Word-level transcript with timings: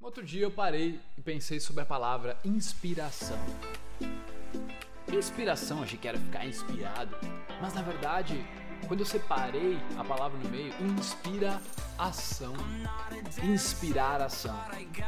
Outro 0.00 0.24
dia 0.24 0.44
eu 0.44 0.50
parei 0.50 1.00
e 1.16 1.20
pensei 1.20 1.58
sobre 1.58 1.82
a 1.82 1.84
palavra 1.84 2.38
inspiração. 2.44 3.38
Inspiração, 5.12 5.82
achei 5.82 5.98
que 5.98 6.06
era 6.06 6.16
ficar 6.16 6.46
inspirado, 6.46 7.16
mas 7.60 7.74
na 7.74 7.82
verdade, 7.82 8.46
quando 8.86 9.00
eu 9.00 9.06
separei 9.06 9.76
a 9.98 10.04
palavra 10.04 10.38
no 10.38 10.48
meio, 10.50 10.72
inspira 10.80 11.60
ação. 11.98 12.54
Inspirar 13.42 14.22
ação. 14.22 14.56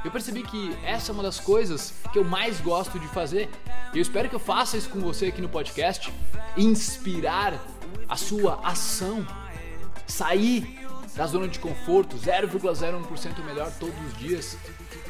Eu 0.05 0.11
percebi 0.11 0.43
que 0.43 0.77
essa 0.85 1.13
é 1.13 1.15
uma 1.15 1.23
das 1.23 1.39
coisas 1.39 1.95
que 2.13 2.19
eu 2.19 2.25
mais 2.25 2.61
gosto 2.61 2.99
de 2.99 3.07
fazer. 3.09 3.49
E 3.95 3.99
eu 3.99 4.03
espero 4.03 4.29
que 4.29 4.35
eu 4.35 4.41
faça 4.41 4.77
isso 4.77 4.91
com 4.91 4.99
você 4.99 5.27
aqui 5.27 5.41
no 5.41 5.49
podcast. 5.49 6.13
Inspirar 6.57 7.55
a 8.09 8.17
sua 8.17 8.61
ação. 8.67 9.25
Sair 10.05 10.80
da 11.15 11.27
zona 11.27 11.49
de 11.49 11.59
conforto, 11.59 12.17
0,01% 12.17 13.45
melhor 13.45 13.73
todos 13.79 13.95
os 14.07 14.19
dias, 14.19 14.57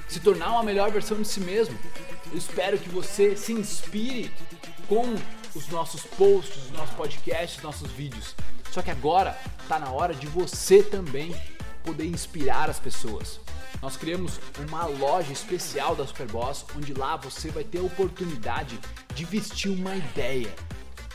se 0.08 0.20
tornar 0.20 0.52
uma 0.52 0.62
melhor 0.62 0.90
versão 0.90 1.20
de 1.20 1.28
si 1.28 1.40
mesmo. 1.40 1.78
Eu 2.30 2.38
espero 2.38 2.78
que 2.78 2.88
você 2.88 3.36
se 3.36 3.52
inspire 3.52 4.32
com 4.88 5.14
os 5.54 5.68
nossos 5.68 6.02
posts, 6.02 6.64
os 6.64 6.70
nossos 6.70 6.94
podcasts, 6.94 7.58
os 7.58 7.62
nossos 7.62 7.90
vídeos. 7.90 8.34
Só 8.70 8.82
que 8.82 8.90
agora 8.90 9.36
está 9.62 9.78
na 9.78 9.90
hora 9.90 10.14
de 10.14 10.26
você 10.26 10.82
também 10.82 11.34
poder 11.82 12.06
inspirar 12.06 12.70
as 12.70 12.78
pessoas. 12.78 13.40
Nós 13.82 13.96
criamos 13.96 14.38
uma 14.58 14.84
loja 14.84 15.32
especial 15.32 15.96
da 15.96 16.06
Superboss, 16.06 16.66
onde 16.76 16.92
lá 16.92 17.16
você 17.16 17.50
vai 17.50 17.64
ter 17.64 17.78
a 17.78 17.82
oportunidade 17.82 18.78
de 19.14 19.24
vestir 19.24 19.70
uma 19.70 19.96
ideia. 19.96 20.54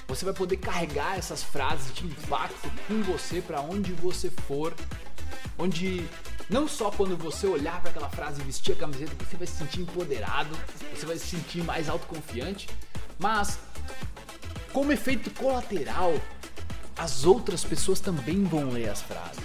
Você 0.07 0.23
vai 0.23 0.33
poder 0.33 0.57
carregar 0.57 1.17
essas 1.17 1.43
frases 1.43 1.93
de 1.93 2.05
impacto 2.05 2.71
com 2.87 3.01
você 3.03 3.41
para 3.41 3.61
onde 3.61 3.91
você 3.93 4.29
for, 4.29 4.73
onde 5.57 6.05
não 6.49 6.67
só 6.67 6.91
quando 6.91 7.17
você 7.17 7.47
olhar 7.47 7.81
para 7.81 7.89
aquela 7.89 8.09
frase 8.09 8.41
e 8.41 8.43
vestir 8.43 8.73
a 8.73 8.75
camiseta 8.75 9.11
você 9.19 9.35
vai 9.35 9.47
se 9.47 9.57
sentir 9.57 9.81
empoderado, 9.81 10.55
você 10.93 11.05
vai 11.05 11.17
se 11.17 11.27
sentir 11.27 11.63
mais 11.63 11.89
autoconfiante, 11.89 12.69
mas 13.17 13.57
como 14.71 14.91
efeito 14.91 15.31
colateral, 15.31 16.13
as 16.97 17.25
outras 17.25 17.63
pessoas 17.63 17.99
também 17.99 18.43
vão 18.43 18.69
ler 18.69 18.89
as 18.89 19.01
frases. 19.01 19.43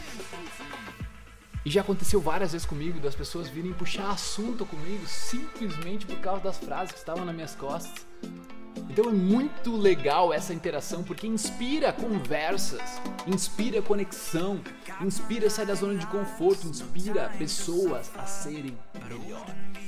E 1.64 1.70
já 1.70 1.82
aconteceu 1.82 2.20
várias 2.20 2.52
vezes 2.52 2.66
comigo 2.66 2.98
das 3.00 3.14
pessoas 3.14 3.48
virem 3.48 3.72
puxar 3.72 4.10
assunto 4.10 4.64
comigo 4.64 5.06
simplesmente 5.06 6.06
por 6.06 6.18
causa 6.18 6.42
das 6.42 6.58
frases 6.58 6.92
que 6.92 6.98
estavam 6.98 7.24
nas 7.24 7.34
minhas 7.34 7.54
costas. 7.54 8.06
Então 8.88 9.08
é 9.08 9.12
muito 9.12 9.76
legal 9.76 10.32
essa 10.32 10.52
interação 10.52 11.02
porque 11.02 11.26
inspira 11.26 11.92
conversas, 11.92 12.82
inspira 13.26 13.80
conexão, 13.80 14.60
inspira 15.00 15.48
sair 15.48 15.66
da 15.66 15.74
zona 15.74 15.96
de 15.96 16.06
conforto, 16.06 16.66
inspira 16.66 17.30
pessoas 17.38 18.10
a 18.16 18.26
serem 18.26 18.76
melhor. 19.08 19.46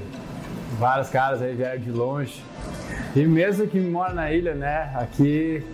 vários 0.77 1.09
caras 1.09 1.41
aí 1.41 1.55
vieram 1.55 1.81
de 1.81 1.89
longe. 1.89 2.43
E 3.15 3.25
mesmo 3.25 3.65
que 3.65 3.79
mora 3.79 4.13
na 4.13 4.31
ilha, 4.31 4.53
né, 4.53 4.91
aqui 4.93 5.65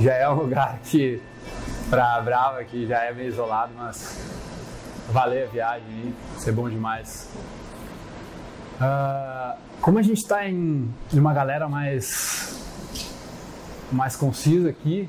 já 0.00 0.12
é 0.14 0.28
um 0.28 0.34
lugar 0.42 0.80
que, 0.82 1.22
pra 1.88 2.20
Brava, 2.20 2.58
aqui 2.58 2.84
já 2.84 2.98
é 3.04 3.12
meio 3.12 3.28
isolado, 3.28 3.72
mas 3.76 4.18
valeu 5.12 5.44
a 5.44 5.46
viagem 5.48 5.86
aí, 5.88 6.14
ser 6.38 6.50
bom 6.50 6.68
demais. 6.68 7.30
Uh, 8.80 9.56
como 9.80 10.00
a 10.00 10.02
gente 10.02 10.18
está 10.18 10.48
em 10.48 10.92
uma 11.12 11.32
galera 11.32 11.68
mais, 11.68 12.60
mais 13.92 14.16
concisa 14.16 14.70
aqui, 14.70 15.08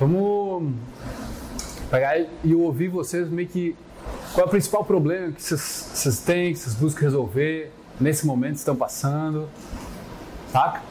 vamos 0.00 0.72
pegar 1.88 2.18
e 2.42 2.52
ouvir 2.52 2.88
vocês 2.88 3.30
meio 3.30 3.46
que 3.46 3.76
qual 4.34 4.44
é 4.44 4.48
o 4.48 4.50
principal 4.50 4.84
problema 4.84 5.32
que 5.32 5.42
vocês 5.42 6.20
têm, 6.20 6.52
que 6.52 6.58
vocês 6.58 6.74
buscam 6.74 7.02
resolver 7.02 7.72
nesse 8.00 8.26
momento 8.26 8.56
estão 8.56 8.76
passando, 8.76 9.48
saca? 10.52 10.82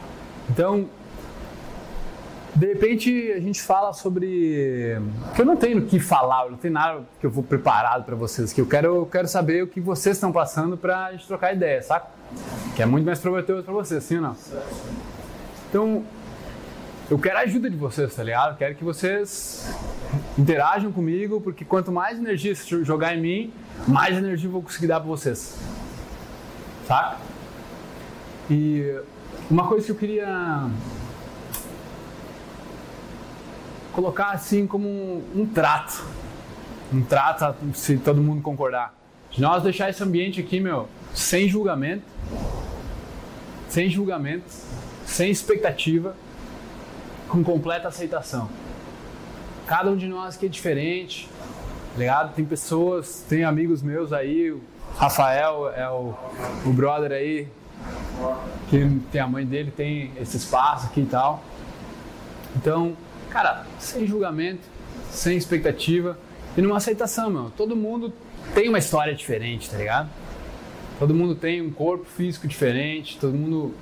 Então, 0.50 0.88
de 2.54 2.66
repente 2.66 3.32
a 3.32 3.40
gente 3.40 3.62
fala 3.62 3.92
sobre 3.92 5.00
que 5.34 5.42
eu 5.42 5.46
não 5.46 5.56
tenho 5.56 5.78
o 5.78 5.86
que 5.86 6.00
falar, 6.00 6.44
eu 6.44 6.50
não 6.52 6.58
tenho 6.58 6.74
nada 6.74 7.02
que 7.20 7.26
eu 7.26 7.30
vou 7.30 7.44
preparado 7.44 8.04
para 8.04 8.16
vocês, 8.16 8.52
que 8.52 8.60
eu 8.60 8.66
quero, 8.66 8.96
eu 8.96 9.06
quero 9.06 9.28
saber 9.28 9.62
o 9.62 9.66
que 9.66 9.80
vocês 9.80 10.16
estão 10.16 10.32
passando 10.32 10.76
para 10.76 11.06
a 11.06 11.12
gente 11.12 11.26
trocar 11.26 11.54
ideia, 11.54 11.82
saca? 11.82 12.08
Que 12.74 12.82
é 12.82 12.86
muito 12.86 13.04
mais 13.04 13.18
proveitoso 13.18 13.62
para 13.62 13.72
vocês, 13.72 14.02
sim 14.04 14.16
ou 14.16 14.22
não? 14.22 14.36
Então, 15.68 16.02
eu 17.10 17.18
quero 17.18 17.38
a 17.38 17.40
ajuda 17.40 17.70
de 17.70 17.76
vocês, 17.76 18.14
tá 18.14 18.22
ligado? 18.22 18.58
Quero 18.58 18.74
que 18.74 18.84
vocês 18.84 19.66
interajam 20.36 20.92
comigo, 20.92 21.40
porque 21.40 21.64
quanto 21.64 21.90
mais 21.90 22.18
energia 22.18 22.54
jogar 22.82 23.16
em 23.16 23.20
mim, 23.20 23.52
mais 23.86 24.16
energia 24.16 24.46
eu 24.46 24.52
vou 24.52 24.62
conseguir 24.62 24.88
dar 24.88 25.00
para 25.00 25.08
vocês. 25.08 25.58
Saca? 26.86 27.16
E 28.50 28.94
uma 29.50 29.66
coisa 29.66 29.86
que 29.86 29.92
eu 29.92 29.96
queria 29.96 30.68
colocar 33.92 34.32
assim 34.32 34.66
como 34.66 34.86
um, 34.86 35.24
um 35.34 35.46
trato, 35.46 36.04
um 36.92 37.02
trato, 37.02 37.56
se 37.72 37.96
todo 37.96 38.20
mundo 38.20 38.42
concordar, 38.42 38.94
de 39.30 39.40
nós 39.40 39.62
deixar 39.62 39.88
esse 39.88 40.02
ambiente 40.02 40.40
aqui, 40.40 40.60
meu, 40.60 40.86
sem 41.14 41.48
julgamento, 41.48 42.04
sem 43.70 43.88
julgamento, 43.88 44.44
sem 45.06 45.30
expectativa 45.30 46.14
com 47.28 47.44
completa 47.44 47.88
aceitação. 47.88 48.48
Cada 49.66 49.90
um 49.90 49.96
de 49.96 50.08
nós 50.08 50.36
aqui 50.36 50.46
é 50.46 50.48
diferente, 50.48 51.28
tá 51.92 51.98
ligado? 51.98 52.34
Tem 52.34 52.44
pessoas, 52.44 53.24
tem 53.28 53.44
amigos 53.44 53.82
meus 53.82 54.12
aí, 54.12 54.50
o 54.50 54.62
Rafael 54.96 55.70
é 55.74 55.88
o, 55.88 56.14
o 56.64 56.72
brother 56.72 57.12
aí, 57.12 57.46
que 58.70 59.00
tem 59.12 59.20
a 59.20 59.26
mãe 59.26 59.44
dele, 59.44 59.70
tem 59.70 60.12
esse 60.20 60.36
espaço 60.36 60.86
aqui 60.86 61.02
e 61.02 61.06
tal. 61.06 61.42
Então, 62.56 62.96
cara, 63.30 63.64
sem 63.78 64.06
julgamento, 64.06 64.62
sem 65.10 65.36
expectativa 65.36 66.18
e 66.56 66.62
numa 66.62 66.78
aceitação, 66.78 67.30
meu. 67.30 67.52
Todo 67.56 67.76
mundo 67.76 68.12
tem 68.54 68.68
uma 68.68 68.78
história 68.78 69.14
diferente, 69.14 69.70
tá 69.70 69.76
ligado? 69.76 70.08
Todo 70.98 71.14
mundo 71.14 71.34
tem 71.34 71.62
um 71.62 71.70
corpo 71.70 72.04
físico 72.04 72.48
diferente, 72.48 73.18
todo 73.20 73.32
mundo 73.32 73.72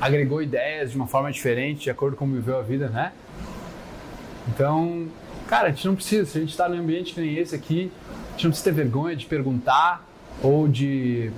agregou 0.00 0.42
ideias 0.42 0.90
de 0.90 0.96
uma 0.96 1.06
forma 1.06 1.32
diferente, 1.32 1.84
de 1.84 1.90
acordo 1.90 2.16
com 2.16 2.26
como 2.26 2.34
viveu 2.34 2.58
a 2.58 2.62
vida, 2.62 2.88
né? 2.88 3.12
Então, 4.48 5.06
cara, 5.48 5.68
a 5.68 5.70
gente 5.70 5.86
não 5.86 5.94
precisa, 5.94 6.26
se 6.26 6.36
a 6.36 6.40
gente 6.40 6.50
está 6.50 6.68
num 6.68 6.78
ambiente 6.78 7.14
que 7.14 7.20
nem 7.20 7.36
esse 7.36 7.54
aqui, 7.54 7.90
a 8.28 8.32
gente 8.32 8.44
não 8.44 8.50
precisa 8.50 8.64
ter 8.64 8.72
vergonha 8.72 9.16
de 9.16 9.24
perguntar 9.24 10.06
ou 10.42 10.68
de, 10.68 11.30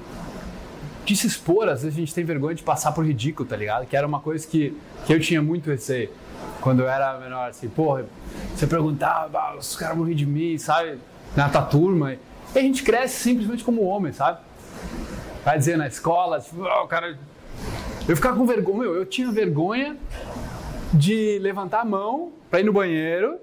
de 1.05 1.17
se 1.17 1.29
expor. 1.29 1.69
Às 1.69 1.83
vezes 1.83 1.97
a 1.97 2.01
gente 2.01 2.13
tem 2.13 2.25
vergonha 2.25 2.57
de 2.57 2.65
passar 2.65 2.91
por 2.91 3.07
ridículo, 3.07 3.49
tá 3.49 3.57
ligado? 3.57 3.87
Que 3.87 3.97
era 3.97 4.07
uma 4.07 4.19
coisa 4.19 4.45
que, 4.47 4.77
que 5.07 5.13
eu 5.13 5.21
tinha 5.21 5.41
muito 5.41 5.71
receio 5.71 6.11
quando 6.61 6.81
eu 6.81 6.89
era 6.89 7.17
menor, 7.19 7.49
assim, 7.49 7.69
porra, 7.69 8.05
você 8.55 8.67
perguntava, 8.67 9.57
os 9.57 9.77
caras 9.77 9.97
morriam 9.97 10.17
de 10.17 10.27
mim, 10.27 10.59
sabe? 10.59 10.99
Na 11.37 11.49
tua 11.49 11.63
turma. 11.63 12.15
E 12.55 12.59
a 12.59 12.63
gente 12.63 12.83
cresce 12.83 13.23
simplesmente 13.23 13.63
como 13.63 13.83
homem, 13.85 14.13
sabe? 14.13 14.41
Vai 15.49 15.57
dizer 15.57 15.79
na 15.79 15.87
escola, 15.87 16.39
tipo, 16.41 16.63
oh, 16.63 16.87
cara. 16.87 17.19
Eu 18.07 18.15
ficava 18.15 18.37
com 18.37 18.45
vergonha, 18.45 18.85
eu 18.85 19.07
tinha 19.07 19.33
vergonha 19.33 19.97
de 20.93 21.39
levantar 21.39 21.81
a 21.81 21.85
mão 21.87 22.33
para 22.51 22.61
ir 22.61 22.65
no 22.65 22.73
banheiro 22.75 23.39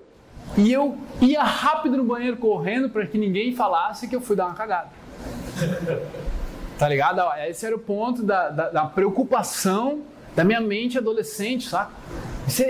e 0.56 0.72
eu 0.72 1.00
ia 1.20 1.42
rápido 1.42 1.98
no 1.98 2.04
banheiro 2.04 2.38
correndo 2.38 2.92
para 2.92 3.08
que 3.08 3.18
ninguém 3.18 3.56
falasse 3.56 4.08
que 4.08 4.16
eu 4.16 4.22
fui 4.22 4.36
dar 4.36 4.46
uma 4.46 4.54
cagada. 4.54 4.90
Tá 6.78 6.90
ligado? 6.90 7.22
Esse 7.48 7.66
era 7.66 7.76
o 7.76 7.80
ponto 7.80 8.22
da, 8.22 8.50
da, 8.50 8.70
da 8.70 8.86
preocupação 8.86 10.02
da 10.36 10.44
minha 10.44 10.60
mente 10.60 10.98
adolescente, 10.98 11.70
sabe? 11.70 11.92
Isso, 12.46 12.64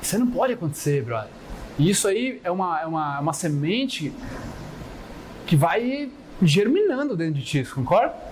isso 0.00 0.18
não 0.18 0.26
pode 0.26 0.52
acontecer, 0.52 1.02
brother. 1.02 1.30
E 1.78 1.88
isso 1.88 2.06
aí 2.06 2.38
é 2.44 2.50
uma, 2.50 2.80
é 2.80 2.86
uma, 2.86 3.16
é 3.16 3.20
uma 3.20 3.32
semente 3.32 4.12
que 5.46 5.56
vai 5.56 6.10
germinando 6.42 7.16
dentro 7.16 7.34
de 7.34 7.42
ti, 7.42 7.64
concorda? 7.64 8.29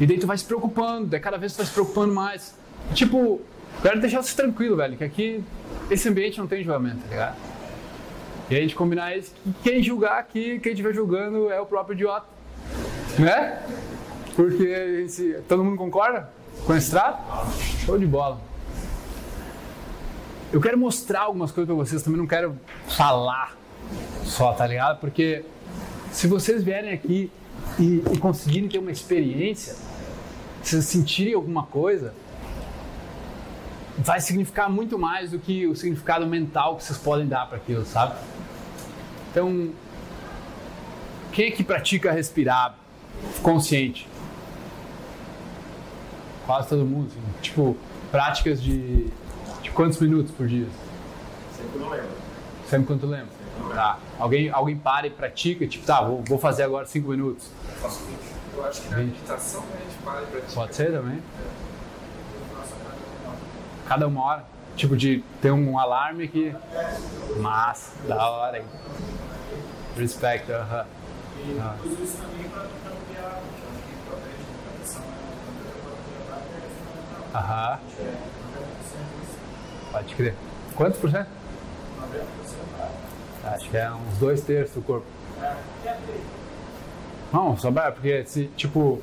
E 0.00 0.06
daí 0.06 0.18
tu 0.18 0.26
vai 0.26 0.36
se 0.36 0.44
preocupando, 0.44 1.06
daí 1.06 1.20
cada 1.20 1.38
vez 1.38 1.52
tu 1.52 1.58
vai 1.58 1.66
se 1.66 1.72
preocupando 1.72 2.14
mais. 2.14 2.54
Tipo, 2.94 3.40
quero 3.82 4.00
deixar 4.00 4.22
você 4.22 4.34
tranquilo, 4.34 4.76
velho, 4.76 4.96
que 4.96 5.04
aqui 5.04 5.42
esse 5.90 6.08
ambiente 6.08 6.38
não 6.38 6.46
tem 6.46 6.62
julgamento, 6.62 6.98
tá 7.02 7.08
ligado? 7.08 7.36
E 8.48 8.56
a 8.56 8.60
gente 8.60 8.76
combinar 8.76 9.16
isso, 9.16 9.32
que 9.42 9.52
quem 9.62 9.82
julgar 9.82 10.18
aqui, 10.18 10.60
quem 10.60 10.72
estiver 10.72 10.94
julgando 10.94 11.50
é 11.50 11.60
o 11.60 11.66
próprio 11.66 11.94
idiota. 11.94 12.26
Né? 13.18 13.60
Porque 14.36 15.06
todo 15.48 15.64
mundo 15.64 15.76
concorda 15.76 16.30
com 16.64 16.74
esse 16.76 16.90
trato? 16.90 17.20
Show 17.84 17.98
de 17.98 18.06
bola. 18.06 18.40
Eu 20.52 20.60
quero 20.60 20.78
mostrar 20.78 21.22
algumas 21.22 21.50
coisas 21.50 21.66
para 21.66 21.74
vocês, 21.74 22.02
também 22.02 22.20
não 22.20 22.26
quero 22.26 22.56
falar 22.88 23.56
só, 24.24 24.52
tá 24.52 24.66
ligado? 24.66 25.00
Porque 25.00 25.44
se 26.12 26.26
vocês 26.26 26.62
vierem 26.62 26.92
aqui 26.92 27.30
e, 27.78 28.02
e 28.12 28.18
conseguirem 28.18 28.68
ter 28.68 28.78
uma 28.78 28.90
experiência, 28.90 29.74
se 30.62 30.70
vocês 30.70 30.84
sentirem 30.84 31.34
alguma 31.34 31.64
coisa, 31.64 32.14
vai 33.98 34.20
significar 34.20 34.70
muito 34.70 34.98
mais 34.98 35.30
do 35.30 35.38
que 35.38 35.66
o 35.66 35.74
significado 35.74 36.26
mental 36.26 36.76
que 36.76 36.84
vocês 36.84 36.98
podem 36.98 37.26
dar 37.26 37.46
para 37.46 37.56
aquilo, 37.56 37.84
sabe? 37.84 38.16
Então, 39.30 39.70
quem 41.32 41.48
é 41.48 41.50
que 41.50 41.62
pratica 41.62 42.10
respirar 42.10 42.74
consciente? 43.42 44.08
Quase 46.46 46.68
todo 46.68 46.84
mundo. 46.84 47.08
Assim. 47.08 47.20
Tipo, 47.42 47.76
práticas 48.10 48.62
de, 48.62 49.08
de 49.62 49.70
quantos 49.70 50.00
minutos 50.00 50.32
por 50.32 50.46
dia? 50.46 50.66
Sempre 51.56 51.78
não 51.78 51.90
lembro. 51.90 52.08
Sempre 52.68 52.86
quando 52.86 53.00
tu 53.00 53.06
lembra? 53.06 53.35
Tá. 53.74 53.98
Alguém, 54.18 54.48
alguém 54.50 54.76
para 54.76 55.06
e 55.06 55.10
pratica, 55.10 55.66
tipo, 55.66 55.84
tá, 55.86 56.00
vou, 56.02 56.22
vou 56.22 56.38
fazer 56.38 56.62
agora 56.62 56.86
cinco 56.86 57.10
minutos. 57.10 57.48
Eu 57.68 57.74
faço 57.76 58.04
20. 58.04 58.18
Eu 58.56 58.64
acho 58.66 58.82
que 58.82 58.88
na 58.88 58.96
meditação 58.98 59.62
a 59.62 59.76
gente 59.82 59.98
para 60.02 60.22
e 60.22 60.26
pratica. 60.26 60.52
Pode 60.54 60.74
ser 60.74 60.92
também? 60.92 61.22
Cada 63.86 64.06
uma 64.08 64.24
hora? 64.24 64.44
Tipo, 64.76 64.96
de 64.96 65.22
ter 65.40 65.50
um 65.52 65.78
alarme 65.78 66.28
que. 66.28 66.54
Massa, 67.38 67.92
da 68.06 68.30
hora. 68.30 68.58
hein? 68.58 68.64
Respect, 69.96 70.50
aham. 70.52 70.84
E 71.46 71.58
Ah. 71.60 71.74
uso 71.84 72.02
isso 72.02 72.16
também 72.18 72.44
ampliar, 72.46 73.42
proteção 74.08 75.02
é 77.32 77.36
Aham, 77.38 77.78
é 78.00 78.12
pode 79.92 80.14
crer. 80.14 80.34
Quantos 80.74 80.98
por 80.98 81.10
cento? 81.10 81.28
Acho 83.54 83.70
que 83.70 83.76
é 83.76 83.90
uns 83.90 84.18
dois 84.18 84.40
terços 84.40 84.74
do 84.74 84.82
corpo. 84.82 85.06
Não, 87.32 87.54
pra- 87.72 87.92
porque 87.92 88.24
se, 88.26 88.46
tipo, 88.56 89.00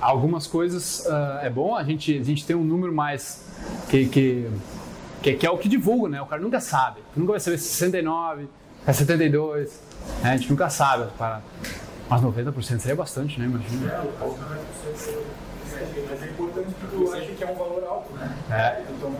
algumas 0.00 0.46
coisas 0.46 1.06
ah, 1.06 1.40
é 1.42 1.50
bom 1.50 1.74
a 1.76 1.84
gente, 1.84 2.18
a 2.18 2.22
gente 2.24 2.44
ter 2.46 2.54
um 2.54 2.64
número 2.64 2.92
mais 2.92 3.44
que, 3.88 4.06
que, 4.06 4.50
que, 5.22 5.34
que 5.34 5.46
é 5.46 5.50
o 5.50 5.58
que 5.58 5.68
divulga, 5.68 6.08
né? 6.08 6.22
O 6.22 6.26
cara 6.26 6.40
nunca 6.40 6.60
sabe. 6.60 7.00
Nunca 7.16 7.32
vai 7.32 7.40
saber 7.40 7.58
se 7.58 7.66
é 7.68 7.72
69, 7.72 8.42
se 8.42 8.48
é 8.90 8.92
72, 8.92 9.80
né? 10.22 10.32
A 10.32 10.36
gente 10.36 10.50
nunca 10.50 10.68
sabe. 10.70 11.10
Para... 11.16 11.40
Mas 12.08 12.20
90% 12.20 12.80
seria 12.80 12.96
bastante, 12.96 13.38
né? 13.40 13.46
Imagina. 13.46 14.04
Mas 16.10 16.22
é 16.22 16.26
importante 16.26 16.74
porque 16.80 16.96
eu 16.96 17.14
acho 17.14 17.32
que 17.32 17.44
é 17.44 17.46
um 17.46 17.54
valor 17.54 17.84
alto, 17.84 18.12
né? 18.14 18.36
É, 18.50 18.82
Então 18.90 19.12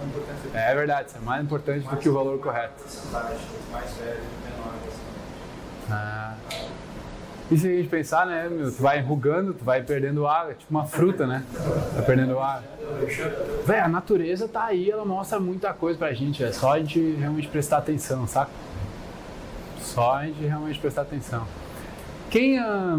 é 0.55 0.71
é 0.71 0.75
verdade, 0.75 1.09
isso 1.09 1.19
é 1.19 1.21
mais 1.21 1.45
importante 1.45 1.89
do 1.89 1.97
que 1.97 2.09
o 2.09 2.15
valor 2.15 2.39
correto. 2.39 2.75
mais 3.71 3.91
velho, 3.95 4.21
menor. 4.45 4.75
Ah. 5.91 6.35
E 7.51 7.59
se 7.59 7.67
a 7.69 7.71
gente 7.71 7.89
pensar, 7.89 8.25
né, 8.25 8.49
meu, 8.49 8.73
tu 8.73 8.81
vai 8.83 8.99
enrugando, 8.99 9.53
tu 9.53 9.63
vai 9.63 9.83
perdendo 9.83 10.27
água, 10.27 10.53
é 10.53 10.55
tipo 10.55 10.71
uma 10.71 10.87
fruta, 10.87 11.27
né? 11.27 11.45
Vai 11.95 12.05
perdendo 12.05 12.39
água. 12.39 12.65
Véi, 13.67 13.81
a 13.81 13.89
natureza 13.89 14.49
tá 14.49 14.65
aí, 14.65 14.91
ela 14.91 15.05
mostra 15.05 15.39
muita 15.39 15.73
coisa 15.75 15.99
pra 15.99 16.13
gente, 16.15 16.43
é 16.43 16.51
só 16.51 16.73
a 16.73 16.79
gente 16.79 16.99
realmente 17.13 17.49
prestar 17.49 17.79
atenção, 17.79 18.27
saca? 18.27 18.51
Só 19.81 20.15
a 20.15 20.25
gente 20.25 20.43
realmente 20.43 20.79
prestar 20.79 21.03
atenção. 21.03 21.47
Quem. 22.31 22.59
ah, 22.59 22.99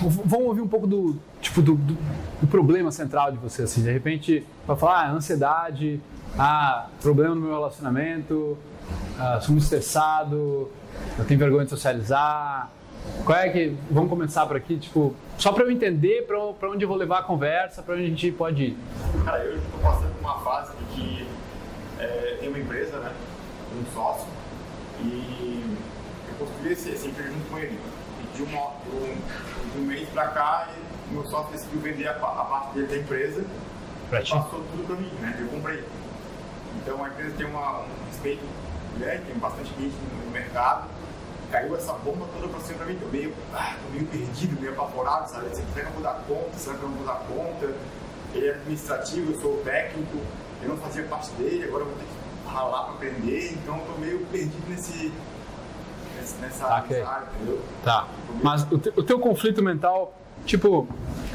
vamos 0.00 0.46
ouvir 0.48 0.60
um 0.60 0.66
pouco 0.66 0.86
do 0.86 1.16
tipo 1.42 1.60
do, 1.60 1.74
do- 1.74 1.98
do 2.40 2.46
problema 2.46 2.90
central 2.90 3.30
de 3.32 3.36
você, 3.38 3.62
assim, 3.64 3.82
de 3.82 3.92
repente, 3.92 4.46
vai 4.66 4.76
falar, 4.76 5.02
ah, 5.06 5.10
ansiedade, 5.10 6.00
ah, 6.38 6.86
problema 7.02 7.34
no 7.34 7.40
meu 7.42 7.50
relacionamento, 7.52 8.56
ah, 9.18 9.38
sou 9.42 9.50
muito 9.52 9.64
estressado, 9.64 10.70
eu 11.18 11.24
tenho 11.26 11.38
vergonha 11.38 11.64
de 11.64 11.70
socializar. 11.70 12.70
Qual 13.24 13.36
é 13.36 13.48
que. 13.48 13.76
Vamos 13.90 14.08
começar 14.08 14.46
por 14.46 14.56
aqui, 14.56 14.78
tipo, 14.78 15.14
só 15.36 15.50
pra 15.52 15.64
eu 15.64 15.70
entender 15.72 16.24
pra 16.26 16.70
onde 16.70 16.84
eu 16.84 16.88
vou 16.88 16.96
levar 16.96 17.18
a 17.18 17.22
conversa, 17.22 17.82
pra 17.82 17.94
onde 17.94 18.04
a 18.04 18.06
gente 18.06 18.30
pode 18.30 18.62
ir. 18.62 18.78
Cara, 19.24 19.42
eu 19.44 19.56
estou 19.56 19.80
passando 19.80 20.12
por 20.14 20.20
uma 20.20 20.38
fase 20.40 20.72
de 20.76 20.84
que 20.94 21.26
é, 21.98 22.36
tem 22.38 22.48
uma 22.48 22.58
empresa, 22.60 22.98
né? 22.98 23.12
Um 23.76 23.92
sócio, 23.92 24.26
e 25.00 25.76
eu 26.28 26.34
construí 26.46 26.72
esse, 26.72 26.92
essa 26.92 27.06
empresa 27.08 27.30
junto 27.32 27.48
com 27.50 27.58
ele. 27.58 27.76
E 28.22 28.36
de, 28.36 28.42
um, 28.44 28.46
de 28.46 29.78
um 29.80 29.84
mês 29.84 30.08
pra 30.10 30.28
cá, 30.28 30.68
e 30.70 30.91
meu 31.12 31.24
sócio 31.26 31.52
decidiu 31.52 31.80
vender 31.80 32.08
a, 32.08 32.12
a 32.12 32.44
parte 32.44 32.74
dele 32.74 32.86
da 32.86 32.96
empresa 32.96 33.44
Pra 34.10 34.20
e 34.20 34.24
ti. 34.24 34.32
passou 34.32 34.60
tudo 34.70 34.86
pra 34.86 34.96
mim, 34.96 35.10
né? 35.20 35.36
Eu 35.40 35.48
comprei. 35.48 35.84
Então 36.76 37.04
a 37.04 37.08
empresa 37.08 37.34
tem 37.36 37.46
uma, 37.46 37.80
um 37.80 37.86
respeito 38.10 38.44
grande, 38.98 39.22
tem 39.24 39.34
bastante 39.38 39.68
gente 39.78 39.94
no 40.24 40.30
mercado. 40.30 40.84
Caiu 41.50 41.76
essa 41.76 41.92
bomba 41.92 42.26
toda 42.34 42.48
pra 42.48 42.60
cima 42.60 42.78
pra 42.78 42.86
mim, 42.86 42.96
tô 42.96 43.06
meio, 43.08 43.34
ah, 43.52 43.74
tô 43.84 43.90
meio 43.92 44.06
perdido, 44.06 44.58
meio 44.60 44.72
apavorado, 44.72 45.30
sabe? 45.30 45.54
Será 45.54 45.66
que 45.66 45.80
eu 45.80 45.92
vou 45.92 46.02
dar 46.02 46.14
conta? 46.26 46.56
Será 46.58 46.76
que 46.76 46.82
eu 46.82 46.88
não 46.88 46.96
vou 46.96 47.06
dar 47.06 47.20
conta? 47.28 47.74
Ele 48.34 48.46
é 48.48 48.50
administrativo, 48.54 49.32
eu 49.32 49.40
sou 49.40 49.58
técnico, 49.62 50.16
eu 50.62 50.68
não 50.70 50.76
fazia 50.78 51.04
parte 51.04 51.30
dele, 51.32 51.64
agora 51.64 51.82
eu 51.84 51.88
vou 51.90 51.96
ter 51.98 52.04
que 52.06 52.50
ralar 52.54 52.84
pra 52.84 52.92
aprender, 52.94 53.52
então 53.52 53.76
eu 53.78 53.84
tô 53.84 54.00
meio 54.00 54.24
perdido 54.26 54.62
nesse, 54.70 55.12
nessa, 56.40 56.66
Saquei. 56.66 56.98
nessa 57.00 57.10
área, 57.10 57.26
entendeu? 57.36 57.60
Tá. 57.84 58.06
Mas 58.42 58.62
o, 58.72 58.78
te- 58.78 58.92
o 58.96 59.02
teu 59.02 59.18
conflito 59.20 59.62
mental, 59.62 60.14
tipo, 60.46 60.86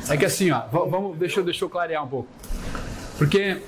é 0.10 0.18
que 0.18 0.26
assim, 0.26 0.52
ó, 0.52 0.60
va- 0.72 0.86
vamos, 0.86 1.18
deixa, 1.18 1.40
eu- 1.40 1.44
deixa 1.46 1.64
eu 1.66 1.70
clarear 1.70 2.04
um 2.04 2.08
pouco. 2.08 2.28
Porque 3.18 3.62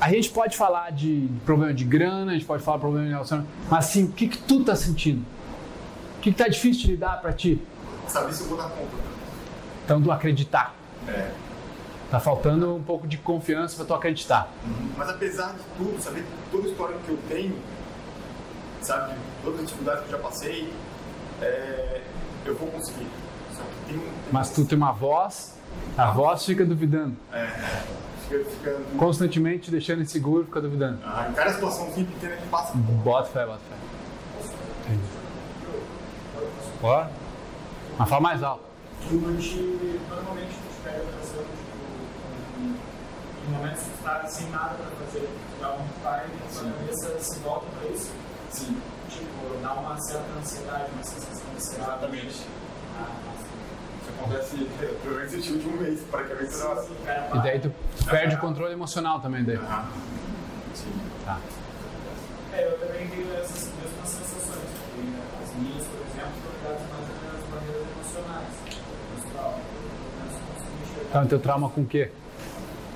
a 0.00 0.08
gente 0.10 0.30
pode 0.30 0.56
falar 0.56 0.90
de 0.92 1.28
problema 1.44 1.72
de 1.72 1.84
grana, 1.84 2.32
a 2.32 2.34
gente 2.34 2.44
pode 2.46 2.62
falar 2.62 2.76
de 2.78 2.80
problema 2.82 3.06
de 3.06 3.12
relacionamento, 3.12 3.52
mas 3.70 3.86
assim, 3.86 4.04
o 4.04 4.12
que, 4.12 4.28
que 4.28 4.38
tu 4.38 4.62
tá 4.64 4.74
sentindo? 4.76 5.24
O 6.18 6.20
que, 6.22 6.30
que 6.32 6.38
tá 6.38 6.48
difícil 6.48 6.82
de 6.82 6.90
lidar 6.92 7.20
pra 7.20 7.32
ti? 7.32 7.60
Saber 8.06 8.32
se 8.32 8.42
eu 8.42 8.48
vou 8.48 8.58
dar 8.58 8.68
conta. 8.68 8.96
Então, 9.84 10.00
tu 10.00 10.10
acreditar. 10.12 10.74
É. 11.08 11.30
Tá 12.10 12.20
faltando 12.20 12.74
um 12.76 12.82
pouco 12.82 13.06
de 13.06 13.16
confiança 13.16 13.74
pra 13.76 13.84
tu 13.86 13.94
acreditar. 13.94 14.52
Mas 14.96 15.08
apesar 15.08 15.54
de 15.54 15.62
tudo, 15.78 16.00
saber 16.00 16.24
todo 16.50 16.64
o 16.64 16.68
histórico 16.70 17.00
que 17.06 17.10
eu 17.10 17.18
tenho, 17.28 17.56
sabe, 18.82 19.14
todas 19.42 19.60
as 19.60 19.66
dificuldades 19.66 20.02
que 20.04 20.12
eu 20.12 20.18
já 20.18 20.22
passei, 20.22 20.72
é, 21.40 22.02
eu 22.44 22.54
vou 22.54 22.68
conseguir. 22.68 23.06
Mas 24.30 24.50
tu 24.50 24.64
tem 24.64 24.76
uma 24.78 24.92
voz, 24.92 25.54
a 25.96 26.10
voz 26.10 26.44
fica 26.44 26.64
duvidando. 26.64 27.16
Fica, 28.28 28.44
fica, 28.50 28.80
Constantemente 28.98 29.64
te 29.64 29.70
deixando 29.70 30.02
inseguro, 30.02 30.44
fica 30.44 30.60
duvidando. 30.60 30.98
ah, 31.04 31.26
em 31.30 31.32
cada 31.34 31.52
situaçãozinha 31.52 32.06
pequena 32.06 32.36
que 32.36 32.48
passa. 32.48 32.72
Bota 32.76 33.28
fé, 33.30 33.46
bota 33.46 33.60
fé. 33.68 33.76
Entendi. 34.86 35.02
Bora? 36.80 37.10
Mas 37.98 38.08
fala 38.08 38.20
mais 38.20 38.42
alto. 38.42 38.64
que 39.00 39.14
a 39.14 39.30
gente 39.40 40.00
normalmente 40.10 40.48
a 40.48 40.50
gente 40.50 40.80
pega 40.84 41.04
pensando 41.20 41.46
tipo, 41.46 42.60
em- 42.60 43.52
momentos 43.52 43.82
que 43.82 43.90
está 43.94 44.26
sem 44.28 44.48
nada 44.50 44.74
para 44.74 45.06
fazer, 45.06 45.28
dá 45.60 45.72
um 45.74 46.02
pai 46.02 46.26
e 46.26 46.58
a 46.58 46.72
cabeça 46.72 47.18
se 47.20 47.38
volta 47.40 47.66
para 47.78 47.88
isso. 47.90 48.10
Sim. 48.50 48.76
Tipo, 49.08 49.60
dá 49.62 49.72
uma 49.74 50.00
certa 50.00 50.26
ansiedade, 50.38 50.90
uma 50.94 51.02
sensação 51.04 51.44
de 51.50 51.56
ansiedade. 51.56 51.90
Exatamente. 51.90 52.46
Ah. 52.98 53.06
Isso 53.31 53.31
acontece 54.22 54.56
pelo 55.02 55.16
menos 55.16 55.34
esse 55.34 55.52
último 55.52 55.80
mês, 55.80 56.00
praticamente. 56.10 56.52
Sim, 56.52 56.96
cara, 57.04 57.30
E 57.34 57.38
daí 57.40 57.60
tu 57.60 57.72
perde 58.08 58.34
o 58.36 58.38
controle 58.38 58.72
emocional 58.72 59.20
também 59.20 59.44
daí. 59.44 59.56
Aham. 59.56 59.88
Sim. 60.74 60.92
Tá. 61.24 61.38
É, 62.52 62.66
eu 62.66 62.78
também 62.78 63.08
tenho 63.08 63.32
essas 63.34 63.70
mesmas 63.74 64.08
sensações. 64.08 64.68
porque 64.94 65.08
As 65.42 65.54
minhas, 65.56 65.86
por 65.86 66.00
exemplo, 66.00 66.32
estão 66.36 66.52
ligadas 66.52 66.82
mais 66.90 67.42
às 67.42 67.48
maneiras 67.50 67.86
emocionais. 67.92 68.52
Então, 71.08 71.26
teu 71.26 71.38
trauma 71.40 71.68
com 71.68 71.82
o 71.82 71.86
quê? 71.86 72.10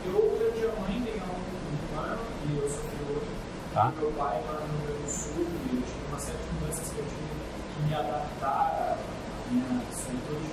Eu 0.06 0.38
perdi 0.38 0.64
a 0.64 0.80
mãe 0.80 1.02
tem 1.02 1.21
um 1.21 1.99
ano 2.00 2.18
e 2.49 2.56
eu 2.56 2.68
sofri 2.71 2.97
outro. 3.11 3.28
Tá. 3.75 3.92
Meu 3.99 4.11
pai 4.12 4.40
mora 4.47 4.61
no 4.61 4.78
Rio 4.78 4.87
Grande 4.87 5.02
do 5.02 5.11
Sul 5.11 5.45
e 5.45 5.76
eu 5.76 5.83
tive 5.83 6.06
uma 6.09 6.18
série 6.18 6.38
de 6.38 6.54
mudanças 6.54 6.88
que 6.88 6.99
eu 6.99 7.04
tive 7.04 7.28
que 7.75 7.83
me 7.88 7.95
adaptar 7.95 8.97
à 8.97 9.50
minha 9.50 9.83
solitude. 9.92 10.50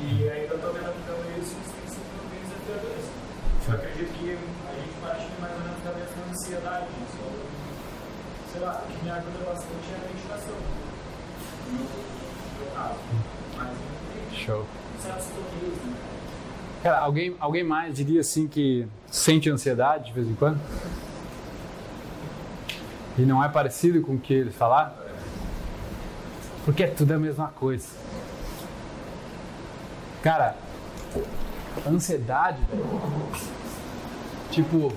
E 0.00 0.30
ainda 0.30 0.54
estou 0.54 0.72
me 0.72 0.78
adaptando 0.80 1.28
a 1.28 1.38
isso 1.38 1.56
e 1.56 1.60
isso 1.60 1.74
tem 1.76 1.88
sido 1.92 2.30
bem 2.30 2.40
desafiador. 2.40 2.96
Eu 3.68 3.74
acredito 3.74 4.12
que 4.18 4.30
a 4.30 4.74
gente 4.74 4.94
partilha 5.00 5.30
mais 5.40 5.52
ou 5.54 5.60
menos 5.60 5.84
da 5.84 5.92
mesma 5.92 6.24
ansiedade. 6.30 6.86
Só, 7.12 8.52
sei 8.52 8.60
lá, 8.60 8.82
o 8.84 8.92
que 8.92 9.04
me 9.04 9.10
ajuda 9.10 9.44
bastante 9.46 9.92
é 9.92 9.96
a 9.96 10.08
meditação. 10.08 10.56
No 11.66 11.78
meu, 11.78 12.72
caso. 12.74 12.98
Show. 14.32 14.66
certos 15.00 15.26
bloqueios, 15.26 15.76
né? 15.84 15.96
Cara, 16.82 16.98
alguém, 16.98 17.36
alguém 17.38 17.62
mais 17.62 17.94
diria 17.94 18.20
assim 18.20 18.48
que 18.48 18.88
sente 19.08 19.48
ansiedade 19.48 20.06
de 20.06 20.12
vez 20.12 20.26
em 20.26 20.34
quando? 20.34 20.60
E 23.16 23.22
não 23.22 23.44
é 23.44 23.48
parecido 23.48 24.02
com 24.02 24.14
o 24.14 24.18
que 24.18 24.34
eles 24.34 24.56
falaram? 24.56 24.92
Porque 26.64 26.82
é 26.82 26.88
tudo 26.88 27.12
a 27.12 27.18
mesma 27.18 27.48
coisa. 27.48 27.86
Cara, 30.22 30.56
ansiedade, 31.86 32.58
velho. 32.70 32.86
Tipo. 34.50 34.92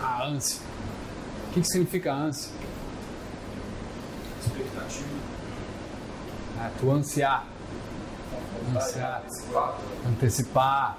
A 0.00 0.24
ânsia. 0.24 0.60
O 1.48 1.52
que, 1.52 1.60
que 1.60 1.66
significa 1.66 2.12
ânsia? 2.12 2.52
Expectativa. 4.40 5.08
É, 6.60 6.70
tu 6.80 6.90
ansiar. 6.90 7.46
Ansiar. 8.74 9.22
Antecipar. 10.06 10.98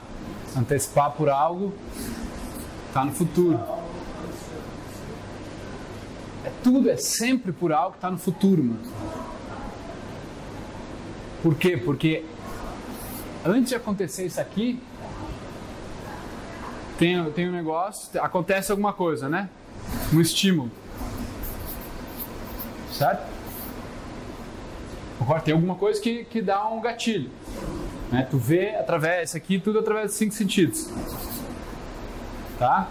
Antecipar 0.55 1.11
por 1.11 1.29
algo. 1.29 1.73
Tá 2.93 3.03
no 3.03 3.11
futuro. 3.11 3.59
É 6.45 6.51
tudo, 6.63 6.89
é 6.89 6.95
sempre 6.95 7.51
por 7.51 7.73
algo 7.73 7.95
que 7.95 7.99
tá 7.99 8.09
no 8.09 8.17
futuro, 8.17 8.63
mano. 8.63 8.79
Por 11.41 11.55
quê? 11.55 11.77
Porque 11.77 12.25
antes 13.45 13.69
de 13.69 13.75
acontecer 13.75 14.25
isso 14.25 14.41
aqui, 14.41 14.81
tem, 16.97 17.23
tem 17.31 17.47
um 17.47 17.51
negócio, 17.51 18.21
acontece 18.21 18.71
alguma 18.71 18.91
coisa, 18.91 19.29
né? 19.29 19.49
Um 20.13 20.19
estímulo. 20.19 20.71
Certo? 22.91 23.27
Agora 25.21 25.41
tem 25.41 25.53
alguma 25.53 25.75
coisa 25.75 26.01
que, 26.01 26.25
que 26.25 26.41
dá 26.41 26.67
um 26.67 26.81
gatilho. 26.81 27.29
Né? 28.11 28.27
Tu 28.29 28.37
vê 28.37 28.75
através, 28.75 29.29
isso 29.29 29.37
aqui 29.37 29.59
tudo 29.59 29.79
através 29.79 30.07
dos 30.07 30.15
cinco 30.15 30.33
sentidos. 30.33 30.89
Tá? 32.57 32.87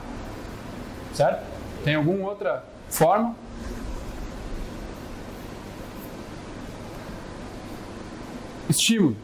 Certo? 1.12 1.44
Tem 1.84 1.94
alguma 1.94 2.28
outra 2.28 2.64
forma? 2.88 3.34
Estímulo. 8.68 9.16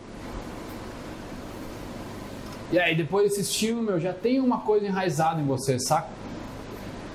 E 2.72 2.78
aí, 2.78 2.94
depois 2.94 3.28
desse 3.28 3.42
estímulo, 3.42 3.82
meu, 3.84 4.00
já 4.00 4.14
tem 4.14 4.40
uma 4.40 4.60
coisa 4.60 4.86
enraizada 4.86 5.40
em 5.40 5.44
você, 5.44 5.78
saca? 5.78 6.08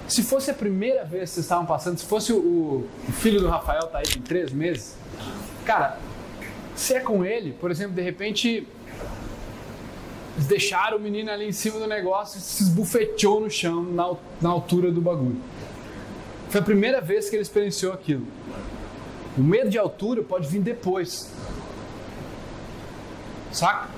Se 0.07 0.24
fosse 0.24 0.51
a 0.51 0.53
primeira 0.53 1.03
vez 1.03 1.29
que 1.29 1.36
vocês 1.36 1.46
estavam 1.46 1.65
passando, 1.65 1.98
se 1.98 2.05
fosse 2.05 2.31
o, 2.31 2.88
o 3.07 3.12
filho 3.12 3.41
do 3.41 3.48
Rafael, 3.48 3.88
tá 3.88 3.98
aí, 3.98 4.05
tem 4.05 4.22
três 4.22 4.51
meses, 4.51 4.96
cara, 5.65 5.98
se 6.75 6.93
é 6.93 7.00
com 7.00 7.25
ele, 7.25 7.53
por 7.53 7.72
exemplo, 7.72 7.96
de 7.96 8.01
repente, 8.03 8.67
eles 10.36 10.48
deixaram 10.48 10.98
o 10.98 11.00
menino 11.00 11.31
ali 11.31 11.48
em 11.48 11.51
cima 11.51 11.79
do 11.79 11.88
negócio 11.88 12.38
e 12.38 12.41
se 12.41 12.63
esbufeteou 12.63 13.41
no 13.41 13.50
chão, 13.50 13.84
na, 13.84 14.13
na 14.39 14.50
altura 14.50 14.91
do 14.91 15.01
bagulho. 15.01 15.41
Foi 16.50 16.62
a 16.62 16.63
primeira 16.63 17.01
vez 17.01 17.29
que 17.29 17.36
ele 17.36 17.41
experienciou 17.41 17.91
aquilo. 17.91 18.25
O 19.36 19.41
medo 19.41 19.69
de 19.72 19.77
altura 19.77 20.22
pode 20.22 20.48
vir 20.48 20.62
depois. 20.62 21.31
Saca? 23.58 23.90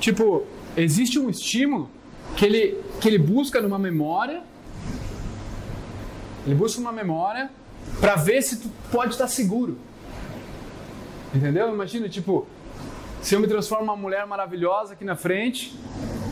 Tipo, 0.00 0.46
existe 0.74 1.18
um 1.18 1.28
estímulo 1.28 1.90
que 2.36 2.44
ele, 2.46 2.82
que 2.98 3.06
ele 3.06 3.18
busca 3.18 3.60
numa 3.60 3.78
memória. 3.78 4.42
Ele 6.46 6.54
busca 6.54 6.80
uma 6.80 6.92
memória 6.92 7.50
para 8.00 8.16
ver 8.16 8.40
se 8.40 8.60
tu 8.60 8.70
pode 8.90 9.12
estar 9.12 9.28
seguro. 9.28 9.76
Entendeu? 11.34 11.68
Imagina, 11.68 12.08
tipo, 12.08 12.46
se 13.20 13.34
eu 13.34 13.40
me 13.40 13.46
transformo 13.46 13.84
numa 13.84 13.96
mulher 13.96 14.26
maravilhosa 14.26 14.94
aqui 14.94 15.04
na 15.04 15.16
frente, 15.16 15.78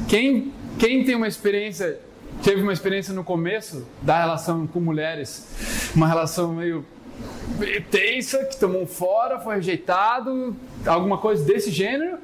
quem, 0.09 0.51
quem 0.79 1.05
tem 1.05 1.15
uma 1.15 1.29
experiência, 1.29 2.01
teve 2.43 2.63
uma 2.63 2.73
experiência 2.73 3.13
no 3.13 3.23
começo 3.23 3.87
da 4.01 4.19
relação 4.19 4.67
com 4.67 4.81
mulheres, 4.81 5.93
uma 5.95 6.09
relação 6.09 6.55
meio 6.55 6.87
tensa, 7.91 8.45
que 8.45 8.57
tomou 8.57 8.87
fora, 8.87 9.38
foi 9.38 9.57
rejeitado, 9.57 10.57
alguma 10.87 11.19
coisa 11.19 11.45
desse 11.45 11.71
gênero, 11.71 12.19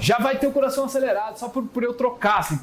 já 0.00 0.18
vai 0.18 0.38
ter 0.38 0.46
o 0.46 0.52
coração 0.52 0.84
acelerado 0.84 1.38
só 1.38 1.48
por, 1.48 1.64
por 1.64 1.82
eu 1.82 1.94
trocar, 1.94 2.40
assim. 2.40 2.58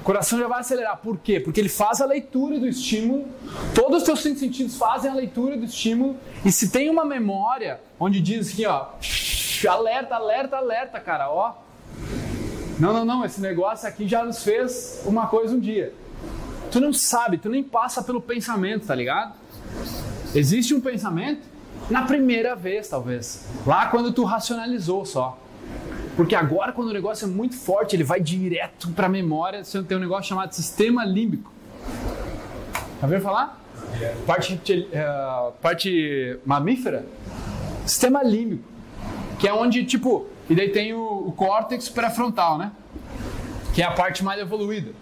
O 0.00 0.04
coração 0.04 0.38
já 0.38 0.48
vai 0.48 0.60
acelerar. 0.60 0.96
Por 0.96 1.18
quê? 1.18 1.38
Porque 1.38 1.60
ele 1.60 1.68
faz 1.68 2.00
a 2.00 2.06
leitura 2.06 2.58
do 2.58 2.66
estímulo, 2.66 3.26
todos 3.74 3.98
os 3.98 4.02
teus 4.04 4.20
cinco 4.20 4.38
sentidos 4.38 4.76
fazem 4.76 5.10
a 5.10 5.14
leitura 5.14 5.56
do 5.56 5.64
estímulo, 5.64 6.16
e 6.44 6.50
se 6.50 6.70
tem 6.70 6.90
uma 6.90 7.04
memória 7.04 7.80
onde 8.00 8.20
diz 8.20 8.52
aqui, 8.52 8.66
ó, 8.66 8.86
alerta, 9.68 10.16
alerta, 10.16 10.56
alerta, 10.56 11.00
cara, 11.00 11.30
ó. 11.30 11.54
Não, 12.80 12.92
não, 12.92 13.04
não, 13.04 13.24
esse 13.24 13.40
negócio 13.40 13.88
aqui 13.88 14.08
já 14.08 14.24
nos 14.24 14.42
fez 14.42 15.02
uma 15.04 15.28
coisa 15.28 15.54
um 15.54 15.60
dia. 15.60 15.94
Tu 16.70 16.80
não 16.80 16.92
sabe, 16.92 17.38
tu 17.38 17.48
nem 17.48 17.62
passa 17.62 18.02
pelo 18.02 18.20
pensamento, 18.20 18.86
tá 18.86 18.94
ligado? 18.94 19.34
Existe 20.34 20.74
um 20.74 20.80
pensamento 20.80 21.42
na 21.90 22.02
primeira 22.02 22.54
vez, 22.54 22.88
talvez. 22.88 23.46
Lá 23.66 23.86
quando 23.86 24.12
tu 24.12 24.24
racionalizou 24.24 25.04
só. 25.04 25.38
Porque 26.16 26.34
agora, 26.34 26.72
quando 26.72 26.88
o 26.88 26.92
negócio 26.92 27.24
é 27.24 27.28
muito 27.28 27.56
forte, 27.56 27.96
ele 27.96 28.04
vai 28.04 28.20
direto 28.20 28.90
para 28.90 29.06
a 29.06 29.10
memória. 29.10 29.64
Você 29.64 29.82
tem 29.82 29.96
um 29.96 30.00
negócio 30.00 30.28
chamado 30.28 30.52
sistema 30.52 31.04
límbico. 31.04 31.50
Já 33.00 33.06
ouviu 33.06 33.20
falar? 33.20 33.60
Parte, 34.26 34.60
eh, 34.92 35.52
parte 35.60 36.38
mamífera? 36.44 37.06
Sistema 37.86 38.22
límbico. 38.22 38.64
Que 39.38 39.48
é 39.48 39.54
onde, 39.54 39.84
tipo, 39.84 40.26
e 40.48 40.54
daí 40.54 40.68
tem 40.68 40.92
o, 40.92 41.28
o 41.28 41.32
córtex 41.32 41.88
pré-frontal, 41.88 42.58
né? 42.58 42.72
Que 43.74 43.82
é 43.82 43.84
a 43.86 43.92
parte 43.92 44.22
mais 44.22 44.40
evoluída. 44.40 44.92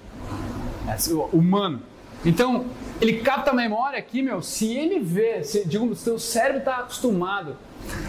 É, 0.86 0.96
humano. 1.32 1.82
Então, 2.24 2.66
ele 3.00 3.20
capta 3.20 3.50
a 3.50 3.54
memória 3.54 3.98
aqui, 3.98 4.22
meu. 4.22 4.42
Se 4.42 4.72
ele 4.76 5.00
vê, 5.00 5.42
se, 5.42 5.60
o 5.78 5.96
teu 5.96 6.18
cérebro 6.18 6.58
está 6.58 6.78
acostumado 6.78 7.56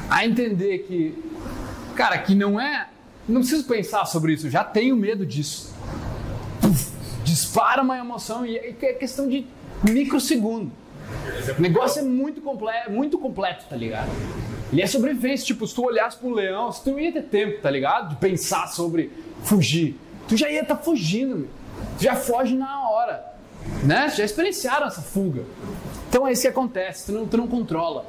a 0.10 0.26
entender 0.26 0.80
que, 0.80 1.18
cara, 1.96 2.18
que 2.18 2.36
não 2.36 2.60
é. 2.60 2.90
Não 3.30 3.42
preciso 3.42 3.64
pensar 3.66 4.06
sobre 4.06 4.34
isso, 4.34 4.50
já 4.50 4.64
tenho 4.64 4.96
medo 4.96 5.26
disso. 5.26 5.74
Dispara 7.24 7.82
uma 7.82 7.98
emoção 7.98 8.46
e 8.46 8.58
é 8.58 8.94
questão 8.94 9.30
de 9.30 9.46
microsegundo. 9.84 10.72
O 11.58 11.62
negócio 11.62 12.00
é 12.00 12.04
muito 12.04 12.42
completo, 12.42 12.92
muito 12.92 13.18
completo, 13.18 13.66
tá 13.70 13.76
ligado? 13.76 14.10
Ele 14.72 14.82
é 14.82 14.88
sobrevivência, 14.88 15.46
tipo, 15.46 15.66
se 15.68 15.76
tu 15.76 15.86
olhasse 15.86 16.18
para 16.18 16.28
um 16.28 16.34
leão, 16.34 16.72
se 16.72 16.84
tu 16.84 17.00
ia 17.00 17.12
ter 17.12 17.24
tempo, 17.24 17.62
tá 17.62 17.70
ligado? 17.70 18.10
De 18.10 18.16
pensar 18.16 18.68
sobre 18.68 19.12
fugir. 19.44 19.96
Tu 20.28 20.36
já 20.36 20.50
ia 20.50 20.62
estar 20.62 20.76
tá 20.76 20.82
fugindo, 20.82 21.36
meu. 21.36 21.50
Tu 21.98 22.04
já 22.04 22.16
foge 22.16 22.56
na 22.56 22.90
hora. 22.90 23.31
Né? 23.84 24.10
Já 24.10 24.24
experienciaram 24.24 24.88
essa 24.88 25.01
fuga. 25.01 25.44
Então 26.10 26.27
é 26.27 26.32
isso 26.32 26.41
que 26.41 26.48
acontece, 26.48 27.06
tu 27.06 27.12
não, 27.12 27.25
tu 27.25 27.38
não 27.38 27.48
controla. 27.48 28.06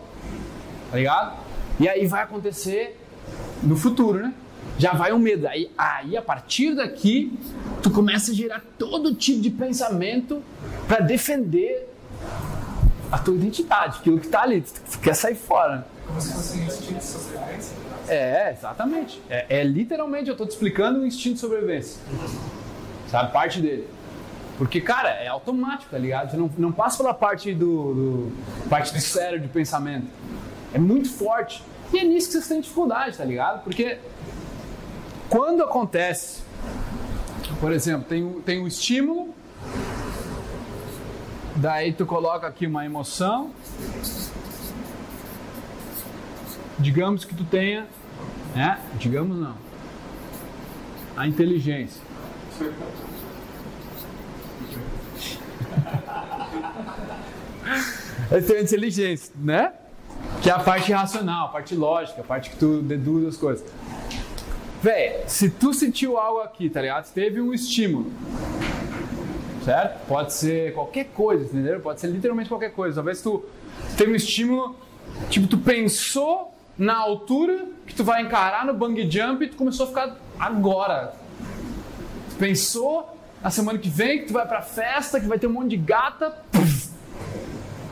Tá 0.90 0.96
ligado? 0.96 1.38
E 1.80 1.88
aí 1.88 2.06
vai 2.06 2.22
acontecer 2.22 2.98
no 3.62 3.76
futuro, 3.76 4.18
né? 4.18 4.34
Já 4.78 4.92
vai 4.92 5.12
o 5.12 5.18
medo. 5.18 5.46
Aí, 5.46 5.70
aí 5.76 6.16
a 6.16 6.22
partir 6.22 6.74
daqui, 6.74 7.38
tu 7.82 7.90
começa 7.90 8.32
a 8.32 8.34
gerar 8.34 8.62
todo 8.78 9.14
tipo 9.14 9.40
de 9.40 9.50
pensamento 9.50 10.42
para 10.86 11.00
defender 11.00 11.88
a 13.10 13.18
tua 13.18 13.34
identidade, 13.34 13.98
aquilo 13.98 14.18
que 14.18 14.28
tá 14.28 14.42
ali, 14.42 14.62
tu 14.62 14.98
quer 14.98 15.14
sair 15.14 15.34
fora. 15.34 15.86
Como 16.06 16.20
se 16.20 16.32
fosse 16.32 16.58
um 16.58 16.64
instinto 16.64 16.94
de 16.94 17.04
sobrevivência. 17.04 17.76
É, 18.08 18.52
exatamente. 18.52 19.22
É, 19.28 19.60
é 19.60 19.64
literalmente, 19.64 20.28
eu 20.28 20.36
tô 20.36 20.46
te 20.46 20.50
explicando 20.50 21.00
o 21.00 21.06
instinto 21.06 21.34
de 21.34 21.40
sobrevivência. 21.40 22.00
Sabe, 23.10 23.32
parte 23.32 23.60
dele. 23.60 23.86
Porque, 24.62 24.80
cara, 24.80 25.08
é 25.10 25.26
automático, 25.26 25.90
tá 25.90 25.98
ligado? 25.98 26.30
Você 26.30 26.36
não, 26.36 26.48
não 26.56 26.70
passa 26.70 26.96
pela 26.98 27.12
parte 27.12 27.52
do, 27.52 27.94
do 27.94 28.32
parte 28.70 28.94
do 28.94 29.00
cérebro 29.00 29.40
de 29.40 29.48
pensamento. 29.52 30.06
É 30.72 30.78
muito 30.78 31.10
forte. 31.10 31.64
E 31.92 31.98
é 31.98 32.04
nisso 32.04 32.28
que 32.28 32.32
vocês 32.34 32.46
têm 32.46 32.60
dificuldade, 32.60 33.18
tá 33.18 33.24
ligado? 33.24 33.64
Porque 33.64 33.98
quando 35.28 35.64
acontece, 35.64 36.42
por 37.58 37.72
exemplo, 37.72 38.06
tem, 38.08 38.22
o- 38.24 38.40
tem 38.40 38.62
um 38.62 38.68
estímulo, 38.68 39.34
daí 41.56 41.92
tu 41.92 42.06
coloca 42.06 42.46
aqui 42.46 42.64
uma 42.64 42.86
emoção, 42.86 43.50
digamos 46.78 47.24
que 47.24 47.34
tu 47.34 47.42
tenha, 47.44 47.84
né? 48.54 48.78
Digamos 48.96 49.36
não, 49.36 49.56
a 51.16 51.26
inteligência. 51.26 52.00
Tem 58.46 58.56
a 58.56 58.62
inteligência, 58.62 59.34
né? 59.36 59.72
Que 60.42 60.50
é 60.50 60.52
a 60.52 60.58
parte 60.58 60.92
racional, 60.92 61.46
a 61.46 61.50
parte 61.50 61.74
lógica, 61.74 62.20
a 62.20 62.24
parte 62.24 62.50
que 62.50 62.56
tu 62.56 62.80
deduz 62.82 63.26
as 63.26 63.36
coisas. 63.36 63.64
Véi, 64.82 65.22
se 65.26 65.50
tu 65.50 65.72
sentiu 65.72 66.18
algo 66.18 66.40
aqui, 66.40 66.68
tá 66.68 66.80
ligado? 66.80 67.12
Teve 67.12 67.40
um 67.40 67.52
estímulo. 67.54 68.10
certo? 69.64 70.06
Pode 70.06 70.32
ser 70.32 70.74
qualquer 70.74 71.04
coisa, 71.06 71.44
entendeu? 71.44 71.80
Pode 71.80 72.00
ser 72.00 72.08
literalmente 72.08 72.48
qualquer 72.48 72.72
coisa. 72.72 72.96
Talvez 72.96 73.22
tu 73.22 73.44
teve 73.96 74.12
um 74.12 74.16
estímulo, 74.16 74.76
tipo, 75.28 75.46
tu 75.46 75.58
pensou 75.58 76.52
na 76.76 76.96
altura 76.96 77.66
que 77.86 77.94
tu 77.94 78.02
vai 78.02 78.22
encarar 78.22 78.66
no 78.66 78.74
bungee 78.74 79.08
jump 79.10 79.44
e 79.44 79.48
tu 79.48 79.56
começou 79.56 79.84
a 79.84 79.88
ficar 79.88 80.16
agora. 80.38 81.14
Tu 82.30 82.36
pensou 82.36 83.16
na 83.42 83.50
semana 83.50 83.78
que 83.78 83.88
vem 83.88 84.20
que 84.20 84.26
tu 84.26 84.32
vai 84.32 84.46
pra 84.46 84.62
festa, 84.62 85.20
que 85.20 85.26
vai 85.26 85.38
ter 85.38 85.46
um 85.46 85.52
monte 85.52 85.70
de 85.70 85.76
gata. 85.76 86.30
Puff, 86.50 86.90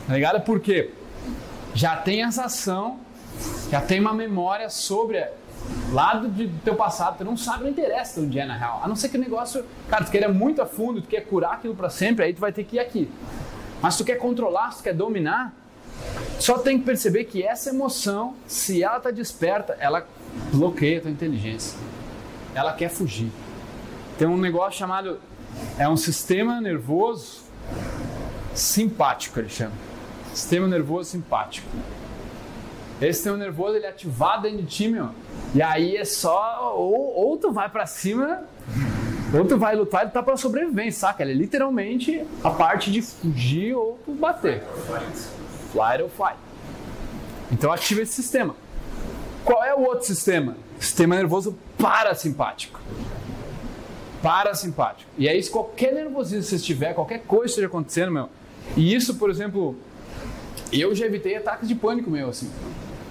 tá 0.07 0.15
ligado? 0.15 0.41
Por 0.43 0.61
quê? 0.61 0.91
Já 1.75 1.97
tem 1.97 2.23
essa 2.23 2.45
ação, 2.45 3.01
já 3.71 3.81
tem 3.81 4.01
uma 4.01 4.13
memória 4.13 4.69
sobre 4.71 5.25
lá 5.93 6.15
do, 6.15 6.29
do 6.29 6.61
teu 6.65 6.75
passado, 6.75 7.19
tu 7.19 7.25
não 7.25 7.37
sabe, 7.37 7.65
não 7.65 7.71
interessa 7.71 8.21
onde 8.21 8.39
é 8.39 8.45
na 8.45 8.57
real. 8.57 8.81
A 8.83 8.89
não 8.89 8.97
ser 8.97 9.09
que 9.09 9.17
o 9.17 9.21
negócio, 9.21 9.65
cara, 9.89 10.05
tu 10.05 10.11
queira 10.11 10.29
muito 10.29 10.63
a 10.63 10.67
fundo, 10.67 11.01
tu 11.01 11.09
quer 11.09 11.23
curar 11.23 11.55
aquilo 11.55 11.75
para 11.75 11.91
sempre, 11.91 12.25
aí 12.25 12.33
tu 12.33 12.41
vai 12.41 12.53
ter 12.53 12.65
que 12.65 12.77
ir 12.77 12.81
aqui. 12.81 13.11
Mas 13.83 13.97
tu 13.97 14.05
quer 14.05 14.17
controlar, 14.17 14.77
tu 14.77 14.83
quer 14.83 14.95
dominar, 14.95 15.55
só 16.39 16.59
tem 16.59 16.79
que 16.79 16.85
perceber 16.85 17.25
que 17.25 17.43
essa 17.43 17.71
emoção, 17.71 18.35
se 18.47 18.83
ela 18.83 18.99
tá 18.99 19.11
desperta, 19.11 19.77
ela 19.79 20.07
bloqueia 20.53 20.99
a 20.99 21.03
tua 21.03 21.11
inteligência. 21.11 21.79
Ela 22.55 22.73
quer 22.73 22.89
fugir. 22.89 23.31
Tem 24.19 24.27
um 24.27 24.37
negócio 24.37 24.79
chamado 24.79 25.21
é 25.79 25.89
um 25.89 25.97
sistema 25.97 26.61
nervoso 26.61 27.41
simpático, 28.55 29.39
ele 29.39 29.49
chama. 29.49 29.73
Sistema 30.35 30.67
nervoso 30.69 31.11
simpático. 31.11 31.69
Esse 33.01 33.15
sistema 33.15 33.37
nervoso 33.37 33.77
ele 33.77 33.87
é 33.87 33.89
ativado 33.89 34.43
dentro 34.43 34.59
de 34.59 34.67
ti, 34.67 34.89
meu. 34.89 35.11
E 35.55 35.63
aí 35.63 35.97
é 35.97 36.05
só 36.05 36.75
ou, 36.77 37.17
ou 37.17 37.37
tu 37.39 37.51
vai 37.51 37.69
para 37.69 37.87
cima, 37.87 38.43
ou 39.33 39.45
tu 39.47 39.57
vai 39.57 39.75
lutar, 39.75 40.03
ele 40.03 40.11
tá 40.11 40.23
para 40.23 40.37
sobrevivência, 40.37 41.01
saca? 41.01 41.23
Ele 41.23 41.33
é 41.33 41.35
literalmente 41.35 42.25
a 42.45 42.51
parte 42.51 42.91
de 42.91 43.01
fugir 43.01 43.75
ou 43.75 43.99
bater. 44.07 44.63
Flight 45.73 46.03
or 46.03 46.11
fight. 46.11 46.37
Então 47.51 47.73
ativa 47.73 48.03
esse 48.03 48.13
sistema. 48.13 48.55
Qual 49.45 49.65
é 49.65 49.75
o 49.75 49.81
outro 49.81 50.07
sistema? 50.07 50.57
Sistema 50.79 51.17
nervoso 51.17 51.57
parasimpático. 51.79 52.79
Parasimpático. 54.23 55.11
E 55.17 55.29
aí, 55.29 55.43
se 55.43 55.51
qualquer 55.51 55.93
nervosismo 55.93 56.43
você 56.43 56.57
estiver, 56.57 56.95
qualquer 56.95 57.21
coisa 57.21 57.47
esteja 57.47 57.67
acontecendo, 57.67 58.13
meu. 58.13 58.29
E 58.77 58.95
isso, 58.95 59.17
por 59.17 59.31
exemplo, 59.31 59.77
eu 60.73 60.95
já 60.95 61.07
evitei 61.07 61.37
ataques 61.37 61.67
de 61.67 61.75
pânico 61.75 62.11
meu, 62.11 62.29
assim. 62.29 62.51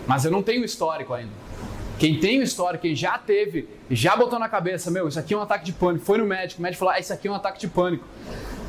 Mas 0.08 0.26
eu 0.26 0.32
não 0.32 0.42
tenho 0.42 0.64
histórico 0.64 1.14
ainda. 1.14 1.32
Quem 1.98 2.18
tem 2.20 2.40
o 2.40 2.44
histórico, 2.44 2.84
quem 2.84 2.96
já 2.96 3.18
teve, 3.18 3.68
já 3.92 4.16
botou 4.16 4.40
na 4.40 4.48
cabeça, 4.48 4.90
meu, 4.90 5.08
isso 5.10 5.20
aqui 5.20 5.34
é 5.34 5.38
um 5.38 5.42
ataque 5.42 5.66
de 5.66 5.74
pânico, 5.74 6.06
foi 6.06 6.18
no 6.18 6.26
médico, 6.26 6.62
o 6.62 6.64
médico 6.64 6.80
falou, 6.80 6.94
ah, 6.94 7.00
isso 7.00 7.12
aqui 7.12 7.28
é 7.28 7.32
um 7.32 7.36
ataque 7.36 7.60
de 7.60 7.68
pânico. 7.68 8.06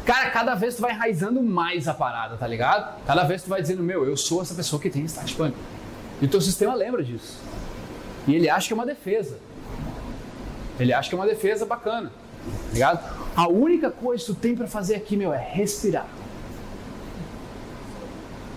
Cara, 0.05 0.31
cada 0.31 0.57
vez 0.57 0.75
tu 0.75 0.83
vai 0.83 0.93
enraizando 0.93 1.41
mais 1.41 1.87
a 1.87 1.95
parada, 1.95 2.37
tá 2.37 2.47
ligado? 2.47 3.01
Cada 3.07 3.23
vez 3.23 3.43
tu 3.43 3.49
vai 3.49 3.63
dizendo, 3.63 3.85
meu, 3.85 4.05
eu 4.05 4.17
sou 4.17 4.43
essa 4.43 4.55
pessoa 4.55 4.83
que 4.83 4.91
tem 4.91 5.05
ataque 5.05 5.27
de 5.27 5.35
pânico. 5.35 5.59
E 6.21 6.25
o 6.25 6.29
teu 6.29 6.41
sistema 6.41 6.75
lembra 6.75 7.05
disso. 7.05 7.39
E 8.27 8.35
ele 8.35 8.49
acha 8.49 8.67
que 8.67 8.73
é 8.73 8.77
uma 8.77 8.87
defesa. 8.87 9.39
Ele 10.81 10.93
acha 10.93 11.09
que 11.09 11.15
é 11.15 11.19
uma 11.19 11.27
defesa 11.27 11.65
bacana. 11.65 12.11
Ligado? 12.73 13.21
A 13.37 13.49
única 13.49 13.91
coisa 13.91 14.25
que 14.25 14.33
tu 14.33 14.39
tem 14.39 14.55
para 14.55 14.67
fazer 14.67 14.97
aqui, 14.97 15.17
meu, 15.17 15.33
é 15.33 15.39
respirar. 15.39 16.07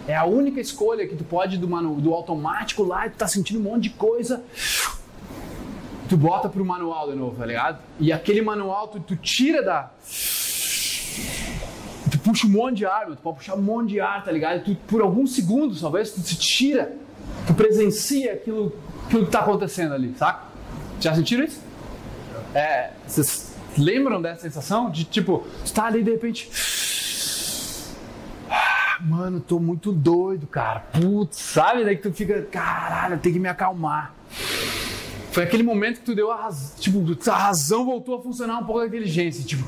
É 0.08 0.16
a 0.16 0.26
única 0.26 0.60
escolha 0.60 1.08
que 1.08 1.16
tu 1.16 1.24
pode 1.24 1.58
do, 1.58 1.68
manu, 1.68 1.96
do 1.96 2.14
automático 2.14 2.84
lá, 2.84 3.10
tu 3.10 3.18
tá 3.18 3.28
sentindo 3.28 3.60
um 3.60 3.64
monte 3.64 3.84
de 3.84 3.90
coisa. 3.92 4.44
Tu 6.10 6.18
bota 6.18 6.50
pro 6.50 6.66
manual 6.66 7.10
de 7.10 7.16
novo, 7.16 7.38
tá 7.38 7.46
ligado? 7.46 7.80
E 8.00 8.12
aquele 8.12 8.42
manual 8.42 8.90
tu, 8.90 9.00
tu 9.00 9.16
tira 9.16 9.64
da. 9.64 9.92
Tu 12.12 12.20
puxa 12.20 12.46
um 12.46 12.50
monte 12.50 12.78
de 12.78 12.86
ar, 12.86 13.06
tu 13.06 13.16
pode 13.16 13.38
puxar 13.38 13.56
um 13.56 13.62
monte 13.62 13.92
de 13.92 14.02
ar, 14.02 14.24
tá 14.24 14.32
ligado? 14.32 14.58
E 14.58 14.76
tu, 14.76 14.82
por 14.88 15.02
alguns 15.02 15.34
segundos, 15.34 15.80
talvez, 15.80 16.12
tu 16.12 16.20
se 16.20 16.36
tira, 16.36 16.94
tu 17.48 17.54
presencia 17.54 18.34
aquilo, 18.34 18.76
aquilo 19.06 19.26
que 19.26 19.32
tá 19.32 19.40
acontecendo 19.40 19.94
ali, 19.94 20.14
saca? 20.18 20.48
Já 21.00 21.16
sentiram 21.16 21.46
isso? 21.46 21.62
É, 22.54 22.92
vocês 23.08 23.53
lembram 23.78 24.22
dessa 24.22 24.42
sensação? 24.42 24.90
De 24.90 25.04
tipo, 25.04 25.46
estar 25.64 25.86
ali 25.86 26.04
de 26.04 26.12
repente 26.12 26.50
mano, 29.02 29.40
tô 29.40 29.60
muito 29.60 29.92
doido, 29.92 30.48
cara. 30.48 30.80
Putz, 30.80 31.38
sabe? 31.38 31.84
Daí 31.84 31.98
que 31.98 32.04
tu 32.04 32.14
fica, 32.14 32.42
caralho, 32.44 33.18
tem 33.18 33.34
que 33.34 33.40
me 33.40 33.50
acalmar. 33.50 34.14
Foi 35.32 35.44
aquele 35.44 35.64
momento 35.64 36.00
que 36.00 36.06
tu 36.06 36.16
deu 36.16 36.32
a 36.32 36.36
razão, 36.36 36.80
tipo, 36.80 37.32
a 37.32 37.36
razão 37.36 37.86
voltou 37.86 38.20
a 38.20 38.22
funcionar 38.22 38.60
um 38.60 38.66
pouco 38.66 38.82
da 38.82 38.88
inteligência, 38.88 39.44
tipo. 39.44 39.64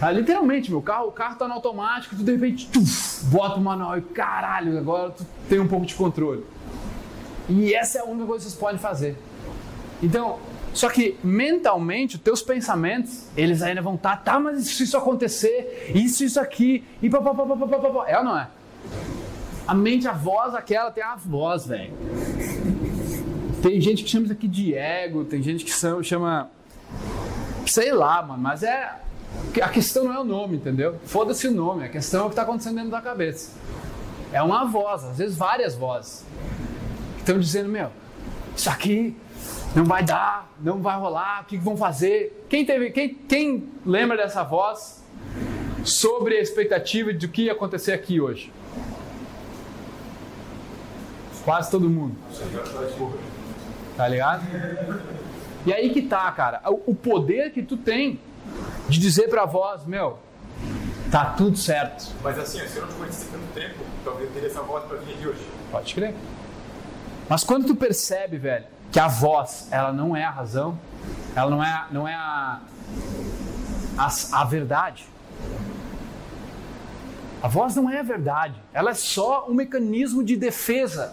Ah, 0.00 0.10
literalmente, 0.10 0.70
meu 0.70 0.80
carro, 0.80 1.08
o 1.08 1.12
carro 1.12 1.36
tá 1.36 1.46
no 1.46 1.54
automático, 1.54 2.16
tu 2.16 2.24
de 2.24 2.32
repente 2.32 2.66
tuf, 2.68 3.24
bota 3.26 3.56
o 3.56 3.60
manual 3.60 3.98
e 3.98 4.02
caralho, 4.02 4.76
agora 4.78 5.10
tu 5.10 5.24
tem 5.48 5.60
um 5.60 5.68
pouco 5.68 5.84
de 5.84 5.94
controle. 5.94 6.44
E 7.48 7.74
essa 7.74 7.98
é 7.98 8.00
a 8.00 8.04
única 8.04 8.26
coisa 8.26 8.44
que 8.44 8.50
vocês 8.50 8.60
podem 8.60 8.78
fazer. 8.78 9.16
Então, 10.02 10.38
só 10.74 10.88
que 10.88 11.18
mentalmente, 11.22 12.16
os 12.16 12.22
teus 12.22 12.42
pensamentos, 12.42 13.26
eles 13.36 13.62
ainda 13.62 13.82
vão 13.82 13.94
estar, 13.94 14.16
tá, 14.16 14.32
tá, 14.32 14.40
mas 14.40 14.66
se 14.66 14.82
isso 14.82 14.96
acontecer, 14.96 15.92
isso, 15.94 16.24
isso 16.24 16.40
aqui, 16.40 16.84
e 17.02 17.10
papapá, 17.10 17.44
É 18.06 18.18
ou 18.18 18.24
não 18.24 18.38
é? 18.38 18.48
A 19.66 19.74
mente, 19.74 20.08
a 20.08 20.12
voz, 20.12 20.54
aquela 20.54 20.90
tem 20.90 21.04
a 21.04 21.14
voz, 21.14 21.66
velho. 21.66 21.92
Tem 23.62 23.80
gente 23.80 24.02
que 24.02 24.10
chama 24.10 24.24
isso 24.24 24.32
aqui 24.32 24.48
de 24.48 24.74
ego, 24.74 25.24
tem 25.24 25.42
gente 25.42 25.64
que 25.64 25.70
chama. 26.02 26.50
Sei 27.66 27.92
lá, 27.92 28.22
mano, 28.22 28.42
mas 28.42 28.62
é. 28.62 29.00
A 29.62 29.68
questão 29.68 30.04
não 30.04 30.12
é 30.12 30.18
o 30.18 30.24
nome, 30.24 30.56
entendeu? 30.56 30.98
Foda-se 31.06 31.48
o 31.48 31.52
nome, 31.52 31.84
a 31.84 31.88
questão 31.88 32.22
é 32.22 32.24
o 32.24 32.26
que 32.26 32.32
está 32.32 32.42
acontecendo 32.42 32.76
dentro 32.76 32.90
da 32.90 33.00
cabeça. 33.00 33.52
É 34.32 34.42
uma 34.42 34.64
voz, 34.64 35.04
às 35.04 35.18
vezes 35.18 35.36
várias 35.36 35.74
vozes. 35.74 36.24
Estão 37.18 37.38
dizendo, 37.38 37.68
meu, 37.68 37.90
isso 38.56 38.68
aqui 38.68 39.16
não 39.74 39.84
vai 39.84 40.02
dar, 40.02 40.50
não 40.60 40.82
vai 40.82 40.98
rolar, 40.98 41.42
o 41.42 41.44
que, 41.46 41.56
vão 41.56 41.76
fazer? 41.76 42.44
Quem, 42.48 42.64
teve, 42.64 42.90
quem, 42.90 43.14
quem 43.14 43.68
lembra 43.84 44.16
dessa 44.16 44.42
voz 44.42 45.02
sobre 45.84 46.36
a 46.36 46.40
expectativa 46.40 47.12
do 47.12 47.28
que 47.28 47.44
ia 47.44 47.52
acontecer 47.52 47.92
aqui 47.92 48.20
hoje? 48.20 48.52
Quase 51.44 51.70
todo 51.70 51.88
mundo. 51.88 52.16
Tá 53.96 54.06
ligado? 54.08 54.46
E 55.66 55.72
aí 55.72 55.90
que 55.90 56.02
tá, 56.02 56.30
cara. 56.32 56.60
O 56.64 56.94
poder 56.94 57.50
que 57.50 57.62
tu 57.62 57.76
tem 57.76 58.20
de 58.88 58.98
dizer 58.98 59.28
pra 59.28 59.44
voz, 59.44 59.84
meu, 59.86 60.18
tá 61.10 61.24
tudo 61.24 61.56
certo. 61.56 62.14
Mas 62.22 62.38
assim, 62.38 62.60
se 62.66 62.76
eu 62.76 62.82
não 62.82 62.88
te 62.88 62.94
conhecesse 62.94 63.26
tanto 63.30 63.44
tempo, 63.54 63.76
talvez 64.04 64.28
eu 64.28 64.34
teria 64.34 64.48
essa 64.48 64.62
voz 64.62 64.84
pra 64.84 64.98
vir 64.98 65.14
aqui 65.14 65.26
hoje. 65.26 65.40
Pode 65.70 65.94
crer. 65.94 66.14
Mas 67.28 67.42
quando 67.42 67.66
tu 67.66 67.74
percebe, 67.74 68.36
velho, 68.36 68.66
que 68.92 69.00
a 69.00 69.08
voz, 69.08 69.68
ela 69.70 69.90
não 69.90 70.14
é 70.14 70.22
a 70.22 70.30
razão, 70.30 70.78
ela 71.34 71.50
não 71.50 71.64
é, 71.64 71.86
não 71.90 72.06
é 72.06 72.14
a, 72.14 72.60
a, 73.96 74.12
a 74.32 74.44
verdade. 74.44 75.06
A 77.42 77.48
voz 77.48 77.74
não 77.74 77.90
é 77.90 77.98
a 77.98 78.02
verdade, 78.02 78.54
ela 78.72 78.90
é 78.90 78.94
só 78.94 79.46
um 79.48 79.54
mecanismo 79.54 80.22
de 80.22 80.36
defesa 80.36 81.12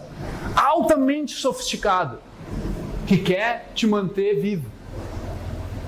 altamente 0.54 1.34
sofisticado 1.34 2.18
que 3.06 3.16
quer 3.16 3.72
te 3.74 3.86
manter 3.86 4.38
vivo. 4.40 4.70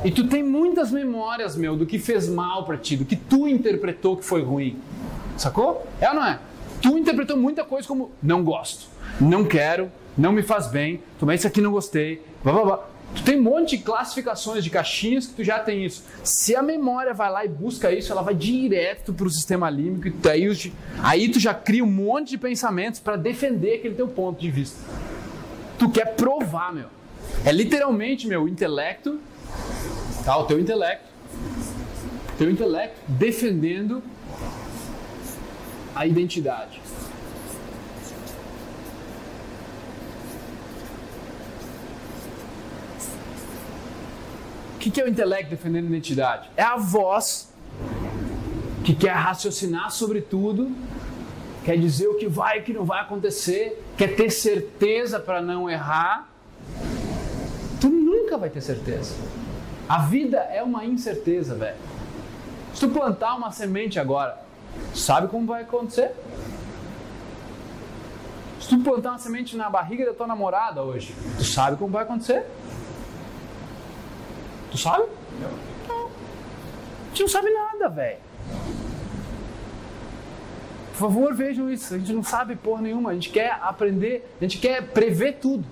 E 0.05 0.11
tu 0.11 0.27
tem 0.27 0.43
muitas 0.43 0.91
memórias, 0.91 1.55
meu, 1.55 1.77
do 1.77 1.87
que 1.87 1.99
fez 1.99 2.29
mal 2.29 2.65
para 2.65 2.77
ti, 2.77 2.97
do 2.97 3.05
que 3.05 3.15
tu 3.15 3.47
interpretou 3.47 4.17
que 4.17 4.25
foi 4.25 4.43
ruim. 4.43 4.81
Sacou? 5.37 5.87
É 6.01 6.09
ou 6.09 6.15
não 6.17 6.27
é? 6.27 6.41
Tu 6.83 6.99
interpretou 6.99 7.37
muita 7.37 7.63
coisa 7.65 7.87
como 7.87 8.11
não 8.21 8.43
gosto, 8.43 8.87
não 9.21 9.45
quero, 9.45 9.91
não 10.19 10.33
me 10.33 10.43
faz 10.43 10.67
bem, 10.67 11.01
tomei 11.19 11.37
isso 11.37 11.47
aqui 11.47 11.61
não 11.61 11.71
gostei, 11.71 12.21
blá, 12.43 12.53
blá, 12.53 12.65
blá. 12.65 12.89
Tu 13.15 13.23
tem 13.23 13.39
um 13.39 13.43
monte 13.43 13.77
de 13.77 13.85
classificações 13.85 14.65
de 14.65 14.71
caixinhas 14.71 15.27
que 15.27 15.35
tu 15.35 15.45
já 15.45 15.59
tem 15.59 15.85
isso. 15.85 16.03
Se 16.25 16.57
a 16.57 16.63
memória 16.63 17.13
vai 17.13 17.31
lá 17.31 17.45
e 17.45 17.49
busca 17.49 17.93
isso, 17.93 18.11
ela 18.11 18.23
vai 18.23 18.35
direto 18.35 19.13
para 19.13 19.27
o 19.27 19.31
sistema 19.31 19.69
límbico 19.69 20.09
e 20.09 20.29
aí, 20.31 20.73
aí 21.03 21.29
tu 21.29 21.39
já 21.39 21.55
cria 21.55 21.85
um 21.85 21.91
monte 21.91 22.31
de 22.31 22.39
pensamentos 22.39 22.99
para 23.01 23.17
defender 23.17 23.77
aquele 23.77 23.95
teu 23.95 24.09
ponto 24.09 24.41
de 24.41 24.51
vista. 24.51 24.81
Tu 25.79 25.91
quer 25.91 26.15
provar, 26.15 26.73
meu. 26.73 26.87
É 27.45 27.53
literalmente, 27.53 28.27
meu, 28.27 28.49
intelecto, 28.49 29.21
tá? 30.25 30.37
O 30.39 30.45
teu 30.45 30.59
intelecto, 30.59 31.05
teu 32.39 32.51
intelecto 32.51 32.99
defendendo 33.07 34.03
a 35.95 36.07
identidade. 36.07 36.81
que, 44.83 44.91
que 44.91 45.01
é 45.01 45.05
o 45.05 45.09
intelecto 45.09 45.51
defendendo 45.51 45.85
a 45.85 45.89
identidade? 45.89 46.51
É 46.57 46.63
a 46.63 46.77
voz 46.77 47.49
que 48.83 48.93
quer 48.93 49.13
raciocinar 49.13 49.93
sobre 49.93 50.21
tudo, 50.21 50.73
quer 51.65 51.79
dizer 51.79 52.09
o 52.09 52.17
que 52.17 52.27
vai 52.27 52.59
e 52.59 52.61
o 52.63 52.65
que 52.65 52.73
não 52.73 52.85
vai 52.85 53.01
acontecer, 53.01 53.81
quer 53.97 54.17
ter 54.17 54.29
certeza 54.31 55.21
para 55.21 55.41
não 55.41 55.71
errar. 55.71 56.29
Tu 57.81 57.89
nunca 57.89 58.37
vai 58.37 58.51
ter 58.51 58.61
certeza. 58.61 59.15
A 59.89 59.99
vida 59.99 60.39
é 60.39 60.65
uma 60.65 60.85
incerteza, 60.85 61.55
velho. 61.55 61.77
Se 62.75 62.81
tu 62.81 62.89
plantar 62.89 63.37
uma 63.37 63.53
semente 63.53 64.01
agora, 64.01 64.37
sabe 64.95 65.29
como 65.29 65.47
vai 65.47 65.63
acontecer? 65.63 66.13
Se 68.61 68.69
tu 68.69 68.79
plantar 68.79 69.11
uma 69.11 69.19
semente 69.19 69.57
na 69.57 69.69
barriga 69.69 70.07
da 70.07 70.15
tua 70.15 70.27
namorada 70.27 70.83
hoje, 70.83 71.15
tu 71.37 71.45
sabe 71.45 71.77
como 71.77 71.91
vai 71.91 72.05
acontecer? 72.05 72.45
Tu 74.71 74.79
sabe? 74.79 75.05
Não. 75.41 76.07
A 76.07 77.09
gente 77.09 77.23
não 77.23 77.29
sabe 77.29 77.51
nada, 77.51 77.89
velho. 77.89 78.19
Por 80.93 80.99
favor, 80.99 81.35
vejam 81.35 81.71
isso. 81.71 81.95
A 81.95 81.99
gente 81.99 82.13
não 82.13 82.23
sabe 82.23 82.55
porra 82.55 82.83
nenhuma. 82.83 83.11
A 83.11 83.15
gente 83.15 83.31
quer 83.31 83.59
aprender, 83.61 84.27
a 84.41 84.45
gente 84.45 84.59
quer 84.59 84.83
prever 84.89 85.39
tudo. 85.41 85.65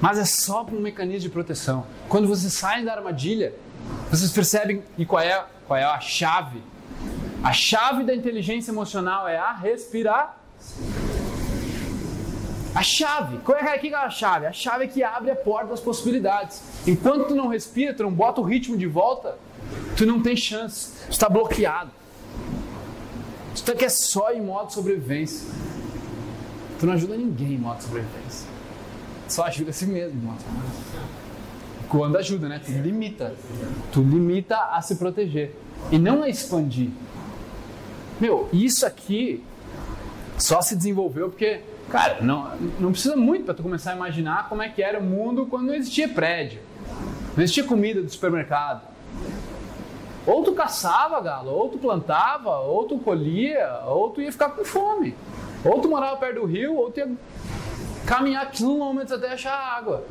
Mas 0.00 0.18
é 0.18 0.24
só 0.24 0.62
por 0.62 0.78
um 0.78 0.80
mecanismo 0.80 1.20
de 1.20 1.28
proteção. 1.30 1.86
Quando 2.08 2.28
vocês 2.28 2.52
saem 2.52 2.84
da 2.84 2.92
armadilha, 2.92 3.54
vocês 4.10 4.30
percebem 4.30 4.82
e 4.96 5.04
qual 5.04 5.22
é, 5.22 5.44
qual 5.66 5.76
é 5.76 5.84
a 5.84 5.98
chave? 5.98 6.62
A 7.42 7.52
chave 7.52 8.04
da 8.04 8.14
inteligência 8.14 8.70
emocional 8.70 9.28
é 9.28 9.36
a 9.36 9.52
respirar. 9.52 10.38
A 12.74 12.82
chave. 12.82 13.38
Qual 13.38 13.56
é, 13.56 13.78
que 13.78 13.88
é 13.88 13.94
a 13.94 14.10
chave? 14.10 14.46
A 14.46 14.52
chave 14.52 14.84
é 14.84 14.88
que 14.88 15.02
abre 15.02 15.30
a 15.30 15.36
porta 15.36 15.68
das 15.68 15.80
possibilidades. 15.80 16.62
Enquanto 16.86 17.28
tu 17.28 17.34
não 17.34 17.48
respira, 17.48 17.94
tu 17.94 18.02
não 18.02 18.12
bota 18.12 18.40
o 18.40 18.44
ritmo 18.44 18.76
de 18.76 18.86
volta, 18.86 19.36
tu 19.96 20.04
não 20.04 20.22
tem 20.22 20.36
chance. 20.36 20.92
Tu 21.06 21.12
está 21.12 21.28
bloqueado. 21.28 21.90
Tu 23.54 23.62
tá 23.62 23.74
quer 23.74 23.90
só 23.90 24.32
em 24.32 24.40
modo 24.40 24.72
sobrevivência. 24.72 25.48
Tu 26.78 26.86
não 26.86 26.92
ajuda 26.92 27.16
ninguém 27.16 27.54
em 27.54 27.58
modo 27.58 27.82
sobrevivência. 27.82 28.48
Só 29.28 29.44
ajuda 29.44 29.70
a 29.70 29.72
si 29.72 29.86
mesmo 29.86 30.20
em 30.20 30.24
modo 30.24 30.40
sobrevivência. 30.40 31.18
Quando 31.88 32.18
ajuda, 32.18 32.48
né? 32.48 32.60
Tu 32.64 32.72
limita. 32.72 33.34
Tu 33.92 34.00
limita 34.00 34.56
a 34.72 34.82
se 34.82 34.96
proteger. 34.96 35.56
E 35.90 35.98
não 35.98 36.22
a 36.22 36.28
expandir. 36.28 36.90
Meu, 38.20 38.48
isso 38.52 38.84
aqui 38.84 39.44
só 40.38 40.60
se 40.60 40.74
desenvolveu 40.74 41.28
porque, 41.28 41.60
cara, 41.90 42.18
não, 42.20 42.50
não 42.78 42.92
precisa 42.92 43.16
muito 43.16 43.44
para 43.44 43.54
tu 43.54 43.62
começar 43.62 43.92
a 43.92 43.96
imaginar 43.96 44.48
como 44.48 44.62
é 44.62 44.68
que 44.68 44.82
era 44.82 44.98
o 44.98 45.02
mundo 45.02 45.46
quando 45.46 45.66
não 45.66 45.74
existia 45.74 46.08
prédio. 46.08 46.60
Não 47.36 47.42
existia 47.42 47.64
comida 47.64 48.02
do 48.02 48.10
supermercado. 48.10 48.82
Ou 50.26 50.42
tu 50.44 50.52
caçava, 50.52 51.20
galo, 51.20 51.50
ou 51.50 51.68
tu 51.68 51.78
plantava, 51.78 52.58
ou 52.58 52.84
tu 52.84 52.98
colhia, 52.98 53.80
ou 53.86 54.10
tu 54.10 54.20
ia 54.20 54.30
ficar 54.30 54.50
com 54.50 54.64
fome. 54.64 55.14
Ou 55.64 55.80
tu 55.80 55.88
morava 55.88 56.16
perto 56.16 56.40
do 56.40 56.46
rio, 56.46 56.76
ou 56.76 56.90
tu 56.90 56.98
ia 56.98 57.10
caminhar 58.04 58.50
quilômetros 58.50 59.12
até 59.12 59.32
achar 59.32 59.54
água. 59.54 60.04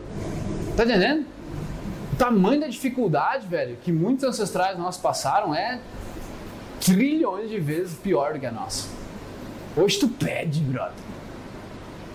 Tá 0.75 0.85
entendendo? 0.85 1.25
O 2.13 2.15
tamanho 2.15 2.61
da 2.61 2.67
dificuldade, 2.67 3.45
velho, 3.47 3.77
que 3.83 3.91
muitos 3.91 4.23
ancestrais 4.23 4.77
nossos 4.77 5.01
passaram 5.01 5.53
é 5.53 5.79
trilhões 6.79 7.49
de 7.49 7.59
vezes 7.59 7.95
pior 7.95 8.33
do 8.33 8.39
que 8.39 8.45
a 8.45 8.51
nossa. 8.51 8.87
Hoje 9.75 9.99
tu 9.99 10.07
pede, 10.07 10.59
brother. 10.61 10.93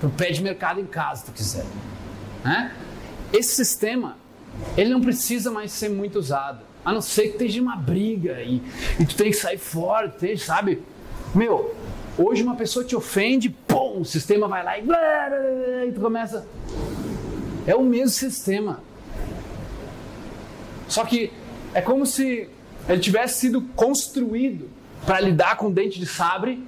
Tu 0.01 0.09
pede 0.11 0.42
mercado 0.42 0.81
em 0.81 0.87
casa 0.87 1.27
tu 1.27 1.33
quiser. 1.33 1.64
Né? 2.44 2.75
Esse 3.33 3.55
sistema, 3.55 4.16
ele 4.77 4.90
não 4.90 5.01
precisa 5.01 5.51
mais 5.51 5.72
ser 5.72 5.88
muito 5.88 6.18
usado. 6.18 6.61
A 6.85 6.92
não 6.92 7.01
ser 7.01 7.29
que 7.29 7.33
esteja 7.33 7.62
uma 7.62 7.77
briga 7.77 8.42
e, 8.42 8.61
e 8.98 9.07
tu 9.07 9.14
tem 9.14 9.31
que 9.31 9.37
sair 9.37 9.59
fora, 9.59 10.09
tem, 10.09 10.37
sabe? 10.37 10.83
Meu, 11.33 11.75
hoje 12.18 12.42
uma 12.42 12.57
pessoa 12.57 12.85
te 12.85 12.96
ofende, 12.96 13.48
pum, 13.48 14.01
o 14.01 14.05
sistema 14.05 14.48
vai 14.48 14.64
lá 14.64 14.79
e, 14.79 14.83
e 15.88 15.92
tu 15.92 16.01
começa. 16.01 16.44
É 17.64 17.77
o 17.77 17.83
mesmo 17.83 18.09
sistema. 18.09 18.83
Só 20.88 21.05
que 21.05 21.33
é 21.72 21.81
como 21.81 22.05
se 22.05 22.48
ele 22.88 23.01
tivesse 23.01 23.40
sido 23.40 23.62
construído 23.75 24.68
para 25.07 25.21
lidar 25.21 25.57
com 25.57 25.71
dente 25.71 25.99
de 25.99 26.07
sabre, 26.07 26.66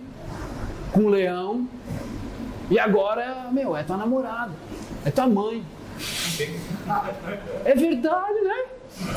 com 0.93 1.09
leão, 1.09 1.69
e 2.71 2.79
agora, 2.79 3.49
meu, 3.53 3.77
é 3.77 3.83
tua 3.83 3.97
namorada, 3.97 4.53
é 5.05 5.11
tua 5.11 5.27
mãe. 5.27 5.65
É 7.65 7.75
verdade, 7.75 8.41
né? 8.41 8.65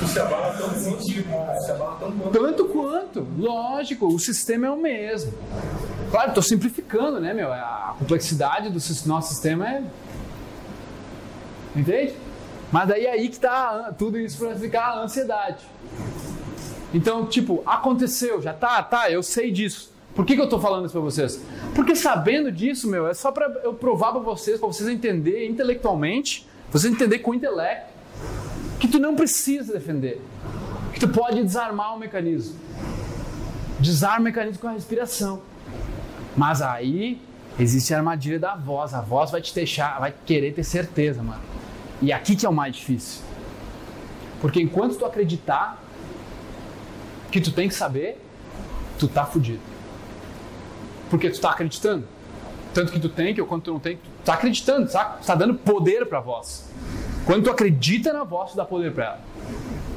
Se 0.08 0.20
abala 0.20 0.54
tão 0.58 0.70
sentido, 0.72 1.30
se 1.64 1.72
abala 1.72 1.98
tão 2.00 2.12
quanto. 2.12 2.40
Tanto 2.40 2.66
quanto, 2.66 3.28
lógico, 3.38 4.08
o 4.08 4.20
sistema 4.20 4.68
é 4.68 4.72
o 4.72 4.78
mesmo. 4.78 5.34
Claro, 6.10 6.30
estou 6.30 6.44
simplificando, 6.44 7.20
né, 7.20 7.34
meu? 7.34 7.52
A 7.54 7.96
complexidade 7.98 8.70
do 8.70 8.80
nosso 9.08 9.30
sistema 9.30 9.68
é. 9.70 9.84
Entende? 11.76 12.16
Mas 12.72 12.88
daí 12.88 13.06
é 13.06 13.12
aí 13.12 13.30
que 13.30 13.36
está 13.36 13.94
tudo 13.98 14.20
isso 14.20 14.38
para 14.38 14.56
ficar 14.56 14.88
a 14.88 15.04
ansiedade. 15.04 15.64
Então, 16.94 17.26
tipo, 17.26 17.62
aconteceu, 17.66 18.42
já 18.42 18.54
tá, 18.54 18.82
tá, 18.82 19.12
eu 19.12 19.22
sei 19.22 19.52
disso. 19.52 19.92
Por 20.16 20.26
que, 20.26 20.34
que 20.34 20.42
eu 20.42 20.46
estou 20.46 20.60
falando 20.60 20.86
isso 20.86 20.94
para 20.94 21.02
vocês? 21.02 21.42
Porque 21.76 21.96
sabendo 21.96 22.52
disso, 22.52 22.90
meu, 22.90 23.08
é 23.08 23.14
só 23.14 23.32
para 23.32 23.48
eu 23.64 23.74
provar 23.74 24.12
para 24.12 24.22
vocês, 24.22 24.60
para 24.60 24.68
vocês 24.68 24.90
entenderem 24.90 25.52
intelectualmente, 25.52 26.48
vocês 26.72 26.92
entenderem 26.92 27.24
com 27.24 27.32
o 27.32 27.36
intelecto, 27.36 27.94
que 28.80 28.88
tu 28.88 29.00
não 29.00 29.16
precisa 29.16 29.74
defender. 29.74 30.22
Que 30.94 31.00
tu 31.00 31.08
pode 31.08 31.44
desarmar 31.44 31.96
o 31.96 32.00
mecanismo. 32.00 32.56
Desarma 33.80 34.20
o 34.20 34.24
mecanismo 34.24 34.60
com 34.60 34.68
a 34.68 34.72
respiração. 34.72 35.42
Mas 36.36 36.62
aí 36.62 37.22
existe 37.60 37.94
a 37.94 37.98
armadilha 37.98 38.40
da 38.40 38.56
voz. 38.56 38.94
A 38.96 39.02
voz 39.02 39.30
vai 39.30 39.42
te 39.42 39.54
deixar, 39.54 40.00
vai 40.00 40.14
querer 40.26 40.54
ter 40.54 40.64
certeza, 40.64 41.22
mano. 41.22 41.42
E 42.02 42.12
aqui 42.12 42.36
que 42.36 42.46
é 42.46 42.50
o 42.50 42.54
mais 42.54 42.76
difícil. 42.76 43.22
Porque 44.42 44.60
enquanto 44.60 44.98
tu 44.98 45.06
acreditar 45.06 45.84
que 47.32 47.42
tu 47.42 47.52
tem 47.52 47.68
que 47.68 47.74
saber, 47.74 48.22
tu 48.98 49.08
tá 49.08 49.26
fudido. 49.26 49.60
Porque 51.10 51.30
tu 51.30 51.40
tá 51.40 51.52
acreditando. 51.52 52.06
Tanto 52.74 52.92
que 52.92 53.00
tu 53.00 53.10
tem, 53.10 53.34
que 53.34 53.42
ou 53.42 53.48
quando 53.48 53.64
tu 53.64 53.72
não 53.72 53.80
tem, 53.80 53.98
tu 53.98 54.10
tá 54.24 54.34
acreditando, 54.34 54.90
sabe? 54.90 55.20
Tu 55.22 55.26
tá 55.26 55.36
dando 55.36 55.56
poder 55.56 56.06
pra 56.06 56.20
voz. 56.20 56.70
Quando 57.26 57.44
tu 57.44 57.50
acredita 57.50 58.14
na 58.14 58.24
voz, 58.24 58.52
tu 58.52 58.58
dá 58.58 58.66
poder 58.66 58.94
para 58.94 59.06
ela. 59.06 59.20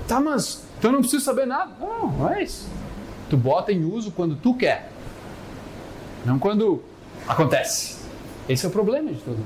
Tá, 0.09 0.21
mas 0.21 0.65
então 0.79 0.91
eu 0.91 0.95
não 0.95 1.01
preciso 1.01 1.25
saber 1.25 1.47
nada. 1.47 1.73
Não, 1.79 2.11
não 2.11 2.33
é 2.33 2.43
isso. 2.43 2.67
Tu 3.29 3.37
bota 3.37 3.71
em 3.71 3.85
uso 3.85 4.11
quando 4.11 4.35
tu 4.35 4.55
quer. 4.55 4.91
Não 6.25 6.39
quando 6.39 6.83
acontece. 7.29 7.99
Esse 8.49 8.65
é 8.65 8.69
o 8.69 8.73
problema 8.73 9.13
de 9.13 9.21
tudo 9.21 9.45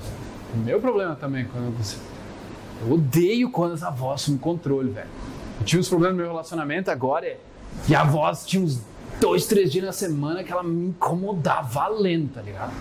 O 0.54 0.58
meu 0.58 0.80
problema 0.80 1.14
também 1.16 1.44
quando 1.44 1.76
você. 1.76 1.96
Eu 2.80 2.92
odeio 2.92 3.50
quando 3.50 3.74
essa 3.74 3.90
voz 3.90 4.22
assume 4.22 4.38
controle, 4.38 4.90
velho. 4.90 5.08
Eu 5.60 5.66
tive 5.66 5.80
uns 5.80 5.88
problemas 5.88 6.16
no 6.16 6.22
meu 6.22 6.32
relacionamento 6.32 6.90
agora 6.90 7.26
e 7.88 7.94
a 7.94 8.04
voz 8.04 8.44
tinha 8.46 8.62
uns 8.62 8.80
dois, 9.20 9.46
três 9.46 9.70
dias 9.70 9.84
na 9.84 9.92
semana 9.92 10.42
que 10.42 10.52
ela 10.52 10.62
me 10.62 10.88
incomodava 10.88 11.68
valendo, 11.68 12.32
tá 12.32 12.42
ligado? 12.42 12.72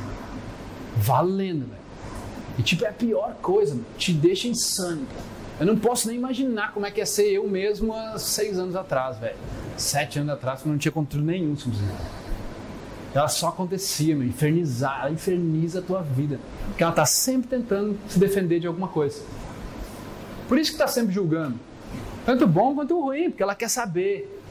Valendo, 0.97 1.67
velho. 1.67 1.83
E 2.57 2.63
tipo, 2.63 2.85
é 2.85 2.89
a 2.89 2.93
pior 2.93 3.35
coisa, 3.41 3.79
te 3.97 4.13
deixa 4.13 4.47
insano. 4.47 5.05
Eu 5.59 5.65
não 5.65 5.77
posso 5.77 6.07
nem 6.07 6.17
imaginar 6.17 6.73
como 6.73 6.85
é 6.85 6.91
que 6.91 6.99
ia 6.99 7.05
ser 7.05 7.31
eu 7.31 7.47
mesmo 7.47 7.93
há 7.93 8.17
seis 8.17 8.57
anos 8.57 8.75
atrás, 8.75 9.17
velho. 9.17 9.37
Sete 9.77 10.19
anos 10.19 10.33
atrás, 10.33 10.61
quando 10.61 10.73
não 10.73 10.79
tinha 10.79 10.91
controle 10.91 11.25
nenhum, 11.25 11.55
simplesmente. 11.55 11.93
Ela 13.13 13.27
só 13.27 13.49
acontecia, 13.49 14.15
meu, 14.15 14.27
infernizar, 14.27 15.01
ela 15.01 15.11
inferniza 15.11 15.79
a 15.79 15.81
tua 15.81 16.01
vida. 16.01 16.39
Porque 16.67 16.83
ela 16.83 16.91
tá 16.91 17.05
sempre 17.05 17.47
tentando 17.47 17.97
se 18.07 18.17
defender 18.17 18.59
de 18.59 18.67
alguma 18.67 18.87
coisa. 18.87 19.21
Por 20.47 20.57
isso 20.57 20.71
que 20.71 20.77
tá 20.77 20.87
sempre 20.87 21.13
julgando. 21.13 21.59
Tanto 22.25 22.47
bom 22.47 22.73
quanto 22.73 22.99
ruim, 22.99 23.29
porque 23.29 23.43
ela 23.43 23.53
quer 23.53 23.69
saber 23.69 24.42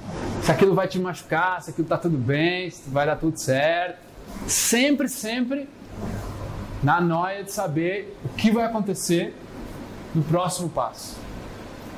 se 0.43 0.51
aquilo 0.51 0.75
vai 0.75 0.89
te 0.89 0.99
machucar, 0.99 1.63
se 1.63 1.71
aquilo 1.71 1.87
tá 1.87 1.97
tudo 1.97 2.19
bem, 2.19 2.71
se 2.71 2.89
vai 2.91 3.07
dar 3.07 3.17
tudo 3.17 3.37
certo. 3.39 3.99
Sempre, 4.47 5.09
sempre 5.09 5.69
na 6.83 7.01
noia 7.01 7.45
de 7.45 7.53
saber 7.53 8.17
o 8.25 8.29
que 8.31 8.51
vai 8.51 8.65
acontecer 8.65 9.35
no 10.15 10.23
próximo 10.23 10.69
passo. 10.69 11.17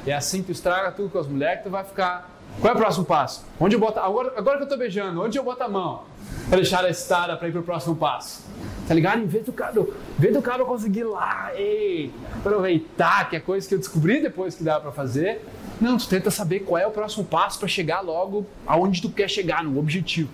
É 0.06 0.12
assim 0.12 0.40
que 0.40 0.46
tu 0.46 0.52
estraga 0.52 0.92
tudo 0.92 1.08
com 1.08 1.18
as 1.18 1.26
mulheres 1.26 1.58
que 1.58 1.64
tu 1.64 1.70
vai 1.70 1.84
ficar. 1.84 2.30
Qual 2.60 2.72
é 2.72 2.76
o 2.76 2.78
próximo 2.78 3.04
passo? 3.04 3.44
Onde 3.58 3.74
eu 3.74 3.80
boto, 3.80 3.98
agora, 3.98 4.34
agora 4.36 4.58
que 4.58 4.64
eu 4.64 4.68
tô 4.68 4.76
beijando, 4.76 5.22
onde 5.22 5.38
eu 5.38 5.42
boto 5.42 5.62
a 5.62 5.68
mão 5.68 6.02
para 6.48 6.56
deixar 6.56 6.80
ela 6.80 6.90
estada 6.90 7.36
para 7.36 7.48
ir 7.48 7.52
pro 7.52 7.62
próximo 7.62 7.96
passo? 7.96 8.44
Tá 8.86 8.94
ligado? 8.94 9.22
Em 9.22 9.26
vez 9.26 9.44
do 9.44 9.52
cara, 9.52 9.72
em 9.80 10.20
vez 10.20 10.34
do 10.34 10.42
cara 10.42 10.64
conseguir 10.64 11.00
ir 11.00 11.04
lá, 11.04 11.50
ei, 11.54 12.12
aproveitar 12.36 13.28
que 13.30 13.36
é 13.36 13.40
coisa 13.40 13.66
que 13.66 13.74
eu 13.74 13.78
descobri 13.78 14.22
depois 14.22 14.54
que 14.54 14.62
dá 14.62 14.78
para 14.78 14.92
fazer. 14.92 15.42
Não, 15.80 15.96
tu 15.96 16.08
tenta 16.08 16.30
saber 16.30 16.60
qual 16.60 16.80
é 16.80 16.86
o 16.86 16.90
próximo 16.90 17.24
passo 17.24 17.58
para 17.58 17.68
chegar 17.68 18.00
logo 18.00 18.46
aonde 18.66 19.02
tu 19.02 19.10
quer 19.10 19.28
chegar, 19.28 19.62
no 19.64 19.78
objetivo. 19.78 20.30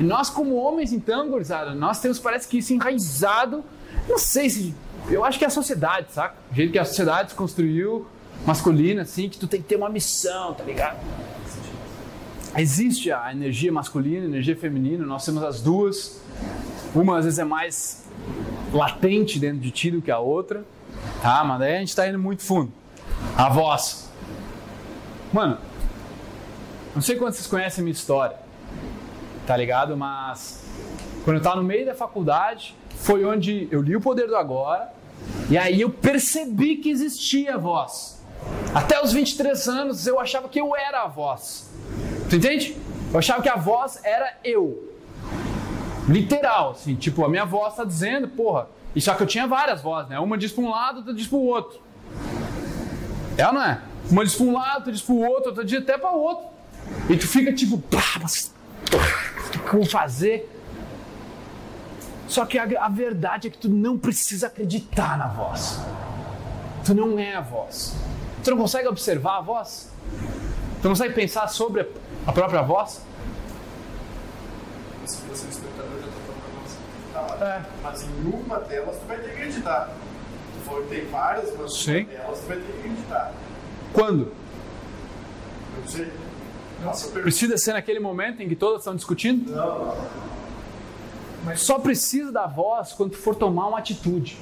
E 0.00 0.02
nós 0.02 0.30
como 0.30 0.54
homens 0.56 0.92
então, 0.92 1.28
gurizada, 1.28 1.74
nós 1.74 2.00
temos 2.00 2.18
parece 2.18 2.48
que 2.48 2.58
isso 2.58 2.72
enraizado 2.72 3.62
não 4.08 4.18
sei 4.18 4.50
se. 4.50 4.74
Eu 5.08 5.24
acho 5.24 5.38
que 5.38 5.44
é 5.44 5.48
a 5.48 5.50
sociedade, 5.50 6.12
saca? 6.12 6.34
O 6.50 6.54
jeito 6.54 6.72
que 6.72 6.78
a 6.78 6.84
sociedade 6.84 7.30
se 7.30 7.36
construiu, 7.36 8.06
masculina, 8.46 9.02
assim, 9.02 9.28
que 9.28 9.38
tu 9.38 9.46
tem 9.46 9.60
que 9.60 9.68
ter 9.68 9.76
uma 9.76 9.88
missão, 9.88 10.54
tá 10.54 10.64
ligado? 10.64 10.98
Existe 12.56 13.12
a 13.12 13.30
energia 13.32 13.70
masculina, 13.70 14.24
a 14.24 14.28
energia 14.28 14.56
feminina, 14.56 15.04
nós 15.04 15.24
temos 15.24 15.42
as 15.42 15.60
duas. 15.60 16.20
Uma 16.94 17.18
às 17.18 17.24
vezes 17.24 17.38
é 17.38 17.44
mais 17.44 18.04
latente 18.72 19.38
dentro 19.38 19.60
de 19.60 19.70
ti 19.70 19.90
do 19.90 20.02
que 20.02 20.10
a 20.10 20.18
outra, 20.18 20.64
tá? 21.22 21.44
Mas 21.44 21.58
daí 21.60 21.76
a 21.76 21.80
gente 21.80 21.94
tá 21.94 22.08
indo 22.08 22.18
muito 22.18 22.42
fundo. 22.42 22.72
A 23.36 23.48
voz. 23.48 24.07
Mano, 25.32 25.58
Não 26.94 27.02
sei 27.02 27.16
quantos 27.16 27.36
vocês 27.36 27.46
conhecem 27.46 27.82
a 27.82 27.84
minha 27.84 27.92
história, 27.92 28.36
tá 29.46 29.56
ligado? 29.56 29.96
Mas 29.96 30.64
quando 31.24 31.36
eu 31.36 31.38
estava 31.38 31.56
no 31.56 31.62
meio 31.62 31.84
da 31.84 31.94
faculdade, 31.94 32.74
foi 32.96 33.24
onde 33.24 33.68
eu 33.70 33.82
li 33.82 33.94
o 33.94 34.00
Poder 34.00 34.26
do 34.26 34.34
Agora, 34.34 34.90
e 35.50 35.58
aí 35.58 35.80
eu 35.80 35.90
percebi 35.90 36.76
que 36.76 36.88
existia 36.90 37.54
a 37.54 37.58
voz. 37.58 38.20
Até 38.74 39.02
os 39.02 39.12
23 39.12 39.68
anos 39.68 40.06
eu 40.06 40.18
achava 40.18 40.48
que 40.48 40.60
eu 40.60 40.74
era 40.74 41.02
a 41.02 41.06
voz. 41.06 41.70
Tu 42.30 42.36
entende? 42.36 42.76
Eu 43.12 43.18
achava 43.18 43.42
que 43.42 43.48
a 43.48 43.56
voz 43.56 44.00
era 44.02 44.38
eu. 44.42 44.92
Literal, 46.08 46.70
assim, 46.70 46.94
tipo, 46.94 47.24
a 47.24 47.28
minha 47.28 47.44
voz 47.44 47.74
está 47.74 47.84
dizendo, 47.84 48.28
porra. 48.28 48.68
E 48.96 49.00
só 49.00 49.14
que 49.14 49.22
eu 49.22 49.26
tinha 49.26 49.46
várias 49.46 49.82
vozes, 49.82 50.08
né? 50.08 50.18
Uma 50.18 50.38
diz 50.38 50.52
para 50.52 50.64
um 50.64 50.70
lado, 50.70 50.98
outra 50.98 51.12
diz 51.12 51.26
para 51.26 51.38
o 51.38 51.44
outro. 51.44 51.78
É 53.36 53.46
ou 53.46 53.52
não 53.52 53.62
é? 53.62 53.82
Uma 54.10 54.24
diz 54.24 54.34
para 54.34 54.46
um 54.46 54.52
lado, 54.52 54.76
outra 54.76 54.92
diz 54.92 55.02
para 55.02 55.14
o 55.14 55.20
outro, 55.20 55.48
outra 55.50 55.64
diz 55.64 55.78
até 55.78 55.98
para 55.98 56.12
o 56.12 56.18
outro. 56.18 56.46
E 57.08 57.16
tu 57.16 57.26
fica 57.26 57.52
tipo, 57.52 57.78
pá, 57.78 58.18
mas, 58.22 58.52
o 58.84 59.58
que 59.58 59.66
eu 59.66 59.80
vou 59.80 59.86
fazer? 59.86 60.50
Só 62.26 62.44
que 62.44 62.58
a, 62.58 62.64
a 62.84 62.88
verdade 62.88 63.48
é 63.48 63.50
que 63.50 63.58
tu 63.58 63.68
não 63.68 63.98
precisa 63.98 64.46
acreditar 64.46 65.16
na 65.18 65.28
voz. 65.28 65.80
Tu 66.84 66.94
não 66.94 67.18
é 67.18 67.34
a 67.34 67.40
voz. 67.40 67.94
Tu 68.44 68.50
não 68.50 68.58
consegue 68.58 68.86
observar 68.88 69.38
a 69.38 69.40
voz? 69.40 69.90
Tu 70.80 70.84
não 70.84 70.90
consegue 70.90 71.14
pensar 71.14 71.48
sobre 71.48 71.88
a 72.26 72.32
própria 72.32 72.62
voz? 72.62 73.02
Se 75.06 75.16
fosse 75.22 75.46
um 75.46 75.48
espectador, 75.48 75.90
eu 75.90 76.02
tô 76.02 76.08
falando 76.10 77.28
pra 77.32 77.38
você. 77.38 77.44
É. 77.44 77.62
Mas 77.82 78.02
em 78.02 78.30
uma 78.30 78.60
delas 78.60 78.96
tu 78.96 79.06
vai 79.06 79.16
ter 79.18 79.30
que 79.30 79.36
acreditar. 79.36 79.90
Tu 80.54 80.64
falou 80.66 80.82
que 80.82 80.88
tem 80.88 81.06
várias, 81.06 81.44
mas 81.56 81.88
em 81.88 82.00
uma 82.00 82.10
delas 82.10 82.38
tu 82.40 82.46
vai 82.46 82.56
ter 82.58 82.64
que 82.64 82.78
acreditar. 82.78 83.32
Quando? 83.92 84.32
Eu 85.76 85.80
não 85.80 85.88
sei. 85.88 86.12
Nossa. 86.82 87.08
Precisa 87.10 87.56
ser 87.56 87.72
naquele 87.72 87.98
momento 87.98 88.42
em 88.42 88.48
que 88.48 88.54
todos 88.54 88.78
estão 88.78 88.94
discutindo? 88.94 89.50
Não, 89.50 89.96
Mas 91.44 91.60
só 91.60 91.78
precisa 91.78 92.30
da 92.30 92.46
voz 92.46 92.92
quando 92.92 93.12
tu 93.12 93.18
for 93.18 93.34
tomar 93.34 93.66
uma 93.68 93.78
atitude. 93.78 94.38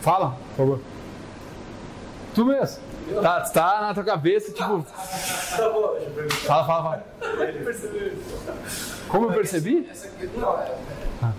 Fala, 0.00 0.36
por 0.50 0.56
favor. 0.56 0.80
Tu 2.34 2.44
mesmo. 2.44 2.87
Tá, 3.22 3.40
tá 3.40 3.80
na 3.80 3.94
tua 3.94 4.04
cabeça, 4.04 4.52
tipo. 4.52 4.84
tá 4.84 5.68
bom, 5.70 5.92
deixa 5.94 6.06
eu 6.08 6.10
perguntar. 6.14 6.36
Fala, 6.46 6.64
fala, 6.66 6.82
fala. 6.82 7.04
Como 9.08 9.26
eu 9.26 9.32
percebi? 9.32 9.88
Essa 9.90 10.08
é, 10.08 10.26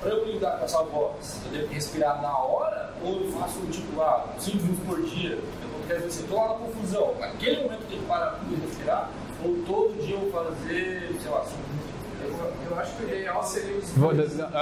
pra 0.02 0.10
eu 0.10 0.26
lidar 0.26 0.58
com 0.58 0.66
essa 0.66 0.84
voz, 0.84 1.42
eu 1.46 1.52
devo 1.52 1.74
respirar 1.74 2.22
na 2.22 2.38
hora 2.38 2.94
ou 3.04 3.22
eu 3.22 3.32
faço 3.32 3.60
tipo, 3.72 4.02
ah, 4.02 4.26
5 4.38 4.58
minutos 4.58 4.86
por 4.86 5.02
dia? 5.04 5.32
Eu 5.32 5.70
não 5.80 5.88
quero 5.88 6.08
dizer 6.08 6.28
tô 6.28 6.36
lá 6.36 6.50
na 6.50 6.54
confusão. 6.56 7.16
Naquele 7.20 7.64
momento 7.64 7.86
que 7.88 8.00
parar 8.06 8.32
tudo 8.40 8.54
e 8.58 8.66
respirar, 8.66 9.10
ou 9.44 9.56
todo 9.66 10.02
dia 10.06 10.16
eu 10.16 10.30
vou 10.30 10.32
fazer, 10.32 11.16
sei 11.22 11.32
lá, 11.32 11.44
5 11.46 11.58
minutos. 11.70 11.90
Eu, 12.22 12.72
eu 12.72 12.80
acho 12.80 12.96
que 12.96 13.04
o 13.04 13.08
ideal 13.10 13.44
seria 13.44 13.78
os 13.78 13.90
Vou- 13.92 14.12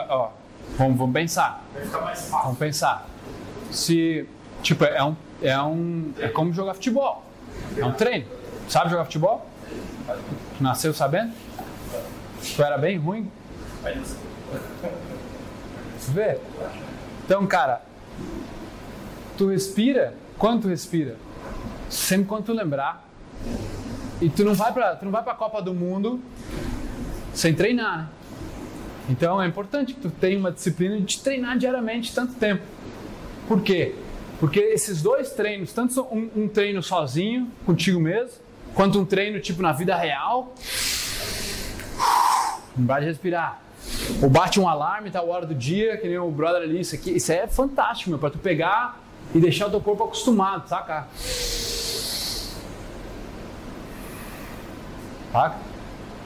ó, 0.09 0.29
vamos, 0.77 0.97
vamos 0.97 1.13
pensar. 1.13 1.63
Vai 1.73 1.83
ficar 1.83 2.01
mais 2.01 2.19
fácil. 2.21 2.43
Vamos 2.43 2.57
pensar. 2.59 3.05
Se, 3.71 4.27
tipo, 4.61 4.83
é 4.83 5.03
um, 5.03 5.15
é 5.41 5.59
um, 5.61 6.13
é 6.19 6.27
como 6.27 6.53
jogar 6.53 6.73
futebol. 6.73 7.23
É 7.77 7.85
um 7.85 7.93
treino. 7.93 8.25
Sabe 8.67 8.89
jogar 8.89 9.05
futebol? 9.05 9.47
Nasceu 10.59 10.93
sabendo? 10.93 11.33
Tu 12.55 12.63
era 12.63 12.77
bem 12.77 12.97
ruim? 12.97 13.31
Vê? 16.09 16.39
Então, 17.25 17.45
cara, 17.45 17.81
tu 19.37 19.47
respira. 19.47 20.13
Quando 20.37 20.63
tu 20.63 20.67
respira? 20.67 21.15
Sempre 21.89 22.27
quando 22.27 22.45
tu 22.45 22.53
lembrar. 22.53 23.05
E 24.21 24.29
tu 24.29 24.43
não 24.43 24.53
vai 24.53 24.73
pra, 24.73 24.95
tu 24.95 25.05
não 25.05 25.11
vai 25.11 25.23
pra 25.23 25.33
Copa 25.35 25.61
do 25.61 25.73
Mundo 25.73 26.19
sem 27.33 27.53
treinar, 27.53 27.97
né? 27.99 28.07
Então 29.09 29.41
é 29.41 29.47
importante 29.47 29.93
que 29.93 30.01
tu 30.01 30.09
tenha 30.09 30.37
uma 30.37 30.51
disciplina 30.51 30.99
de 30.99 31.19
treinar 31.19 31.57
diariamente 31.57 32.13
tanto 32.13 32.33
tempo. 32.33 32.63
Por 33.47 33.61
quê? 33.61 33.95
Porque 34.39 34.59
esses 34.59 35.01
dois 35.01 35.31
treinos, 35.31 35.73
tanto 35.73 36.01
um, 36.03 36.29
um 36.35 36.47
treino 36.47 36.83
sozinho, 36.83 37.51
contigo 37.65 37.99
mesmo, 37.99 38.33
quanto 38.75 38.99
um 38.99 39.05
treino 39.05 39.39
tipo 39.39 39.61
na 39.61 39.71
vida 39.71 39.95
real, 39.95 40.53
não 42.75 42.85
vai 42.85 43.03
respirar. 43.03 43.61
Ou 44.21 44.29
bate 44.29 44.59
um 44.59 44.67
alarme, 44.67 45.09
tá 45.09 45.19
a 45.19 45.23
hora 45.23 45.45
do 45.45 45.55
dia, 45.55 45.97
que 45.97 46.07
nem 46.07 46.19
o 46.19 46.29
brother 46.29 46.61
ali, 46.61 46.79
isso 46.79 46.93
aqui, 46.93 47.11
isso 47.15 47.31
é 47.31 47.47
fantástico, 47.47 48.11
meu, 48.11 48.19
pra 48.19 48.29
tu 48.29 48.37
pegar 48.37 49.01
e 49.33 49.39
deixar 49.39 49.67
o 49.67 49.69
teu 49.71 49.81
corpo 49.81 50.03
acostumado, 50.03 50.67
saca? 50.67 51.07
Saca? 55.31 55.57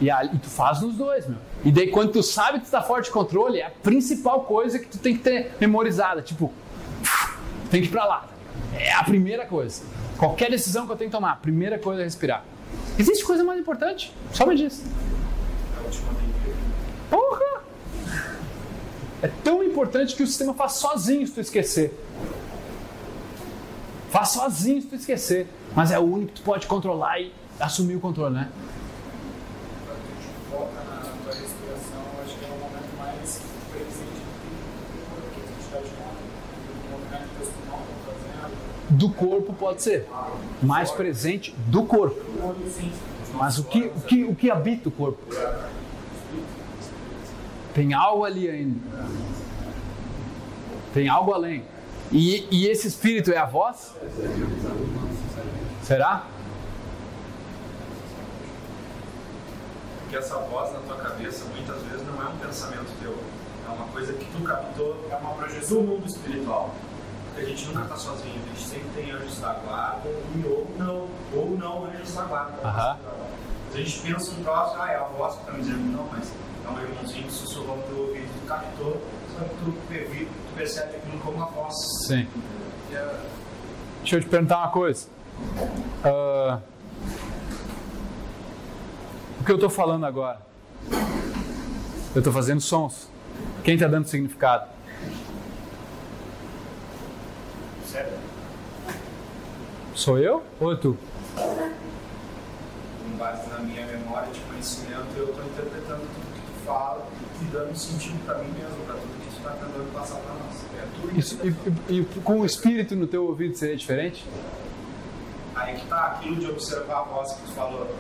E, 0.02 0.10
aí, 0.10 0.30
e 0.34 0.38
tu 0.38 0.50
faz 0.50 0.82
nos 0.82 0.96
dois, 0.96 1.28
meu. 1.28 1.38
E 1.64 1.72
daí 1.72 1.88
quando 1.90 2.12
tu 2.12 2.24
sabe 2.24 2.60
que 2.60 2.66
tu 2.66 2.72
tá 2.72 2.82
fora 2.82 3.02
de 3.02 3.12
controle, 3.12 3.60
é 3.60 3.68
a 3.68 3.70
principal 3.70 4.42
coisa 4.42 4.80
que 4.80 4.88
tu 4.88 4.98
tem 4.98 5.16
que 5.16 5.24
ter 5.24 5.56
memorizada. 5.60 6.22
Tipo, 6.22 6.52
tem 7.72 7.82
que 7.82 7.88
ir 7.88 7.92
pra 7.92 8.06
lá. 8.06 8.28
É 8.78 8.92
a 8.94 9.04
primeira 9.04 9.46
coisa. 9.46 9.82
Qualquer 10.18 10.52
decisão 10.52 10.86
que 10.86 10.92
eu 10.92 10.96
tenho 10.96 11.10
que 11.10 11.16
tomar, 11.16 11.32
a 11.32 11.36
primeira 11.38 11.80
coisa 11.80 12.02
é 12.02 12.04
respirar. 12.04 12.44
Existe 13.00 13.26
coisa 13.26 13.44
mais 13.44 13.60
importante? 13.60 14.14
Só 14.32 14.46
me 14.46 14.56
diz. 14.56 14.84
Porra! 17.10 17.64
É 19.24 19.28
tão 19.44 19.64
importante 19.64 20.16
que 20.16 20.24
o 20.24 20.28
sistema 20.28 20.54
faz 20.54 20.74
sozinho 20.74 21.26
se 21.26 21.34
tu 21.34 21.42
esquecer. 21.42 21.94
Faz 24.10 24.30
sozinho 24.30 24.82
se 24.82 24.88
tu 24.88 24.96
esquecer. 24.96 25.48
Mas 25.76 25.92
é 25.92 25.98
o 25.98 26.04
único 26.04 26.34
que 26.34 26.42
tu 26.42 26.44
pode 26.44 26.68
controlar 26.68 27.20
e 27.20 27.34
assumir 27.60 27.96
o 27.96 28.00
controle, 28.00 28.36
né? 28.36 28.50
Quando 29.86 30.00
a 30.00 30.06
gente 30.06 30.28
foca 30.50 30.84
na 30.84 31.02
tua 31.24 31.34
respiração, 31.34 32.04
eu 32.18 32.24
acho 32.24 32.38
que 32.38 32.46
é 32.46 32.48
o 32.48 32.60
momento 32.60 32.98
mais 32.98 33.42
presente 33.72 34.22
que 35.34 35.40
a 35.40 35.46
gente 35.48 35.62
está 35.62 35.78
de 35.80 35.88
o 35.88 36.92
movimento 36.92 37.30
que 37.38 37.44
os 37.44 37.50
pulmões 37.50 37.88
estão 37.88 38.14
fazendo. 38.14 38.56
Do 38.92 39.10
corpo 39.10 39.54
pode 39.54 39.82
ser. 39.82 40.08
Mais 40.62 40.92
presente 40.92 41.56
do 41.68 41.84
corpo. 41.84 42.22
Mas 43.34 43.58
o 43.58 43.64
que, 43.64 43.84
o 43.96 44.02
que, 44.02 44.24
o 44.26 44.36
que 44.36 44.52
habita 44.52 44.90
o 44.90 44.92
corpo? 44.92 45.24
Tem 47.74 47.94
algo 47.94 48.26
ali 48.26 48.50
ainda. 48.50 48.80
Tem 50.94 51.08
algo 51.08 51.34
além. 51.34 51.64
E, 52.12 52.46
e 52.52 52.68
esse 52.68 52.90
espírito 52.90 53.32
é 53.32 53.38
a 53.38 53.46
voz? 53.46 53.96
Será? 55.82 56.26
Porque 60.02 60.18
essa 60.18 60.36
voz 60.40 60.74
na 60.74 60.80
tua 60.80 60.98
cabeça 60.98 61.46
muitas 61.46 61.82
vezes 61.84 62.06
não 62.06 62.22
é 62.22 62.28
um 62.28 62.38
pensamento 62.38 62.92
teu, 63.02 63.18
é 63.66 63.72
uma 63.72 63.88
coisa 63.88 64.12
que 64.12 64.26
tu 64.26 64.44
captou 64.44 65.08
É 65.10 65.16
uma 65.16 65.34
projeção. 65.36 65.78
do 65.78 65.84
mundo 65.88 66.06
espiritual. 66.06 66.76
A 67.42 67.46
gente 67.46 67.66
nunca 67.68 67.82
está 67.82 67.96
sozinho, 67.98 68.36
a 68.44 68.48
gente 68.54 68.68
sempre 68.68 68.88
tem 68.96 69.12
anjos 69.12 69.40
da 69.40 69.54
guarda 69.54 70.10
e 70.10 70.46
ou 70.46 70.68
não, 70.78 71.08
ou 71.34 71.58
não 71.58 71.86
anjos 71.86 72.14
da 72.14 72.24
guarda. 72.24 72.68
Aham. 72.68 72.98
A 73.74 73.78
gente 73.78 74.00
pensa 74.02 74.32
um 74.32 74.44
troço, 74.44 74.76
ah, 74.80 74.92
é 74.92 74.96
a 74.98 75.04
voz 75.04 75.34
que 75.36 75.40
está 75.42 75.52
me 75.54 75.60
dizendo, 75.64 75.92
não, 75.98 76.06
mas 76.12 76.32
é 76.66 76.70
um 76.70 76.80
irmãozinho 76.82 77.32
sussurrou 77.32 77.78
no 77.78 77.84
teu 77.84 77.98
ouvido, 78.00 78.30
tu 78.42 78.48
captou, 78.48 79.02
só 79.38 79.44
que 79.46 79.56
tu, 79.64 79.74
pervi- 79.88 80.26
tu 80.26 80.56
percebe 80.56 80.98
aquilo 80.98 81.20
como 81.20 81.38
uma 81.38 81.46
voz. 81.48 81.74
Sim. 82.08 82.28
Que 82.90 82.96
é- 82.96 83.20
Deixa 84.02 84.16
eu 84.18 84.22
te 84.22 84.28
perguntar 84.28 84.58
uma 84.60 84.70
coisa. 84.70 85.08
Ah, 86.04 86.60
o 89.40 89.44
que 89.44 89.52
eu 89.52 89.56
estou 89.56 89.70
falando 89.70 90.06
agora? 90.06 90.40
Eu 92.14 92.20
estou 92.20 92.34
fazendo 92.34 92.60
sons. 92.62 93.10
Quem 93.64 93.76
está 93.76 93.88
dando 93.88 94.06
significado? 94.08 94.66
Sério? 97.92 98.14
Sou 99.94 100.18
eu 100.18 100.42
ou 100.60 100.72
é 100.72 100.76
tu? 100.78 100.98
com 101.36 103.18
base 103.18 103.50
na 103.50 103.60
minha 103.60 103.86
memória 103.86 104.32
de 104.32 104.40
conhecimento, 104.42 105.06
eu 105.18 105.30
estou 105.30 105.44
interpretando 105.46 106.00
tudo 106.02 106.34
que 106.34 106.42
tu 106.42 106.66
fala 106.66 107.06
e 107.42 107.46
dando 107.46 107.76
sentido 107.76 108.24
para 108.26 108.38
mim 108.40 108.50
mesmo, 108.58 108.78
para 108.86 108.96
tudo 108.96 109.22
que 109.22 109.30
tu 109.30 109.38
está 109.38 109.50
tentando 109.52 109.94
passar 109.94 110.16
para 110.16 110.34
nós. 110.36 111.14
É 111.14 111.18
Isso, 111.20 111.38
e, 111.44 111.94
e- 111.94 112.00
e 112.02 112.06
com 112.22 112.40
o 112.42 112.46
espírito 112.46 112.96
no 112.96 113.08
teu 113.08 113.26
ouvido 113.26 113.56
seria 113.58 113.76
diferente? 113.76 114.26
Aí 115.56 115.76
que 115.76 115.86
tá 115.88 116.06
aquilo 116.08 116.36
de 116.38 116.50
observar 116.50 117.00
a 117.00 117.04
voz 117.04 117.34
que 117.34 117.42
tu 117.44 117.52
falou. 117.52 117.94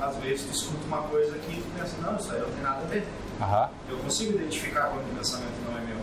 Às 0.00 0.16
vezes 0.16 0.46
tu 0.46 0.52
escuta 0.52 0.84
uma 0.86 1.02
coisa 1.02 1.32
que 1.38 1.56
tu 1.60 1.78
pensa, 1.78 1.96
não, 2.02 2.16
isso 2.16 2.32
aí 2.32 2.40
não 2.40 2.50
tem 2.50 2.62
nada 2.62 2.78
a 2.82 2.86
ver. 2.86 3.06
Aham, 3.40 3.70
Eu 3.88 3.98
consigo 3.98 4.32
identificar 4.34 4.88
quando 4.88 5.10
o 5.12 5.16
pensamento 5.16 5.52
não 5.68 5.78
é 5.78 5.80
meu, 5.82 5.96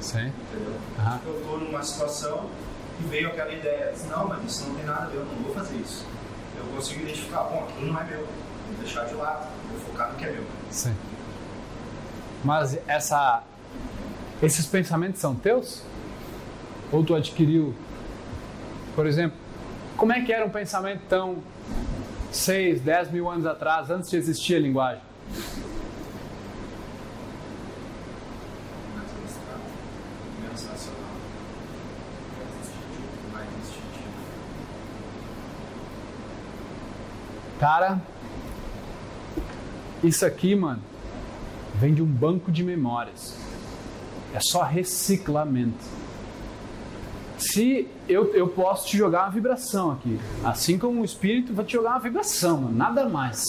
sim. 0.00 0.26
entendeu? 0.50 0.74
Aham. 0.98 1.20
Eu 1.26 1.38
estou 1.38 1.58
numa 1.60 1.82
situação 1.82 2.46
e 3.02 3.08
veio 3.08 3.28
aquela 3.28 3.52
ideia, 3.52 3.92
diz, 3.92 4.08
não, 4.08 4.28
mas 4.28 4.44
isso 4.44 4.68
não 4.68 4.74
tem 4.76 4.84
nada 4.84 5.04
a 5.04 5.06
ver, 5.06 5.16
eu 5.16 5.24
não 5.24 5.34
vou 5.42 5.54
fazer 5.54 5.76
isso. 5.76 6.06
Eu 6.56 6.64
consigo 6.74 7.02
identificar, 7.02 7.42
bom, 7.44 7.66
aquilo 7.68 7.92
não 7.92 8.00
é 8.00 8.04
meu, 8.04 8.18
vou 8.18 8.76
deixar 8.80 9.04
de 9.04 9.14
lado, 9.14 9.48
vou 9.70 9.80
focar 9.80 10.12
no 10.12 10.18
que 10.18 10.24
é 10.24 10.30
meu. 10.32 10.44
Sim. 10.70 10.94
Mas 12.44 12.78
essa, 12.86 13.42
esses 14.42 14.66
pensamentos 14.66 15.20
são 15.20 15.34
teus? 15.34 15.82
Ou 16.90 17.04
tu 17.04 17.14
adquiriu? 17.14 17.74
Por 18.94 19.06
exemplo, 19.06 19.38
como 19.96 20.12
é 20.12 20.20
que 20.20 20.32
era 20.32 20.44
um 20.44 20.50
pensamento 20.50 21.02
tão 21.08 21.38
6, 22.30 22.80
10 22.80 23.10
mil 23.12 23.30
anos 23.30 23.46
atrás, 23.46 23.90
antes 23.90 24.10
de 24.10 24.16
existir 24.16 24.56
a 24.56 24.60
linguagem? 24.60 25.02
Mais 28.94 29.10
abstrato, 29.10 29.60
menos 30.42 30.64
racional, 30.66 31.00
mais 32.36 32.50
instintivo, 32.60 33.32
mais 33.32 33.48
instintivo. 33.48 34.12
Cara, 37.62 38.02
isso 40.02 40.26
aqui, 40.26 40.52
mano, 40.56 40.82
vem 41.76 41.94
de 41.94 42.02
um 42.02 42.06
banco 42.06 42.50
de 42.50 42.64
memórias. 42.64 43.36
É 44.34 44.40
só 44.40 44.64
reciclamento. 44.64 45.84
Se 47.38 47.86
eu, 48.08 48.34
eu 48.34 48.48
posso 48.48 48.88
te 48.88 48.96
jogar 48.96 49.22
uma 49.22 49.30
vibração 49.30 49.92
aqui, 49.92 50.18
assim 50.42 50.76
como 50.76 51.02
o 51.02 51.04
espírito 51.04 51.54
vai 51.54 51.64
te 51.64 51.74
jogar 51.74 51.90
uma 51.90 52.00
vibração, 52.00 52.62
mano, 52.62 52.76
nada 52.76 53.08
mais. 53.08 53.44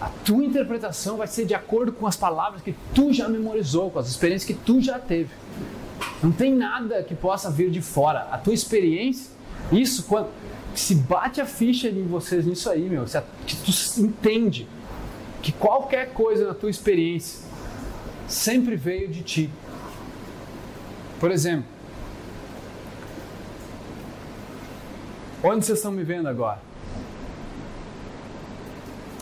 A 0.00 0.08
tua 0.24 0.44
interpretação 0.44 1.16
vai 1.16 1.26
ser 1.26 1.46
de 1.46 1.54
acordo 1.54 1.90
com 1.90 2.06
as 2.06 2.14
palavras 2.14 2.62
que 2.62 2.76
tu 2.94 3.12
já 3.12 3.28
memorizou, 3.28 3.90
com 3.90 3.98
as 3.98 4.08
experiências 4.08 4.46
que 4.46 4.54
tu 4.54 4.80
já 4.80 5.00
teve. 5.00 5.30
Não 6.22 6.30
tem 6.30 6.54
nada 6.54 7.02
que 7.02 7.16
possa 7.16 7.50
vir 7.50 7.72
de 7.72 7.82
fora. 7.82 8.28
A 8.30 8.38
tua 8.38 8.54
experiência, 8.54 9.32
isso 9.72 10.04
quando 10.04 10.28
se 10.80 10.94
bate 10.94 11.40
a 11.40 11.46
ficha 11.46 11.88
em 11.88 12.06
vocês 12.06 12.44
nisso 12.46 12.68
aí, 12.70 12.88
meu, 12.88 13.06
se 13.06 13.20
que 13.46 13.56
tu 13.56 14.00
entende 14.00 14.66
que 15.42 15.52
qualquer 15.52 16.12
coisa 16.12 16.48
na 16.48 16.54
tua 16.54 16.70
experiência 16.70 17.40
sempre 18.26 18.76
veio 18.76 19.08
de 19.08 19.22
ti. 19.22 19.50
Por 21.20 21.30
exemplo, 21.30 21.66
onde 25.42 25.64
vocês 25.64 25.78
estão 25.78 25.92
me 25.92 26.02
vendo 26.02 26.28
agora? 26.28 26.60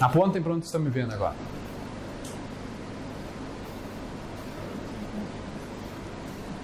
Apontem 0.01 0.43
para 0.43 0.53
onde 0.53 0.61
vocês 0.61 0.69
estão 0.69 0.81
me 0.81 0.91
vendo 0.91 1.13
agora. 1.13 1.37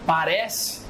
Parece 0.06 0.82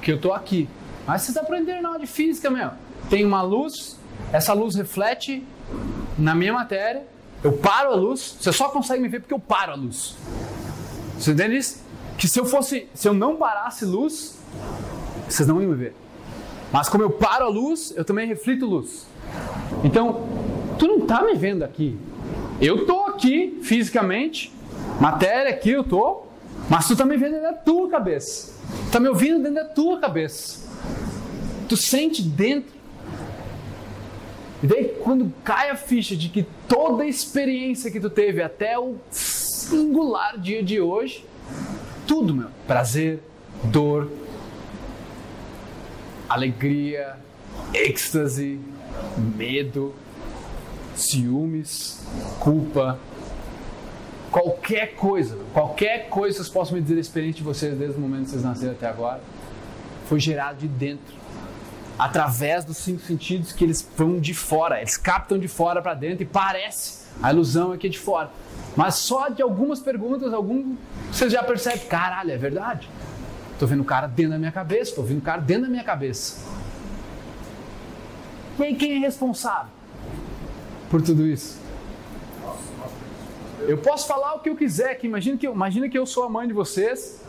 que 0.00 0.12
eu 0.12 0.16
estou 0.16 0.32
aqui, 0.32 0.68
mas 1.06 1.22
vocês 1.22 1.36
aprenderam 1.36 1.86
aula 1.88 1.98
de 1.98 2.06
física, 2.06 2.48
meu. 2.48 2.83
Tem 3.08 3.24
uma 3.24 3.42
luz, 3.42 3.98
essa 4.32 4.52
luz 4.52 4.74
reflete 4.74 5.46
na 6.18 6.34
minha 6.34 6.52
matéria, 6.52 7.06
eu 7.42 7.52
paro 7.52 7.90
a 7.90 7.94
luz, 7.94 8.36
você 8.40 8.52
só 8.52 8.68
consegue 8.68 9.02
me 9.02 9.08
ver 9.08 9.20
porque 9.20 9.34
eu 9.34 9.38
paro 9.38 9.72
a 9.72 9.74
luz. 9.74 10.16
Você 11.18 11.32
entende 11.32 11.56
isso? 11.56 11.82
Que 12.16 12.26
se 12.26 12.38
eu 12.38 12.44
fosse, 12.44 12.88
se 12.94 13.06
eu 13.08 13.14
não 13.14 13.36
parasse 13.36 13.84
luz, 13.84 14.38
vocês 15.28 15.46
não 15.46 15.60
iam 15.60 15.70
me 15.70 15.76
ver. 15.76 15.94
Mas 16.72 16.88
como 16.88 17.04
eu 17.04 17.10
paro 17.10 17.44
a 17.44 17.48
luz, 17.48 17.92
eu 17.96 18.04
também 18.04 18.26
reflito 18.26 18.66
luz. 18.66 19.06
Então, 19.84 20.26
tu 20.78 20.86
não 20.86 21.00
tá 21.06 21.22
me 21.22 21.34
vendo 21.34 21.62
aqui. 21.62 21.98
Eu 22.60 22.86
tô 22.86 23.04
aqui 23.04 23.60
fisicamente, 23.62 24.52
matéria 25.00 25.50
aqui 25.50 25.70
eu 25.70 25.84
tô, 25.84 26.22
mas 26.68 26.86
tu 26.86 26.96
tá 26.96 27.04
me 27.04 27.16
vendo 27.16 27.32
dentro 27.32 27.50
da 27.50 27.52
tua 27.52 27.88
cabeça. 27.88 28.54
Tu 28.86 28.90
tá 28.90 29.00
me 29.00 29.08
ouvindo 29.08 29.42
dentro 29.42 29.54
da 29.54 29.64
tua 29.64 29.98
cabeça. 29.98 30.66
Tu 31.68 31.76
sente 31.76 32.22
dentro. 32.22 32.72
E 34.64 34.66
daí 34.66 34.96
quando 35.02 35.30
cai 35.44 35.68
a 35.68 35.76
ficha 35.76 36.16
de 36.16 36.30
que 36.30 36.46
toda 36.66 37.02
a 37.02 37.06
experiência 37.06 37.90
que 37.90 38.00
tu 38.00 38.08
teve 38.08 38.42
até 38.42 38.78
o 38.78 38.96
singular 39.10 40.38
dia 40.38 40.62
de 40.62 40.80
hoje, 40.80 41.22
tudo, 42.06 42.34
meu, 42.34 42.48
prazer, 42.66 43.20
dor, 43.64 44.10
alegria, 46.26 47.14
êxtase, 47.74 48.58
medo, 49.36 49.94
ciúmes, 50.96 52.02
culpa, 52.40 52.98
qualquer 54.30 54.94
coisa, 54.94 55.36
qualquer 55.52 56.08
coisa 56.08 56.38
que 56.38 56.42
vocês 56.42 56.48
possam 56.48 56.76
me 56.76 56.80
dizer 56.80 56.94
da 56.94 57.02
experiência 57.02 57.36
de 57.36 57.44
vocês 57.44 57.76
desde 57.76 57.98
o 57.98 58.00
momento 58.00 58.24
que 58.24 58.30
vocês 58.30 58.42
nasceram 58.42 58.72
até 58.72 58.86
agora, 58.86 59.20
foi 60.08 60.18
gerado 60.18 60.60
de 60.60 60.68
dentro, 60.68 61.14
através 61.98 62.64
dos 62.64 62.76
cinco 62.76 63.00
sentidos 63.02 63.52
que 63.52 63.64
eles 63.64 63.86
vão 63.96 64.18
de 64.18 64.34
fora, 64.34 64.78
eles 64.78 64.96
captam 64.96 65.38
de 65.38 65.48
fora 65.48 65.80
para 65.80 65.94
dentro 65.94 66.22
e 66.22 66.26
parece, 66.26 67.04
a 67.22 67.32
ilusão 67.32 67.72
é 67.72 67.78
que 67.78 67.86
é 67.86 67.90
de 67.90 67.98
fora. 67.98 68.30
Mas 68.76 68.96
só 68.96 69.28
de 69.28 69.40
algumas 69.40 69.80
perguntas, 69.80 70.32
algum, 70.32 70.74
vocês 71.10 71.32
já 71.32 71.42
percebem, 71.42 71.86
caralho, 71.86 72.32
é 72.32 72.36
verdade. 72.36 72.88
Estou 73.52 73.68
vendo 73.68 73.82
o 73.82 73.84
cara 73.84 74.08
dentro 74.08 74.32
da 74.32 74.38
minha 74.38 74.50
cabeça, 74.50 74.90
estou 74.90 75.04
vendo 75.04 75.18
o 75.18 75.22
cara 75.22 75.40
dentro 75.40 75.64
da 75.64 75.68
minha 75.68 75.84
cabeça. 75.84 76.38
E 78.58 78.62
aí 78.62 78.74
quem 78.74 78.96
é 78.96 78.98
responsável 78.98 79.72
por 80.90 81.02
tudo 81.02 81.26
isso? 81.26 81.63
Eu 83.66 83.78
posso 83.78 84.06
falar 84.06 84.34
o 84.34 84.40
que 84.40 84.48
eu 84.48 84.56
quiser, 84.56 84.94
que 84.96 85.06
imagina 85.06 85.36
que 85.36 85.46
eu, 85.46 85.52
imagina 85.52 85.88
que 85.88 85.98
eu 85.98 86.06
sou 86.06 86.24
a 86.24 86.28
mãe 86.28 86.46
de 86.46 86.52
vocês 86.52 87.20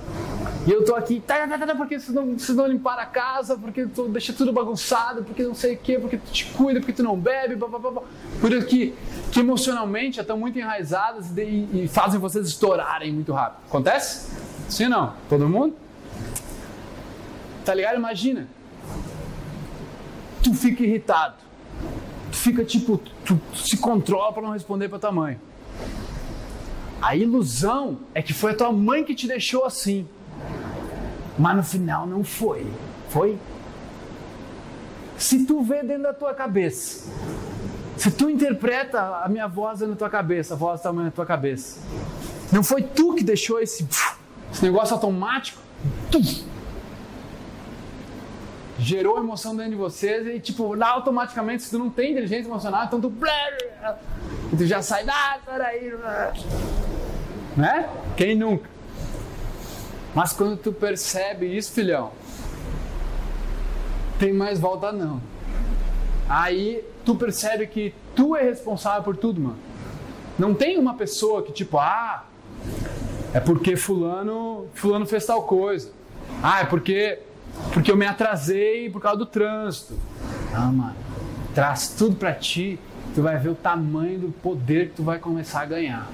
e 0.67 0.71
eu 0.71 0.83
tô 0.83 0.95
aqui, 0.95 1.21
tá, 1.21 1.47
tá, 1.47 1.57
tá, 1.59 1.67
tá 1.67 1.75
porque 1.75 1.99
vocês 1.99 2.13
não, 2.13 2.37
vocês 2.37 2.57
não 2.57 2.65
limparam 2.65 3.03
a 3.03 3.05
casa, 3.05 3.55
porque 3.55 3.85
tu 3.85 4.07
deixa 4.07 4.33
tudo 4.33 4.51
bagunçado, 4.51 5.23
porque 5.23 5.43
não 5.43 5.53
sei 5.53 5.75
o 5.75 5.77
que, 5.77 5.99
porque 5.99 6.17
tu 6.17 6.31
te 6.31 6.45
cuida, 6.45 6.79
porque 6.79 6.93
tu 6.93 7.03
não 7.03 7.15
bebe, 7.15 7.55
blá, 7.55 7.67
blá, 7.67 7.77
blá, 7.77 7.91
blá. 7.91 8.03
por 8.41 8.51
isso 8.51 8.65
que, 8.65 8.95
que 9.31 9.39
emocionalmente 9.39 10.15
já 10.15 10.23
estão 10.23 10.37
muito 10.37 10.57
enraizadas 10.57 11.27
e, 11.37 11.69
e 11.71 11.87
fazem 11.87 12.19
vocês 12.19 12.47
estourarem 12.47 13.13
muito 13.13 13.31
rápido. 13.31 13.61
Acontece? 13.67 14.31
Sim 14.67 14.85
ou 14.85 14.89
não? 14.89 15.13
Todo 15.29 15.47
mundo? 15.47 15.75
Tá 17.63 17.73
ligado? 17.73 17.97
Imagina. 17.97 18.47
Tu 20.41 20.53
fica 20.53 20.83
irritado. 20.83 21.35
Tu 22.31 22.37
fica 22.37 22.65
tipo, 22.65 22.97
tu, 22.97 23.39
tu 23.51 23.57
se 23.57 23.77
controla 23.77 24.33
para 24.33 24.41
não 24.41 24.51
responder 24.51 24.89
para 24.89 24.97
tua 24.97 25.11
mãe. 25.11 25.39
A 27.01 27.15
ilusão 27.15 27.99
é 28.13 28.21
que 28.21 28.33
foi 28.33 28.51
a 28.51 28.55
tua 28.55 28.71
mãe 28.71 29.03
que 29.03 29.13
te 29.13 29.27
deixou 29.27 29.65
assim. 29.65 30.07
Mas 31.37 31.55
no 31.55 31.63
final 31.63 32.07
não 32.07 32.23
foi. 32.23 32.65
Foi? 33.09 33.37
Se 35.17 35.45
tu 35.45 35.61
vê 35.61 35.83
dentro 35.83 36.03
da 36.03 36.13
tua 36.13 36.33
cabeça, 36.33 37.09
se 37.97 38.11
tu 38.11 38.29
interpreta 38.29 39.23
a 39.23 39.29
minha 39.29 39.47
voz 39.47 39.79
na 39.81 39.95
tua 39.95 40.09
cabeça, 40.09 40.53
a 40.53 40.57
voz 40.57 40.81
da 40.81 40.91
mãe 40.91 41.05
na 41.05 41.11
tua 41.11 41.25
cabeça, 41.25 41.79
não 42.51 42.63
foi 42.63 42.81
tu 42.81 43.13
que 43.13 43.23
deixou 43.23 43.59
esse, 43.59 43.87
esse 44.51 44.63
negócio 44.63 44.93
automático? 44.93 45.61
Gerou 48.77 49.17
emoção 49.17 49.55
dentro 49.55 49.71
de 49.71 49.77
vocês 49.77 50.27
e, 50.27 50.39
tipo, 50.39 50.81
automaticamente, 50.81 51.63
se 51.63 51.69
tu 51.69 51.79
não 51.79 51.89
tem 51.89 52.11
inteligência 52.11 52.47
emocional, 52.47 52.85
então 52.85 52.99
tu. 52.99 53.13
Tu 54.57 54.65
já 54.65 54.81
sai, 54.81 55.05
ah, 55.07 55.39
peraí. 55.45 55.93
Né? 57.55 57.89
Quem 58.17 58.35
nunca? 58.35 58.69
Mas 60.13 60.33
quando 60.33 60.57
tu 60.57 60.71
percebe 60.71 61.45
isso, 61.45 61.71
filhão, 61.73 62.11
tem 64.17 64.33
mais 64.33 64.59
volta 64.59 64.91
não. 64.91 65.21
Aí 66.27 66.83
tu 67.03 67.15
percebe 67.15 67.67
que 67.67 67.93
tu 68.15 68.35
é 68.35 68.41
responsável 68.41 69.03
por 69.03 69.17
tudo, 69.17 69.41
mano. 69.41 69.57
Não 70.39 70.53
tem 70.53 70.77
uma 70.77 70.93
pessoa 70.93 71.43
que 71.43 71.51
tipo, 71.51 71.77
ah, 71.77 72.25
é 73.33 73.39
porque 73.39 73.75
fulano, 73.75 74.67
fulano 74.73 75.05
fez 75.05 75.25
tal 75.25 75.43
coisa. 75.43 75.91
Ah, 76.41 76.61
é 76.61 76.65
porque 76.65 77.19
porque 77.73 77.91
eu 77.91 77.97
me 77.97 78.05
atrasei 78.05 78.89
por 78.89 79.01
causa 79.01 79.19
do 79.19 79.25
trânsito. 79.25 79.97
Ah, 80.53 80.71
mano, 80.71 80.95
traz 81.53 81.89
tudo 81.89 82.15
para 82.15 82.33
ti, 82.33 82.79
tu 83.13 83.21
vai 83.21 83.37
ver 83.37 83.49
o 83.49 83.55
tamanho 83.55 84.19
do 84.19 84.31
poder 84.31 84.89
que 84.89 84.95
tu 84.95 85.03
vai 85.03 85.19
começar 85.19 85.61
a 85.61 85.65
ganhar. 85.65 86.09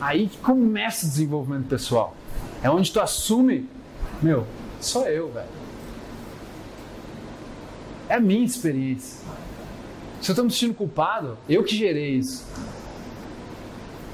Aí 0.00 0.28
que 0.28 0.38
começa 0.38 1.06
o 1.06 1.08
desenvolvimento 1.08 1.66
pessoal. 1.66 2.14
É 2.62 2.70
onde 2.70 2.90
tu 2.92 3.00
assume, 3.00 3.68
meu, 4.22 4.46
sou 4.80 5.06
eu, 5.06 5.30
velho. 5.30 5.48
É 8.08 8.14
a 8.14 8.20
minha 8.20 8.44
experiência. 8.44 9.20
Se 10.20 10.30
eu 10.30 10.32
estou 10.32 10.44
me 10.44 10.50
sentindo 10.50 10.74
culpado, 10.74 11.36
eu 11.48 11.62
que 11.62 11.76
gerei 11.76 12.16
isso. 12.16 12.46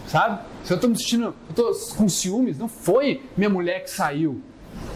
Sabe? 0.07 0.41
Se 0.65 0.73
eu 0.73 0.75
estou 0.75 0.91
me 0.91 0.99
sentindo 0.99 1.25
eu 1.25 1.55
tô 1.55 1.73
com 1.97 2.09
ciúmes, 2.09 2.59
não 2.59 2.69
foi 2.69 3.23
minha 3.37 3.49
mulher 3.49 3.85
que 3.85 3.91
saiu. 3.91 4.41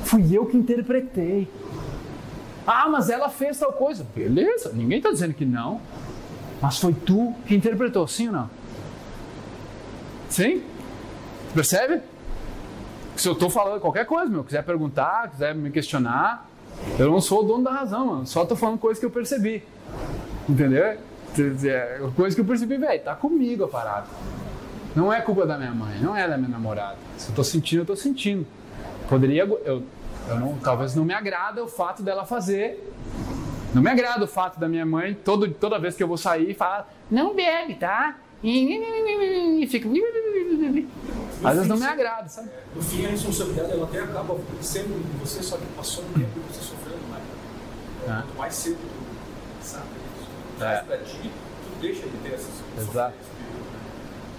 Fui 0.04 0.36
eu 0.36 0.46
que 0.46 0.56
interpretei. 0.56 1.48
Ah, 2.66 2.88
mas 2.88 3.10
ela 3.10 3.28
fez 3.28 3.58
tal 3.58 3.72
coisa. 3.72 4.06
Beleza, 4.14 4.72
ninguém 4.72 4.98
está 4.98 5.10
dizendo 5.10 5.34
que 5.34 5.44
não. 5.44 5.80
Mas 6.60 6.78
foi 6.78 6.94
tu 6.94 7.34
que 7.46 7.54
interpretou, 7.54 8.06
sim 8.06 8.28
ou 8.28 8.32
não? 8.32 8.50
Sim? 10.30 10.62
Percebe? 11.52 12.00
Se 13.16 13.28
eu 13.28 13.32
estou 13.34 13.50
falando 13.50 13.80
qualquer 13.80 14.06
coisa, 14.06 14.30
meu, 14.30 14.42
quiser 14.42 14.64
perguntar, 14.64 15.30
quiser 15.30 15.54
me 15.54 15.70
questionar, 15.70 16.48
eu 16.98 17.10
não 17.10 17.20
sou 17.20 17.40
o 17.40 17.42
dono 17.44 17.62
da 17.62 17.70
razão, 17.70 18.06
mano. 18.06 18.26
Só 18.26 18.42
estou 18.42 18.56
falando 18.56 18.78
coisas 18.78 18.98
que 18.98 19.06
eu 19.06 19.10
percebi. 19.10 19.62
Entendeu? 20.48 20.84
É, 20.84 22.00
coisa 22.16 22.34
que 22.34 22.40
eu 22.40 22.44
percebi, 22.44 22.76
velho, 22.76 23.02
tá 23.02 23.14
comigo 23.14 23.64
a 23.64 23.68
parada. 23.68 24.06
Não 24.94 25.12
é 25.12 25.20
culpa 25.20 25.46
da 25.46 25.58
minha 25.58 25.72
mãe, 25.72 25.98
não 26.00 26.16
é 26.16 26.28
da 26.28 26.36
minha 26.36 26.48
namorada. 26.48 26.96
Se 27.16 27.26
eu 27.26 27.30
estou 27.30 27.44
sentindo, 27.44 27.80
eu 27.80 27.82
estou 27.82 27.96
sentindo. 27.96 28.46
Poderia. 29.08 29.42
Eu, 29.42 29.82
eu 30.28 30.36
não, 30.40 30.56
talvez 30.58 30.94
não 30.94 31.04
me 31.04 31.12
agrada 31.14 31.62
o 31.62 31.68
fato 31.68 32.02
dela 32.02 32.24
fazer, 32.24 32.92
Não 33.74 33.82
me 33.82 33.90
agrada 33.90 34.24
o 34.24 34.28
fato 34.28 34.58
da 34.60 34.68
minha 34.68 34.86
mãe, 34.86 35.14
todo, 35.14 35.48
toda 35.50 35.78
vez 35.80 35.96
que 35.96 36.02
eu 36.02 36.06
vou 36.08 36.16
sair, 36.16 36.54
falar, 36.54 36.88
não 37.10 37.34
bebe, 37.34 37.74
tá? 37.74 38.16
E 38.42 39.66
fica. 39.70 39.88
Às 41.42 41.54
vezes 41.54 41.68
não 41.68 41.76
me 41.76 41.84
agrada, 41.86 42.28
sabe? 42.28 42.50
No 42.74 42.82
fim, 42.82 43.04
a 43.04 43.08
responsabilidade 43.08 43.72
ela 43.72 43.84
até 43.84 44.00
acaba 44.00 44.36
sendo 44.60 44.94
em 44.94 45.18
você, 45.18 45.42
só 45.42 45.56
que 45.56 45.64
passou 45.76 46.04
um 46.04 46.12
tempo 46.12 46.40
você 46.52 46.60
sofrendo 46.60 47.02
mais. 47.10 47.22
É. 48.04 48.22
Quanto 48.22 48.38
mais 48.38 48.54
cedo 48.54 48.76
tu 48.78 49.66
sabe 49.66 49.84
isso, 50.20 50.28
tu 50.58 50.64
É. 50.64 50.66
faz 50.76 50.86
pra 50.86 50.96
ti, 50.98 51.18
tu 51.22 51.80
deixa 51.80 52.02
de 52.06 52.16
ter 52.18 52.34
essas 52.34 52.50
Exato. 52.78 53.14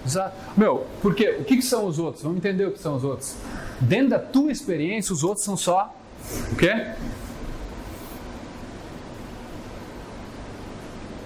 Exato. 0.06 0.36
Meu, 0.56 0.86
porque 1.02 1.28
o 1.30 1.44
que, 1.44 1.56
que 1.56 1.62
são 1.62 1.84
os 1.86 1.98
outros? 1.98 2.22
Vamos 2.22 2.38
entender 2.38 2.64
o 2.66 2.70
que 2.72 2.78
são 2.78 2.94
os 2.96 3.02
outros. 3.04 3.34
Dentro 3.80 4.10
da 4.10 4.18
tua 4.18 4.52
experiência, 4.52 5.12
os 5.12 5.24
outros 5.24 5.44
são 5.44 5.56
só 5.56 5.94
o 6.52 6.56
quê? 6.56 6.92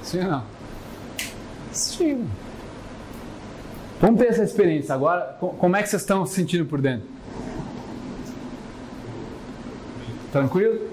Sim 0.02 0.20
ou 0.24 0.30
não? 0.30 0.44
Sim. 1.72 2.28
Vamos 4.00 4.18
ter 4.18 4.28
essa 4.28 4.42
experiência 4.42 4.94
agora. 4.94 5.36
Co- 5.38 5.50
Como 5.50 5.76
é 5.76 5.82
que 5.82 5.88
vocês 5.88 6.02
estão 6.02 6.24
se 6.26 6.34
sentindo 6.34 6.64
por 6.64 6.80
dentro? 6.80 7.06
Tranquilo? 10.32 10.88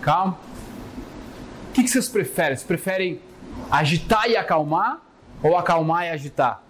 Calmo? 0.00 0.38
O 1.68 1.72
que, 1.72 1.82
que 1.82 1.88
vocês 1.90 2.08
preferem? 2.08 2.56
Vocês 2.56 2.66
preferem 2.66 3.20
agitar 3.70 4.28
e 4.30 4.36
acalmar 4.36 5.00
ou 5.42 5.56
acalmar 5.56 6.06
e 6.06 6.10
agitar? 6.10 6.62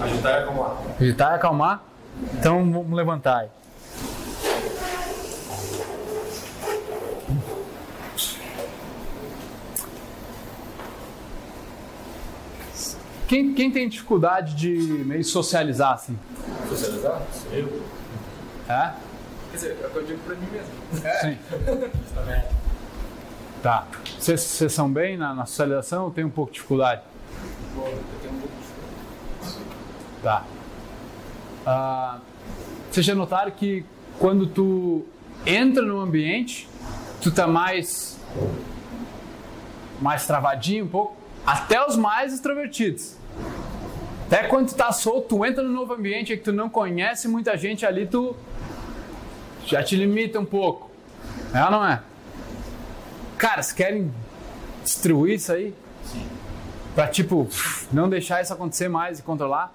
Agitar 0.00 0.32
e 0.32 0.42
acalmar. 0.42 0.76
Agitar 1.00 1.32
e 1.32 1.34
acalmar? 1.34 1.82
Então 2.34 2.72
vamos 2.72 2.92
levantar 2.92 3.38
aí. 3.38 3.48
Quem, 13.28 13.52
quem 13.52 13.70
tem 13.70 13.88
dificuldade 13.88 14.54
de 14.54 14.70
meio 15.04 15.22
socializar 15.22 15.92
assim? 15.92 16.18
Socializar? 16.68 17.20
Eu. 17.52 17.82
É? 18.66 18.92
Quer 19.50 19.56
dizer, 19.56 19.78
é 19.82 19.86
o 19.86 19.90
que 19.90 19.96
eu 19.96 20.06
digo 20.06 20.18
pra 20.20 20.34
mim 20.34 20.46
mesmo. 20.50 20.72
Sim. 21.20 21.38
Também. 22.14 22.42
Tá. 23.62 23.86
Vocês 24.18 24.40
vocês 24.40 24.72
são 24.72 24.90
bem 24.90 25.18
na, 25.18 25.34
na 25.34 25.44
socialização 25.44 26.04
ou 26.04 26.10
tem 26.10 26.24
um 26.24 26.30
pouco 26.30 26.52
de 26.52 26.56
dificuldade? 26.56 27.02
Bom, 27.74 27.86
eu 27.86 28.02
tenho 28.22 28.34
um 28.34 28.40
pouco 28.40 28.54
de 28.56 28.68
Tá. 30.22 30.44
Ah, 31.66 32.18
vocês 32.90 33.04
já 33.04 33.14
notaram 33.14 33.50
que 33.50 33.84
quando 34.18 34.46
tu 34.46 35.04
entra 35.46 35.82
no 35.82 36.00
ambiente, 36.00 36.68
tu 37.20 37.30
tá 37.30 37.46
mais 37.46 38.18
mais 40.00 40.26
travadinho 40.26 40.84
um 40.84 40.88
pouco, 40.88 41.16
até 41.46 41.84
os 41.84 41.96
mais 41.96 42.32
extrovertidos. 42.32 43.16
Até 44.26 44.44
quando 44.44 44.68
tu 44.68 44.74
tá 44.74 44.92
solto, 44.92 45.36
tu 45.36 45.44
entra 45.44 45.62
no 45.62 45.70
novo 45.70 45.94
ambiente 45.94 46.36
que 46.36 46.42
tu 46.42 46.52
não 46.52 46.68
conhece 46.68 47.26
muita 47.26 47.56
gente 47.56 47.84
ali, 47.86 48.06
tu 48.06 48.36
já 49.66 49.82
te 49.82 49.96
limita 49.96 50.38
um 50.38 50.44
pouco. 50.44 50.90
É 51.52 51.64
ou 51.64 51.70
não 51.70 51.84
é? 51.84 52.02
Cara, 53.36 53.62
vocês 53.62 53.72
querem 53.72 54.12
distribuir 54.84 55.34
isso 55.34 55.52
aí? 55.52 55.74
Pra 56.94 57.06
tipo, 57.06 57.48
não 57.92 58.08
deixar 58.08 58.42
isso 58.42 58.52
acontecer 58.52 58.88
mais 58.88 59.18
e 59.18 59.22
controlar? 59.22 59.72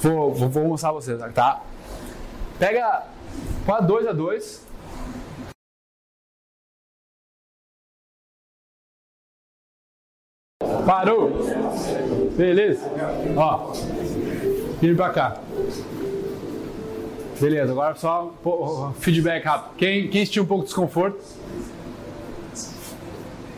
Vou, 0.00 0.32
vou, 0.32 0.48
vou 0.48 0.64
mostrar 0.64 0.90
pra 0.92 1.00
vocês, 1.00 1.18
tá? 1.34 1.62
Pega 2.58 3.06
quase 3.66 3.86
dois 3.86 4.06
a 4.06 4.12
dois. 4.12 4.66
Parou. 10.86 11.30
Beleza. 12.36 12.86
Ó. 13.36 13.72
Vem 14.80 14.94
pra 14.94 15.10
cá. 15.10 15.40
Beleza, 17.40 17.72
agora 17.72 17.94
só 17.94 18.32
feedback 18.98 19.44
rápido. 19.44 19.76
Quem, 19.76 20.08
quem 20.08 20.24
sentiu 20.24 20.44
um 20.44 20.46
pouco 20.46 20.62
de 20.62 20.68
desconforto? 20.68 21.20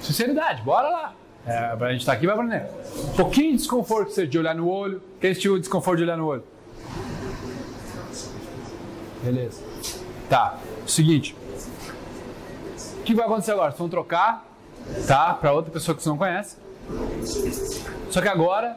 Sinceridade, 0.02 0.62
bora 0.62 0.88
lá. 0.88 1.19
É, 1.46 1.56
a 1.56 1.92
gente 1.92 2.04
tá 2.04 2.12
aqui 2.12 2.26
vai 2.26 2.34
aprender. 2.34 2.66
Um 3.08 3.16
pouquinho 3.16 3.52
de 3.52 3.58
desconforto 3.58 4.10
você 4.10 4.26
de 4.26 4.38
olhar 4.38 4.54
no 4.54 4.68
olho. 4.68 5.02
Quem 5.20 5.34
sentiu 5.34 5.58
desconforto 5.58 5.98
de 5.98 6.04
olhar 6.04 6.16
no 6.16 6.26
olho? 6.26 6.44
Beleza. 9.22 9.62
Tá, 10.28 10.58
seguinte. 10.86 11.36
O 12.98 13.02
que 13.02 13.14
vai 13.14 13.24
acontecer 13.24 13.52
agora? 13.52 13.70
Vocês 13.70 13.78
vão 13.78 13.88
trocar, 13.88 14.44
tá? 15.06 15.34
Pra 15.34 15.52
outra 15.52 15.72
pessoa 15.72 15.96
que 15.96 16.02
você 16.02 16.08
não 16.08 16.18
conhece. 16.18 16.56
Só 18.10 18.20
que 18.20 18.28
agora 18.28 18.76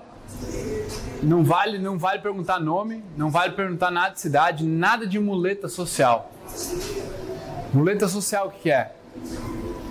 não 1.21 1.43
vale, 1.43 1.77
não 1.77 1.97
vale 1.97 2.21
perguntar 2.21 2.59
nome, 2.59 3.03
não 3.15 3.29
vale 3.29 3.53
perguntar 3.53 3.91
nada 3.91 4.13
de 4.13 4.21
cidade, 4.21 4.65
nada 4.65 5.05
de 5.05 5.19
muleta 5.19 5.67
social. 5.67 6.31
Muleta 7.73 8.07
social 8.07 8.47
o 8.47 8.51
que 8.51 8.71
é? 8.71 8.91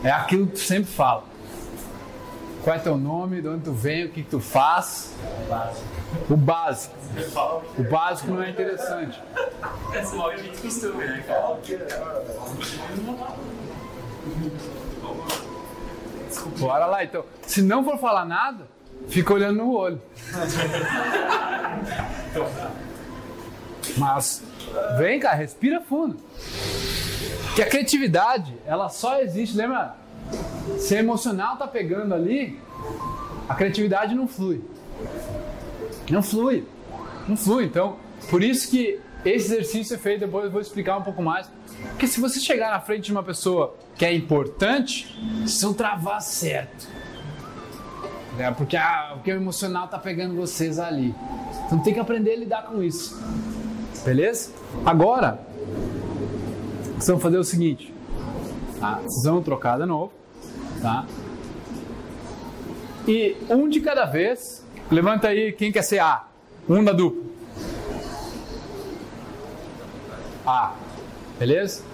É 0.05 0.11
aquilo 0.11 0.47
que 0.47 0.55
tu 0.55 0.61
sempre 0.61 0.91
fala. 0.91 1.32
Qual 2.63 2.77
é 2.77 2.79
teu 2.79 2.97
nome, 2.97 3.43
de 3.43 3.49
onde 3.49 3.65
tu 3.65 3.73
vem, 3.73 4.05
o 4.05 4.11
que, 4.11 4.23
tu 4.23 4.39
faz. 4.39 5.13
O 6.31 6.37
básico. 6.37 6.95
O 7.77 7.83
básico 7.83 8.31
não 8.31 8.43
é 8.43 8.51
interessante. 8.51 9.21
Esse 9.95 10.15
mal 10.15 10.31
é 10.31 10.39
gente 10.39 10.59
costume, 10.59 11.05
né, 11.05 11.25
cara? 11.27 11.59
Bora 16.59 16.87
lá 16.87 17.03
então. 17.03 17.25
Se 17.47 17.63
não 17.63 17.83
for 17.85 17.99
falar 17.99 18.25
nada, 18.25 18.69
fica 19.09 19.35
olhando 19.35 19.59
no 19.59 19.75
olho. 19.75 20.01
Mas 23.97 24.43
vem, 24.97 25.19
cara, 25.19 25.35
respira 25.35 25.81
fundo. 25.81 26.17
Que 27.57 27.63
a 27.63 27.69
criatividade, 27.69 28.57
ela 28.65 28.89
só 28.89 29.21
existe, 29.21 29.57
lembra? 29.57 29.97
Se 30.79 30.97
a 30.97 30.99
emocional 30.99 31.57
tá 31.57 31.67
pegando 31.67 32.15
ali, 32.15 32.59
a 33.49 33.55
criatividade 33.55 34.15
não 34.15 34.27
flui. 34.29 34.63
Não 36.11 36.23
flui. 36.23 36.65
Não 37.29 37.37
flui. 37.37 37.65
Então, 37.65 37.97
por 38.31 38.43
isso 38.43 38.71
que 38.71 39.01
esse 39.25 39.53
exercício 39.53 39.95
é 39.95 39.99
feito, 39.99 40.21
depois 40.21 40.47
eu 40.47 40.51
vou 40.51 40.61
explicar 40.61 40.99
um 40.99 41.03
pouco 41.03 41.23
mais. 41.23 41.51
Porque 41.91 42.07
se 42.07 42.21
você 42.21 42.41
chegar 42.41 42.71
na 42.71 42.81
frente 42.81 43.07
de 43.07 43.13
uma 43.13 43.23
pessoa 43.23 43.77
que 43.97 44.05
é 44.05 44.13
importante, 44.13 45.17
vocês 45.41 45.63
vão 45.63 45.75
travar 45.75 46.21
certo. 46.21 46.89
É, 48.39 48.51
porque, 48.51 48.77
ah, 48.77 49.13
porque 49.15 49.31
o 49.31 49.37
emocional 49.37 49.89
tá 49.89 49.99
pegando 49.99 50.35
vocês 50.35 50.79
ali. 50.79 51.15
Então 51.67 51.79
tem 51.81 51.93
que 51.93 52.01
aprender 52.01 52.33
a 52.33 52.37
lidar 52.37 52.63
com 52.65 52.83
isso. 52.83 53.21
Beleza? 54.05 54.51
Agora, 54.85 55.41
vocês 56.95 57.09
vão 57.09 57.21
fazer 57.21 57.37
o 57.37 57.45
seguinte. 57.45 57.93
Tá? 58.81 59.01
Vocês 59.05 59.25
vão 59.25 59.43
trocar 59.43 59.79
de 59.79 59.87
novo. 59.87 60.13
Tá? 60.83 61.07
E 63.07 63.37
um 63.49 63.69
de 63.69 63.81
cada 63.81 64.05
vez. 64.05 64.67
Levanta 64.91 65.29
aí 65.29 65.53
quem 65.53 65.71
quer 65.71 65.83
ser 65.83 66.01
A. 66.01 66.25
Um 66.69 66.83
da 66.83 66.93
dupla. 66.93 67.23
A. 70.45 70.75
Beleza? 71.39 71.85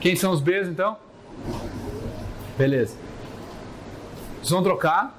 Quem 0.00 0.16
são 0.16 0.32
os 0.32 0.40
Bs 0.40 0.68
então? 0.68 0.96
Beleza. 2.56 2.96
Vocês 4.36 4.50
vão 4.50 4.62
trocar. 4.62 5.18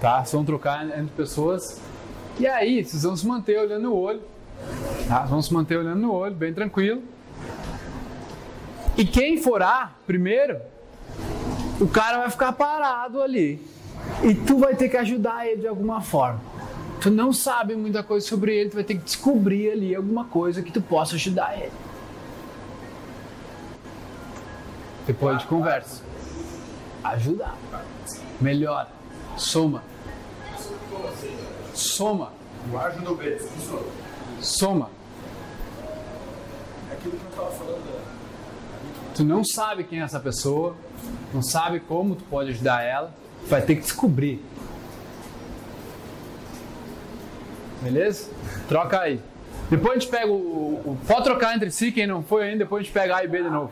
Tá? 0.00 0.18
Vocês 0.18 0.32
vão 0.32 0.44
trocar 0.44 0.84
entre 0.86 1.14
pessoas. 1.16 1.80
E 2.38 2.46
aí, 2.46 2.84
vocês 2.84 3.02
vão 3.02 3.16
se 3.16 3.26
manter 3.26 3.58
olhando 3.58 3.82
no 3.82 3.94
olho. 3.94 4.22
Tá? 5.08 5.20
Vão 5.20 5.40
se 5.40 5.52
manter 5.52 5.78
olhando 5.78 6.00
no 6.00 6.12
olho, 6.12 6.34
bem 6.34 6.52
tranquilo. 6.52 7.02
E 8.96 9.04
quem 9.04 9.38
for 9.38 9.62
A 9.62 9.92
primeiro, 10.06 10.60
o 11.80 11.88
cara 11.88 12.18
vai 12.18 12.30
ficar 12.30 12.52
parado 12.52 13.22
ali. 13.22 13.60
E 14.22 14.34
tu 14.34 14.58
vai 14.58 14.76
ter 14.76 14.88
que 14.88 14.96
ajudar 14.96 15.46
ele 15.46 15.62
de 15.62 15.66
alguma 15.68 16.00
forma. 16.00 16.40
Tu 17.00 17.10
não 17.10 17.32
sabe 17.32 17.74
muita 17.74 18.02
coisa 18.02 18.26
sobre 18.26 18.54
ele, 18.54 18.70
tu 18.70 18.74
vai 18.74 18.84
ter 18.84 18.94
que 18.94 19.04
descobrir 19.04 19.70
ali 19.70 19.94
alguma 19.94 20.26
coisa 20.26 20.62
que 20.62 20.70
tu 20.70 20.82
possa 20.82 21.14
ajudar 21.14 21.56
ele. 21.58 21.72
Depois 25.06 25.38
de 25.38 25.46
conversa. 25.46 26.02
Ajudar. 27.02 27.56
Melhora. 28.40 28.88
Soma. 29.36 29.82
Soma. 31.74 32.32
Soma. 34.40 34.90
É 36.90 36.92
aquilo 36.92 37.16
que 37.16 37.24
eu 37.24 37.30
tava 37.30 37.50
falando. 37.50 37.84
né? 37.84 38.00
Tu 39.14 39.24
não 39.24 39.42
sabe 39.42 39.84
quem 39.84 40.00
é 40.00 40.02
essa 40.02 40.20
pessoa, 40.20 40.76
não 41.34 41.42
sabe 41.42 41.80
como 41.80 42.14
tu 42.16 42.24
pode 42.24 42.50
ajudar 42.50 42.82
ela, 42.82 43.12
vai 43.48 43.62
ter 43.62 43.76
que 43.76 43.82
descobrir. 43.82 44.42
Beleza? 47.82 48.28
Troca 48.68 49.00
aí. 49.00 49.20
Depois 49.70 49.96
a 49.96 50.00
gente 50.00 50.10
pega 50.10 50.26
o, 50.26 50.34
o. 50.84 50.98
Pode 51.06 51.22
trocar 51.22 51.54
entre 51.54 51.70
si, 51.70 51.92
quem 51.92 52.04
não 52.04 52.24
foi 52.24 52.42
ainda, 52.42 52.58
depois 52.64 52.80
a 52.80 52.84
gente 52.84 52.92
pega 52.92 53.16
A 53.16 53.24
e 53.24 53.28
B 53.28 53.40
de 53.44 53.50
novo. 53.50 53.70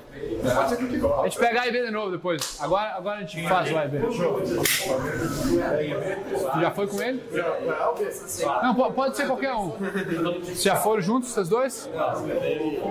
A 1.21 1.25
gente 1.25 1.39
pega 1.39 1.61
A 1.63 1.67
e 1.67 1.73
B 1.73 1.85
de 1.87 1.91
novo 1.91 2.13
depois. 2.13 2.57
Agora, 2.61 2.95
agora 2.95 3.17
a 3.19 3.21
gente 3.23 3.47
faz 3.49 3.73
o 3.73 3.77
A 3.77 3.85
e 3.85 3.89
B. 3.89 3.99
Tu 6.53 6.61
já 6.61 6.71
foi 6.71 6.87
com 6.87 7.03
ele? 7.03 7.21
Não, 8.63 8.75
po- 8.77 8.93
pode 8.93 9.17
ser 9.17 9.27
qualquer 9.27 9.53
um. 9.55 9.71
Vocês 10.45 10.63
já 10.63 10.77
foram 10.77 11.03
juntos, 11.03 11.31
vocês 11.31 11.49
dois? 11.49 11.91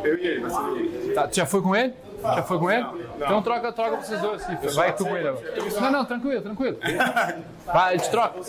Eu 0.04 0.18
e 0.18 0.28
ele, 0.28 0.50
ser 0.50 0.60
ele. 0.76 1.14
Tá, 1.14 1.28
tu 1.30 1.36
já 1.38 1.46
foi 1.46 1.62
com 1.62 1.74
ele? 1.74 1.94
Já 2.22 2.44
foi 2.44 2.60
com 2.60 2.72
ele? 2.72 2.86
Então 3.18 3.42
troca, 3.42 3.72
troca 3.72 3.98
pra 3.98 4.06
vocês 4.06 4.20
dois 4.22 4.44
aqui. 4.50 4.68
Vai 4.76 4.96
tu 4.96 5.06
com 5.06 5.16
ele 5.16 5.28
agora. 5.28 5.46
Não, 5.82 5.92
não, 5.92 6.06
tranquilo, 6.06 6.42
tranquilo. 6.42 6.78
Vai, 7.66 7.94
a 7.94 7.98
gente 7.98 8.10
troca. 8.10 8.40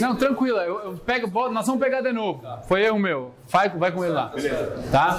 Não, 0.00 0.16
tranquilo. 0.16 0.58
Eu, 0.58 0.80
eu 0.80 0.92
pego, 0.98 1.28
nós 1.50 1.66
vamos 1.66 1.80
pegar 1.82 2.00
de 2.00 2.12
novo. 2.12 2.42
Foi 2.68 2.82
erro 2.84 2.98
meu. 2.98 3.32
Vai, 3.48 3.68
vai 3.70 3.90
com 3.92 4.04
ele 4.04 4.12
lá. 4.12 4.32
Tá? 4.90 5.18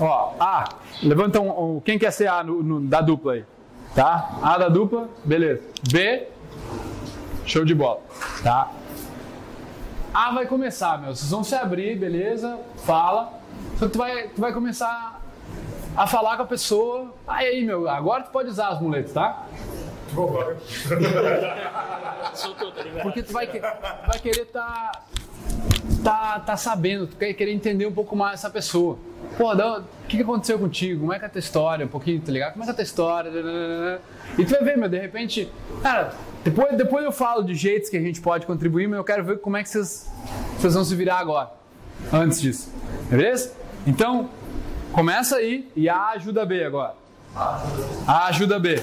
Ó, 0.00 0.32
A. 0.38 0.64
Levanta 1.02 1.40
um, 1.40 1.76
um- 1.76 1.80
Quem 1.80 1.98
quer 1.98 2.10
ser 2.12 2.28
A 2.28 2.42
no- 2.42 2.62
no- 2.62 2.80
da 2.80 3.00
dupla 3.00 3.34
aí? 3.34 3.44
Tá? 3.94 4.30
A 4.42 4.58
da 4.58 4.68
dupla, 4.68 5.08
beleza. 5.24 5.62
B. 5.90 6.28
Show 7.44 7.64
de 7.64 7.74
bola. 7.74 8.00
Tá? 8.42 8.70
A 10.12 10.30
vai 10.32 10.46
começar, 10.46 10.98
meu. 11.00 11.14
Vocês 11.14 11.30
vão 11.30 11.42
se 11.44 11.54
abrir, 11.54 11.96
beleza? 11.98 12.58
Fala. 12.84 13.37
Só 13.78 13.86
que 13.86 13.92
tu 13.92 13.98
vai, 13.98 14.28
tu 14.28 14.40
vai 14.40 14.52
começar 14.52 15.20
a 15.96 16.06
falar 16.06 16.36
com 16.36 16.42
a 16.42 16.46
pessoa. 16.46 17.12
Aí, 17.26 17.46
aí, 17.46 17.64
meu, 17.64 17.88
agora 17.88 18.22
tu 18.22 18.30
pode 18.30 18.48
usar 18.48 18.68
as 18.68 18.80
muletas, 18.80 19.12
tá? 19.12 19.46
Porque 23.02 23.22
tu 23.22 23.32
vai, 23.32 23.46
tu 23.46 23.60
vai 23.60 24.18
querer 24.20 24.46
tá, 24.46 24.92
tá, 26.02 26.40
tá 26.40 26.56
sabendo, 26.56 27.06
tu 27.06 27.16
quer 27.16 27.32
querer 27.34 27.52
entender 27.52 27.86
um 27.86 27.92
pouco 27.92 28.16
mais 28.16 28.34
essa 28.34 28.50
pessoa. 28.50 28.98
Pô, 29.36 29.52
o 29.52 29.84
que, 30.08 30.16
que 30.16 30.22
aconteceu 30.22 30.58
contigo? 30.58 31.00
Como 31.00 31.12
é 31.12 31.18
que 31.18 31.24
é 31.24 31.28
a 31.28 31.30
tua 31.30 31.38
história? 31.38 31.84
Um 31.84 31.88
pouquinho, 31.88 32.20
tá 32.20 32.32
ligado? 32.32 32.52
Como 32.52 32.64
é 32.64 32.66
que 32.66 32.70
é 32.70 32.72
a 32.72 32.76
tua 32.76 32.84
história? 32.84 33.30
E 34.38 34.44
tu 34.44 34.50
vai 34.50 34.64
ver, 34.64 34.78
meu, 34.78 34.88
de 34.88 34.98
repente. 34.98 35.50
Cara, 35.82 36.14
depois, 36.42 36.76
depois 36.76 37.04
eu 37.04 37.12
falo 37.12 37.42
de 37.42 37.54
jeitos 37.54 37.90
que 37.90 37.96
a 37.96 38.00
gente 38.00 38.20
pode 38.20 38.46
contribuir, 38.46 38.88
mas 38.88 38.98
eu 38.98 39.04
quero 39.04 39.24
ver 39.24 39.38
como 39.38 39.56
é 39.56 39.62
que 39.62 39.68
vocês, 39.68 40.10
vocês 40.58 40.74
vão 40.74 40.84
se 40.84 40.94
virar 40.94 41.18
agora. 41.18 41.50
Antes 42.12 42.40
disso. 42.40 42.72
Beleza? 43.10 43.52
Então, 43.86 44.30
começa 44.92 45.36
aí 45.36 45.70
e 45.76 45.88
A 45.88 46.10
ajuda 46.10 46.44
B 46.44 46.64
agora. 46.64 46.94
A 48.06 48.26
ajuda 48.26 48.58
B. 48.58 48.82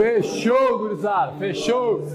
Fechou, 0.00 0.78
gurizada. 0.78 1.32
Fechou. 1.38 2.06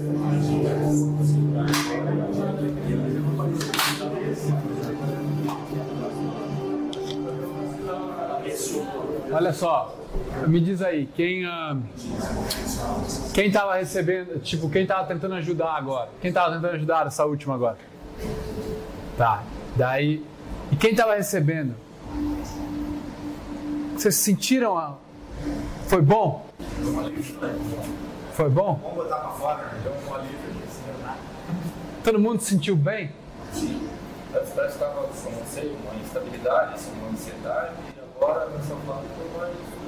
Olha 9.32 9.52
só, 9.52 9.94
me 10.46 10.60
diz 10.60 10.82
aí, 10.82 11.06
quem 11.14 11.44
ah, 11.44 11.76
quem 13.34 13.50
tava 13.50 13.76
recebendo, 13.76 14.40
tipo, 14.40 14.70
quem 14.70 14.86
tava 14.86 15.06
tentando 15.06 15.34
ajudar 15.34 15.76
agora? 15.76 16.08
Quem 16.20 16.32
tava 16.32 16.54
tentando 16.54 16.74
ajudar 16.74 17.04
nessa 17.04 17.24
última 17.24 17.54
agora? 17.54 17.78
Tá, 19.16 19.42
daí, 19.74 20.24
e 20.70 20.76
quem 20.76 20.94
tava 20.94 21.14
recebendo? 21.14 21.74
Vocês 23.94 24.14
sentiram 24.16 24.76
a... 24.76 24.96
Foi 25.86 26.02
bom? 26.02 26.46
Foi 28.32 28.50
bom? 28.50 28.78
Vamos 28.82 28.96
botar 28.96 29.16
pra 29.16 29.30
fora, 29.30 29.64
né? 29.64 29.80
Deu 29.82 29.92
um 29.92 30.14
alívio 30.14 30.38
aqui. 30.38 30.66
Todo 32.04 32.18
mundo 32.18 32.40
se 32.40 32.50
sentiu 32.50 32.76
bem? 32.76 33.10
Antes 33.52 34.50
parece 34.54 34.78
que 34.78 34.84
estava, 34.84 35.00
não 35.02 35.46
sei, 35.46 35.76
uma 35.82 35.94
instabilidade, 36.00 36.74
assim, 36.74 36.92
uma 37.00 37.08
ansiedade, 37.08 37.72
e 37.96 38.00
agora 38.00 38.50
nessa 38.50 38.76
fase 38.76 39.06
eu? 39.18 39.85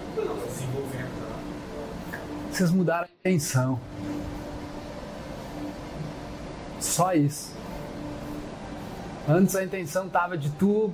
Vocês 2.50 2.70
mudaram 2.70 3.06
a 3.06 3.10
intenção. 3.20 3.78
Só 6.80 7.12
isso. 7.12 7.54
Antes 9.28 9.54
a 9.54 9.62
intenção 9.62 10.08
tava 10.08 10.36
de 10.36 10.50
tu 10.50 10.92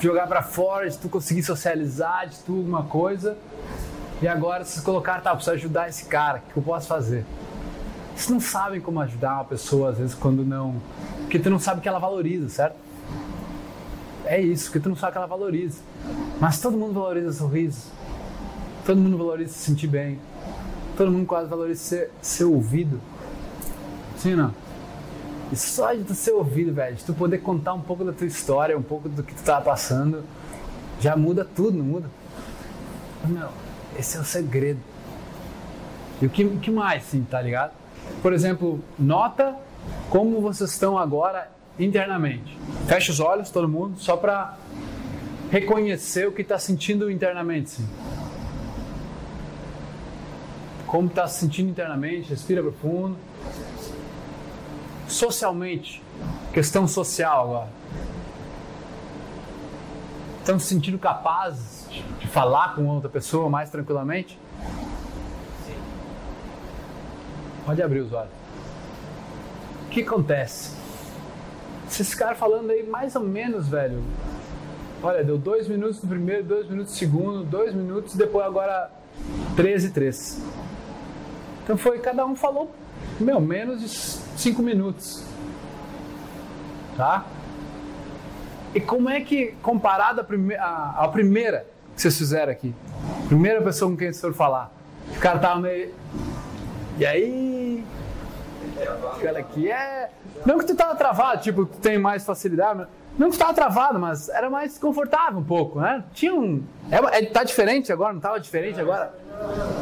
jogar 0.00 0.26
pra 0.26 0.42
fora, 0.42 0.88
de 0.88 0.96
tu 0.96 1.08
conseguir 1.08 1.42
socializar, 1.42 2.28
de 2.28 2.38
tu 2.38 2.56
alguma 2.56 2.84
coisa. 2.84 3.36
E 4.22 4.28
agora 4.28 4.64
vocês 4.64 4.84
colocaram, 4.84 5.22
tá, 5.22 5.34
preciso 5.34 5.54
ajudar 5.54 5.88
esse 5.88 6.04
cara, 6.06 6.38
o 6.38 6.52
que 6.52 6.56
eu 6.56 6.62
posso 6.62 6.86
fazer? 6.88 7.24
Vocês 8.14 8.30
não 8.30 8.40
sabem 8.40 8.80
como 8.80 9.00
ajudar 9.00 9.34
uma 9.34 9.44
pessoa, 9.44 9.90
às 9.90 9.98
vezes, 9.98 10.14
quando 10.14 10.44
não. 10.44 10.74
Porque 11.20 11.38
tu 11.38 11.50
não 11.50 11.58
sabe 11.58 11.80
que 11.80 11.88
ela 11.88 11.98
valoriza, 11.98 12.48
certo? 12.48 12.76
É 14.24 14.40
isso, 14.40 14.64
porque 14.64 14.80
tu 14.80 14.88
não 14.88 14.96
sabe 14.96 15.12
que 15.12 15.18
ela 15.18 15.26
valoriza. 15.26 15.80
Mas 16.40 16.60
todo 16.60 16.76
mundo 16.76 16.94
valoriza 16.94 17.32
sorriso. 17.32 17.92
Todo 18.88 19.02
mundo 19.02 19.18
valoriza 19.18 19.52
se 19.52 19.58
sentir 19.58 19.86
bem. 19.86 20.18
Todo 20.96 21.10
mundo 21.10 21.26
quase 21.26 21.46
valoriza 21.46 21.78
ser, 21.78 22.10
ser 22.22 22.44
ouvido. 22.44 22.98
Sim, 24.16 24.34
não? 24.34 24.54
E 25.52 25.56
só 25.56 25.92
de 25.92 26.04
tu 26.04 26.14
ser 26.14 26.30
ouvido, 26.32 26.72
velho, 26.72 26.96
de 26.96 27.04
tu 27.04 27.12
poder 27.12 27.36
contar 27.42 27.74
um 27.74 27.82
pouco 27.82 28.02
da 28.02 28.14
tua 28.14 28.26
história, 28.26 28.78
um 28.78 28.82
pouco 28.82 29.06
do 29.06 29.22
que 29.22 29.34
tu 29.34 29.42
tá 29.42 29.60
passando, 29.60 30.24
já 31.02 31.14
muda 31.14 31.44
tudo, 31.44 31.76
não 31.76 31.84
muda? 31.84 32.08
Meu, 33.26 33.50
esse 33.98 34.16
é 34.16 34.20
o 34.20 34.24
segredo. 34.24 34.80
E 36.22 36.24
o 36.24 36.30
que, 36.30 36.48
que 36.56 36.70
mais, 36.70 37.02
sim, 37.02 37.26
tá 37.30 37.42
ligado? 37.42 37.72
Por 38.22 38.32
exemplo, 38.32 38.82
nota 38.98 39.54
como 40.08 40.40
vocês 40.40 40.70
estão 40.70 40.96
agora 40.96 41.50
internamente. 41.78 42.58
Fecha 42.86 43.12
os 43.12 43.20
olhos, 43.20 43.50
todo 43.50 43.68
mundo, 43.68 43.98
só 43.98 44.16
pra 44.16 44.56
reconhecer 45.50 46.26
o 46.26 46.32
que 46.32 46.42
tá 46.42 46.58
sentindo 46.58 47.10
internamente, 47.10 47.68
sim. 47.68 47.86
Como 50.88 51.08
tá 51.08 51.28
se 51.28 51.38
sentindo 51.40 51.68
internamente, 51.70 52.30
respira 52.30 52.62
profundo. 52.62 53.16
Socialmente, 55.06 56.02
questão 56.52 56.88
social 56.88 57.44
agora. 57.44 57.68
Estão 60.40 60.58
se 60.58 60.66
sentindo 60.66 60.98
capazes 60.98 61.86
de- 61.90 62.26
falar 62.28 62.74
com 62.74 62.86
outra 62.86 63.08
pessoa 63.08 63.48
mais 63.50 63.70
tranquilamente? 63.70 64.38
Pode 67.66 67.82
abrir 67.82 68.00
os 68.00 68.12
olhos. 68.12 68.30
O 69.86 69.90
que 69.90 70.00
acontece? 70.02 70.72
Vocês 71.86 72.10
ficaram 72.10 72.36
falando 72.36 72.70
aí 72.70 72.82
mais 72.86 73.14
ou 73.14 73.22
menos, 73.22 73.68
velho. 73.68 74.02
Olha, 75.02 75.22
deu 75.22 75.38
dois 75.38 75.68
minutos 75.68 76.02
no 76.02 76.08
primeiro, 76.08 76.44
dois 76.44 76.68
minutos 76.68 76.92
no 76.92 76.98
segundo, 76.98 77.44
dois 77.44 77.74
minutos, 77.74 78.14
depois 78.14 78.46
agora 78.46 78.90
13 79.56 79.88
e 79.88 79.90
3. 79.90 80.42
Então 81.68 81.76
foi, 81.76 81.98
cada 81.98 82.24
um 82.24 82.34
falou, 82.34 82.70
meu, 83.20 83.38
menos 83.42 83.82
de 83.82 83.90
cinco 84.40 84.62
minutos. 84.62 85.22
Tá? 86.96 87.26
E 88.74 88.80
como 88.80 89.10
é 89.10 89.20
que, 89.20 89.54
comparado 89.62 90.22
à, 90.22 90.24
prime 90.24 90.56
à 90.56 91.06
primeira 91.12 91.66
que 91.94 92.00
vocês 92.00 92.16
fizeram 92.16 92.50
aqui, 92.50 92.74
primeira 93.28 93.60
pessoa 93.60 93.90
com 93.90 93.98
quem 93.98 94.06
vocês 94.06 94.18
foram 94.18 94.32
falar, 94.32 94.72
o 95.14 95.20
cara 95.20 95.38
tava 95.40 95.60
meio. 95.60 95.94
E 96.96 97.04
aí? 97.04 97.84
Cara, 99.20 99.42
que 99.42 99.70
é. 99.70 100.08
Não 100.46 100.58
que 100.58 100.64
tu 100.64 100.74
tava 100.74 100.94
travado, 100.94 101.42
tipo, 101.42 101.66
tu 101.66 101.76
tem 101.80 101.98
mais 101.98 102.24
facilidade, 102.24 102.78
mas... 102.78 102.88
não 103.18 103.28
que 103.28 103.36
tu 103.36 103.40
tava 103.40 103.52
travado, 103.52 103.98
mas 103.98 104.30
era 104.30 104.48
mais 104.48 104.78
confortável 104.78 105.38
um 105.40 105.44
pouco, 105.44 105.80
né? 105.80 106.02
Tinha 106.14 106.34
um. 106.34 106.64
É, 106.90 107.18
é- 107.18 107.26
tá 107.26 107.44
diferente 107.44 107.92
agora, 107.92 108.14
não 108.14 108.20
tava 108.20 108.40
diferente 108.40 108.80
agora? 108.80 109.12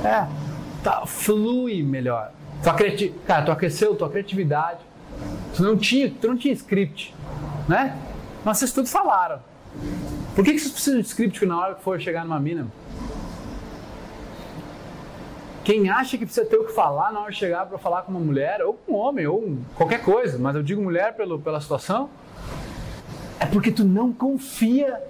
É. 0.05 0.56
Tá, 0.87 1.05
flui 1.05 1.83
melhor. 1.83 2.31
Tua 2.63 2.73
criati... 2.75 3.13
Cara, 3.27 3.45
tu 3.45 3.51
aqueceu 3.51 3.97
tua 3.97 4.09
criatividade. 4.09 4.79
Tu 5.57 5.61
não 5.61 5.77
tinha, 5.77 6.09
tu 6.09 6.29
não 6.29 6.37
tinha 6.37 6.55
script, 6.55 7.13
né? 7.69 7.99
Mas 8.45 8.59
vocês 8.59 8.71
tudo 8.73 8.87
falaram. 8.89 9.41
Por 10.37 10.45
que, 10.45 10.53
que 10.53 10.61
vocês 10.61 10.73
precisam 10.73 11.01
de 11.01 11.09
script 11.09 11.45
na 11.45 11.59
hora 11.59 11.75
que 11.75 11.83
for 11.83 12.01
chegar 12.01 12.23
numa 12.23 12.39
mina? 12.39 12.69
Quem 15.65 15.91
acha 15.91 16.17
que 16.17 16.25
precisa 16.25 16.47
ter 16.47 16.57
o 16.57 16.67
que 16.67 16.73
falar 16.73 17.13
na 17.13 17.19
hora 17.19 17.33
de 17.33 17.37
chegar 17.37 17.67
para 17.67 17.79
falar 17.79 18.03
com 18.03 18.13
uma 18.13 18.21
mulher, 18.21 18.63
ou 18.63 18.75
com 18.75 18.93
um 18.93 18.95
homem, 18.95 19.27
ou 19.27 19.43
um- 19.45 19.65
qualquer 19.75 20.03
coisa, 20.05 20.39
mas 20.39 20.55
eu 20.55 20.63
digo 20.63 20.81
mulher 20.81 21.17
pelo, 21.17 21.41
pela 21.41 21.61
situação, 21.61 22.09
é 23.41 23.47
porque 23.47 23.73
tu 23.73 23.83
não 23.85 24.13
confia 24.13 25.03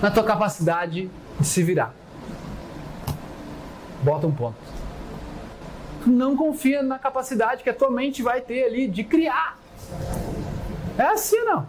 na 0.00 0.12
tua 0.12 0.22
capacidade 0.22 1.10
de 1.40 1.44
se 1.44 1.60
virar. 1.64 1.92
Bota 4.04 4.24
um 4.28 4.32
ponto. 4.32 4.77
Tu 6.04 6.10
não 6.10 6.36
confia 6.36 6.82
na 6.82 6.98
capacidade 6.98 7.62
que 7.62 7.70
a 7.70 7.74
tua 7.74 7.90
mente 7.90 8.22
vai 8.22 8.40
ter 8.40 8.64
ali 8.64 8.86
de 8.86 9.04
criar. 9.04 9.58
É 10.96 11.02
assim 11.02 11.40
não? 11.44 11.66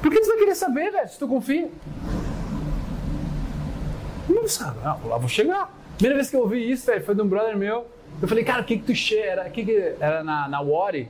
Por 0.00 0.10
que 0.10 0.20
tu 0.20 0.28
vai 0.28 0.38
querer 0.38 0.54
saber, 0.54 0.90
velho, 0.90 1.08
se 1.08 1.18
tu 1.18 1.28
confia? 1.28 1.70
pensava, 4.50 4.76
não, 4.82 5.08
lá 5.08 5.16
vou 5.18 5.28
chegar. 5.28 5.70
Primeira 5.96 6.16
vez 6.16 6.30
que 6.30 6.36
eu 6.36 6.40
ouvi 6.40 6.70
isso, 6.70 6.86
velho, 6.86 7.04
foi 7.04 7.14
de 7.14 7.22
um 7.22 7.28
brother 7.28 7.56
meu. 7.56 7.86
Eu 8.20 8.28
falei, 8.28 8.42
cara, 8.44 8.62
o 8.62 8.64
que 8.64 8.78
que 8.78 8.84
tu 8.84 8.94
cheira? 8.94 9.46
O 9.46 9.50
que 9.50 9.64
que 9.64 9.94
era 10.00 10.24
na, 10.24 10.48
na 10.48 10.60
Wari? 10.60 11.08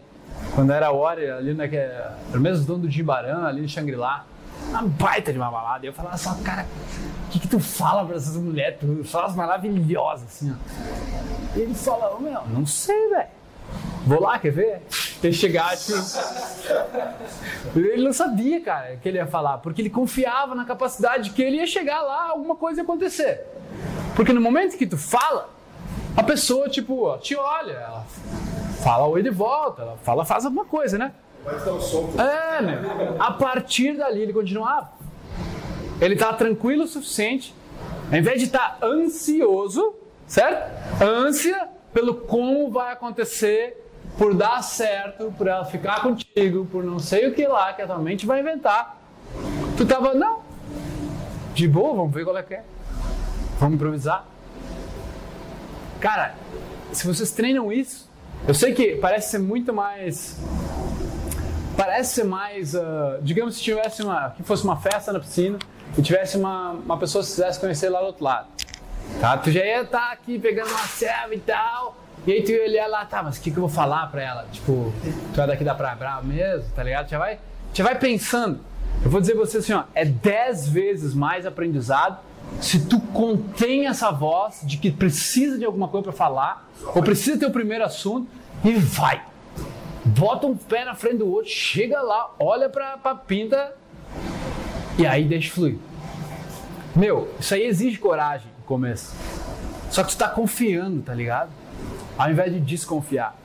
Quando 0.55 0.73
era 0.73 0.91
Wari, 0.91 1.29
ali 1.29 1.55
naquele... 1.55 1.83
Era 1.83 2.15
o 2.35 2.41
mesmo 2.41 2.67
dono 2.67 2.81
do 2.81 2.91
Jibarã, 2.91 3.45
ali 3.45 3.65
em 3.65 3.69
Shangri-La. 3.69 4.27
Uma 4.69 4.83
baita 4.83 5.33
de 5.33 5.39
uma 5.39 5.51
balada. 5.51 5.85
E 5.85 5.89
eu 5.89 5.93
falava 5.93 6.17
só, 6.17 6.35
cara, 6.45 6.67
o 7.27 7.31
que 7.31 7.41
que 7.41 7.49
tu 7.49 7.59
fala 7.59 8.05
pra 8.05 8.17
essas 8.17 8.37
mulheres? 8.37 8.79
Tu 8.79 9.05
fala 9.05 9.27
as 9.27 9.35
maravilhosas, 9.35 10.27
assim, 10.27 10.53
ó. 10.53 11.57
E 11.57 11.61
ele 11.61 11.75
fala, 11.75 12.15
ô, 12.15 12.21
meu, 12.21 12.47
não 12.49 12.67
sei, 12.67 13.09
velho. 13.09 13.29
Vou 14.07 14.21
lá, 14.21 14.39
quer 14.39 14.51
ver? 14.51 14.83
Tem 15.21 15.31
que 15.31 15.37
chegar, 15.37 15.77
tipo... 15.77 15.99
Ele 17.77 18.03
não 18.03 18.13
sabia, 18.13 18.61
cara, 18.61 18.95
o 18.95 18.99
que 18.99 19.09
ele 19.09 19.19
ia 19.19 19.27
falar, 19.27 19.59
porque 19.59 19.83
ele 19.83 19.91
confiava 19.91 20.55
na 20.55 20.65
capacidade 20.65 21.31
que 21.31 21.43
ele 21.43 21.59
ia 21.59 21.67
chegar 21.67 22.01
lá, 22.01 22.31
alguma 22.31 22.57
coisa 22.57 22.81
ia 22.81 22.85
acontecer. 22.85 23.47
Porque 24.17 24.33
no 24.33 24.41
momento 24.41 24.77
que 24.77 24.87
tu 24.87 24.97
fala, 24.97 25.51
a 26.17 26.23
pessoa, 26.23 26.69
tipo, 26.69 27.05
ó, 27.05 27.19
te 27.19 27.37
olha, 27.37 27.73
ela 27.73 28.07
fala 28.83 29.07
oi 29.07 29.23
de 29.23 29.31
volta, 29.31 29.83
ela 29.83 29.97
fala, 30.03 30.25
faz 30.25 30.45
alguma 30.45 30.65
coisa, 30.65 30.97
né? 30.99 31.13
É, 32.19 32.63
né? 32.63 32.83
A 33.19 33.31
partir 33.33 33.97
dali 33.97 34.23
ele 34.23 34.33
continuava. 34.33 34.93
Ele 36.01 36.17
tá 36.17 36.33
tranquilo 36.33 36.85
o 36.85 36.89
suficiente, 36.89 37.55
ao 38.11 38.19
invés 38.19 38.39
de 38.39 38.47
estar 38.47 38.79
ansioso, 38.83 39.95
certo? 40.27 41.03
Ânsia 41.03 41.69
pelo 41.93 42.15
como 42.15 42.71
vai 42.71 42.93
acontecer, 42.93 43.77
por 44.17 44.35
dar 44.35 44.63
certo, 44.63 45.33
por 45.37 45.47
ela 45.47 45.65
ficar 45.65 46.03
contigo, 46.03 46.67
por 46.71 46.85
não 46.85 46.99
sei 46.99 47.29
o 47.29 47.35
que 47.35 47.47
lá 47.47 47.73
que 47.73 47.83
a 47.83 47.87
tua 47.87 47.99
mente 47.99 48.27
vai 48.27 48.41
inventar. 48.41 48.99
Tu 49.77 49.87
tava, 49.87 50.15
não, 50.15 50.41
de 51.55 51.67
boa, 51.67 51.95
vamos 51.95 52.13
ver 52.13 52.25
qual 52.25 52.37
é 52.37 52.43
que 52.43 52.55
é. 52.55 52.65
Vamos 53.59 53.75
improvisar. 53.75 54.25
Cara, 56.01 56.35
se 56.93 57.07
vocês 57.07 57.31
treinam 57.31 57.73
isso, 57.73 58.09
eu 58.49 58.55
sei 58.55 58.73
que 58.73 58.97
parece 58.97 59.31
ser 59.31 59.39
muito 59.39 59.73
mais. 59.73 60.39
Parece 61.81 62.23
mais. 62.23 62.75
ah, 62.75 63.19
digamos 63.23 63.55
se 63.57 63.63
tivesse 63.63 64.03
uma. 64.03 64.31
que 64.31 64.43
fosse 64.43 64.65
uma 64.65 64.77
festa 64.77 65.15
na 65.15 65.19
piscina 65.19 65.59
e 65.97 66.03
tivesse 66.03 66.37
uma, 66.37 66.73
uma 66.73 66.99
pessoa 66.99 67.25
que 67.25 67.31
quisesse 67.31 67.59
conhecer 67.59 67.89
lá 67.89 68.01
do 68.01 68.07
outro 68.07 68.23
lado. 68.23 68.49
Tá? 69.19 69.39
Tu 69.39 69.51
já 69.51 69.65
ia 69.65 69.81
estar 69.81 70.13
aqui 70.13 70.39
pegando 70.39 70.69
uma 70.69 70.87
selva 70.87 71.35
e 71.35 71.41
tal. 71.41 71.97
E 72.27 72.33
aí 72.33 72.43
tu 72.43 72.53
ia 72.53 72.65
olhar 72.65 72.87
lá, 72.87 73.07
tá, 73.07 73.23
mas 73.23 73.39
o 73.39 73.41
que, 73.41 73.51
que 73.51 73.57
eu 73.57 73.63
vou 73.63 73.71
falar 73.71 74.11
pra 74.11 74.23
ela? 74.23 74.47
Tipo, 74.53 74.93
tu 75.35 75.41
é 75.41 75.47
daqui 75.47 75.65
da 75.65 75.75
Praia 75.75 75.97
Brava 75.97 76.23
mesmo, 76.23 76.69
tá 76.77 76.83
ligado? 76.83 77.09
Já 77.09 77.19
vai, 77.19 77.39
já 77.73 77.83
vai 77.83 77.99
pensando. 77.99 78.61
Eu 79.03 79.11
vou 79.11 79.19
dizer 79.19 79.33
pra 79.33 79.47
você 79.47 79.57
assim, 79.57 79.73
ó, 79.73 79.85
é 79.95 80.05
10 80.05 80.69
vezes 80.69 81.15
mais 81.15 81.47
aprendizado 81.47 82.19
se 82.61 82.85
tu 82.85 83.01
contém 83.01 83.87
essa 83.87 84.11
voz 84.11 84.61
de 84.65 84.77
que 84.77 84.91
precisa 84.91 85.57
de 85.57 85.65
alguma 85.65 85.89
coisa 85.89 86.05
pra 86.05 86.13
falar, 86.13 86.69
ou 86.95 87.03
precisa 87.03 87.39
ter 87.39 87.47
o 87.47 87.51
primeiro 87.51 87.85
assunto, 87.85 88.29
e 88.63 88.73
vai. 88.75 89.30
Bota 90.05 90.47
um 90.47 90.57
pé 90.57 90.85
na 90.85 90.95
frente 90.95 91.19
do 91.19 91.31
outro, 91.31 91.51
chega 91.51 92.01
lá, 92.01 92.35
olha 92.39 92.69
pra, 92.69 92.97
pra 92.97 93.15
pinta 93.15 93.75
e 94.99 95.07
aí 95.07 95.25
deixa 95.25 95.53
fluir. 95.53 95.77
Meu, 96.97 97.33
isso 97.39 97.55
aí 97.55 97.65
exige 97.65 97.99
coragem 97.99 98.49
no 98.59 98.65
começo. 98.65 99.15
Só 99.91 100.03
que 100.03 100.11
tu 100.11 100.17
tá 100.19 100.29
confiando, 100.29 101.03
tá 101.03 101.15
ligado? 101.15 101.51
Ao 102.19 102.31
invés 102.31 102.53
de 102.53 102.61
desconfiar. 102.61 103.37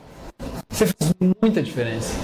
Você 0.68 0.86
faz 0.86 1.14
muita 1.40 1.62
diferença. 1.62 2.14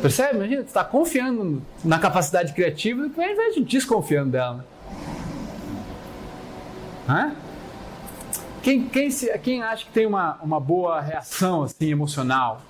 Percebe? 0.00 0.36
Imagina, 0.36 0.62
tu 0.62 0.72
tá 0.72 0.84
confiando 0.84 1.62
na 1.84 1.98
capacidade 1.98 2.52
criativa 2.52 3.02
ao 3.02 3.24
invés 3.24 3.54
de 3.54 3.64
desconfiando 3.64 4.32
dela. 4.32 4.56
Né? 4.56 4.64
Hã? 7.08 7.43
Quem, 8.64 8.88
quem, 8.88 9.10
se- 9.10 9.38
quem 9.40 9.62
acha 9.62 9.84
que 9.84 9.90
tem 9.92 10.06
uma, 10.06 10.38
uma 10.42 10.58
boa 10.58 10.98
reação 10.98 11.64
assim, 11.64 11.90
emocional? 11.90 12.62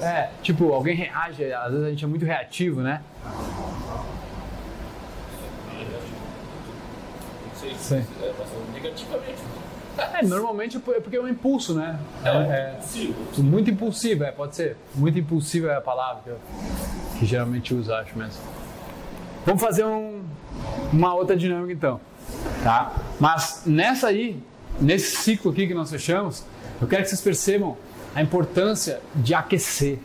É, 0.00 0.30
tipo, 0.42 0.72
alguém 0.72 0.94
reage, 0.94 1.52
às 1.52 1.72
vezes 1.72 1.86
a 1.86 1.90
gente 1.90 2.04
é 2.04 2.06
muito 2.06 2.24
reativo, 2.24 2.80
né? 2.82 3.02
Não 7.64 7.74
sei, 7.78 7.98
é, 7.98 8.32
mas 8.38 8.48
negativamente. 8.74 9.38
É, 9.98 10.22
normalmente 10.22 10.76
é 10.76 10.80
porque 11.00 11.16
é 11.16 11.20
um 11.20 11.26
impulso, 11.28 11.74
né? 11.74 11.98
É, 12.24 12.28
é 12.28 12.78
Sim. 12.80 13.12
muito 13.38 13.70
impulsivo, 13.72 14.22
é, 14.22 14.30
pode 14.30 14.54
ser. 14.54 14.76
Muito 14.94 15.18
impulsivo 15.18 15.66
é 15.66 15.74
a 15.76 15.80
palavra 15.80 16.22
que, 16.22 16.30
eu, 16.30 16.38
que 17.18 17.26
geralmente 17.26 17.74
uso, 17.74 17.92
acho 17.92 18.16
mesmo. 18.16 18.40
Vamos 19.44 19.60
fazer 19.60 19.84
um- 19.84 20.22
uma 20.92 21.12
outra 21.14 21.36
dinâmica 21.36 21.72
então, 21.72 22.00
tá? 22.62 22.94
Mas 23.18 23.62
nessa 23.66 24.08
aí, 24.08 24.42
nesse 24.80 25.16
ciclo 25.16 25.50
aqui 25.52 25.66
que 25.66 25.74
nós 25.74 25.90
fechamos, 25.90 26.44
eu 26.80 26.86
quero 26.86 27.02
que 27.02 27.08
vocês 27.08 27.20
percebam 27.20 27.76
a 28.14 28.22
importância 28.22 29.00
de 29.14 29.34
aquecer. 29.34 29.98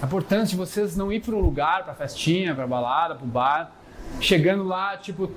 A 0.00 0.06
importância 0.06 0.48
de 0.48 0.56
vocês 0.56 0.96
não 0.96 1.12
ir 1.12 1.20
para 1.20 1.34
um 1.34 1.40
lugar, 1.40 1.84
para 1.84 1.94
festinha, 1.94 2.54
para 2.54 2.66
balada, 2.66 3.14
para 3.14 3.26
bar, 3.26 3.72
chegando 4.20 4.64
lá, 4.64 4.96
tipo, 4.96 5.30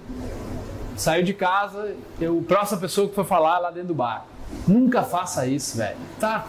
saiu 0.95 1.23
de 1.23 1.33
casa, 1.33 1.95
eu, 2.19 2.43
próxima 2.47 2.79
pessoa 2.79 3.07
que 3.07 3.15
for 3.15 3.25
falar 3.25 3.59
lá 3.59 3.69
dentro 3.69 3.89
do 3.89 3.93
bar. 3.93 4.25
Nunca 4.67 5.03
faça 5.03 5.45
isso, 5.45 5.77
velho. 5.77 5.97
Tá, 6.19 6.47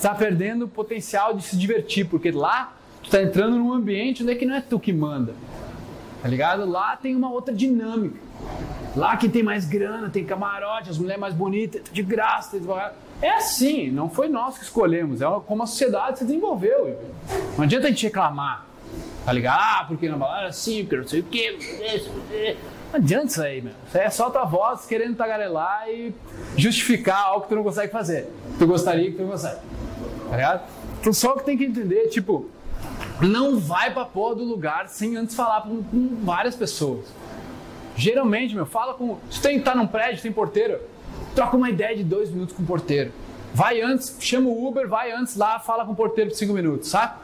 tá 0.00 0.14
perdendo 0.14 0.64
o 0.64 0.68
potencial 0.68 1.34
de 1.34 1.42
se 1.42 1.56
divertir, 1.56 2.06
porque 2.08 2.30
lá 2.30 2.72
tu 3.02 3.10
tá 3.10 3.22
entrando 3.22 3.56
num 3.56 3.72
ambiente 3.72 4.22
onde 4.22 4.32
é 4.32 4.34
que 4.34 4.46
não 4.46 4.54
é 4.54 4.60
tu 4.60 4.78
que 4.78 4.92
manda. 4.92 5.34
Tá 6.22 6.28
ligado? 6.28 6.68
Lá 6.68 6.96
tem 6.96 7.14
uma 7.14 7.30
outra 7.30 7.54
dinâmica. 7.54 8.27
Lá 8.96 9.16
quem 9.16 9.30
tem 9.30 9.42
mais 9.42 9.64
grana, 9.64 10.08
tem 10.10 10.24
camarote, 10.24 10.90
as 10.90 10.98
mulheres 10.98 11.20
mais 11.20 11.34
bonitas, 11.34 11.82
de 11.92 12.02
graça. 12.02 12.58
Tem... 12.58 12.66
É 13.20 13.36
assim, 13.36 13.90
não 13.90 14.08
foi 14.08 14.28
nós 14.28 14.58
que 14.58 14.64
escolhemos, 14.64 15.20
é 15.20 15.26
como 15.46 15.62
a 15.62 15.66
sociedade 15.66 16.18
se 16.18 16.24
desenvolveu. 16.24 16.98
Não 17.56 17.64
adianta 17.64 17.86
a 17.86 17.90
gente 17.90 18.04
reclamar. 18.04 18.66
Tá 19.24 19.32
ligado? 19.32 19.60
Ah, 19.60 19.84
porque 19.86 20.08
na 20.08 20.16
balada 20.16 20.46
assim, 20.46 20.82
porque 20.82 20.96
não 20.96 21.06
sei 21.06 21.20
o 21.20 21.24
quê. 21.24 22.56
Não 22.90 22.98
adianta 22.98 23.26
isso 23.26 23.42
aí, 23.42 23.60
meu. 23.60 23.72
Isso 23.86 23.98
aí 23.98 24.04
é 24.04 24.10
só 24.10 24.30
tua 24.30 24.44
voz 24.44 24.86
querendo 24.86 25.16
tagarelar 25.16 25.88
e 25.88 26.14
justificar 26.56 27.24
algo 27.24 27.42
que 27.42 27.48
tu 27.48 27.56
não 27.56 27.62
consegue 27.62 27.92
fazer. 27.92 28.32
Tu 28.58 28.66
gostaria 28.66 29.10
que 29.10 29.16
tu 29.16 29.22
não 29.22 29.30
consegue. 29.32 29.60
Tá 30.30 30.36
ligado? 30.36 30.62
Então 31.00 31.12
só 31.12 31.36
que 31.36 31.44
tem 31.44 31.58
que 31.58 31.64
entender, 31.64 32.08
tipo, 32.08 32.48
não 33.20 33.58
vai 33.58 33.92
pra 33.92 34.04
porra 34.04 34.36
do 34.36 34.44
lugar 34.44 34.88
sem 34.88 35.16
antes 35.16 35.34
falar 35.36 35.62
com 35.62 35.82
várias 36.22 36.56
pessoas. 36.56 37.06
Geralmente, 37.98 38.54
meu, 38.54 38.64
fala 38.64 38.94
com. 38.94 39.18
Se 39.28 39.42
tem 39.42 39.60
tá 39.60 39.74
num 39.74 39.86
prédio, 39.86 40.22
tem 40.22 40.30
porteiro, 40.30 40.78
troca 41.34 41.56
uma 41.56 41.68
ideia 41.68 41.96
de 41.96 42.04
dois 42.04 42.30
minutos 42.30 42.54
com 42.54 42.62
o 42.62 42.66
porteiro. 42.66 43.10
Vai 43.52 43.80
antes, 43.80 44.16
chama 44.20 44.48
o 44.48 44.68
Uber, 44.68 44.88
vai 44.88 45.10
antes 45.10 45.34
lá, 45.34 45.58
fala 45.58 45.84
com 45.84 45.92
o 45.92 45.96
porteiro 45.96 46.30
por 46.30 46.36
cinco 46.36 46.52
minutos, 46.52 46.90
saca? 46.90 47.18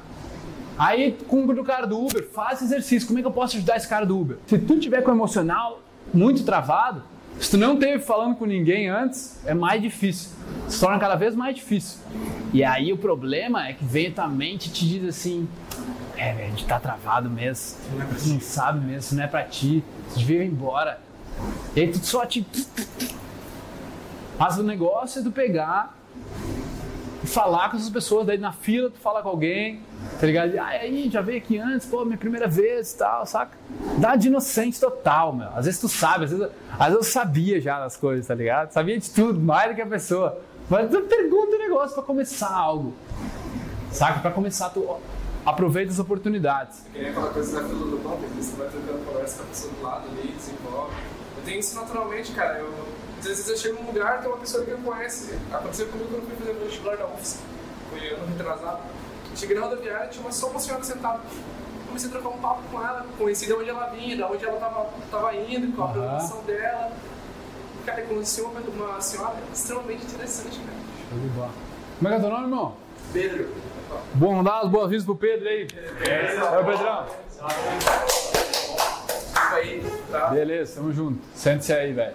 Aí, 0.76 1.16
com 1.28 1.44
o 1.44 1.64
cara 1.64 1.86
do 1.86 1.96
Uber, 1.96 2.28
faz 2.28 2.60
exercício. 2.60 3.06
Como 3.06 3.20
é 3.20 3.22
que 3.22 3.28
eu 3.28 3.32
posso 3.32 3.56
ajudar 3.56 3.76
esse 3.76 3.86
cara 3.86 4.04
do 4.04 4.18
Uber? 4.18 4.38
Se 4.48 4.58
tu 4.58 4.76
tiver 4.80 5.02
com 5.02 5.12
o 5.12 5.14
emocional 5.14 5.80
muito 6.12 6.42
travado, 6.42 7.02
se 7.38 7.52
tu 7.52 7.56
não 7.56 7.76
teve 7.76 8.02
falando 8.02 8.34
com 8.34 8.44
ninguém 8.44 8.88
antes, 8.88 9.38
é 9.46 9.54
mais 9.54 9.80
difícil. 9.80 10.30
Se 10.68 10.80
torna 10.80 10.98
cada 10.98 11.14
vez 11.14 11.36
mais 11.36 11.54
difícil. 11.54 12.00
E 12.52 12.64
aí 12.64 12.92
o 12.92 12.96
problema 12.96 13.68
é 13.68 13.74
que 13.74 13.84
vem 13.84 14.10
tua 14.10 14.26
mente 14.26 14.68
e 14.68 14.72
te 14.72 14.88
diz 14.88 15.08
assim: 15.08 15.48
é, 16.16 16.32
velho, 16.32 16.54
tá 16.66 16.80
travado 16.80 17.30
mesmo. 17.30 17.78
Tu 18.18 18.28
não 18.28 18.40
sabe 18.40 18.80
mesmo, 18.80 18.98
isso 18.98 19.14
não 19.14 19.22
é 19.22 19.26
pra 19.28 19.44
ti. 19.44 19.84
Ir 20.16 20.42
embora. 20.42 21.00
E 21.74 21.80
aí 21.80 21.90
tu 21.90 21.98
só 21.98 22.24
te. 22.24 22.46
Mas 24.38 24.58
o 24.58 24.62
negócio 24.62 25.20
é 25.20 25.24
tu 25.24 25.30
pegar 25.30 25.94
e 27.22 27.26
falar 27.26 27.70
com 27.70 27.76
essas 27.76 27.88
pessoas, 27.88 28.26
daí 28.26 28.36
na 28.36 28.52
fila 28.52 28.90
tu 28.90 28.98
fala 28.98 29.22
com 29.22 29.28
alguém, 29.30 29.80
tá 30.20 30.26
ligado? 30.26 30.58
Ah, 30.58 30.66
aí, 30.66 31.08
já 31.10 31.22
veio 31.22 31.38
aqui 31.38 31.58
antes, 31.58 31.86
pô, 31.86 32.04
minha 32.04 32.18
primeira 32.18 32.46
vez 32.46 32.92
e 32.92 32.98
tal, 32.98 33.24
saca? 33.24 33.56
Dá 33.98 34.14
de 34.14 34.28
inocente 34.28 34.78
total, 34.78 35.32
meu. 35.32 35.48
Às 35.56 35.64
vezes 35.64 35.80
tu 35.80 35.88
sabe, 35.88 36.24
às 36.24 36.30
vezes, 36.30 36.48
às 36.72 36.86
vezes 36.86 36.94
eu 36.94 37.02
sabia 37.02 37.60
já 37.60 37.80
das 37.80 37.96
coisas, 37.96 38.26
tá 38.26 38.34
ligado? 38.34 38.72
Sabia 38.72 38.98
de 38.98 39.10
tudo, 39.10 39.40
mais 39.40 39.70
do 39.70 39.74
que 39.74 39.82
a 39.82 39.86
pessoa. 39.86 40.38
Mas 40.68 40.90
tu 40.90 41.00
pergunta 41.02 41.56
o 41.56 41.58
negócio 41.58 41.94
pra 41.94 42.02
começar 42.02 42.52
algo, 42.52 42.92
saca? 43.90 44.20
Pra 44.20 44.30
começar, 44.30 44.68
tu 44.70 44.86
aproveita 45.44 45.92
as 45.92 45.98
oportunidades. 45.98 46.80
Que 46.92 46.98
nem 46.98 47.10
aquela 47.10 47.30
coisa 47.30 47.60
da 47.60 47.68
fila 47.68 47.86
do 47.86 48.02
pão, 48.02 48.16
que 48.16 48.42
você 48.42 48.56
vai 48.56 48.68
trocando 48.68 49.04
conversa 49.04 49.38
com 49.38 49.42
a 49.42 49.46
pessoa 49.46 49.72
do 49.72 49.82
lado 49.82 50.08
ali, 50.08 50.32
desenvolve. 50.32 50.94
Eu 51.36 51.42
tenho 51.44 51.60
isso 51.60 51.76
naturalmente, 51.76 52.32
cara. 52.32 52.58
Eu, 52.58 52.72
às 53.18 53.26
vezes 53.26 53.48
eu 53.48 53.56
chego 53.56 53.82
num 53.82 53.86
lugar, 53.88 54.20
tem 54.20 54.28
uma 54.28 54.38
pessoa 54.38 54.64
que 54.64 54.70
eu 54.70 54.78
conhece. 54.78 55.38
Aconteceu 55.52 55.86
comigo 55.88 56.10
quando 56.10 56.22
eu 56.22 56.28
fui 56.28 56.36
fazer 56.36 56.50
o 56.50 56.64
vestibular 56.64 56.96
da 56.96 57.06
UFS. 57.06 57.40
Foi 57.90 58.08
ano 58.08 58.26
retrasado. 58.26 58.80
Cheguei 59.36 59.56
na 59.58 59.66
rodoviária, 59.66 60.08
tinha 60.08 60.24
uma, 60.24 60.32
só 60.32 60.48
uma 60.48 60.60
senhora 60.60 60.84
sentada. 60.84 61.20
Comecei 61.86 62.08
a 62.08 62.12
trocar 62.12 62.28
um 62.28 62.40
papo 62.40 62.62
com 62.70 62.80
ela, 62.80 63.06
conheci 63.18 63.46
de 63.46 63.52
onde 63.52 63.68
ela 63.68 63.86
vinha, 63.88 64.16
de 64.16 64.22
onde 64.22 64.44
ela 64.44 64.58
tava, 64.58 64.88
tava 65.10 65.34
indo, 65.36 65.74
qual 65.76 65.88
a 65.88 65.92
programação 65.92 66.42
dela. 66.42 66.92
Cara, 67.84 68.00
eu 68.00 68.06
conheci 68.08 68.40
uma, 68.40 68.60
uma 68.60 69.00
senhora 69.00 69.34
extremamente 69.52 70.04
interessante, 70.04 70.58
cara. 70.60 70.78
Show 71.10 71.18
de 71.18 71.28
bola. 71.28 71.50
Como 71.98 72.08
é 72.08 72.10
que 72.10 72.16
é 72.16 72.20
teu 72.20 72.30
nome, 72.30 72.44
irmão? 72.44 72.76
Pedro. 73.12 73.48
Bom, 74.14 74.42
dá 74.42 74.60
as 74.60 74.68
boas-vindas 74.68 75.04
pro 75.04 75.16
Pedro 75.16 75.48
aí. 75.48 75.66
É, 76.08 76.60
o 76.60 76.64
Pedrão. 76.64 77.06
Beleza, 80.32 80.76
tamo 80.76 80.92
junto. 80.92 81.18
Sente-se 81.34 81.72
aí, 81.72 81.92
velho. 81.92 82.14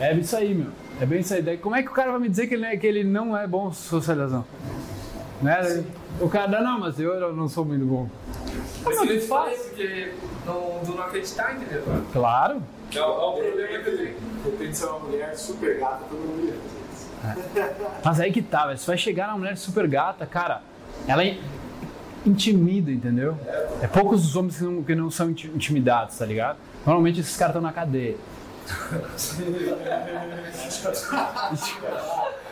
É 0.00 0.12
isso 0.14 0.36
aí, 0.36 0.54
meu. 0.54 0.70
É 1.00 1.06
bem 1.06 1.20
isso 1.20 1.34
aí. 1.34 1.42
Daí, 1.42 1.58
como 1.58 1.74
é 1.76 1.82
que 1.82 1.88
o 1.88 1.92
cara 1.92 2.10
vai 2.12 2.20
me 2.20 2.28
dizer 2.28 2.46
que 2.46 2.54
ele, 2.54 2.62
não 2.62 2.68
é- 2.70 2.76
que 2.76 2.86
ele 2.86 3.04
não 3.04 3.36
é 3.36 3.46
bom 3.46 3.72
socialização? 3.72 4.44
Né? 5.42 5.84
O 6.20 6.28
cara, 6.28 6.60
não, 6.60 6.80
mas 6.80 6.98
eu 6.98 7.32
não 7.34 7.48
sou 7.48 7.64
muito 7.64 7.84
bom. 7.84 8.08
Mas 8.84 9.00
que 9.00 9.06
te 9.06 9.20
faz? 9.26 9.58
porque 9.62 10.12
não, 10.46 10.80
do 10.84 10.94
não 10.94 11.02
acreditar, 11.04 11.54
entendeu? 11.54 11.82
Claro. 12.12 12.62
É 12.94 13.00
o, 13.00 13.04
é 13.04 13.06
o 13.06 13.32
problema 13.32 13.68
que 13.84 13.88
eu 13.90 13.96
tenho. 13.98 14.14
Depende 14.44 14.70
de 14.70 14.76
ser 14.76 14.86
uma 14.86 14.98
mulher 15.00 15.36
super 15.36 15.78
gata, 15.78 16.04
todo 16.08 16.18
mundo 16.18 16.46
ia. 16.46 16.77
Mas 18.04 18.20
aí 18.20 18.30
que 18.32 18.42
tá, 18.42 18.66
velho. 18.66 18.78
Você 18.78 18.86
vai 18.86 18.98
chegar 18.98 19.28
numa 19.28 19.38
mulher 19.38 19.56
super 19.56 19.86
gata, 19.88 20.26
cara, 20.26 20.60
ela 21.06 21.24
in- 21.24 21.40
intimida, 22.26 22.90
entendeu? 22.90 23.36
É 23.82 23.86
poucos 23.86 24.24
os 24.26 24.36
homens 24.36 24.56
que 24.58 24.64
não, 24.64 24.82
que 24.82 24.94
não 24.94 25.10
são 25.10 25.30
inti- 25.30 25.48
intimidados, 25.48 26.16
tá 26.18 26.24
ligado? 26.26 26.56
Normalmente 26.86 27.20
esses 27.20 27.36
caras 27.36 27.54
estão 27.56 27.62
na 27.62 27.72
cadeia. 27.72 28.16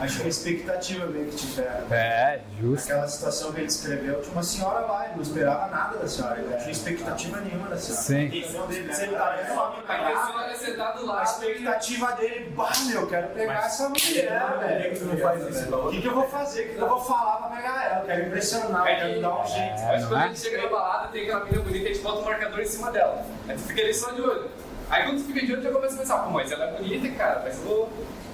Acho 0.00 0.20
que 0.20 0.26
a 0.26 0.28
expectativa 0.28 1.06
meio 1.06 1.26
que 1.26 1.36
tiveram. 1.36 1.86
É, 1.90 2.40
justo. 2.60 2.90
Aquela 2.90 3.08
situação 3.08 3.52
que 3.52 3.58
ele 3.60 3.66
descreveu, 3.66 4.20
tinha 4.20 4.32
uma 4.32 4.42
senhora 4.42 4.80
lá, 4.80 5.04
ele 5.06 5.14
não 5.16 5.22
esperava 5.22 5.66
nada 5.68 5.98
da 5.98 6.08
senhora, 6.08 6.38
ele 6.38 6.48
não 6.48 6.58
tinha 6.58 6.70
expectativa 6.70 7.40
nenhuma 7.40 7.68
da 7.68 7.76
senhora. 7.76 8.02
Sim. 8.02 8.14
A 8.16 8.24
intenção 8.24 8.66
dele, 8.66 8.94
se 8.94 9.02
ele 9.02 9.16
tá 9.16 9.36
vendo 9.36 11.04
uma 11.04 11.20
A 11.20 11.22
expectativa 11.22 12.12
dele, 12.12 12.52
bah, 12.56 12.72
meu, 12.86 13.00
eu 13.02 13.06
quero 13.06 13.28
pegar 13.28 13.66
essa 13.66 13.88
mulher, 13.88 14.58
velho. 14.58 14.92
isso, 14.92 15.76
O 15.76 15.90
que, 15.90 16.00
que 16.00 16.08
eu 16.08 16.14
vou 16.14 16.28
fazer? 16.28 16.60
O 16.62 16.68
que, 16.68 16.74
que 16.74 16.80
eu 16.80 16.88
vou 16.88 17.00
falar 17.00 17.36
pra 17.36 17.56
pegar 17.56 17.84
ela? 17.84 18.00
Eu 18.00 18.06
quero 18.06 18.26
impressionar, 18.26 18.80
eu 18.80 18.96
quero 18.96 19.20
dar 19.20 19.42
um 19.42 19.46
jeito. 19.46 19.82
Mas 19.82 20.04
quando 20.04 20.20
é? 20.20 20.24
a 20.24 20.28
gente 20.28 20.40
chega 20.40 20.62
na 20.62 20.68
balada, 20.68 21.08
tem 21.08 21.22
aquela 21.22 21.44
menina 21.44 21.62
bonita, 21.62 21.84
a 21.84 21.92
gente 21.92 22.02
bota 22.02 22.18
um 22.18 22.24
marcador 22.24 22.60
em 22.60 22.66
cima 22.66 22.90
dela. 22.90 23.24
Aí 23.48 23.56
tu 23.56 23.62
fica 23.62 23.80
ali 23.82 23.94
só 23.94 24.10
de 24.12 24.20
olho. 24.20 24.50
Aí 24.90 25.04
quando 25.04 25.18
tu 25.18 25.26
fica 25.32 25.46
de 25.46 25.52
olho, 25.52 25.62
tu 25.62 25.64
já 25.64 25.72
começa 25.72 25.94
a 25.94 25.98
pensar, 25.98 26.18
pô, 26.18 26.30
mas 26.30 26.52
ela 26.52 26.64
é 26.64 26.72
bonita, 26.72 27.16
cara, 27.16 27.40
mas 27.44 27.58
eu 27.58 27.64
vou 27.64 27.92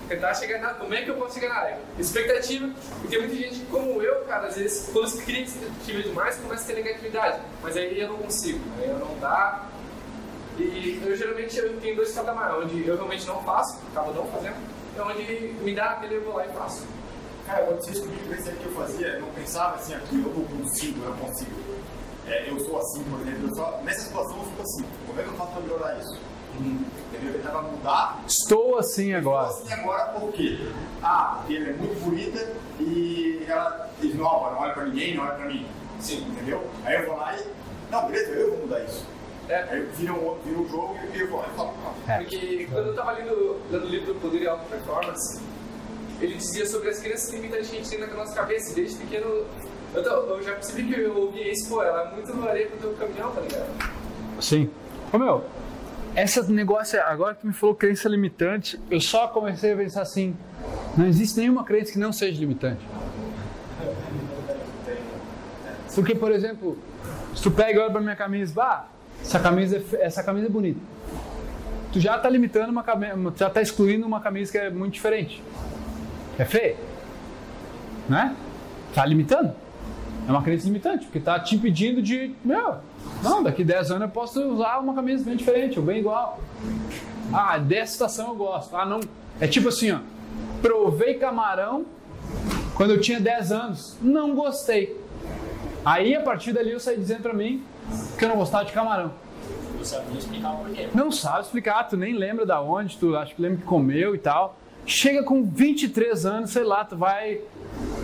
tentar 0.09 0.35
chegar 0.35 0.61
na. 0.61 0.75
Como 0.75 0.95
é 0.95 1.03
que 1.03 1.11
eu 1.11 1.17
posso 1.17 1.35
chegar 1.35 1.49
na 1.49 1.61
área? 1.61 1.79
Expectativa. 1.99 2.71
E 3.05 3.09
tem 3.09 3.19
muita 3.21 3.35
gente 3.35 3.61
como 3.71 4.03
eu, 4.03 4.25
cara, 4.25 4.47
às 4.47 4.57
vezes, 4.57 4.91
quando 4.93 5.09
se 5.09 5.23
cria 5.23 5.43
expectativa 5.43 6.03
demais, 6.03 6.37
começa 6.37 6.63
a 6.65 6.67
ter 6.67 6.83
negatividade. 6.83 7.41
Mas 7.63 7.77
aí 7.77 8.01
eu 8.01 8.09
não 8.09 8.19
consigo, 8.19 8.61
aí 8.79 8.89
eu 8.89 8.99
não 8.99 9.19
dá. 9.19 9.67
E 10.59 11.03
eu 11.05 11.15
geralmente 11.15 11.59
eu 11.59 11.79
tenho 11.81 11.97
dois 11.97 12.13
patamares, 12.13 12.65
onde 12.65 12.87
eu 12.87 12.97
realmente 12.97 13.27
não 13.27 13.43
faço, 13.43 13.79
acabo 13.93 14.13
não 14.15 14.27
fazendo, 14.29 14.57
e 14.97 15.01
onde 15.01 15.23
me 15.63 15.75
dá 15.75 15.91
aquele 15.91 16.17
eu 16.17 16.25
vou 16.25 16.35
lá 16.35 16.47
e 16.47 16.49
faço. 16.49 16.87
Cara, 17.45 17.65
quando 17.67 17.81
vocês 17.83 18.01
comigo, 18.01 18.23
pensei 18.29 18.55
que 18.55 18.65
eu 18.65 18.73
fazia, 18.73 19.07
eu 19.07 19.21
não 19.21 19.29
pensava 19.33 19.77
assim, 19.77 19.95
aqui 19.95 20.17
eu 20.17 20.33
não 20.33 20.45
consigo, 20.45 21.05
eu 21.05 21.13
consigo. 21.15 21.53
É, 22.27 22.51
eu 22.51 22.59
sou 22.59 22.79
assim, 22.79 23.05
por 23.05 23.21
exemplo, 23.21 23.49
eu 23.49 23.55
só, 23.55 23.81
nessa 23.85 24.01
situação 24.01 24.37
eu 24.39 24.45
fico 24.45 24.63
assim, 24.63 24.85
como 25.07 25.21
é 25.21 25.23
que 25.23 25.29
eu 25.29 25.35
faço 25.35 25.53
pra 25.53 25.61
melhorar 25.61 25.99
isso? 25.99 26.19
Entendeu? 26.61 27.63
Mudar, 27.63 28.23
Estou 28.27 28.79
assim 28.79 29.13
agora. 29.15 29.49
assim 29.49 29.73
agora 29.73 30.05
por 30.19 30.33
quê? 30.33 30.59
Ah, 31.03 31.39
porque 31.41 31.57
ela 31.57 31.69
é 31.69 31.73
muito 31.73 32.01
bonita 32.05 32.53
e 32.81 33.45
ela 33.49 33.89
ignora, 34.03 34.53
não 34.55 34.61
olha 34.61 34.73
pra 34.75 34.85
ninguém, 34.87 35.15
não 35.17 35.25
olha 35.25 35.35
pra 35.35 35.47
mim. 35.47 35.67
Sim. 36.01 36.27
Entendeu? 36.31 36.63
Aí 36.85 36.97
eu 36.97 37.07
vou 37.07 37.17
lá 37.17 37.35
e, 37.37 37.45
não, 37.91 38.07
beleza, 38.07 38.31
eu 38.33 38.51
vou 38.51 38.59
mudar 38.61 38.81
isso. 38.85 39.05
É. 39.49 39.63
Aí 39.71 39.79
eu 39.81 39.87
viro 39.93 40.15
um, 40.15 40.39
viro 40.45 40.61
um 40.63 40.69
jogo 40.69 40.99
e 41.15 41.21
eu 41.21 41.29
vou 41.29 41.39
lá 41.41 41.47
e 41.53 41.57
falo, 41.57 41.75
É. 42.09 42.17
Porque 42.19 42.69
quando 42.73 42.87
eu 42.89 42.95
tava 42.95 43.13
lendo, 43.13 43.61
lendo 43.71 43.85
o 43.85 43.89
livro 43.89 44.15
do 44.15 44.21
Poder 44.21 44.43
e 44.43 44.49
Alta 44.49 44.65
Performance, 44.65 45.41
ele 46.21 46.35
dizia 46.35 46.67
sobre 46.67 46.91
as 46.91 46.99
crianças 46.99 47.33
limitantes 47.33 47.69
que 47.71 47.77
a 47.77 47.79
gente 47.79 47.91
tem 47.91 48.01
na 48.01 48.07
nossa 48.09 48.35
cabeça. 48.35 48.75
Desde 48.75 48.97
pequeno, 48.97 49.45
eu, 49.95 50.03
tô- 50.03 50.11
eu 50.35 50.43
já 50.43 50.53
percebi 50.53 50.93
que 50.93 51.01
eu 51.01 51.17
ouvi 51.17 51.51
isso, 51.51 51.69
pô, 51.69 51.83
ela 51.83 52.11
é 52.11 52.15
muito 52.15 52.49
areia 52.49 52.67
pro 52.69 52.79
teu 52.79 52.93
caminhão, 52.95 53.31
tá 53.33 53.41
ligado? 53.41 53.67
Sim. 54.41 54.71
Ô 55.13 55.19
meu, 55.19 55.45
esse 56.17 56.51
negócio, 56.51 57.01
agora 57.03 57.35
que 57.35 57.47
me 57.47 57.53
falou 57.53 57.75
crença 57.75 58.09
limitante, 58.09 58.81
eu 58.91 59.01
só 59.01 59.29
comecei 59.29 59.73
a 59.73 59.77
pensar 59.77 60.03
assim: 60.03 60.35
não 60.97 61.07
existe 61.07 61.39
nenhuma 61.39 61.63
crença 61.63 61.93
que 61.93 61.99
não 61.99 62.13
seja 62.13 62.41
limitante. 62.41 62.81
Porque, 65.95 66.15
por 66.15 66.33
exemplo, 66.33 66.79
se 67.35 67.43
tu 67.43 67.51
pega 67.51 67.79
e 67.79 67.83
olha 67.83 67.91
pra 67.91 68.01
minha 68.01 68.17
camisa, 68.17 68.53
bah, 68.55 68.89
essa 69.21 69.39
camisa 69.39 69.77
é, 69.77 70.05
essa 70.05 70.23
camisa 70.23 70.47
é 70.47 70.51
bonita. 70.51 70.81
Tu 71.93 72.01
já 72.01 72.19
tá 72.19 72.29
limitando 72.29 72.71
uma 72.71 72.83
camisa, 72.83 73.15
já 73.37 73.51
tá 73.51 73.63
excluindo 73.63 74.07
uma 74.07 74.21
camisa 74.21 74.53
que 74.53 74.59
é 74.59 74.71
muito 74.71 74.95
diferente. 74.95 75.43
É 76.39 76.45
feia. 76.45 76.77
Né? 78.09 78.35
Tá 78.95 79.05
limitando. 79.05 79.53
É 80.29 80.31
uma 80.31 80.43
crença 80.43 80.67
limitante, 80.67 81.05
porque 81.05 81.21
tá 81.21 81.39
te 81.39 81.55
impedindo 81.55 82.03
de. 82.03 82.35
Meu, 82.45 82.77
não, 83.23 83.43
daqui 83.43 83.65
10 83.65 83.91
anos 83.91 84.03
eu 84.03 84.09
posso 84.09 84.41
usar 84.43 84.79
uma 84.79 84.95
camisa 84.95 85.25
bem 85.25 85.37
diferente, 85.37 85.79
ou 85.79 85.85
bem 85.85 85.99
igual. 85.99 86.39
Ah, 87.33 87.59
dessa 87.59 87.93
estação 87.93 88.29
eu 88.29 88.35
gosto. 88.35 88.77
Ah, 88.77 88.85
não. 88.85 89.01
É 89.41 89.47
tipo 89.47 89.69
assim, 89.69 89.93
ó. 89.93 89.99
Provei 90.63 91.15
camarão 91.15 91.87
quando 92.75 92.93
eu 92.93 93.01
tinha 93.01 93.21
10 93.21 93.53
anos. 93.53 93.97
Não 94.01 94.35
gostei. 94.35 95.01
Aí 95.85 96.15
a 96.15 96.21
partir 96.21 96.53
dali 96.53 96.73
eu 96.73 96.81
saí 96.81 96.97
dizendo 96.97 97.23
pra 97.23 97.33
mim 97.33 97.63
que 98.19 98.25
eu 98.25 98.29
não 98.29 98.37
gostava 98.37 98.65
de 98.65 98.73
camarão. 98.73 99.13
Eu 99.79 99.85
sabia 99.85 100.19
explicar 100.19 100.53
o 100.53 100.57
porquê. 100.59 100.89
Não 100.95 101.13
sabe 101.13 101.43
explicar, 101.43 101.85
tu 101.85 101.97
nem 101.97 102.15
lembra 102.15 102.45
da 102.45 102.61
onde, 102.61 102.97
tu 102.97 103.17
acho 103.17 103.35
que 103.35 103.43
lembra 103.43 103.59
que 103.59 103.65
comeu 103.65 104.15
e 104.15 104.19
tal. 104.19 104.57
Chega 104.87 105.25
com 105.25 105.45
23 105.45 106.25
anos, 106.25 106.51
sei 106.51 106.63
lá, 106.63 106.85
tu 106.85 106.97
vai 106.97 107.41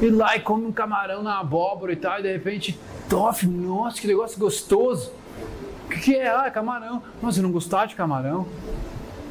ir 0.00 0.10
lá 0.10 0.36
e 0.36 0.40
come 0.40 0.66
um 0.66 0.72
camarão 0.72 1.22
na 1.22 1.38
abóbora 1.38 1.92
e 1.92 1.96
tal, 1.96 2.18
e 2.18 2.22
de 2.22 2.32
repente, 2.32 2.78
tof, 3.08 3.46
nossa, 3.46 4.00
que 4.00 4.06
negócio 4.08 4.38
gostoso. 4.38 5.12
O 5.86 5.88
que, 5.88 6.00
que 6.00 6.16
é? 6.16 6.28
Ah, 6.28 6.46
é 6.46 6.50
camarão. 6.50 7.02
Nossa, 7.22 7.38
eu 7.38 7.42
não 7.44 7.52
gostava 7.52 7.86
de 7.86 7.94
camarão. 7.94 8.48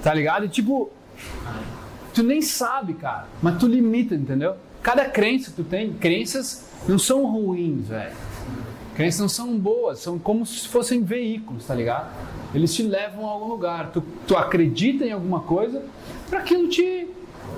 Tá 0.02 0.14
ligado? 0.14 0.46
E 0.46 0.50
tipo, 0.50 0.90
tu 2.14 2.24
nem 2.24 2.42
sabe, 2.42 2.94
cara, 2.94 3.28
mas 3.42 3.58
tu 3.60 3.68
limita, 3.68 4.16
entendeu? 4.16 4.56
Cada 4.82 5.06
crença 5.06 5.50
que 5.50 5.58
tu 5.58 5.64
tem, 5.64 5.94
crenças 5.94 6.66
não 6.88 6.98
são 6.98 7.26
ruins, 7.26 7.88
velho. 7.88 8.16
Crenças 8.96 9.20
não 9.20 9.30
são 9.30 9.58
boas, 9.58 10.00
são 10.00 10.18
como 10.18 10.46
se 10.46 10.68
fossem 10.68 11.04
veículos, 11.04 11.66
tá 11.66 11.76
ligado? 11.76 12.12
Eles 12.54 12.74
te 12.74 12.84
levam 12.84 13.28
a 13.28 13.32
algum 13.32 13.48
lugar. 13.48 13.92
Tu, 13.92 14.02
tu 14.28 14.36
acredita 14.36 15.06
em 15.06 15.12
alguma 15.12 15.42
coisa 15.42 15.84
para 16.30 16.40
aquilo 16.40 16.68
te, 16.68 17.08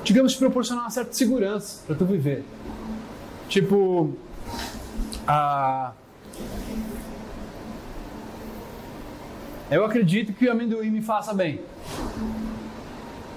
digamos, 0.03 0.34
te 0.34 0.39
proporcionar 0.39 0.86
uma 0.86 0.89
certa 0.89 1.13
segurança 1.13 1.81
para 1.86 1.95
tu 1.95 2.05
viver. 2.05 2.43
Tipo, 3.47 4.13
a... 5.27 5.91
eu 9.69 9.86
acredito 9.86 10.34
que 10.34 10.47
o 10.47 10.51
amendoim 10.51 10.89
me 10.89 11.01
faça 11.01 11.34
bem. 11.34 11.61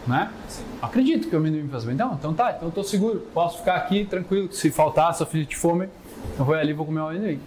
Né? 0.06 0.30
Acredito 0.80 1.28
que 1.28 1.34
o 1.34 1.38
amendoim 1.38 1.62
me 1.62 1.68
faça 1.68 1.86
bem. 1.86 1.94
Então, 1.94 2.14
então 2.14 2.34
tá, 2.34 2.52
então 2.52 2.68
eu 2.68 2.72
tô 2.72 2.82
seguro. 2.82 3.26
Posso 3.34 3.58
ficar 3.58 3.76
aqui 3.76 4.04
tranquilo. 4.04 4.52
Se 4.52 4.70
faltar, 4.70 5.14
se 5.14 5.22
eu 5.22 5.26
fizer 5.26 5.44
de 5.44 5.56
fome, 5.56 5.88
eu 6.38 6.44
vou 6.44 6.54
ali 6.54 6.70
e 6.70 6.74
vou 6.74 6.86
comer 6.86 7.00
o 7.00 7.08
amendoim 7.08 7.40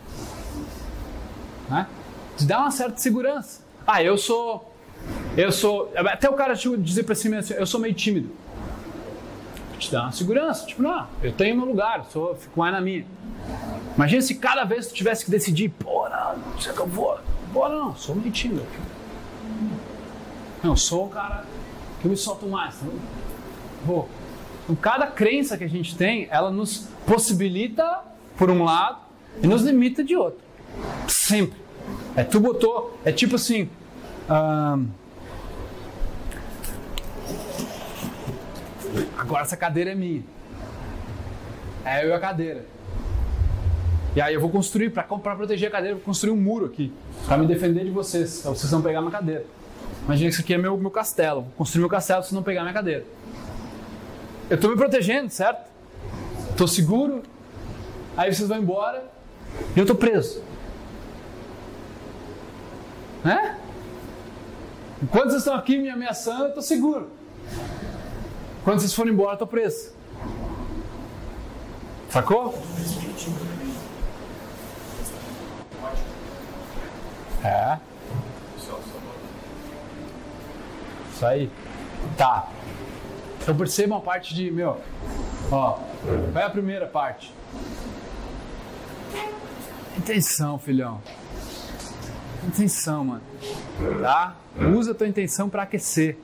né? 1.70 1.88
Te 2.36 2.45
dá 2.45 2.60
uma 2.60 2.72
certa 2.72 2.97
segurança. 2.97 3.62
Ah, 3.86 4.04
eu 4.04 4.18
sou. 4.18 4.74
Eu 5.38 5.52
sou. 5.52 5.91
Até 5.95 6.30
o 6.30 6.34
cara 6.34 6.54
dizer 6.54 7.04
pra 7.04 7.16
si 7.16 7.30
mesmo 7.30 7.39
assim, 7.39 7.54
eu 7.54 7.66
sou 7.66 7.80
meio 7.80 7.93
tímido. 7.93 8.30
Te 9.80 9.92
dá 9.92 10.04
uma 10.04 10.12
segurança. 10.12 10.66
Tipo, 10.66 10.84
não, 10.84 11.08
eu 11.24 11.32
tenho 11.32 11.56
meu 11.56 11.66
lugar, 11.66 12.06
sou, 12.12 12.36
fico 12.36 12.60
mais 12.60 12.74
na 12.74 12.82
minha. 12.82 13.06
Imagina 13.96 14.22
se 14.22 14.36
cada 14.36 14.64
vez 14.66 14.88
tu 14.88 14.94
tivesse 14.94 15.26
que 15.26 15.32
decidir, 15.32 15.70
pô, 15.70 16.08
não, 16.10 16.38
não 16.38 16.60
sei 16.60 16.74
que 16.74 16.80
eu 16.80 16.88
vou. 16.88 17.18
Bora 17.52 17.76
não, 17.76 17.96
sou 17.96 18.16
meio 18.16 18.32
tímido. 18.32 18.66
Não, 20.62 20.76
sou 20.76 21.06
o 21.06 21.10
cara 21.10 21.46
que 22.02 22.08
me 22.08 22.18
solto 22.18 22.46
mais. 22.48 22.76
Então, 22.76 23.00
vou. 23.86 24.10
Então, 24.64 24.76
cada 24.76 25.08
crença 25.08 25.58
que 25.58 25.64
a 25.64 25.70
gente 25.70 25.96
tem, 25.96 26.28
ela 26.30 26.52
nos 26.52 26.88
possibilita, 27.08 28.02
por 28.38 28.50
um 28.52 28.64
lado, 28.64 29.00
e 29.42 29.48
nos 29.48 29.64
limita 29.64 30.04
de 30.04 30.16
outro. 30.16 30.42
Sempre. 31.08 31.58
É 32.16 32.24
tu 32.24 32.40
botou. 32.40 33.00
É 33.06 33.12
tipo 33.12 33.36
assim. 33.36 33.70
Agora 39.18 39.44
essa 39.44 39.58
cadeira 39.58 39.92
é 39.92 39.96
minha. 39.96 40.24
É 41.86 42.04
eu 42.04 42.10
e 42.10 42.14
a 42.14 42.20
cadeira. 42.20 42.66
E 44.16 44.22
aí 44.22 44.34
eu 44.34 44.42
vou 44.42 44.50
construir, 44.50 44.90
para 44.90 45.04
proteger 45.04 45.70
a 45.70 45.72
cadeira, 45.72 45.96
vou 45.96 46.04
construir 46.04 46.32
um 46.32 46.38
muro 46.38 46.66
aqui. 46.66 46.92
Para 47.26 47.38
me 47.38 47.46
defender 47.46 47.84
de 47.86 47.92
vocês. 47.92 48.42
Pra 48.42 48.52
vocês 48.52 48.72
não 48.72 48.82
pegar 48.82 49.02
minha 49.02 49.12
cadeira. 49.12 49.46
Imagina 50.06 50.30
que 50.30 50.34
isso 50.34 50.42
aqui 50.42 50.54
é 50.54 50.58
meu, 50.58 50.78
meu 50.78 50.92
castelo. 50.92 51.42
Vou 51.42 51.52
construir 51.58 51.82
meu 51.82 51.90
castelo 51.90 52.24
vocês 52.24 52.34
não 52.34 52.44
pegar 52.44 52.62
minha 52.62 52.74
cadeira. 52.74 53.06
Eu 54.50 54.60
tô 54.60 54.68
me 54.68 54.76
protegendo, 54.76 55.30
certo? 55.30 55.70
Tô 56.58 56.68
seguro. 56.68 57.22
Aí 58.18 58.34
vocês 58.34 58.50
vão 58.50 58.58
embora. 58.58 59.04
E 59.76 59.80
eu 59.80 59.86
tô 59.86 59.96
preso. 59.96 60.42
Né? 63.24 63.58
Enquanto 65.02 65.30
vocês 65.30 65.42
estão 65.42 65.54
aqui 65.54 65.78
me 65.78 65.90
ameaçando, 65.90 66.46
eu 66.46 66.54
tô 66.54 66.62
seguro. 66.62 67.10
Quando 68.64 68.80
vocês 68.80 68.93
forem 68.93 69.14
embora, 69.14 69.34
eu 69.34 69.38
tô 69.38 69.47
preso. 69.47 69.93
Sacou? 72.10 72.57
É. 77.43 77.78
Isso 81.14 81.26
aí. 81.26 81.51
Tá. 82.18 82.49
Então 83.41 83.55
percebam 83.55 83.97
a 83.97 84.01
parte 84.01 84.34
de, 84.36 84.51
meu, 84.51 84.80
ó, 85.51 85.80
vai 86.32 86.43
a 86.43 86.49
primeira 86.49 86.86
parte. 86.86 87.34
Intenção, 89.97 90.57
filhão. 90.57 91.01
Intenção, 92.47 93.03
mano. 93.03 93.22
Tá? 94.01 94.36
Usa 94.76 94.91
a 94.91 94.95
tua 94.95 95.07
intenção 95.07 95.49
para 95.49 95.64
aquecer. 95.64 96.18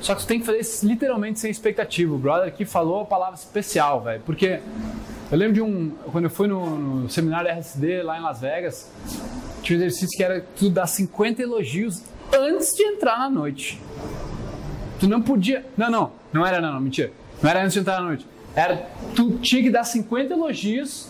Só 0.00 0.14
que 0.14 0.22
tu 0.22 0.26
tem 0.26 0.40
que 0.40 0.46
fazer 0.46 0.86
literalmente 0.86 1.40
sem 1.40 1.50
expectativa. 1.50 2.14
O 2.14 2.18
brother 2.18 2.48
aqui 2.48 2.64
falou 2.64 3.00
a 3.00 3.04
palavra 3.04 3.34
especial, 3.34 4.00
velho. 4.00 4.22
Porque 4.24 4.60
eu 5.30 5.38
lembro 5.38 5.54
de 5.54 5.62
um. 5.62 5.90
Quando 6.12 6.24
eu 6.24 6.30
fui 6.30 6.46
no, 6.46 6.78
no 6.78 7.10
seminário 7.10 7.50
RSD 7.50 8.02
lá 8.02 8.18
em 8.18 8.22
Las 8.22 8.40
Vegas, 8.40 8.90
tinha 9.62 9.78
um 9.78 9.82
exercício 9.82 10.16
que 10.16 10.22
era 10.22 10.44
tu 10.56 10.70
dar 10.70 10.86
50 10.86 11.42
elogios 11.42 12.02
antes 12.32 12.74
de 12.74 12.82
entrar 12.82 13.18
na 13.18 13.30
noite. 13.30 13.80
Tu 15.00 15.08
não 15.08 15.20
podia. 15.20 15.64
Não, 15.76 15.90
não. 15.90 16.12
Não 16.32 16.46
era, 16.46 16.60
não, 16.60 16.72
não, 16.72 16.80
mentira. 16.80 17.12
Não 17.42 17.50
era 17.50 17.60
antes 17.60 17.74
de 17.74 17.80
entrar 17.80 18.00
na 18.00 18.06
noite. 18.06 18.26
Era. 18.54 18.88
Tu 19.14 19.38
tinha 19.38 19.62
que 19.62 19.70
dar 19.70 19.84
50 19.84 20.32
elogios 20.32 21.08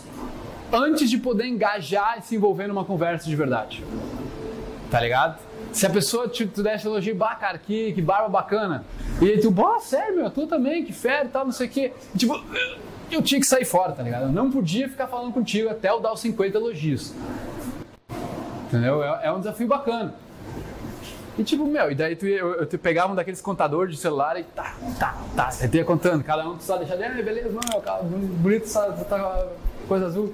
antes 0.71 1.09
de 1.09 1.17
poder 1.17 1.45
engajar 1.45 2.17
e 2.19 2.21
se 2.21 2.35
envolver 2.35 2.67
numa 2.67 2.85
conversa 2.85 3.27
de 3.27 3.35
verdade. 3.35 3.83
Tá 4.91 4.99
ligado? 4.99 5.39
Se 5.71 5.85
a 5.85 5.89
pessoa 5.89 6.27
te, 6.27 6.45
te 6.47 6.63
desse 6.63 6.87
elogio, 6.87 7.15
bah, 7.15 7.35
cara, 7.35 7.57
que, 7.57 7.93
que 7.93 8.01
barba 8.01 8.27
bacana. 8.27 8.83
E 9.21 9.29
aí 9.29 9.39
tu, 9.39 9.51
bah, 9.51 9.79
sério, 9.79 10.15
meu, 10.15 10.29
tu 10.29 10.47
também, 10.47 10.83
que 10.83 10.93
fera 10.93 11.25
e 11.25 11.29
tal, 11.29 11.45
não 11.45 11.51
sei 11.51 11.67
o 11.67 11.69
quê. 11.69 11.93
Tipo, 12.17 12.41
eu 13.11 13.21
tinha 13.21 13.39
que 13.39 13.47
sair 13.47 13.65
fora, 13.65 13.91
tá 13.91 14.03
ligado? 14.03 14.23
Eu 14.23 14.31
não 14.31 14.51
podia 14.51 14.89
ficar 14.89 15.07
falando 15.07 15.33
contigo 15.33 15.69
até 15.69 15.89
eu 15.89 15.99
dar 15.99 16.13
os 16.13 16.19
50 16.19 16.57
elogios. 16.57 17.13
Entendeu? 18.67 19.03
É, 19.03 19.27
é 19.27 19.31
um 19.31 19.39
desafio 19.39 19.67
bacana. 19.67 20.13
E 21.37 21.43
tipo, 21.43 21.65
meu, 21.65 21.89
e 21.89 21.95
daí 21.95 22.15
tu, 22.15 22.27
eu, 22.27 22.55
eu 22.55 22.65
te 22.65 22.77
pegava 22.77 23.13
um 23.13 23.15
daqueles 23.15 23.39
contadores 23.39 23.95
de 23.95 24.01
celular 24.01 24.37
e 24.37 24.43
tá, 24.43 24.75
tá, 24.99 25.17
tá. 25.35 25.49
Você 25.49 25.69
ia 25.73 25.85
contando, 25.85 26.21
cada 26.21 26.47
um 26.47 26.57
tu 26.57 26.63
só 26.63 26.75
deixava, 26.75 27.01
ah, 27.05 27.09
beleza, 27.09 27.47
mano, 27.49 27.81
cara, 27.81 28.03
bonito, 28.03 28.65
sabe, 28.65 29.01
tá, 29.05 29.47
coisa 29.87 30.07
azul. 30.07 30.33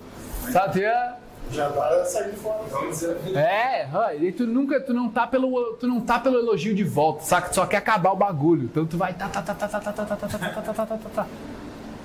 Sabe, 0.52 0.74
tu 0.74 0.80
ia 0.80 1.25
Já 1.52 1.70
dá 1.70 2.06
sair 2.06 2.34
fora. 2.34 2.64
é, 3.36 3.88
e 4.20 4.32
tu 4.32 4.46
nunca, 4.46 4.80
tu 4.80 4.94
não 4.94 5.10
tá 5.10 5.28
pelo, 5.28 5.74
tu 5.80 5.88
não 5.88 6.02
tá 6.02 6.20
pelo 6.20 6.38
elogio 6.38 6.76
de 6.76 6.84
volta, 6.84 7.24
saca? 7.24 7.50
Tu 7.50 7.56
só 7.56 7.66
quer 7.66 7.78
acabar 7.78 8.12
o 8.12 8.16
bagulho. 8.16 8.64
Então 8.66 8.86
tu 8.86 8.98
vai 8.98 9.14
tá 9.14 9.28
tá 9.30 9.42
tá 9.42 9.54
tá 9.54 9.68
tá 9.68 9.80
tá 9.80 9.92
tá 9.92 10.04
tá 10.06 10.16
tá 10.16 10.28
tá 10.28 10.38
tá 10.38 10.62
tá 10.62 10.86
tá 10.86 10.98
tá 10.98 11.10
tá. 11.16 11.28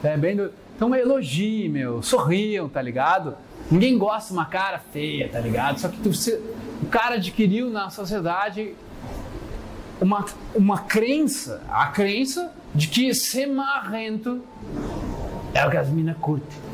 É 0.02 0.16
bem 0.16 0.36
do... 0.36 0.52
Então 0.76 0.94
elogie, 0.94 1.68
meu, 1.68 2.02
sorriam, 2.02 2.68
tá 2.68 2.80
ligado? 2.80 3.36
Ninguém 3.70 3.98
gosta 3.98 4.28
de 4.28 4.32
uma 4.32 4.46
cara 4.46 4.78
feia, 4.78 5.28
tá 5.28 5.38
ligado? 5.38 5.78
Só 5.78 5.88
que 5.88 5.98
tu, 5.98 6.12
você, 6.12 6.40
o 6.82 6.86
cara 6.86 7.16
adquiriu 7.16 7.68
na 7.70 7.90
sociedade 7.90 8.74
uma, 10.00 10.24
uma 10.54 10.78
crença, 10.78 11.62
a 11.68 11.86
crença 11.88 12.52
de 12.74 12.88
que 12.88 13.12
ser 13.14 13.46
marrento 13.46 14.42
é 15.52 15.66
o 15.66 15.70
que 15.70 15.76
as 15.76 15.88
minas 15.88 16.16
curtem. 16.16 16.69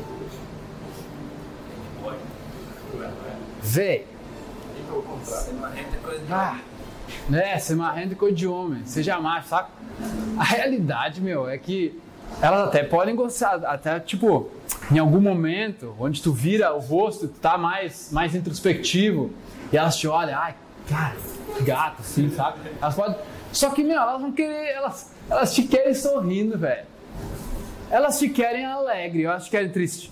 Vê. 3.67 4.05
Ah, 6.31 6.59
né, 7.27 7.59
ser 7.59 7.75
marrento 7.75 8.13
é 8.13 8.15
coisa 8.15 8.35
de 8.35 8.47
homem, 8.47 8.85
seja 8.85 9.19
macho, 9.19 9.49
saca? 9.49 9.69
A 10.37 10.43
realidade, 10.43 11.19
meu, 11.19 11.49
é 11.49 11.57
que 11.57 11.99
elas 12.41 12.69
até 12.69 12.83
podem 12.83 13.13
gostar, 13.13 13.55
até 13.65 13.99
tipo, 13.99 14.49
em 14.89 14.99
algum 14.99 15.19
momento, 15.19 15.93
onde 15.99 16.21
tu 16.21 16.31
vira 16.31 16.73
o 16.73 16.79
rosto, 16.79 17.27
tu 17.27 17.39
tá 17.39 17.57
mais, 17.57 18.09
mais 18.11 18.33
introspectivo, 18.33 19.33
e 19.71 19.75
elas 19.75 19.97
te 19.97 20.07
olham, 20.07 20.39
ai, 20.39 20.55
cara, 20.87 21.17
gato, 21.61 21.99
assim, 21.99 22.29
sabe? 22.31 22.59
Elas 22.81 22.95
podem. 22.95 23.17
Só 23.51 23.69
que, 23.71 23.83
meu, 23.83 23.99
elas 23.99 24.21
vão 24.21 24.31
querer, 24.31 24.69
elas, 24.69 25.11
elas 25.29 25.53
te 25.53 25.63
querem 25.63 25.93
sorrindo, 25.93 26.57
velho. 26.57 26.85
Elas 27.89 28.17
te 28.17 28.29
querem 28.29 28.65
alegre, 28.65 29.25
elas 29.25 29.45
te 29.45 29.51
querem 29.51 29.69
triste. 29.69 30.11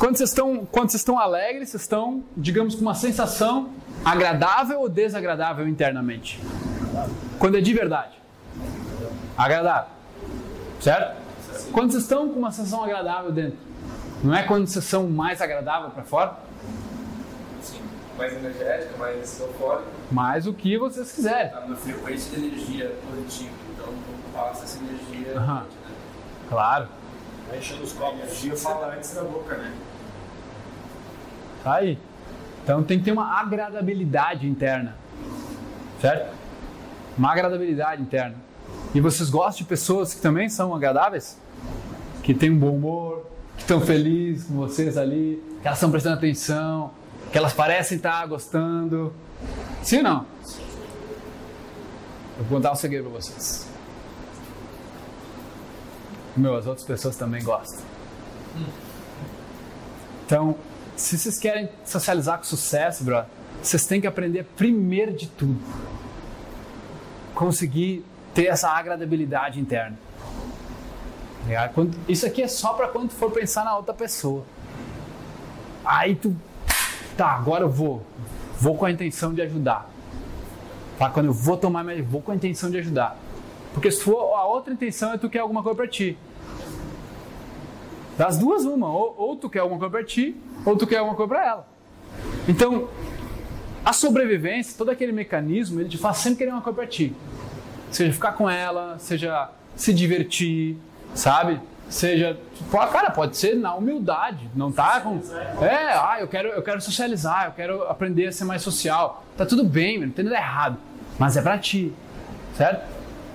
Quando 0.00 0.16
vocês 0.16 0.30
estão, 0.30 0.64
quando 0.64 0.88
vocês 0.88 1.02
estão 1.02 1.18
alegres, 1.18 1.68
vocês 1.68 1.82
estão, 1.82 2.24
digamos, 2.34 2.74
com 2.74 2.80
uma 2.80 2.94
sensação 2.94 3.68
agradável 4.02 4.80
ou 4.80 4.88
desagradável 4.88 5.68
internamente? 5.68 6.40
Quando 7.38 7.58
é 7.58 7.60
de 7.60 7.74
verdade. 7.74 8.18
Agradável. 9.36 9.90
Certo? 10.80 11.20
Quando 11.70 11.90
vocês 11.90 12.04
estão 12.04 12.30
com 12.30 12.38
uma 12.38 12.50
sensação 12.50 12.82
agradável 12.82 13.30
dentro. 13.30 13.58
Não 14.24 14.34
é 14.34 14.42
quando 14.42 14.66
vocês 14.66 14.86
são 14.86 15.06
mais 15.06 15.42
agradável 15.42 15.90
para 15.90 16.02
fora? 16.02 16.34
Sim, 17.60 17.82
mais 18.16 18.32
energética, 18.32 18.96
mais 18.96 19.38
eufórica. 19.38 19.84
Mais 20.10 20.46
o 20.46 20.54
que 20.54 20.78
vocês 20.78 21.12
quiserem. 21.12 21.52
Na 21.68 21.76
frequência 21.76 22.38
de 22.38 22.46
energia 22.46 22.96
positiva. 23.06 23.50
Então 23.74 23.92
passa 24.32 24.64
essa 24.64 24.78
energia. 24.78 25.36
Aham. 25.38 25.66
Claro. 26.48 26.88
Vai 27.50 27.58
enchendo 27.58 27.82
os 27.82 27.92
copos. 27.92 28.20
Energia 28.20 28.56
fala 28.56 28.94
antes 28.94 29.12
da 29.12 29.24
boca, 29.24 29.58
né? 29.58 29.70
Tá 31.62 31.74
aí. 31.74 31.98
Então 32.62 32.82
tem 32.82 32.98
que 32.98 33.04
ter 33.04 33.12
uma 33.12 33.40
agradabilidade 33.40 34.46
interna. 34.46 34.96
Certo? 36.00 36.34
Uma 37.16 37.32
agradabilidade 37.32 38.02
interna. 38.02 38.36
E 38.94 39.00
vocês 39.00 39.30
gostam 39.30 39.58
de 39.58 39.64
pessoas 39.64 40.14
que 40.14 40.20
também 40.20 40.48
são 40.48 40.74
agradáveis? 40.74 41.38
Que 42.22 42.34
têm 42.34 42.50
um 42.50 42.58
bom 42.58 42.76
humor, 42.76 43.26
que 43.56 43.62
estão 43.62 43.80
felizes 43.80 44.46
com 44.46 44.54
vocês 44.54 44.96
ali, 44.96 45.42
que 45.60 45.66
elas 45.66 45.78
estão 45.78 45.90
prestando 45.90 46.16
atenção, 46.16 46.90
que 47.30 47.38
elas 47.38 47.52
parecem 47.52 47.96
estar 47.96 48.26
gostando. 48.26 49.12
Sim 49.82 49.98
ou 49.98 50.02
não? 50.02 50.26
Eu 52.38 52.44
vou 52.44 52.56
contar 52.56 52.72
um 52.72 52.76
segredo 52.76 53.10
para 53.10 53.20
vocês. 53.20 53.68
Meu, 56.36 56.56
as 56.56 56.66
outras 56.66 56.86
pessoas 56.86 57.16
também 57.16 57.42
gostam. 57.42 57.84
Então, 60.24 60.56
se 61.00 61.16
vocês 61.18 61.38
querem 61.38 61.68
socializar 61.84 62.36
com 62.38 62.44
sucesso, 62.44 63.02
bro, 63.04 63.22
vocês 63.62 63.86
têm 63.86 64.00
que 64.00 64.06
aprender 64.06 64.44
primeiro 64.56 65.12
de 65.12 65.26
tudo. 65.28 65.58
Conseguir 67.34 68.04
ter 68.34 68.46
essa 68.46 68.68
agradabilidade 68.70 69.58
interna. 69.58 69.96
Quando- 71.74 71.96
Isso 72.08 72.26
aqui 72.26 72.42
é 72.42 72.48
só 72.48 72.74
para 72.74 72.86
quando 72.88 73.08
tu 73.08 73.14
for 73.14 73.30
pensar 73.30 73.64
na 73.64 73.74
outra 73.76 73.94
pessoa. 73.94 74.44
Aí 75.84 76.14
tu, 76.14 76.36
tá, 77.16 77.30
agora 77.32 77.64
eu 77.64 77.70
vou, 77.70 78.04
vou 78.58 78.76
com 78.76 78.84
a 78.84 78.90
intenção 78.90 79.32
de 79.32 79.40
ajudar. 79.42 79.88
Tá? 80.98 81.08
Quando 81.08 81.26
eu 81.26 81.32
vou 81.32 81.56
tomar, 81.56 81.82
minha- 81.82 82.02
vou 82.02 82.20
com 82.20 82.30
a 82.30 82.34
intenção 82.34 82.70
de 82.70 82.76
ajudar. 82.78 83.16
Porque 83.72 83.90
se 83.90 84.02
for 84.02 84.34
a 84.34 84.44
outra 84.44 84.72
intenção 84.72 85.12
é 85.14 85.18
tu 85.18 85.30
quer 85.30 85.38
alguma 85.38 85.62
coisa 85.62 85.76
para 85.76 85.88
ti. 85.88 86.16
Das 88.18 88.36
duas, 88.36 88.64
uma. 88.66 88.88
Ou, 88.92 89.14
ou 89.16 89.36
tu 89.36 89.48
quer 89.48 89.60
alguma 89.60 89.78
coisa 89.80 89.90
pra 89.92 90.04
ti, 90.04 90.36
ou 90.64 90.76
tu 90.76 90.86
quer 90.86 90.98
alguma 90.98 91.16
coisa 91.16 91.28
pra 91.28 91.46
ela. 91.46 91.68
Então, 92.48 92.88
a 93.84 93.92
sobrevivência, 93.92 94.74
todo 94.76 94.90
aquele 94.90 95.12
mecanismo, 95.12 95.80
ele 95.80 95.88
te 95.88 95.98
faz 95.98 96.18
sempre 96.18 96.38
querer 96.38 96.50
uma 96.50 96.60
coisa 96.60 96.76
pra 96.76 96.86
ti. 96.86 97.14
Seja 97.90 98.12
ficar 98.12 98.32
com 98.32 98.48
ela, 98.48 98.98
seja 98.98 99.50
se 99.74 99.92
divertir, 99.92 100.76
sabe? 101.14 101.60
Seja, 101.88 102.38
cara, 102.92 103.10
pode 103.10 103.36
ser 103.36 103.56
na 103.56 103.74
humildade, 103.74 104.48
não 104.54 104.70
tá 104.70 105.00
com. 105.00 105.20
É, 105.60 105.92
ah, 105.92 106.18
eu 106.20 106.28
quero, 106.28 106.48
eu 106.50 106.62
quero 106.62 106.80
socializar, 106.80 107.46
eu 107.46 107.52
quero 107.52 107.82
aprender 107.88 108.28
a 108.28 108.32
ser 108.32 108.44
mais 108.44 108.62
social. 108.62 109.24
Tá 109.36 109.44
tudo 109.44 109.64
bem, 109.64 109.98
não 109.98 110.10
tem 110.10 110.24
nada 110.24 110.36
errado. 110.36 110.76
Mas 111.18 111.36
é 111.36 111.42
pra 111.42 111.58
ti, 111.58 111.92
certo? 112.56 112.86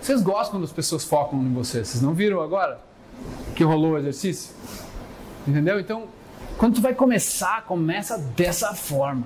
Vocês 0.01 0.21
gostam 0.21 0.51
quando 0.51 0.63
as 0.63 0.71
pessoas 0.71 1.03
focam 1.03 1.41
em 1.41 1.53
vocês. 1.53 1.89
Vocês 1.89 2.01
não 2.01 2.13
viram 2.13 2.39
agora 2.41 2.79
que 3.55 3.63
rolou 3.63 3.93
o 3.93 3.97
exercício? 3.97 4.53
Entendeu? 5.45 5.79
Então, 5.79 6.07
quando 6.57 6.75
tu 6.75 6.81
vai 6.81 6.93
começar, 6.93 7.65
começa 7.65 8.17
dessa 8.17 8.73
forma. 8.73 9.23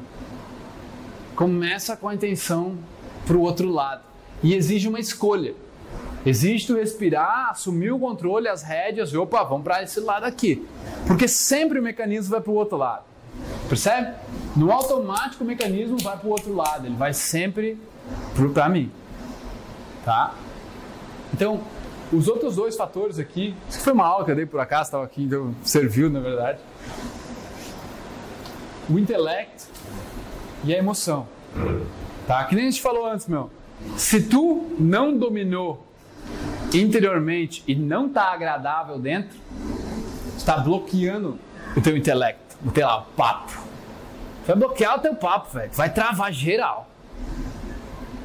Começa 1.36 1.96
com 1.96 2.10
a 2.10 2.16
intenção 2.16 2.78
para 3.26 3.38
o 3.38 3.42
outro 3.42 3.70
lado. 3.70 4.02
E 4.42 4.54
exige 4.54 4.88
uma 4.88 5.00
escolha. 5.00 5.54
Exige 6.26 6.68
tu 6.68 6.76
respirar, 6.76 7.50
assumir 7.52 7.92
o 7.92 8.00
controle, 8.00 8.48
as 8.48 8.62
rédeas 8.62 9.12
e 9.14 9.18
opa, 9.18 9.44
vamos 9.44 9.64
para 9.64 9.82
esse 9.84 10.00
lado 10.00 10.26
aqui. 10.26 10.68
Porque 11.08 11.28
sempre 11.28 11.80
o 11.80 11.84
mecanismo 11.84 12.32
vai 12.32 12.42
para 12.42 12.52
o 12.52 12.56
outro 12.56 12.78
lado. 12.78 13.04
Percebe? 13.70 14.16
No 14.56 14.72
automático 14.72 15.44
o 15.44 15.48
mecanismo 15.48 15.98
vai 16.02 16.18
para 16.18 16.28
o 16.28 16.32
outro 16.32 16.54
lado. 16.54 16.88
Ele 16.88 16.96
vai 16.96 17.14
sempre 17.14 17.80
para 18.54 18.68
mim. 18.68 18.92
Tá? 20.04 20.34
Então, 21.34 21.62
os 22.12 22.28
outros 22.28 22.56
dois 22.56 22.76
fatores 22.76 23.20
aqui, 23.20 23.56
isso 23.70 23.80
foi 23.80 23.94
uma 23.94 24.06
aula 24.06 24.26
que 24.26 24.32
eu 24.32 24.36
dei 24.36 24.46
por 24.46 24.60
acaso, 24.60 24.86
estava 24.86 25.04
aqui, 25.04 25.24
então 25.24 25.54
serviu 25.64 26.10
na 26.10 26.20
verdade. 26.20 26.60
O 28.90 28.98
intelecto 28.98 29.68
e 30.64 30.74
a 30.74 30.78
emoção. 30.78 31.28
Tá? 32.28 32.44
Que 32.46 32.56
nem 32.56 32.68
a 32.68 32.70
gente 32.72 32.82
falou 32.82 33.06
antes, 33.06 33.28
meu. 33.28 33.50
Se 33.96 34.22
tu 34.24 34.76
não 34.78 35.18
dominou 35.18 35.86
interiormente 36.74 37.64
e 37.68 37.76
não 37.76 38.08
está 38.08 38.34
agradável 38.34 39.00
dentro, 39.00 39.38
está 40.38 40.58
bloqueando 40.58 41.40
o 41.76 41.82
teu 41.82 41.96
intelecto, 41.96 42.58
o 42.66 42.72
teu 42.72 42.88
papo. 43.16 43.58
Vai 44.46 44.56
bloquear 44.56 44.98
o 44.98 45.00
teu 45.00 45.16
papo, 45.16 45.54
velho. 45.54 45.72
Vai 45.74 45.94
travar 45.94 46.34
geral. 46.34 46.90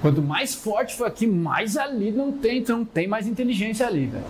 Quanto 0.00 0.20
mais 0.20 0.54
forte 0.54 0.96
for 0.96 1.06
aqui, 1.06 1.26
mais 1.26 1.76
ali 1.76 2.10
não 2.10 2.32
tem, 2.32 2.58
então 2.58 2.78
não 2.78 2.84
tem 2.84 3.06
mais 3.06 3.26
inteligência 3.26 3.86
ali, 3.86 4.06
velho. 4.06 4.24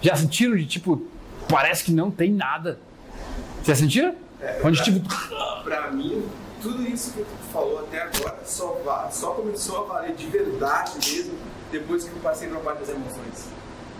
Já 0.00 0.16
sentiram 0.16 0.56
de 0.56 0.66
tipo, 0.66 1.02
parece 1.48 1.84
que 1.84 1.92
não 1.92 2.10
tem 2.10 2.30
nada. 2.30 2.78
Já 3.64 3.74
sentiram? 3.74 4.14
Onde 4.64 4.82
tipo. 4.82 5.00
Pra 5.62 5.92
mim, 5.92 6.28
tudo 6.60 6.82
isso 6.82 7.12
que 7.12 7.20
tu 7.20 7.52
falou 7.52 7.80
até 7.80 8.02
agora 8.02 8.38
só, 8.44 9.08
só 9.12 9.30
começou 9.30 9.84
a 9.84 9.84
valer 9.84 10.14
de 10.14 10.26
verdade 10.26 10.98
mesmo 10.98 11.38
depois 11.70 12.04
que 12.04 12.10
eu 12.10 12.20
passei 12.20 12.48
por 12.48 12.58
parte 12.58 12.80
das 12.80 12.90
emoções. 12.90 13.48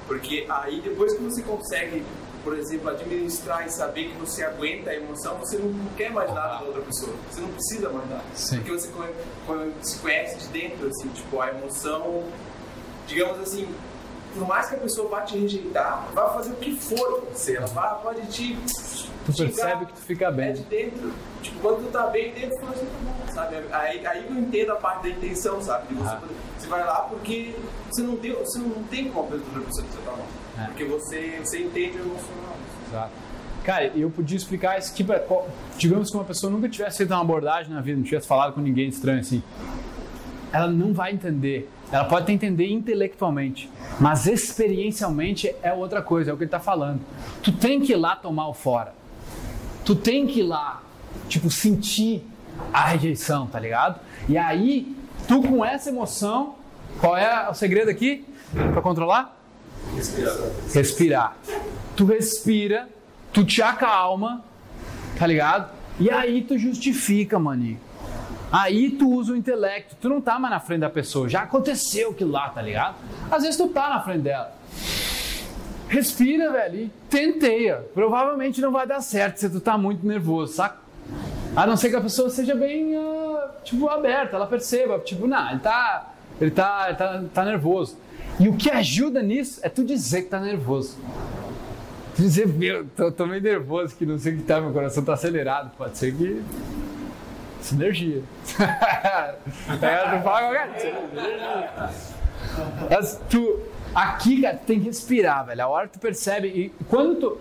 Porque 0.06 0.44
aí, 0.48 0.80
depois 0.80 1.14
que 1.14 1.22
você 1.22 1.42
consegue, 1.42 2.04
por 2.44 2.58
exemplo, 2.58 2.90
administrar 2.90 3.66
e 3.66 3.70
saber 3.70 4.10
que 4.10 4.16
você 4.18 4.44
aguenta 4.44 4.90
a 4.90 4.94
emoção, 4.94 5.38
você 5.38 5.56
não 5.56 5.72
quer 5.96 6.10
mais 6.10 6.32
nada 6.34 6.58
da 6.58 6.64
outra 6.64 6.82
pessoa. 6.82 7.14
Você 7.30 7.40
não 7.40 7.48
precisa 7.48 7.88
mais 7.88 8.10
nada. 8.10 8.24
Sim. 8.34 8.56
Porque 8.56 8.72
você 8.72 8.90
se 9.80 9.98
conhece 9.98 10.38
de 10.38 10.48
dentro, 10.48 10.88
assim, 10.88 11.08
tipo, 11.08 11.40
a 11.40 11.48
emoção, 11.48 12.24
digamos 13.06 13.40
assim, 13.40 13.66
por 14.34 14.46
mais 14.46 14.68
que 14.68 14.74
a 14.74 14.78
pessoa 14.78 15.08
vá 15.08 15.22
te 15.22 15.38
rejeitar, 15.38 16.08
vai 16.12 16.32
fazer 16.34 16.52
o 16.52 16.56
que 16.56 16.76
for 16.76 17.20
com 17.20 17.26
você. 17.32 17.56
Ela 17.56 17.66
vai, 17.68 18.02
pode 18.02 18.26
te. 18.26 18.58
Tu 19.26 19.32
xingar, 19.32 19.46
percebe 19.52 19.86
que 19.86 19.92
tu 19.92 20.00
fica 20.00 20.24
é 20.26 20.32
bem. 20.32 20.52
de 20.52 20.62
dentro. 20.62 21.12
Tipo, 21.42 21.60
quando 21.60 21.84
tu 21.86 21.92
tá 21.92 22.06
bem 22.08 22.32
dentro, 22.32 22.56
tu 22.58 22.66
tá 22.66 22.72
bom, 23.04 23.32
sabe? 23.32 23.56
Aí, 23.72 24.06
aí 24.06 24.26
eu 24.28 24.36
entendo 24.38 24.72
a 24.72 24.76
parte 24.76 25.02
da 25.04 25.08
intenção, 25.10 25.60
sabe? 25.62 25.88
De 25.88 25.94
você, 25.94 26.10
Ah. 26.14 26.20
você 26.58 26.66
vai 26.68 26.84
lá 26.84 26.94
porque 27.08 27.54
você 27.90 28.02
não, 28.02 28.16
deu, 28.16 28.38
você 28.40 28.58
não 28.58 28.82
tem 28.84 29.08
como 29.10 29.20
aprender 29.26 29.44
outra 29.46 29.60
pessoa 29.62 29.86
que 29.86 29.92
você 29.92 30.00
tá 30.02 30.10
mal. 30.10 30.26
É. 30.58 30.66
Porque 30.66 30.84
você, 30.84 31.40
você 31.44 31.58
entende 31.62 31.98
o 31.98 32.00
emocional. 32.02 32.56
Exato. 32.88 33.10
Cara, 33.64 33.86
eu 33.96 34.10
podia 34.10 34.36
explicar 34.36 34.76
isso 34.78 34.92
aqui 34.92 35.04
pra. 35.04 35.20
qual- 35.20 35.48
Digamos 35.78 36.10
que 36.10 36.16
uma 36.16 36.24
pessoa 36.24 36.50
nunca 36.52 36.68
tivesse 36.68 36.96
feito 36.98 37.10
uma 37.12 37.20
abordagem 37.20 37.72
na 37.72 37.80
vida, 37.80 37.96
não 37.96 38.04
tivesse 38.04 38.26
falado 38.26 38.52
com 38.54 38.60
ninguém 38.60 38.88
estranho 38.88 39.20
assim. 39.20 39.40
Ela 40.52 40.66
não 40.66 40.92
vai 40.92 41.12
entender. 41.12 41.70
Ela 41.92 42.04
pode 42.04 42.22
até 42.24 42.32
entender 42.32 42.68
intelectualmente, 42.70 43.70
mas 44.00 44.26
experiencialmente 44.26 45.54
é 45.62 45.72
outra 45.72 46.02
coisa, 46.02 46.30
é 46.30 46.34
o 46.34 46.36
que 46.36 46.44
ele 46.44 46.50
tá 46.50 46.58
falando. 46.60 47.00
Tu 47.42 47.52
tem 47.52 47.80
que 47.80 47.92
ir 47.92 47.96
lá 47.96 48.16
tomar 48.16 48.48
o 48.48 48.54
fora. 48.54 48.94
Tu 49.84 49.94
tem 49.94 50.26
que 50.26 50.40
ir 50.40 50.44
lá, 50.44 50.82
tipo, 51.28 51.50
sentir 51.50 52.26
a 52.72 52.86
rejeição, 52.86 53.46
tá 53.46 53.58
ligado? 53.58 54.00
E 54.28 54.38
aí, 54.38 54.96
tu 55.26 55.42
com 55.42 55.64
essa 55.64 55.88
emoção, 55.88 56.54
qual 57.00 57.16
é 57.16 57.48
o 57.48 57.54
segredo 57.54 57.90
aqui 57.90 58.24
pra 58.72 58.80
controlar? 58.80 59.38
respirar. 60.72 61.36
Tu 61.96 62.04
respira, 62.04 62.88
tu 63.32 63.44
te 63.44 63.62
acalma, 63.62 64.44
tá 65.18 65.26
ligado? 65.26 65.70
E 65.98 66.10
aí 66.10 66.42
tu 66.42 66.58
justifica, 66.58 67.38
maninho. 67.38 67.80
Aí 68.50 68.90
tu 68.90 69.10
usa 69.10 69.32
o 69.32 69.36
intelecto, 69.36 69.96
tu 70.00 70.08
não 70.08 70.20
tá 70.20 70.38
mais 70.38 70.52
na 70.52 70.60
frente 70.60 70.80
da 70.80 70.90
pessoa, 70.90 71.28
já 71.28 71.42
aconteceu 71.42 72.10
aquilo 72.10 72.30
lá, 72.30 72.50
tá 72.50 72.60
ligado? 72.60 72.96
Às 73.30 73.42
vezes 73.42 73.56
tu 73.56 73.68
tá 73.68 73.88
na 73.88 74.00
frente 74.00 74.20
dela. 74.20 74.52
Respira, 75.92 76.50
velho, 76.50 76.76
e 76.86 76.90
tenteia. 77.10 77.84
Provavelmente 77.92 78.62
não 78.62 78.72
vai 78.72 78.86
dar 78.86 79.02
certo 79.02 79.36
se 79.36 79.50
tu 79.50 79.60
tá 79.60 79.76
muito 79.76 80.06
nervoso, 80.06 80.54
saca? 80.54 80.78
A 81.54 81.66
não 81.66 81.76
ser 81.76 81.90
que 81.90 81.96
a 81.96 82.00
pessoa 82.00 82.30
seja 82.30 82.54
bem, 82.54 82.96
ah, 82.96 83.50
tipo, 83.62 83.86
aberta, 83.90 84.36
ela 84.36 84.46
perceba, 84.46 84.98
tipo, 85.00 85.26
não, 85.26 85.50
ele 85.50 85.60
tá, 85.60 86.14
ele 86.40 86.50
tá, 86.50 86.84
ele 86.88 86.96
tá, 86.96 87.22
tá 87.34 87.44
nervoso. 87.44 87.98
E 88.40 88.48
o 88.48 88.56
que 88.56 88.70
ajuda 88.70 89.20
nisso 89.22 89.60
é 89.62 89.68
tu 89.68 89.84
dizer 89.84 90.22
que 90.22 90.28
tá 90.30 90.40
nervoso. 90.40 90.96
Tu 92.16 92.22
dizer, 92.22 92.48
meu, 92.48 92.86
tô, 92.96 93.12
tô 93.12 93.26
meio 93.26 93.42
nervoso 93.42 93.94
que 93.94 94.06
não 94.06 94.18
sei 94.18 94.32
o 94.32 94.38
que 94.38 94.44
tá, 94.44 94.62
meu 94.62 94.72
coração 94.72 95.04
tá 95.04 95.12
acelerado. 95.12 95.72
Pode 95.76 95.98
ser 95.98 96.14
que. 96.14 96.42
Sinergia. 97.60 98.22
é, 98.58 100.16
tu 100.16 100.22
fala 100.24 100.40
qualquer 100.40 100.68
coisa. 100.72 101.90
Mas 102.90 103.20
tu, 103.28 103.60
aqui, 103.94 104.42
cara, 104.42 104.56
tem 104.56 104.78
que 104.80 104.86
respirar, 104.86 105.44
velho. 105.46 105.62
A 105.62 105.68
hora 105.68 105.88
tu 105.88 105.98
percebe. 105.98 106.48
E 106.48 106.72
quando 106.88 107.16
tu. 107.16 107.38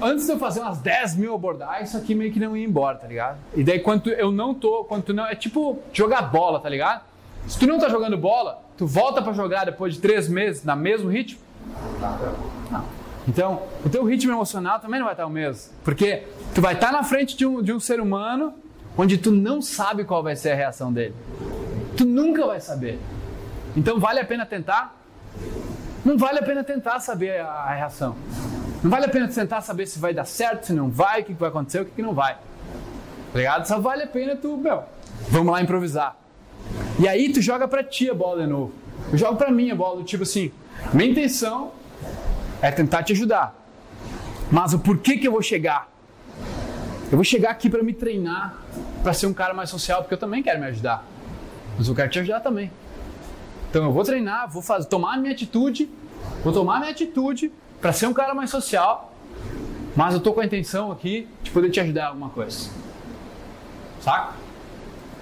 Antes 0.00 0.24
de 0.26 0.32
eu 0.32 0.38
fazer 0.38 0.60
umas 0.60 0.78
10 0.78 1.16
mil 1.16 1.34
abordagens, 1.34 1.90
isso 1.90 1.98
aqui 1.98 2.14
meio 2.14 2.32
que 2.32 2.40
não 2.40 2.56
ia 2.56 2.64
embora, 2.64 2.96
tá 2.96 3.06
ligado? 3.06 3.36
E 3.54 3.62
daí 3.62 3.78
quando 3.78 4.02
tu- 4.04 4.10
eu 4.10 4.32
não 4.32 4.54
tô, 4.54 4.84
quando 4.84 5.02
tu 5.04 5.12
não. 5.14 5.26
É 5.26 5.34
tipo 5.34 5.78
jogar 5.92 6.22
bola, 6.22 6.60
tá 6.60 6.68
ligado? 6.68 7.02
Se 7.46 7.58
tu 7.58 7.66
não 7.66 7.78
tá 7.78 7.88
jogando 7.90 8.16
bola, 8.16 8.62
tu 8.76 8.86
volta 8.86 9.20
pra 9.20 9.32
jogar 9.34 9.66
depois 9.66 9.94
de 9.94 10.00
três 10.00 10.28
meses 10.28 10.64
na 10.64 10.74
mesmo 10.74 11.10
ritmo? 11.10 11.38
Não. 12.70 12.84
Então, 13.28 13.62
o 13.84 13.88
teu 13.88 14.04
ritmo 14.04 14.32
emocional 14.32 14.80
também 14.80 14.98
não 14.98 15.04
vai 15.06 15.14
estar 15.14 15.26
o 15.26 15.30
mesmo. 15.30 15.72
Porque 15.84 16.24
tu 16.54 16.60
vai 16.62 16.74
estar 16.74 16.90
na 16.92 17.02
frente 17.02 17.36
de 17.36 17.44
um, 17.46 17.62
de 17.62 17.72
um 17.72 17.80
ser 17.80 18.00
humano 18.00 18.54
onde 18.96 19.18
tu 19.18 19.30
não 19.30 19.60
sabe 19.60 20.04
qual 20.04 20.22
vai 20.22 20.36
ser 20.36 20.52
a 20.52 20.54
reação 20.54 20.90
dele. 20.92 21.14
Tu 21.96 22.04
nunca 22.04 22.46
vai 22.46 22.60
saber. 22.60 22.98
Então, 23.76 23.98
vale 23.98 24.20
a 24.20 24.24
pena 24.24 24.46
tentar? 24.46 24.94
Não 26.04 26.18
vale 26.18 26.38
a 26.38 26.42
pena 26.42 26.62
tentar 26.62 27.00
saber 27.00 27.40
a, 27.40 27.72
reação. 27.72 28.14
Não 28.82 28.90
vale 28.90 29.06
a 29.06 29.08
pena 29.08 29.26
tentar 29.26 29.62
saber 29.62 29.86
se 29.86 29.98
vai 29.98 30.12
dar 30.12 30.26
certo, 30.26 30.66
se 30.66 30.72
não 30.72 30.90
vai, 30.90 31.22
o 31.22 31.24
que 31.24 31.32
vai 31.32 31.48
acontecer, 31.48 31.80
o 31.80 31.84
que, 31.86 32.02
não 32.02 32.12
vai. 32.12 32.34
Tá 33.32 33.38
ligado? 33.38 33.66
Só 33.66 33.80
vale 33.80 34.02
a 34.02 34.06
pena 34.06 34.36
tu, 34.36 34.56
meu, 34.56 34.82
vamos 35.30 35.52
lá 35.52 35.62
improvisar. 35.62 36.14
E 36.98 37.08
aí 37.08 37.32
tu 37.32 37.40
joga 37.40 37.66
pra 37.66 37.82
ti 37.82 38.10
a 38.10 38.14
bola 38.14 38.42
de 38.42 38.46
novo. 38.46 38.72
Eu 39.10 39.16
jogo 39.16 39.36
pra 39.36 39.50
mim 39.50 39.70
a 39.70 39.74
bola, 39.74 39.96
do 39.96 40.04
tipo 40.04 40.22
assim, 40.22 40.52
minha 40.92 41.10
intenção 41.10 41.72
é 42.60 42.70
tentar 42.70 43.02
te 43.02 43.12
ajudar. 43.12 43.54
Mas 44.52 44.74
o 44.74 44.78
porquê 44.78 45.16
que 45.16 45.26
eu 45.26 45.32
vou 45.32 45.42
chegar? 45.42 45.88
Eu 47.10 47.16
vou 47.16 47.24
chegar 47.24 47.50
aqui 47.50 47.70
pra 47.70 47.82
me 47.82 47.92
treinar, 47.92 48.54
pra 49.02 49.12
ser 49.12 49.26
um 49.26 49.32
cara 49.32 49.54
mais 49.54 49.70
social, 49.70 50.02
porque 50.02 50.14
eu 50.14 50.18
também 50.18 50.42
quero 50.42 50.60
me 50.60 50.66
ajudar. 50.66 51.04
Mas 51.78 51.88
eu 51.88 51.94
quero 51.94 52.10
te 52.10 52.18
ajudar 52.18 52.40
também. 52.40 52.70
Então 53.74 53.86
eu 53.86 53.92
vou 53.92 54.04
treinar, 54.04 54.48
vou 54.48 54.62
fazer, 54.62 54.86
tomar 54.86 55.14
a 55.14 55.16
minha 55.16 55.32
atitude, 55.32 55.90
vou 56.44 56.52
tomar 56.52 56.76
a 56.76 56.78
minha 56.78 56.92
atitude 56.92 57.50
pra 57.80 57.92
ser 57.92 58.06
um 58.06 58.12
cara 58.12 58.32
mais 58.32 58.48
social, 58.48 59.12
mas 59.96 60.14
eu 60.14 60.20
tô 60.20 60.32
com 60.32 60.40
a 60.40 60.44
intenção 60.44 60.92
aqui 60.92 61.26
de 61.42 61.50
poder 61.50 61.70
te 61.70 61.80
ajudar 61.80 62.02
em 62.02 62.06
alguma 62.06 62.30
coisa. 62.30 62.70
Saca? 64.00 64.34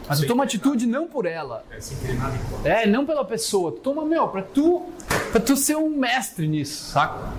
Mas 0.07 0.21
eu 0.21 0.29
tomo 0.29 0.43
atitude 0.43 0.85
não 0.87 1.09
por 1.09 1.25
ela. 1.25 1.65
É. 1.71 2.83
É, 2.83 2.87
não 2.87 3.07
pela 3.07 3.25
pessoa. 3.25 3.73
Tu 3.73 3.79
toma, 3.79 4.05
meu, 4.05 4.29
pra 4.29 4.43
tu, 4.43 4.83
pra 5.31 5.41
tu 5.41 5.57
ser 5.57 5.77
um 5.77 5.89
mestre 5.89 6.47
nisso, 6.47 6.91
saca? 6.91 7.33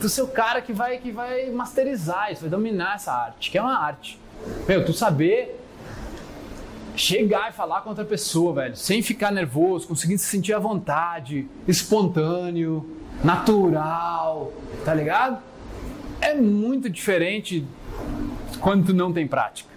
Tu 0.00 0.08
ser 0.08 0.22
o 0.22 0.28
cara 0.28 0.62
que 0.62 0.72
vai, 0.72 0.96
que 0.96 1.12
vai 1.12 1.50
masterizar 1.50 2.32
isso, 2.32 2.40
vai 2.40 2.50
dominar 2.50 2.94
essa 2.94 3.12
arte, 3.12 3.50
que 3.50 3.58
é 3.58 3.60
uma 3.60 3.76
arte. 3.76 4.18
Meu, 4.66 4.86
tu 4.86 4.94
saber 4.94 5.63
chegar 6.96 7.50
e 7.50 7.52
falar 7.52 7.80
com 7.82 7.90
outra 7.90 8.04
pessoa, 8.04 8.54
velho, 8.54 8.76
sem 8.76 9.02
ficar 9.02 9.30
nervoso, 9.30 9.88
conseguindo 9.88 10.20
se 10.20 10.26
sentir 10.26 10.52
à 10.52 10.58
vontade, 10.58 11.48
espontâneo, 11.66 12.98
natural, 13.22 14.52
tá 14.84 14.94
ligado? 14.94 15.42
É 16.20 16.34
muito 16.34 16.88
diferente 16.88 17.64
quando 18.60 18.86
tu 18.86 18.94
não 18.94 19.12
tem 19.12 19.26
prática. 19.26 19.68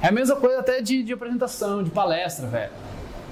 É 0.00 0.08
a 0.08 0.12
mesma 0.12 0.36
coisa 0.36 0.60
até 0.60 0.80
de, 0.80 1.02
de 1.02 1.12
apresentação, 1.12 1.82
de 1.82 1.90
palestra, 1.90 2.46
velho. 2.46 2.72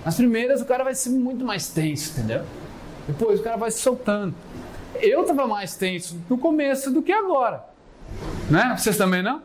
Nas 0.05 0.17
primeiras 0.17 0.61
o 0.61 0.65
cara 0.65 0.83
vai 0.83 0.95
ser 0.95 1.11
muito 1.11 1.45
mais 1.45 1.69
tenso, 1.69 2.13
entendeu? 2.13 2.43
Depois 3.07 3.41
o 3.41 3.43
cara 3.43 3.57
vai 3.57 3.71
se 3.71 3.81
soltando. 3.81 4.35
Eu 5.01 5.25
tava 5.25 5.47
mais 5.47 5.77
tenso 5.77 6.21
no 6.29 6.39
começo 6.39 6.91
do 6.91 7.03
que 7.03 7.13
agora. 7.13 7.65
Né? 8.51 8.75
Vocês 8.77 8.97
também 8.97 9.23
não? 9.23 9.43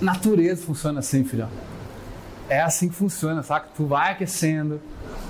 Natureza 0.00 0.62
funciona 0.62 1.00
assim, 1.00 1.24
filhão. 1.24 1.48
É 2.48 2.60
assim 2.60 2.88
que 2.88 2.94
funciona, 2.94 3.42
saca? 3.42 3.68
Tu 3.76 3.86
vai 3.86 4.12
aquecendo, 4.12 4.80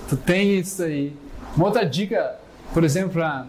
tu 0.08 0.16
tem 0.16 0.58
isso 0.58 0.82
aí. 0.82 1.14
Uma 1.56 1.66
outra 1.66 1.84
dica, 1.84 2.36
por 2.72 2.84
exemplo, 2.84 3.10
pra. 3.10 3.46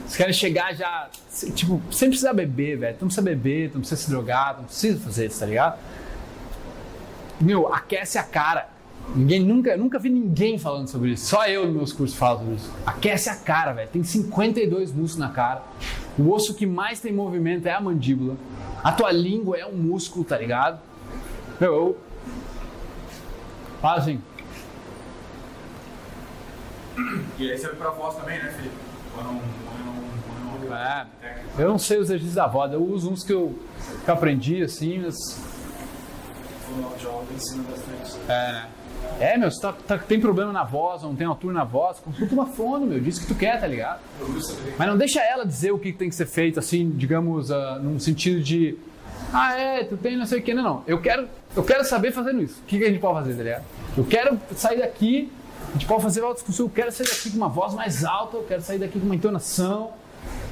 Vocês 0.00 0.16
querem 0.16 0.32
chegar 0.32 0.74
já. 0.74 1.08
Tipo, 1.54 1.80
sem 1.90 2.08
precisar 2.08 2.32
beber, 2.32 2.78
velho. 2.78 2.96
Tu 2.96 3.02
não 3.02 3.08
precisa 3.08 3.22
beber, 3.22 3.70
tu 3.70 3.74
não 3.74 3.80
precisa 3.80 4.00
se 4.00 4.10
drogar, 4.10 4.54
tu 4.54 4.58
não 4.58 4.64
precisa 4.64 4.98
fazer 4.98 5.26
isso, 5.26 5.40
tá 5.40 5.46
ligado? 5.46 5.78
Meu, 7.40 7.72
aquece 7.72 8.18
a 8.18 8.22
cara. 8.22 8.68
Ninguém 9.14 9.40
nunca, 9.40 9.76
nunca 9.76 9.98
vi 9.98 10.08
ninguém 10.08 10.58
falando 10.58 10.88
sobre 10.88 11.10
isso. 11.10 11.26
Só 11.26 11.46
eu 11.46 11.66
nos 11.66 11.74
meus 11.74 11.92
cursos 11.92 12.16
falo 12.16 12.38
sobre 12.38 12.54
isso. 12.54 12.72
Aquece 12.86 13.28
a 13.28 13.36
cara, 13.36 13.72
velho. 13.72 13.88
Tem 13.90 14.02
52 14.02 14.90
músculos 14.90 15.16
na 15.16 15.28
cara. 15.28 15.62
O 16.18 16.30
osso 16.30 16.54
que 16.54 16.64
mais 16.64 17.00
tem 17.00 17.12
movimento 17.12 17.66
é 17.66 17.72
a 17.72 17.80
mandíbula. 17.80 18.36
A 18.82 18.90
tua 18.90 19.12
língua 19.12 19.56
é 19.58 19.66
um 19.66 19.76
músculo, 19.76 20.24
tá 20.24 20.38
ligado? 20.38 20.80
Meu, 21.60 21.74
eu. 21.74 21.98
Fala 23.80 23.98
assim. 23.98 24.20
E 27.38 27.50
aí 27.50 27.58
serve 27.58 27.76
pra 27.76 27.90
voz 27.90 28.16
também, 28.16 28.38
né, 28.38 28.50
Felipe? 28.50 28.74
Não, 29.16 29.40
ou 30.62 30.70
não 30.70 30.76
É, 30.76 31.06
eu 31.58 31.68
não 31.68 31.78
sei 31.78 31.98
os 31.98 32.04
exercícios 32.04 32.34
da 32.34 32.46
voz. 32.46 32.72
Eu 32.72 32.82
uso 32.82 33.10
uns 33.10 33.22
que 33.24 33.32
eu, 33.32 33.58
que 34.04 34.10
eu 34.10 34.14
aprendi, 34.14 34.62
assim, 34.62 34.98
mas. 34.98 35.16
O 36.70 36.98
João 36.98 37.24
ensina 37.34 37.62
bastante. 37.64 38.18
É, 38.28 38.52
né? 38.52 38.68
É, 39.20 39.36
meu, 39.38 39.50
se 39.50 39.60
tá, 39.60 39.72
tá- 39.72 39.98
tem 39.98 40.20
problema 40.20 40.52
na 40.52 40.64
voz, 40.64 41.02
ou 41.02 41.10
não 41.10 41.16
tem 41.16 41.26
altura 41.26 41.54
na 41.54 41.64
voz, 41.64 41.98
consulta 42.00 42.34
uma 42.34 42.46
fono, 42.46 42.86
meu, 42.86 42.98
diz 43.00 43.18
o 43.18 43.20
que 43.20 43.26
tu 43.28 43.34
quer, 43.36 43.60
tá 43.60 43.66
ligado? 43.66 44.00
Mas 44.76 44.88
não 44.88 44.96
deixa 44.96 45.20
ela 45.20 45.46
dizer 45.46 45.70
o 45.70 45.78
que 45.78 45.92
tem 45.92 46.08
que 46.08 46.14
ser 46.14 46.26
feito, 46.26 46.58
assim, 46.58 46.90
digamos, 46.90 47.50
ah, 47.50 47.78
num 47.80 47.98
sentido 48.00 48.40
de. 48.42 48.76
Ah, 49.32 49.56
é, 49.58 49.84
tu 49.84 49.96
tem 49.96 50.16
não 50.16 50.26
sei 50.26 50.40
o 50.40 50.42
que, 50.42 50.52
não, 50.52 50.62
não. 50.62 50.82
Eu 50.86 51.00
quero, 51.00 51.28
eu 51.54 51.62
quero 51.62 51.84
saber 51.84 52.10
fazendo 52.12 52.42
isso. 52.42 52.60
O 52.62 52.66
que, 52.66 52.78
que 52.78 52.84
a 52.84 52.88
gente 52.88 53.00
pode 53.00 53.14
fazer, 53.20 53.34
tá 53.34 53.42
ligado? 53.42 53.64
Eu 53.96 54.04
quero 54.04 54.40
sair 54.56 54.78
daqui, 54.78 55.30
a 55.68 55.72
gente 55.74 55.86
pode 55.86 56.02
fazer 56.02 56.20
uma 56.22 56.34
discussão, 56.34 56.66
eu 56.66 56.70
quero 56.70 56.90
sair 56.90 57.06
daqui 57.06 57.30
com 57.30 57.36
uma 57.36 57.48
voz 57.48 57.74
mais 57.74 58.04
alta, 58.04 58.36
eu 58.36 58.42
quero 58.42 58.60
sair 58.62 58.78
daqui 58.78 58.98
com 58.98 59.06
uma 59.06 59.14
entonação, 59.14 59.92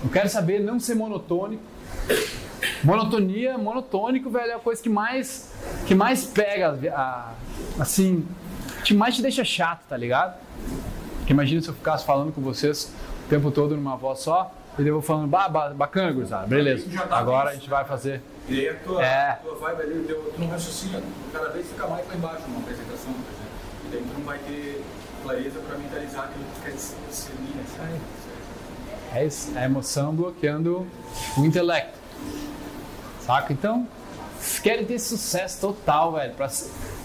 eu 0.04 0.10
quero 0.10 0.28
saber 0.28 0.60
não 0.60 0.78
ser 0.78 0.94
monotônico. 0.94 1.62
Monotonia, 2.84 3.56
monotônico, 3.58 4.30
velho, 4.30 4.52
é 4.52 4.54
a 4.54 4.58
coisa 4.58 4.82
que 4.82 4.88
mais, 4.88 5.50
que 5.86 5.94
mais 5.94 6.24
pega, 6.24 6.78
a- 6.94 7.32
assim, 7.78 8.26
que 8.84 8.94
mais 8.94 9.14
te 9.16 9.22
deixa 9.22 9.44
chato, 9.44 9.80
tá 9.88 9.96
ligado? 9.96 10.34
Porque 11.18 11.32
imagina 11.32 11.60
se 11.62 11.68
eu 11.68 11.74
ficasse 11.74 12.04
falando 12.04 12.32
com 12.32 12.40
vocês 12.40 12.92
o 13.26 13.28
tempo 13.28 13.50
todo 13.50 13.76
numa 13.76 13.96
voz 13.96 14.20
só, 14.20 14.52
e 14.78 14.86
eu 14.86 14.94
vou 14.94 15.02
falando, 15.02 15.26
bah, 15.28 15.48
bacana, 15.48 16.12
gurizada, 16.12 16.46
beleza. 16.46 16.86
Agora 17.10 17.50
a 17.50 17.54
gente 17.54 17.68
vai 17.68 17.84
fazer. 17.84 18.22
E 18.48 18.60
aí 18.60 18.68
a 18.70 18.74
tua, 18.76 19.04
É. 19.04 19.30
a 19.30 19.36
tua 19.36 19.54
vibe 19.56 19.82
ali, 19.82 20.04
tu 20.34 20.40
não 20.40 20.48
raciocina, 20.48 21.00
cada 21.32 21.50
vez 21.50 21.66
fica 21.68 21.86
mais 21.86 22.06
lá 22.08 22.14
embaixo 22.14 22.42
numa 22.48 22.60
apresentação, 22.60 23.12
por 23.12 23.30
exemplo. 23.30 23.50
E 23.84 23.88
daí 23.92 24.02
tu 24.02 24.18
não 24.18 24.24
vai 24.26 24.38
ter 24.38 24.84
clareza 25.22 25.60
para 25.60 25.76
mentalizar 25.78 26.24
aquilo 26.24 26.44
que 26.46 26.60
tu 26.60 26.62
quer 26.64 26.72
discernir, 26.72 27.52
sabe? 27.76 28.00
É 29.12 29.26
isso, 29.26 29.52
é 29.56 29.60
a 29.60 29.64
emoção 29.66 30.14
bloqueando 30.14 30.86
o 31.36 31.44
intelecto. 31.44 31.99
Saca? 33.30 33.52
Então, 33.52 33.86
se 34.40 34.60
querem 34.60 34.84
ter 34.84 34.98
sucesso 34.98 35.60
total, 35.60 36.14
velho, 36.14 36.34
pra, 36.34 36.50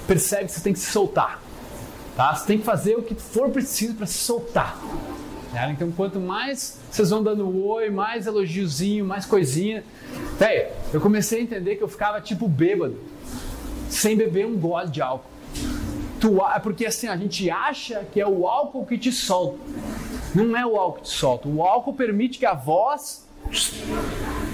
percebe 0.08 0.46
que 0.46 0.54
você 0.54 0.62
tem 0.62 0.74
que 0.74 0.80
se 0.80 0.92
soltar. 0.92 1.40
Tá? 2.16 2.34
Você 2.34 2.48
tem 2.48 2.58
que 2.58 2.64
fazer 2.64 2.96
o 2.96 3.04
que 3.04 3.14
for 3.14 3.52
preciso 3.52 3.94
para 3.94 4.08
se 4.08 4.18
soltar. 4.18 4.76
né? 5.54 5.70
Então, 5.72 5.92
quanto 5.92 6.20
mais 6.20 6.80
vocês 6.90 7.12
vão 7.12 7.22
dando 7.22 7.64
oi, 7.64 7.92
mais 7.92 8.26
elogiozinho, 8.26 9.06
mais 9.06 9.24
coisinha. 9.24 9.84
Véi, 10.40 10.72
eu 10.92 11.00
comecei 11.00 11.42
a 11.42 11.44
entender 11.44 11.76
que 11.76 11.84
eu 11.84 11.88
ficava 11.88 12.20
tipo 12.20 12.48
bêbado, 12.48 12.98
sem 13.88 14.18
beber 14.18 14.48
um 14.48 14.58
gole 14.58 14.90
de 14.90 15.04
álcool. 15.04 15.30
Tu, 16.20 16.44
é 16.44 16.58
porque 16.58 16.88
assim, 16.88 17.08
a 17.08 17.16
gente 17.16 17.52
acha 17.52 18.04
que 18.12 18.20
é 18.20 18.28
o 18.28 18.48
álcool 18.48 18.84
que 18.84 18.98
te 18.98 19.12
solta. 19.12 19.60
Não 20.34 20.58
é 20.58 20.66
o 20.66 20.76
álcool 20.76 21.02
que 21.02 21.04
te 21.04 21.16
solta. 21.16 21.48
O 21.48 21.62
álcool 21.62 21.94
permite 21.94 22.40
que 22.40 22.48
a 22.48 22.56
voz 22.56 23.28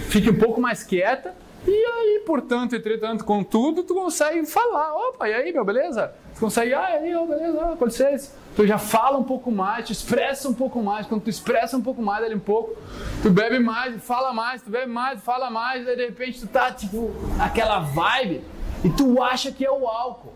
fique 0.10 0.30
um 0.30 0.38
pouco 0.38 0.60
mais 0.60 0.84
quieta. 0.84 1.34
E 1.68 1.72
aí, 1.72 2.24
portanto, 2.26 2.76
entretanto, 2.76 3.24
contudo, 3.24 3.84
tu 3.84 3.94
consegue 3.94 4.46
falar. 4.46 4.94
Opa, 4.94 5.30
e 5.30 5.34
aí, 5.34 5.54
meu, 5.54 5.64
beleza? 5.64 6.12
Tu 6.34 6.40
consegue, 6.40 6.74
ah, 6.74 6.90
e 6.92 6.98
aí, 6.98 7.16
ó, 7.16 7.26
beleza, 7.26 7.60
ó, 7.62 7.76
com 7.76 7.86
licença. 7.86 8.32
Tu 8.56 8.68
já 8.68 8.78
fala 8.78 9.18
um 9.18 9.24
pouco 9.24 9.52
mais, 9.52 9.86
te 9.86 9.94
expressa 9.94 10.50
um 10.50 10.54
pouco 10.54 10.82
mais. 10.82 11.06
Quando 11.06 11.22
tu 11.22 11.30
expressa 11.30 11.78
um 11.78 11.82
pouco 11.82 12.02
mais, 12.02 12.26
ali 12.26 12.36
um 12.36 12.40
pouco, 12.40 12.76
tu 13.22 13.30
bebe 13.30 13.60
mais, 13.60 14.04
fala 14.04 14.34
mais, 14.34 14.62
tu 14.62 14.70
bebe 14.70 14.92
mais, 14.92 15.22
fala 15.22 15.50
mais. 15.50 15.86
De 15.86 15.96
repente, 15.96 16.40
tu 16.40 16.48
tá, 16.48 16.72
tipo, 16.72 17.12
naquela 17.38 17.80
vibe 17.80 18.42
e 18.84 18.90
tu 18.90 19.22
acha 19.22 19.52
que 19.52 19.64
é 19.64 19.72
o 19.72 19.88
álcool. 19.88 20.34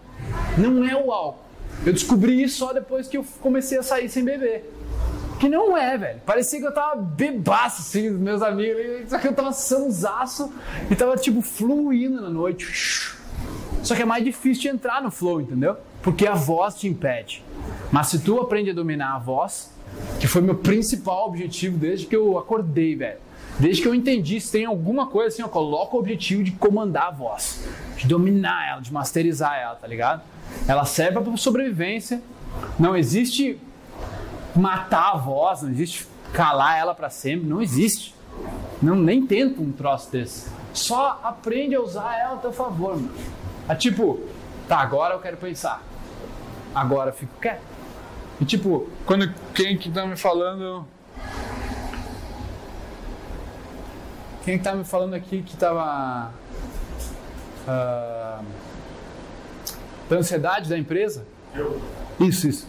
Não 0.58 0.84
é 0.88 0.96
o 0.96 1.12
álcool. 1.12 1.44
Eu 1.86 1.92
descobri 1.92 2.42
isso 2.42 2.60
só 2.60 2.72
depois 2.72 3.08
que 3.08 3.18
eu 3.18 3.26
comecei 3.42 3.78
a 3.78 3.84
sair 3.84 4.08
sem 4.10 4.24
beber. 4.24 4.75
Que 5.40 5.50
não 5.50 5.78
é, 5.78 5.98
velho. 5.98 6.22
Parecia 6.26 6.60
que 6.60 6.66
eu 6.66 6.74
tava 6.74 6.96
bebaço, 6.96 7.82
assim, 7.82 8.12
dos 8.12 8.20
meus 8.20 8.42
amigos. 8.42 9.10
Só 9.10 9.18
que 9.18 9.28
eu 9.28 9.34
tava 9.34 9.52
sansaço 9.52 10.54
e 10.90 10.96
tava, 10.96 11.16
tipo, 11.18 11.42
fluindo 11.42 12.22
na 12.22 12.30
noite. 12.30 13.14
Só 13.84 13.96
que 13.96 14.02
é 14.02 14.06
mais 14.06 14.24
difícil 14.24 14.64
de 14.64 14.68
entrar 14.70 15.02
no 15.02 15.12
flow, 15.12 15.42
entendeu? 15.42 15.78
Porque 16.02 16.26
a 16.26 16.34
voz 16.34 16.76
te 16.76 16.88
impede. 16.88 17.44
Mas 17.92 18.08
se 18.08 18.20
tu 18.20 18.40
aprende 18.40 18.72
a 18.72 18.74
dominar 18.74 19.16
a 19.16 19.20
voz, 19.20 19.72
que 20.20 20.28
foi 20.28 20.42
meu 20.42 20.56
principal 20.56 21.28
objetivo 21.28 21.78
desde 21.78 22.06
que 22.06 22.16
eu 22.16 22.38
acordei, 22.38 22.96
velho. 22.96 23.20
Desde 23.60 23.82
que 23.82 23.88
eu 23.88 23.96
entendi 23.96 24.40
se 24.42 24.52
tem 24.52 24.66
alguma 24.66 25.08
coisa 25.08 25.30
assim, 25.30 25.42
eu 25.42 25.50
coloco 25.50 25.96
o 25.96 26.00
objetivo 26.00 26.44
de 26.44 26.52
comandar 26.52 27.08
a 27.08 27.12
voz, 27.12 27.66
de 27.96 28.06
dominar 28.06 28.70
ela, 28.70 28.82
de 28.82 28.92
masterizar 28.92 29.58
ela, 29.58 29.76
tá 29.76 29.88
ligado? 29.88 30.24
Ela 30.68 30.84
serve 30.86 31.22
para 31.22 31.38
sobrevivência. 31.38 32.22
Não 32.78 32.96
existe 32.96 33.58
matar 34.56 35.14
a 35.14 35.18
voz, 35.18 35.62
não 35.62 35.70
existe 35.70 36.08
calar 36.34 36.78
ela 36.78 36.94
para 36.96 37.10
sempre, 37.10 37.48
não 37.48 37.62
existe. 37.62 38.16
Não 38.82 38.96
nem 38.96 39.26
tenta 39.26 39.62
um 39.62 39.72
troço 39.72 40.12
desse. 40.12 40.50
Só 40.74 41.20
aprende 41.24 41.76
a 41.76 41.82
usar 41.82 42.18
ela 42.20 42.36
a 42.36 42.38
teu 42.38 42.52
favor, 42.52 42.96
mano. 42.96 43.12
É 43.68 43.76
tipo, 43.76 44.20
tá, 44.68 44.80
agora 44.80 45.16
eu 45.16 45.20
quero 45.20 45.38
pensar. 45.38 45.82
Agora 46.74 47.12
eu 47.12 47.14
fico 47.14 47.32
quieto. 47.40 47.62
E 48.40 48.46
tipo, 48.46 48.90
quando 49.06 49.34
quem 49.54 49.78
que 49.78 49.90
tá 49.90 50.06
me 50.06 50.18
falando. 50.18 50.86
Quem 54.44 54.58
que 54.58 54.64
tá 54.64 54.76
me 54.76 54.84
falando 54.84 55.14
aqui 55.14 55.42
que 55.42 55.56
tava. 55.56 56.32
ah, 57.68 58.42
da 60.10 60.18
ansiedade 60.18 60.70
da 60.70 60.78
empresa? 60.78 61.26
Isso, 62.20 62.48
isso. 62.48 62.68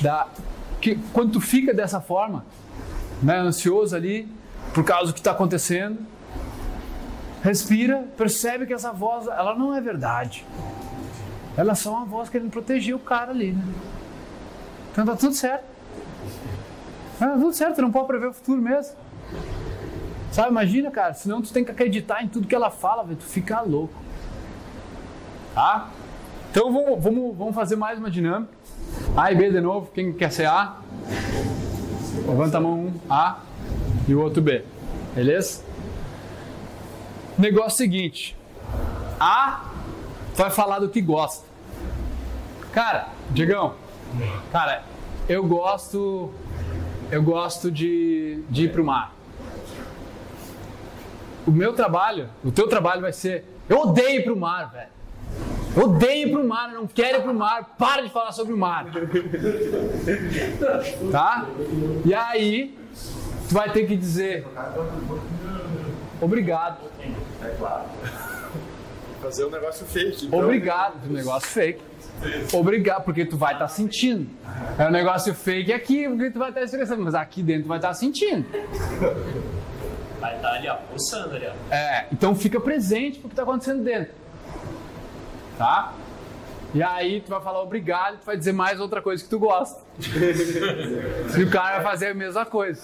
Da, 0.00 0.28
que, 0.82 0.96
quando 1.12 1.32
tu 1.32 1.40
fica 1.40 1.72
dessa 1.72 2.00
forma, 2.00 2.44
né, 3.22 3.38
ansioso 3.38 3.94
ali, 3.94 4.28
por 4.74 4.84
causa 4.84 5.06
do 5.06 5.14
que 5.14 5.20
está 5.20 5.30
acontecendo, 5.30 5.98
respira, 7.42 8.04
percebe 8.16 8.66
que 8.66 8.74
essa 8.74 8.92
voz, 8.92 9.28
ela 9.28 9.54
não 9.54 9.74
é 9.74 9.80
verdade. 9.80 10.44
Ela 11.56 11.72
é 11.72 11.74
só 11.74 11.92
uma 11.92 12.04
voz 12.04 12.28
querendo 12.28 12.50
proteger 12.50 12.94
o 12.94 12.98
cara 12.98 13.30
ali, 13.30 13.52
né? 13.52 13.62
Então 14.90 15.06
tá 15.06 15.14
tudo 15.16 15.34
certo. 15.34 15.64
Tá 17.18 17.34
tudo 17.34 17.52
certo, 17.52 17.76
tu 17.76 17.82
não 17.82 17.92
pode 17.92 18.08
prever 18.08 18.26
o 18.26 18.32
futuro 18.32 18.60
mesmo. 18.60 18.96
Sabe, 20.32 20.48
imagina, 20.48 20.90
cara, 20.90 21.14
senão 21.14 21.40
tu 21.40 21.52
tem 21.52 21.64
que 21.64 21.70
acreditar 21.70 22.24
em 22.24 22.28
tudo 22.28 22.48
que 22.48 22.54
ela 22.54 22.70
fala, 22.70 23.04
velho, 23.04 23.16
tu 23.16 23.24
fica 23.24 23.60
louco. 23.60 23.94
Tá? 25.54 25.90
Então 26.50 26.72
vamos, 26.72 27.02
vamos, 27.02 27.36
vamos 27.36 27.54
fazer 27.54 27.76
mais 27.76 27.98
uma 27.98 28.10
dinâmica. 28.10 28.52
A 29.16 29.30
e 29.32 29.34
B 29.34 29.50
de 29.50 29.60
novo, 29.60 29.90
quem 29.94 30.12
quer 30.12 30.32
ser 30.32 30.46
A? 30.46 30.76
Levanta 32.26 32.58
a 32.58 32.60
mão 32.60 32.86
um, 32.86 32.92
A 33.10 33.40
e 34.08 34.14
o 34.14 34.20
outro 34.20 34.42
B. 34.42 34.64
Beleza? 35.14 35.62
Negócio 37.38 37.78
seguinte. 37.78 38.36
A 39.20 39.64
vai 40.34 40.50
falar 40.50 40.78
do 40.78 40.88
que 40.88 41.00
gosta. 41.00 41.46
Cara, 42.72 43.08
Diegão, 43.30 43.74
cara, 44.50 44.82
eu 45.28 45.44
gosto. 45.46 46.32
Eu 47.10 47.22
gosto 47.22 47.70
de, 47.70 48.42
de 48.48 48.64
ir 48.64 48.72
pro 48.72 48.82
mar. 48.82 49.12
O 51.46 51.50
meu 51.50 51.74
trabalho, 51.74 52.30
o 52.42 52.50
teu 52.50 52.66
trabalho 52.68 53.02
vai 53.02 53.12
ser. 53.12 53.44
Eu 53.68 53.80
odeio 53.80 54.20
ir 54.20 54.24
pro 54.24 54.36
mar, 54.36 54.70
velho. 54.70 54.88
Odeio 55.76 56.28
ir 56.28 56.32
pro 56.32 56.46
mar, 56.46 56.72
não 56.72 56.86
quero 56.86 57.18
ir 57.18 57.22
pro 57.22 57.34
mar. 57.34 57.74
Para 57.78 58.02
de 58.02 58.10
falar 58.10 58.32
sobre 58.32 58.52
o 58.52 58.56
mar. 58.56 58.86
Tá? 61.10 61.46
E 62.04 62.14
aí, 62.14 62.78
tu 63.48 63.54
vai 63.54 63.70
ter 63.70 63.86
que 63.86 63.96
dizer. 63.96 64.46
Obrigado. 66.20 66.78
Fazer 69.22 69.44
um 69.44 69.50
negócio 69.50 69.86
fake. 69.86 70.26
Então, 70.26 70.40
Obrigado 70.40 70.98
do 71.06 71.12
negócio 71.12 71.48
fake. 71.48 71.80
Obrigado, 72.52 73.04
porque 73.04 73.24
tu 73.24 73.36
vai 73.36 73.54
estar 73.54 73.68
sentindo. 73.68 74.28
É 74.78 74.86
um 74.86 74.90
negócio 74.90 75.34
fake 75.34 75.72
aqui, 75.72 76.08
porque 76.08 76.30
tu 76.30 76.38
vai 76.38 76.50
estar 76.50 76.62
expressando, 76.62 77.02
mas 77.02 77.14
aqui 77.14 77.42
dentro 77.42 77.64
tu 77.64 77.68
vai 77.68 77.78
estar 77.78 77.94
sentindo. 77.94 78.46
Vai 80.20 80.36
estar 80.36 80.52
ali, 80.52 80.68
ó, 80.68 80.76
pulsando 80.76 81.34
ali, 81.34 81.46
ó. 81.46 81.74
É, 81.74 82.06
então 82.12 82.34
fica 82.34 82.60
presente 82.60 83.18
pro 83.18 83.28
que 83.28 83.34
tá 83.34 83.42
acontecendo 83.42 83.82
dentro. 83.82 84.21
Tá? 85.62 85.92
E 86.74 86.82
aí 86.82 87.20
tu 87.20 87.28
vai 87.30 87.40
falar 87.40 87.62
obrigado 87.62 88.14
e 88.14 88.16
tu 88.18 88.24
vai 88.26 88.36
dizer 88.36 88.52
mais 88.52 88.80
outra 88.80 89.00
coisa 89.00 89.22
que 89.22 89.30
tu 89.30 89.38
gosta. 89.38 89.80
e 91.38 91.42
o 91.44 91.50
cara 91.50 91.76
vai 91.76 91.84
fazer 91.84 92.08
a 92.08 92.14
mesma 92.14 92.44
coisa. 92.44 92.82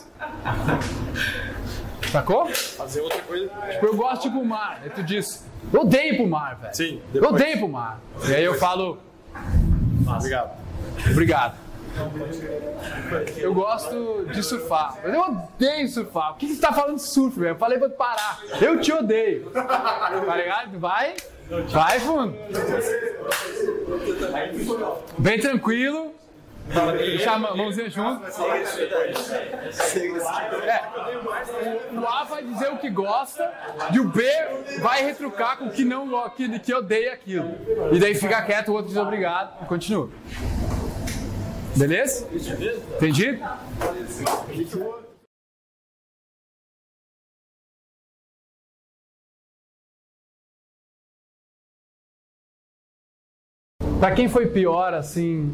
Sacou? 2.12 2.46
Fazer 2.46 3.00
outra 3.00 3.20
coisa. 3.22 3.48
Tipo, 3.72 3.86
eu 3.86 3.96
gosto 3.96 4.22
de 4.22 4.28
ir 4.28 4.30
pro 4.30 4.44
mar. 4.44 4.78
Aí 4.84 4.90
tu 4.90 5.02
diz, 5.02 5.44
eu 5.72 5.80
odeio 5.80 6.14
ir 6.14 6.16
pro 6.18 6.28
mar, 6.28 6.54
velho. 6.56 6.76
Sim, 6.76 7.02
Eu 7.12 7.20
depois. 7.20 7.32
odeio 7.32 7.56
ir 7.56 7.58
pro 7.58 7.68
mar. 7.68 7.98
E 8.28 8.34
aí 8.34 8.44
eu 8.44 8.54
falo, 8.54 8.98
Obrigado. 10.06 10.50
obrigado. 11.10 11.56
Eu 13.36 13.52
gosto 13.52 14.24
de 14.32 14.40
surfar. 14.44 14.94
Mas 15.02 15.12
eu 15.14 15.20
odeio 15.20 15.88
surfar. 15.88 16.32
O 16.32 16.34
que 16.36 16.46
que 16.46 16.54
você 16.54 16.60
tá 16.60 16.72
falando 16.72 16.94
de 16.94 17.02
surf, 17.02 17.36
velho? 17.40 17.50
Eu 17.54 17.58
falei 17.58 17.76
pra 17.76 17.88
tu 17.88 17.96
parar. 17.96 18.38
Eu 18.60 18.80
te 18.80 18.92
odeio. 18.92 19.50
Tá 19.50 20.36
ligado? 20.36 20.78
Vai. 20.78 21.16
Vai 21.70 22.00
fundo. 22.00 22.36
Bem 25.18 25.40
tranquilo. 25.40 26.14
Deixar 26.98 27.34
a 27.34 27.38
mãozinha 27.38 27.88
junto. 27.88 28.22
É, 30.66 30.82
o 31.94 32.06
A 32.06 32.24
vai 32.24 32.44
dizer 32.44 32.70
o 32.70 32.76
que 32.76 32.90
gosta 32.90 33.50
e 33.92 33.98
o 33.98 34.04
B 34.04 34.22
vai 34.80 35.02
retrucar 35.02 35.56
com 35.56 35.66
o 35.66 35.70
que 35.70 35.84
não 35.84 36.28
que, 36.30 36.58
que 36.58 36.74
odeia 36.74 37.14
aquilo. 37.14 37.54
E 37.90 37.98
daí 37.98 38.14
fica 38.14 38.42
quieto, 38.42 38.68
o 38.68 38.72
outro 38.72 38.88
diz 38.88 38.98
obrigado 38.98 39.62
e 39.62 39.66
continua. 39.66 40.10
Beleza? 41.74 42.28
Entendido? 42.96 43.42
Pra 53.98 54.12
quem 54.12 54.28
foi 54.28 54.46
pior, 54.46 54.94
assim, 54.94 55.52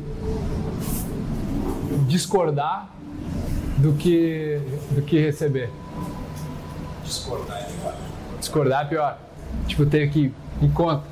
discordar 2.07 2.91
do 3.79 3.95
que, 3.95 4.61
do 4.91 5.01
que 5.03 5.19
receber? 5.19 5.71
Discordar 7.03 7.59
é 7.59 7.65
pior. 7.65 7.95
Discordar 8.39 8.85
é 8.85 8.89
pior. 8.89 9.19
Tipo, 9.67 9.87
ter 9.87 10.11
que 10.11 10.33
ir 10.61 10.73
contra. 10.75 11.03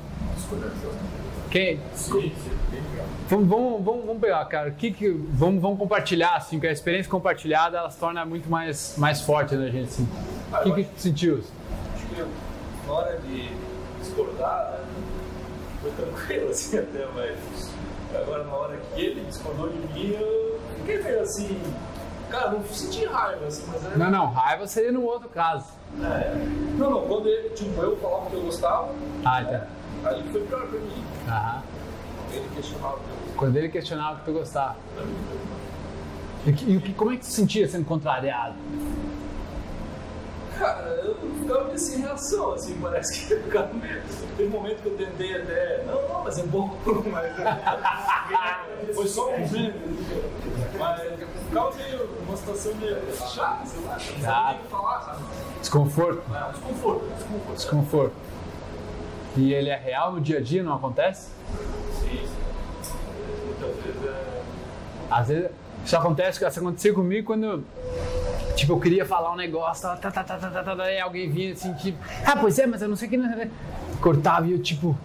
Quem? 1.49 1.79
Vamos, 3.29 3.47
vamos, 3.47 3.83
vamos, 3.83 4.05
vamos 4.05 4.21
pegar, 4.21 4.45
cara. 4.45 4.69
O 4.69 4.73
Que 4.73 4.91
que, 4.91 5.09
vamos, 5.09 5.61
vamos 5.61 5.79
compartilhar, 5.79 6.35
assim, 6.35 6.59
que 6.59 6.67
a 6.67 6.71
experiência 6.71 7.09
compartilhada 7.09 7.77
ela 7.77 7.89
se 7.89 7.97
torna 7.97 8.23
muito 8.25 8.49
mais, 8.49 8.95
mais 8.97 9.21
forte 9.21 9.55
na 9.55 9.67
gente, 9.69 9.85
assim. 9.85 10.07
O 10.51 10.73
que, 10.73 10.83
que 10.83 10.95
tu 10.95 11.01
sentiu? 11.01 11.41
Acho 11.95 12.05
que 12.07 12.23
na 12.87 12.93
hora 12.93 13.17
de 13.17 13.49
discordar, 13.99 14.71
né, 14.71 14.92
foi 15.83 15.91
tranquilo 15.91 16.49
assim 16.49 16.79
até, 16.79 17.05
mas 17.13 17.71
agora 18.15 18.43
na 18.43 18.53
hora 18.53 18.77
que 18.77 19.01
ele 19.01 19.21
discordou 19.25 19.69
de 19.69 19.77
mim, 19.93 20.13
eu 20.19 20.59
fiquei 20.77 21.03
meio 21.03 21.21
assim. 21.21 21.61
Cara, 22.29 22.49
não 22.51 22.63
senti 22.65 23.05
raiva, 23.05 23.45
assim, 23.45 23.63
mas 23.71 23.85
era. 23.85 23.95
Não, 23.95 24.09
não, 24.09 24.25
raiva 24.31 24.65
seria 24.65 24.91
no 24.91 25.03
outro 25.03 25.29
caso. 25.29 25.65
É. 26.01 26.33
Não, 26.79 26.89
não, 26.89 27.01
quando 27.07 27.27
ele, 27.27 27.49
tipo, 27.49 27.79
eu 27.79 27.95
falava 27.97 28.27
que 28.31 28.35
eu 28.35 28.41
gostava, 28.41 28.89
Ah, 29.23 29.43
tá. 29.43 29.67
aí 30.09 30.23
foi 30.31 30.41
pior 30.41 30.65
pra 30.67 30.79
mim. 30.79 31.03
Aham. 31.27 31.61
Ele 32.31 32.49
questionava 32.55 32.95
que 32.95 33.01
eu 33.01 33.35
Quando 33.37 33.55
ele 33.57 33.69
questionava 33.69 34.15
o 34.15 34.19
que 34.19 34.25
tu 34.25 34.33
gostava. 34.33 34.75
E, 36.47 36.49
e 36.49 36.93
como 36.93 37.11
é 37.11 37.15
que 37.15 37.19
tu 37.21 37.25
se 37.27 37.33
sentia 37.33 37.67
sendo 37.67 37.85
contrariado? 37.85 38.55
Cara, 40.57 40.87
eu 41.03 41.15
ficava 41.43 41.63
meio 41.65 41.79
sem 41.79 41.99
reação, 41.99 42.53
assim, 42.53 42.77
parece 42.81 43.25
que 43.25 43.33
eu 43.33 43.43
ficava 43.43 43.73
meio. 43.73 44.01
Teve 44.35 44.49
um 44.49 44.51
momento 44.51 44.81
que 44.81 44.87
eu 44.87 44.97
tentei 44.97 45.35
até. 45.35 45.83
Não, 45.85 46.07
não, 46.07 46.23
mas 46.23 46.39
é 46.39 46.43
bom, 46.43 46.77
mas. 47.11 47.31
Foi 48.95 49.07
só 49.07 49.29
um 49.29 49.39
momento. 49.39 49.79
Mas 50.77 51.03
eu 51.03 51.27
ficava 51.45 51.75
meio. 51.75 52.09
uma 52.27 52.37
situação 52.37 52.75
meio 52.75 52.97
chata, 53.15 53.65
sei 53.65 53.83
lá. 53.85 54.53
Não 54.53 54.59
que 54.59 54.67
falar, 54.69 55.01
sabe? 55.01 55.23
Desconforto? 55.59 56.23
Ah, 56.33 56.51
desconforto, 56.51 57.05
desconforto. 57.15 57.55
Desconforto. 57.55 58.13
E 59.35 59.53
ele 59.53 59.69
é 59.69 59.77
real 59.77 60.11
no 60.11 60.21
dia 60.21 60.37
a 60.37 60.41
dia, 60.41 60.61
não 60.63 60.75
acontece? 60.75 61.29
Sim, 61.99 62.27
sim. 62.81 62.93
Muitas 63.45 63.75
vezes 63.83 64.03
é. 64.07 64.41
Às 65.09 65.27
vezes, 65.27 65.51
isso 65.85 65.97
acontece, 65.97 66.45
isso 66.45 66.59
acontecia 66.59 66.93
comigo 66.93 67.27
quando, 67.27 67.63
tipo, 68.55 68.73
eu 68.73 68.79
queria 68.79 69.05
falar 69.05 69.31
um 69.31 69.35
negócio, 69.35 69.83
tá, 69.83 69.95
tá, 69.97 70.11
tá, 70.11 70.23
tá, 70.23 70.37
tá, 70.37 70.63
tá, 70.63 70.75
tá, 70.75 70.91
e 70.91 70.99
alguém 70.99 71.29
vinha 71.29 71.53
assim, 71.53 71.73
tipo, 71.73 71.97
ah, 72.25 72.35
pois 72.37 72.57
é, 72.59 72.65
mas 72.67 72.81
eu 72.81 72.87
não 72.89 72.95
sei 72.95 73.07
o 73.07 73.11
que, 73.11 73.17
que. 73.17 73.51
Cortava 74.01 74.45
e 74.47 74.51
eu, 74.53 74.59
tipo, 74.61 74.97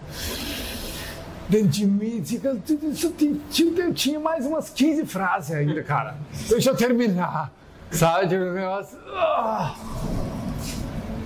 dentro 1.47 1.67
de 1.69 1.85
mim, 1.85 2.21
assim, 2.21 2.39
eu, 2.43 3.93
tinha- 3.93 4.19
mais 4.19 4.45
umas 4.45 4.69
15 4.69 5.05
frases 5.05 5.51
ainda, 5.55 5.81
cara. 5.83 6.15
Deixa 6.47 6.69
eu 6.71 6.75
terminar, 6.75 7.51
sabe? 7.91 8.27
Tipo, 8.27 8.43
um 8.43 8.53
negócio, 8.53 8.97
ah. 9.13 9.75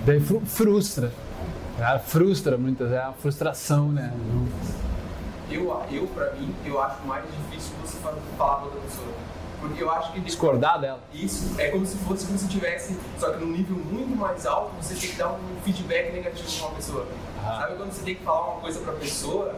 Daí 0.06 0.20
fru- 0.20 0.42
frustra. 0.44 1.12
Cara, 1.78 1.98
frustra 1.98 2.56
muitas 2.56 2.88
vezes, 2.88 3.02
é 3.02 3.06
uma 3.06 3.14
frustração, 3.14 3.88
né? 3.90 4.12
Eu, 5.50 5.82
eu, 5.90 6.06
pra 6.08 6.32
mim, 6.34 6.54
eu 6.64 6.80
acho 6.80 7.02
mais 7.06 7.24
difícil 7.24 7.72
você 7.82 7.98
fa- 7.98 8.14
falar 8.38 8.56
pra 8.56 8.64
outra 8.66 8.80
pessoa. 8.80 9.06
Porque 9.68 9.82
eu 9.82 9.90
acho 9.90 10.12
que 10.12 10.20
Discordar 10.20 10.80
dela. 10.80 11.00
Isso 11.12 11.54
é 11.58 11.68
como 11.68 11.86
se 11.86 11.96
fosse 11.98 12.26
como 12.26 12.38
se 12.38 12.48
tivesse, 12.48 12.96
só 13.18 13.30
que 13.30 13.44
num 13.44 13.52
nível 13.52 13.76
muito 13.76 14.16
mais 14.16 14.46
alto, 14.46 14.72
você 14.80 14.94
tem 14.94 15.10
que 15.10 15.16
dar 15.16 15.32
um 15.32 15.38
feedback 15.64 16.12
negativo 16.12 16.50
pra 16.58 16.66
uma 16.68 16.76
pessoa. 16.76 17.06
Ah. 17.42 17.60
Sabe 17.60 17.76
quando 17.76 17.92
você 17.92 18.02
tem 18.02 18.14
que 18.14 18.24
falar 18.24 18.52
uma 18.52 18.60
coisa 18.60 18.80
pra 18.80 18.92
pessoa, 18.94 19.54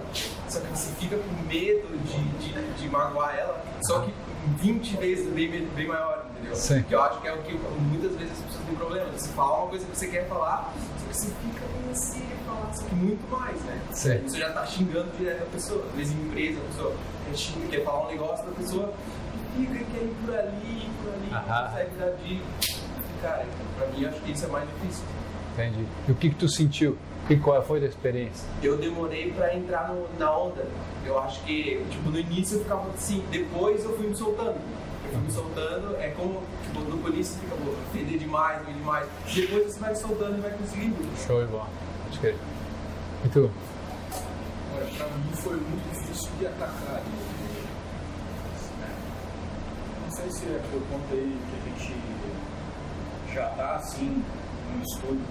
só 0.49 0.61
que 0.61 0.67
você 0.69 0.93
fica 0.95 1.17
com 1.17 1.49
medo 1.49 1.89
de, 2.05 2.25
de, 2.39 2.73
de 2.75 2.89
magoar 2.89 3.37
ela, 3.37 3.63
só 3.83 4.01
que 4.01 4.13
20 4.61 4.97
vezes 4.97 5.33
bem, 5.33 5.51
bem 5.51 5.87
maior, 5.87 6.27
entendeu? 6.31 6.55
Sim. 6.55 6.83
Que 6.83 6.95
eu 6.95 7.03
acho 7.03 7.21
que 7.21 7.29
é 7.29 7.33
o 7.33 7.39
que 7.39 7.53
muitas 7.55 8.13
vezes 8.17 8.33
as 8.33 8.39
pessoas 8.39 8.65
têm 8.65 8.77
problema. 8.77 9.07
Você 9.11 9.29
fala 9.31 9.59
uma 9.59 9.69
coisa 9.69 9.85
que 9.85 9.97
você 9.97 10.07
quer 10.07 10.29
falar, 10.29 10.73
você 11.13 11.29
fica 11.29 11.65
meio 11.81 11.91
assim 11.93 12.21
de 12.21 12.35
falar, 12.45 12.71
que 12.89 12.95
muito 12.95 13.31
mais, 13.31 13.61
né? 13.63 13.81
Sim. 13.93 14.19
Você 14.27 14.39
já 14.39 14.53
tá 14.53 14.67
xingando 14.67 15.11
direto 15.19 15.43
a 15.43 15.47
pessoa, 15.47 15.85
às 15.87 15.93
vezes 15.97 16.13
em 16.15 16.21
empresa, 16.27 16.59
a 16.61 16.65
pessoa 16.73 16.95
quer, 17.27 17.37
xinga, 17.37 17.67
quer 17.69 17.85
falar 17.85 18.07
um 18.07 18.11
negócio 18.11 18.45
pra 18.45 18.55
pessoa 18.55 18.95
e 19.57 19.61
fica, 19.67 19.75
quer 19.93 20.03
ir 20.03 20.15
por 20.25 20.35
ali, 20.35 20.91
por 21.03 21.13
ali, 21.15 21.29
Aham. 21.33 21.63
não 21.63 21.69
consegue 21.71 21.91
dar 21.97 22.11
de. 22.23 22.43
Cara, 23.23 23.47
pra 23.79 23.87
mim 23.89 24.05
acho 24.05 24.21
que 24.21 24.33
isso 24.33 24.45
é 24.45 24.49
mais 24.49 24.69
difícil. 24.69 25.05
Entendi. 25.55 25.87
E 26.07 26.13
o 26.13 26.15
que, 26.15 26.29
que 26.31 26.37
tu 26.37 26.49
sentiu? 26.49 26.99
Que, 27.27 27.37
qual 27.39 27.61
foi 27.65 27.83
a 27.83 27.87
experiência? 27.89 28.47
Eu 28.63 28.77
demorei 28.77 29.33
pra 29.33 29.53
entrar 29.57 29.89
no- 29.89 30.07
na 30.19 30.31
onda. 30.37 30.65
Eu 31.05 31.19
acho 31.19 31.43
que, 31.45 31.83
tipo, 31.91 32.11
no 32.11 32.19
início 32.21 32.59
eu 32.59 32.63
ficava 32.63 32.89
assim, 32.91 33.25
depois 33.33 33.83
eu 33.85 33.97
fui 33.97 34.07
me 34.09 34.15
soltando. 34.15 34.55
Eu 35.07 35.13
fui 35.13 35.21
me 35.21 35.31
soltando, 35.31 35.97
é 36.01 36.09
como, 36.11 36.43
tipo, 36.65 36.81
no 36.81 36.99
polícia 36.99 37.39
fica, 37.39 37.55
pô, 37.55 37.73
feder 37.93 38.19
demais, 38.19 38.59
feder 38.59 38.75
demais. 38.75 39.09
Depois 39.33 39.73
você 39.73 39.79
vai 39.79 39.95
se 39.95 40.03
soltando 40.03 40.39
e 40.39 40.41
vai 40.41 40.51
conseguindo. 40.51 40.97
Show 41.25 41.43
e 41.43 41.47
bola. 41.47 41.69
Pode 42.05 42.19
crer. 42.19 42.37
E 43.25 43.29
tu? 43.29 43.51
Olha, 44.75 44.87
pra 44.87 45.07
mim 45.07 45.33
foi 45.35 45.57
muito 45.57 45.93
difícil 45.93 46.31
de 46.39 46.47
atacar 46.49 47.01
né? 48.81 48.91
Não 50.05 50.11
sei 50.11 50.31
se 50.31 50.45
é 50.47 50.61
que 50.69 50.75
eu 50.75 50.83
contei 50.91 51.39
que 51.39 51.57
a 51.57 51.71
gente 51.71 51.95
já 53.33 53.49
tá 53.51 53.77
assim 53.77 54.25
no 54.75 54.83
estudo 54.83 55.25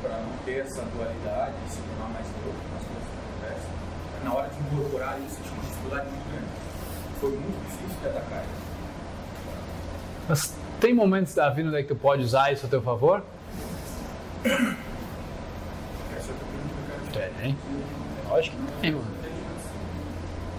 para 0.00 0.16
não 0.22 0.36
ter 0.44 0.60
essa 0.60 0.82
dualidade 0.82 1.54
e 1.66 1.70
se 1.70 1.78
tornar 1.82 2.08
mais 2.12 2.26
neutro 2.26 2.60
nas 2.72 2.82
coisas 2.84 3.04
que 3.04 3.16
acontecem. 3.20 3.70
Na 4.24 4.34
hora 4.34 4.48
de 4.48 4.60
incorporar 4.60 5.20
isso, 5.20 5.36
eu 5.40 5.44
tinha 5.44 5.54
uma 5.54 5.64
dificuldade 5.64 6.08
muito 6.08 6.28
grande. 6.30 6.46
Foi 7.20 7.30
muito 7.30 7.60
difícil 7.68 8.00
de 8.00 8.08
atacar. 8.08 8.44
Mas 10.28 10.54
tem 10.80 10.94
momentos 10.94 11.34
da 11.34 11.48
vida 11.50 11.68
onde 11.68 11.82
tu 11.84 11.96
pode 11.96 12.22
usar 12.22 12.52
isso 12.52 12.66
a 12.66 12.68
teu 12.68 12.82
favor? 12.82 13.22
Que 17.12 17.18
Tem. 17.40 17.56
Lógico 18.28 18.56
que 18.56 18.72
tem, 18.80 18.92
mano. 18.92 19.06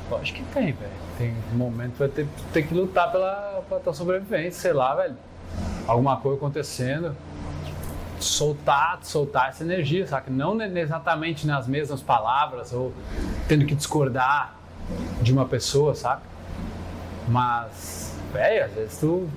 Lógico 0.09 0.39
que 0.39 0.45
tem, 0.53 0.71
velho. 0.71 0.91
Tem 1.17 1.33
momento 1.53 1.93
que 1.93 1.99
vai 1.99 2.09
ter, 2.09 2.27
ter 2.53 2.63
que 2.63 2.73
lutar 2.73 3.11
pela, 3.11 3.63
pela 3.67 3.79
tua 3.79 3.93
sobrevivência, 3.93 4.61
sei 4.61 4.73
lá, 4.73 4.95
velho. 4.95 5.15
Alguma 5.87 6.17
coisa 6.17 6.37
acontecendo. 6.37 7.15
Soltar, 8.19 8.99
soltar 9.03 9.49
essa 9.49 9.63
energia, 9.63 10.07
saca? 10.07 10.31
Não 10.31 10.59
exatamente 10.61 11.45
nas 11.45 11.67
mesmas 11.67 12.01
palavras 12.01 12.71
ou 12.71 12.93
tendo 13.47 13.65
que 13.65 13.75
discordar 13.75 14.55
de 15.21 15.33
uma 15.33 15.45
pessoa, 15.45 15.93
saca? 15.95 16.21
Mas, 17.27 18.17
velho, 18.31 18.65
às 18.65 18.71
vezes 18.73 18.99
tu. 18.99 19.27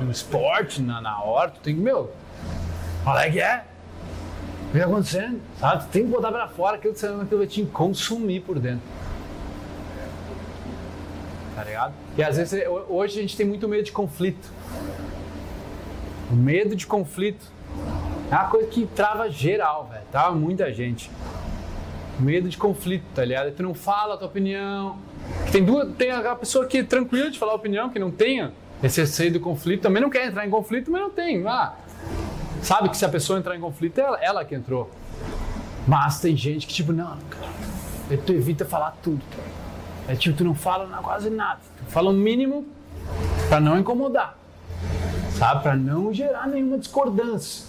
No 0.00 0.10
esporte, 0.10 0.80
na, 0.82 1.00
na 1.00 1.22
hora, 1.22 1.50
tu 1.50 1.60
tem 1.60 1.74
que, 1.74 1.80
meu, 1.80 2.10
qual 3.04 3.18
é 3.18 3.30
que 3.30 3.40
é? 3.40 3.64
O 4.68 4.70
que 4.72 4.78
está 4.78 4.88
acontecendo? 4.88 5.40
Sabe? 5.58 5.84
Tu 5.84 5.88
tem 5.90 6.04
que 6.04 6.10
botar 6.10 6.30
pra 6.32 6.48
fora 6.48 6.76
aquilo 6.76 6.94
que 6.94 7.04
aquilo 7.06 7.38
vai 7.38 7.46
te 7.46 7.64
consumir 7.66 8.40
por 8.40 8.58
dentro. 8.58 8.82
Tá 11.54 11.64
ligado? 11.64 11.92
E 12.16 12.22
às 12.22 12.36
vezes, 12.36 12.66
ho- 12.66 12.86
hoje 12.88 13.18
a 13.18 13.22
gente 13.22 13.36
tem 13.36 13.46
muito 13.46 13.68
medo 13.68 13.82
de 13.84 13.92
conflito. 13.92 14.48
O 16.30 16.34
medo 16.34 16.76
de 16.76 16.86
conflito 16.86 17.44
é 18.30 18.34
uma 18.34 18.48
coisa 18.48 18.68
que 18.68 18.86
trava 18.86 19.28
geral, 19.28 19.88
velho. 19.90 20.04
Trava 20.12 20.34
muita 20.34 20.72
gente. 20.72 21.10
Medo 22.18 22.48
de 22.48 22.56
conflito, 22.56 23.04
tá 23.14 23.24
ligado? 23.24 23.50
Tu 23.52 23.62
não 23.62 23.74
fala 23.74 24.14
a 24.14 24.16
tua 24.16 24.28
opinião. 24.28 24.98
Tem 25.50 25.64
duas, 25.64 25.92
tem 25.96 26.10
a 26.12 26.34
pessoa 26.36 26.66
que 26.66 26.78
é 26.78 26.82
tranquila 26.84 27.30
de 27.30 27.38
falar 27.38 27.52
a 27.52 27.56
opinião, 27.56 27.88
que 27.90 27.98
não 27.98 28.10
tenha 28.10 28.52
receio 28.82 29.32
do 29.32 29.40
conflito, 29.40 29.82
também 29.82 30.02
não 30.02 30.10
quer 30.10 30.26
entrar 30.26 30.46
em 30.46 30.50
conflito, 30.50 30.90
mas 30.90 31.00
não 31.00 31.10
tem. 31.10 31.46
Ah, 31.46 31.74
sabe 32.62 32.88
que 32.88 32.96
se 32.96 33.04
a 33.04 33.08
pessoa 33.08 33.38
entrar 33.38 33.56
em 33.56 33.60
conflito, 33.60 33.98
é 33.98 34.02
ela, 34.02 34.18
ela 34.22 34.44
que 34.44 34.54
entrou. 34.54 34.90
Mas 35.86 36.20
tem 36.20 36.36
gente 36.36 36.66
que, 36.66 36.72
tipo, 36.72 36.92
não, 36.92 37.16
cara, 37.28 38.20
tu 38.24 38.32
evita 38.32 38.64
falar 38.64 38.96
tudo. 39.02 39.22
É 40.08 40.14
tipo, 40.14 40.36
tu 40.36 40.44
não 40.44 40.54
fala 40.54 40.86
quase 41.02 41.30
nada. 41.30 41.60
Tu 41.78 41.92
fala 41.92 42.10
o 42.10 42.12
mínimo 42.12 42.66
pra 43.48 43.60
não 43.60 43.78
incomodar. 43.78 44.36
Sabe? 45.36 45.62
Pra 45.62 45.76
não 45.76 46.12
gerar 46.12 46.46
nenhuma 46.48 46.78
discordância. 46.78 47.66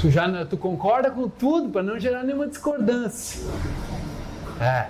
Tu, 0.00 0.10
já, 0.10 0.44
tu 0.44 0.56
concorda 0.56 1.10
com 1.10 1.28
tudo 1.28 1.68
pra 1.68 1.82
não 1.82 1.98
gerar 1.98 2.22
nenhuma 2.22 2.46
discordância. 2.46 3.40
É. 4.60 4.86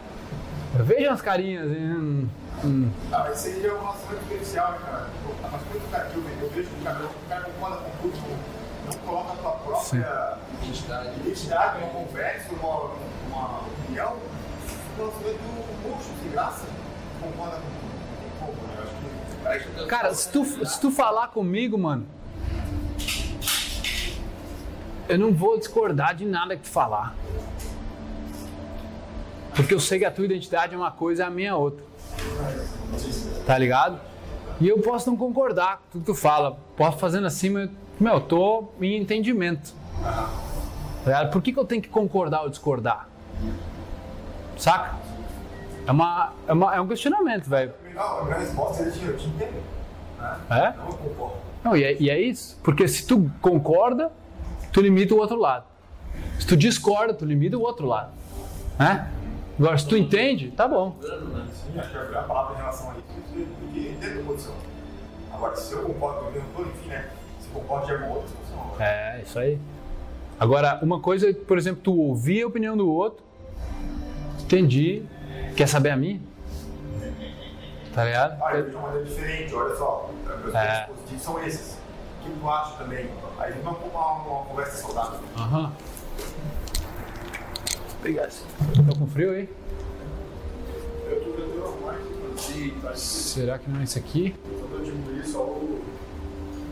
Eu 0.76 0.84
vejo 0.84 1.08
umas 1.08 1.22
carinhas. 1.22 1.70
assim, 1.70 2.28
hum, 2.64 2.88
Ah, 3.12 3.30
isso 3.32 3.46
aí 3.48 3.66
é 3.66 3.72
um 3.72 3.78
relacionamento 3.78 4.22
diferencial, 4.22 4.72
né, 4.72 4.78
cara? 4.84 5.08
Pô, 5.44 5.50
Mas 5.52 5.62
muito 5.68 5.90
cara 5.90 6.04
que 6.10 6.16
eu 6.16 6.22
vejo, 6.22 6.40
eu 6.40 6.50
vejo 6.50 6.68
que 6.68 6.80
o 6.80 6.84
cara, 6.84 7.04
o 7.04 7.28
cara 7.28 7.44
concorda 7.44 7.76
com 7.76 7.90
tudo, 8.02 8.16
não, 8.18 8.92
não 8.92 8.98
coloca 9.00 9.32
a 9.32 9.36
tua 9.36 9.50
própria 9.52 10.38
Identidade. 10.62 11.20
identidade, 11.20 11.78
uma 11.78 11.88
conversa, 11.90 12.54
uma, 12.54 12.90
uma 13.28 13.60
opinião, 13.60 14.16
um 14.16 14.96
relacionamento 14.96 15.42
murcho, 15.82 16.10
sem 16.22 16.30
graça, 16.30 16.66
concorda 17.20 17.56
com 17.56 17.62
tudo. 18.46 19.86
Cara, 19.88 20.14
se 20.14 20.30
tu, 20.30 20.44
se 20.66 20.80
tu 20.80 20.90
falar 20.90 21.28
comigo, 21.28 21.76
mano, 21.76 22.06
eu 25.08 25.18
não 25.18 25.34
vou 25.34 25.58
discordar 25.58 26.14
de 26.14 26.24
nada 26.24 26.56
que 26.56 26.62
tu 26.62 26.68
falar. 26.70 27.14
Porque 29.54 29.74
eu 29.74 29.80
sei 29.80 29.98
que 29.98 30.04
a 30.04 30.10
tua 30.10 30.24
identidade 30.24 30.74
é 30.74 30.76
uma 30.78 30.90
coisa 30.90 31.22
e 31.22 31.26
a 31.26 31.30
minha 31.30 31.50
é 31.50 31.54
outra. 31.54 31.84
Tá 33.46 33.56
ligado? 33.58 34.00
E 34.64 34.68
eu 34.68 34.78
posso 34.78 35.10
não 35.10 35.14
concordar 35.14 35.76
com 35.76 35.82
tudo 35.92 36.00
que 36.00 36.06
tu 36.06 36.14
fala. 36.14 36.56
Posso 36.74 36.96
fazendo 36.96 37.26
assim, 37.26 37.50
mas, 37.50 37.68
meu, 38.00 38.14
eu 38.14 38.20
tô 38.22 38.64
em 38.80 38.96
entendimento. 38.96 39.74
Tá? 41.04 41.26
Por 41.26 41.42
que, 41.42 41.52
que 41.52 41.58
eu 41.58 41.66
tenho 41.66 41.82
que 41.82 41.88
concordar 41.90 42.40
ou 42.40 42.48
discordar? 42.48 43.06
Saca? 44.56 44.94
É, 45.86 45.90
uma, 45.90 46.32
é, 46.48 46.52
uma, 46.54 46.74
é 46.76 46.80
um 46.80 46.88
questionamento, 46.88 47.44
velho. 47.44 47.74
Não, 47.94 48.20
a 48.20 48.24
minha 48.24 48.38
resposta 48.38 48.84
é 48.84 48.86
eu 48.86 49.16
te 49.18 49.26
entendo. 49.26 49.62
É? 50.48 50.72
Não, 50.78 50.86
eu 50.86 50.94
concordo. 50.94 51.36
Não, 51.62 51.76
e 51.76 51.84
é, 51.84 51.96
e 52.00 52.08
é 52.08 52.18
isso. 52.18 52.58
Porque 52.62 52.88
se 52.88 53.06
tu 53.06 53.30
concorda, 53.42 54.10
tu 54.72 54.80
limita 54.80 55.14
o 55.14 55.18
outro 55.18 55.36
lado. 55.36 55.66
Se 56.40 56.46
tu 56.46 56.56
discorda, 56.56 57.12
tu 57.12 57.26
limita 57.26 57.58
o 57.58 57.60
outro 57.60 57.86
lado. 57.86 58.12
Né? 58.78 59.10
Agora, 59.58 59.78
se 59.78 59.86
tu 59.86 59.96
entende, 59.96 60.50
tá 60.50 60.66
bom. 60.66 60.96
Sim, 61.00 61.78
acho 61.78 61.90
que 61.90 62.16
a 62.16 62.22
palavra 62.22 62.54
em 62.54 62.56
relação 62.58 62.90
a 62.90 62.94
isso, 62.94 63.48
entendo 63.78 64.20
a 64.20 64.24
posição. 64.24 64.54
Agora, 65.32 65.56
se 65.56 65.72
eu 65.72 65.82
concordo 65.82 66.20
com 66.20 66.28
o 66.28 66.32
mesmo 66.32 66.48
todo, 66.56 66.68
enfim, 66.70 66.88
né? 66.88 67.08
Se 67.40 67.48
eu 67.48 67.60
concordo 67.60 67.86
de 67.86 67.92
alguma 67.92 68.10
outra 68.14 68.28
discussão. 68.28 68.72
É, 68.80 69.20
isso 69.22 69.38
aí. 69.38 69.58
Agora, 70.40 70.80
uma 70.82 70.98
coisa, 71.00 71.32
por 71.32 71.56
exemplo, 71.56 71.80
tu 71.82 71.96
ouvir 71.96 72.42
a 72.42 72.46
opinião 72.48 72.76
do 72.76 72.90
outro, 72.90 73.22
entendi, 74.42 75.04
quer 75.56 75.68
saber 75.68 75.90
a 75.90 75.96
minha? 75.96 76.20
Tá 77.94 78.04
ligado? 78.04 78.42
Ah, 78.42 78.56
eu 78.56 78.68
de 78.68 78.74
uma 78.74 78.88
maneira 78.88 79.04
diferente, 79.06 79.54
olha 79.54 79.76
só. 79.76 80.10
Meus 80.42 80.54
É. 80.54 80.86
positivos 80.86 81.22
são 81.22 81.44
esses. 81.44 81.78
O 82.20 82.24
que 82.32 82.38
tu 82.40 82.50
acha 82.50 82.76
também? 82.76 83.08
Aí 83.38 83.52
uma, 83.60 83.70
uma, 83.70 84.12
uma 84.14 84.44
conversa 84.46 84.82
saudável. 84.82 85.20
Aham. 85.36 85.72
Obrigado. 88.04 88.34
Tô 88.86 88.98
com 88.98 89.06
frio 89.06 89.30
aí? 89.30 89.48
Eu 91.08 91.24
tô 91.24 91.30
tentando 91.30 91.64
arrumar 91.64 91.92
aqui, 91.92 92.74
mano. 92.82 92.96
Será 92.98 93.58
que 93.58 93.70
não 93.70 93.80
é 93.80 93.84
esse 93.84 93.98
aqui? 93.98 94.34
só 94.60 94.66
pra 94.66 94.84
diminuir 94.84 95.26
só 95.26 95.38
o. 95.38 95.82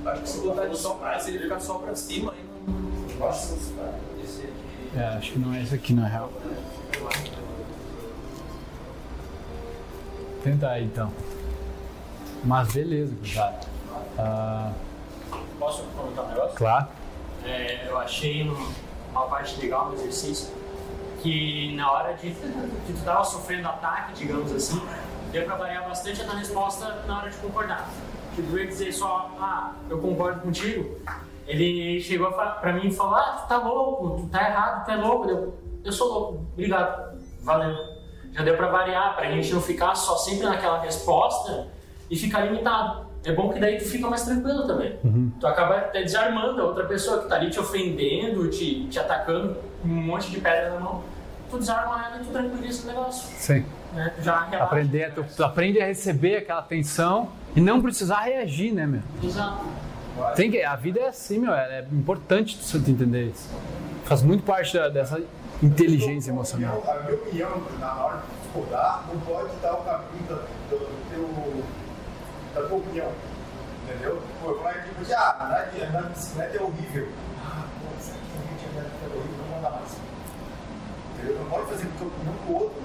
Acho 0.05 0.21
que 0.23 0.29
se 0.29 0.41
botar 0.41 0.65
ele 0.67 0.77
só 0.77 0.95
pra, 0.97 1.27
ele 1.27 1.39
ficar 1.39 1.59
só 1.61 1.79
pra 1.79 1.95
cima, 1.95 2.33
aí 2.33 2.45
não. 2.45 3.19
Nossa, 3.19 3.57
cara. 3.77 3.99
Esse 4.23 4.43
aqui. 4.43 4.99
É, 4.99 5.05
acho 5.17 5.33
que 5.33 5.39
não 5.39 5.55
é 5.55 5.63
esse 5.63 5.75
aqui, 5.75 5.95
na 5.95 6.07
real. 6.07 6.31
Tenta 10.45 10.69
aí, 10.69 10.85
então. 10.85 11.11
Mas 12.45 12.73
beleza, 12.75 13.15
cara. 13.35 13.61
Ah, 14.19 14.73
Posso 15.59 15.83
comentar 15.97 16.27
um 16.27 16.29
negócio? 16.29 16.57
claro. 16.57 16.89
É, 17.47 17.87
eu 17.89 17.97
achei 17.99 18.47
um- 18.51 18.73
uma 19.13 19.23
parte 19.29 19.59
legal 19.61 19.89
do 19.89 19.95
exercício 19.95 20.49
que 21.23 21.75
na 21.77 21.91
hora 21.91 22.15
de 22.15 22.31
que 22.31 22.93
tu 22.93 23.05
tava 23.05 23.25
sofrendo 23.25 23.69
ataque, 23.69 24.15
digamos 24.15 24.53
assim, 24.53 24.83
deu 25.31 25.45
pra 25.45 25.57
variar 25.57 25.89
bastante 25.89 26.21
a 26.21 26.25
tua 26.25 26.35
resposta 26.35 27.03
na 27.07 27.19
hora 27.19 27.31
de 27.31 27.37
concordar. 27.37 27.89
Tipo, 28.35 28.57
eu 28.57 28.59
ia 28.59 28.67
dizer 28.67 28.93
só, 28.93 29.31
ah, 29.39 29.73
eu 29.89 29.99
concordo 29.99 30.41
contigo. 30.41 30.99
Ele 31.47 32.01
chegou 32.01 32.29
a 32.29 32.33
pra 32.33 32.73
mim 32.73 32.89
e 32.89 32.93
falou, 32.93 33.15
ah, 33.15 33.39
tu 33.43 33.49
tá 33.49 33.59
louco, 33.59 34.23
tu 34.23 34.29
tá 34.29 34.49
errado, 34.49 34.85
tu 34.85 34.91
é 34.91 34.97
louco. 34.97 35.29
Eu, 35.29 35.55
eu 35.85 35.93
sou 35.93 36.09
louco, 36.09 36.47
obrigado, 36.53 37.19
valeu. 37.43 37.77
Já 38.33 38.43
deu 38.43 38.57
pra 38.57 38.69
variar, 38.69 39.15
pra 39.15 39.31
gente 39.31 39.53
não 39.53 39.61
ficar 39.61 39.95
só 39.95 40.17
sempre 40.17 40.47
naquela 40.47 40.81
resposta 40.81 41.69
e 42.11 42.17
ficar 42.17 42.41
limitado. 42.41 43.07
É 43.25 43.33
bom 43.33 43.51
que 43.53 43.61
daí 43.61 43.79
tu 43.79 43.85
fica 43.85 44.09
mais 44.09 44.25
tranquilo 44.25 44.67
também. 44.67 44.99
Tu 45.39 45.47
acaba 45.47 45.77
até 45.77 46.03
desarmando 46.03 46.61
a 46.61 46.65
outra 46.65 46.85
pessoa 46.87 47.23
que 47.23 47.29
tá 47.29 47.37
ali 47.37 47.51
te 47.51 47.61
ofendendo, 47.61 48.49
te, 48.49 48.87
te 48.89 48.99
atacando, 48.99 49.57
um 49.85 49.89
monte 49.89 50.31
de 50.31 50.41
pedra 50.41 50.71
na 50.75 50.81
mão. 50.81 51.03
Tu 51.51 51.59
desarma 51.59 52.05
ela 52.07 52.17
e 52.23 52.25
tu 52.25 52.31
tranquiliza 52.33 52.83
o 52.85 52.87
negócio. 52.87 53.29
Sim. 53.39 53.65
Né? 53.93 54.13
Tu 54.17 54.23
já 54.23 54.41
relaxa. 54.45 54.65
Aprender, 54.65 55.13
tu, 55.15 55.25
tu 55.37 55.45
aprende 55.45 55.81
a 55.81 55.87
receber 55.87 56.37
aquela 56.37 56.63
tensão 56.63 57.29
e 57.55 57.61
não 57.61 57.83
precisar 57.83 58.21
reagir, 58.23 58.73
né, 58.73 58.87
meu? 58.87 59.03
Exato. 59.23 59.65
Tem 60.37 60.51
que, 60.51 60.63
a 60.63 60.77
vida 60.77 61.01
é 61.01 61.09
assim, 61.09 61.39
meu. 61.39 61.53
É 61.53 61.85
importante 61.93 62.59
tu 62.59 62.77
entender 62.91 63.27
isso. 63.31 63.49
Faz 64.05 64.23
muito 64.23 64.45
parte 64.45 64.77
da- 64.77 64.89
dessa 64.89 65.21
inteligência 65.63 66.31
emocional. 66.31 66.83
A 66.89 67.03
minha 67.03 67.15
opinião, 67.15 67.63
na 67.79 67.93
hora 67.95 68.17
de 68.19 68.43
discordar, 68.43 69.05
não 69.13 69.21
pode 69.21 69.55
dar 69.57 69.75
o 69.75 69.85
caminho 69.85 70.27
da, 70.29 70.35
do, 70.35 70.79
do 70.79 71.11
teu, 71.11 71.65
da 72.63 72.69
tua 72.69 72.79
opinião. 72.79 73.09
Entendeu? 73.85 74.23
Pô, 74.43 74.51
eu 74.51 74.59
falar 74.59 74.75
tipo 74.85 75.01
assim, 75.03 75.13
ah, 75.13 75.37
andar 75.45 75.71
de, 75.71 75.83
andar 75.83 76.03
de 76.03 76.09
bicicleta 76.11 76.57
é 76.57 76.63
horrível. 76.63 77.09
Ah, 77.45 77.65
pô, 77.81 77.89
será 78.03 78.17
que 78.19 78.39
alguém 78.39 78.57
tinha 78.59 78.71
andado 78.71 78.85
de 78.85 78.91
bicicleta 78.91 79.15
é 79.15 79.19
horrível? 79.19 79.45
Não 79.51 79.59
andar 79.59 79.71
mais. 79.71 79.97
Entendeu? 81.23 81.39
Não 81.43 81.51
pode 81.51 81.67
fazer 81.67 81.87
com 81.87 82.11
que 82.11 82.47
do 82.47 82.55
outro 82.55 82.83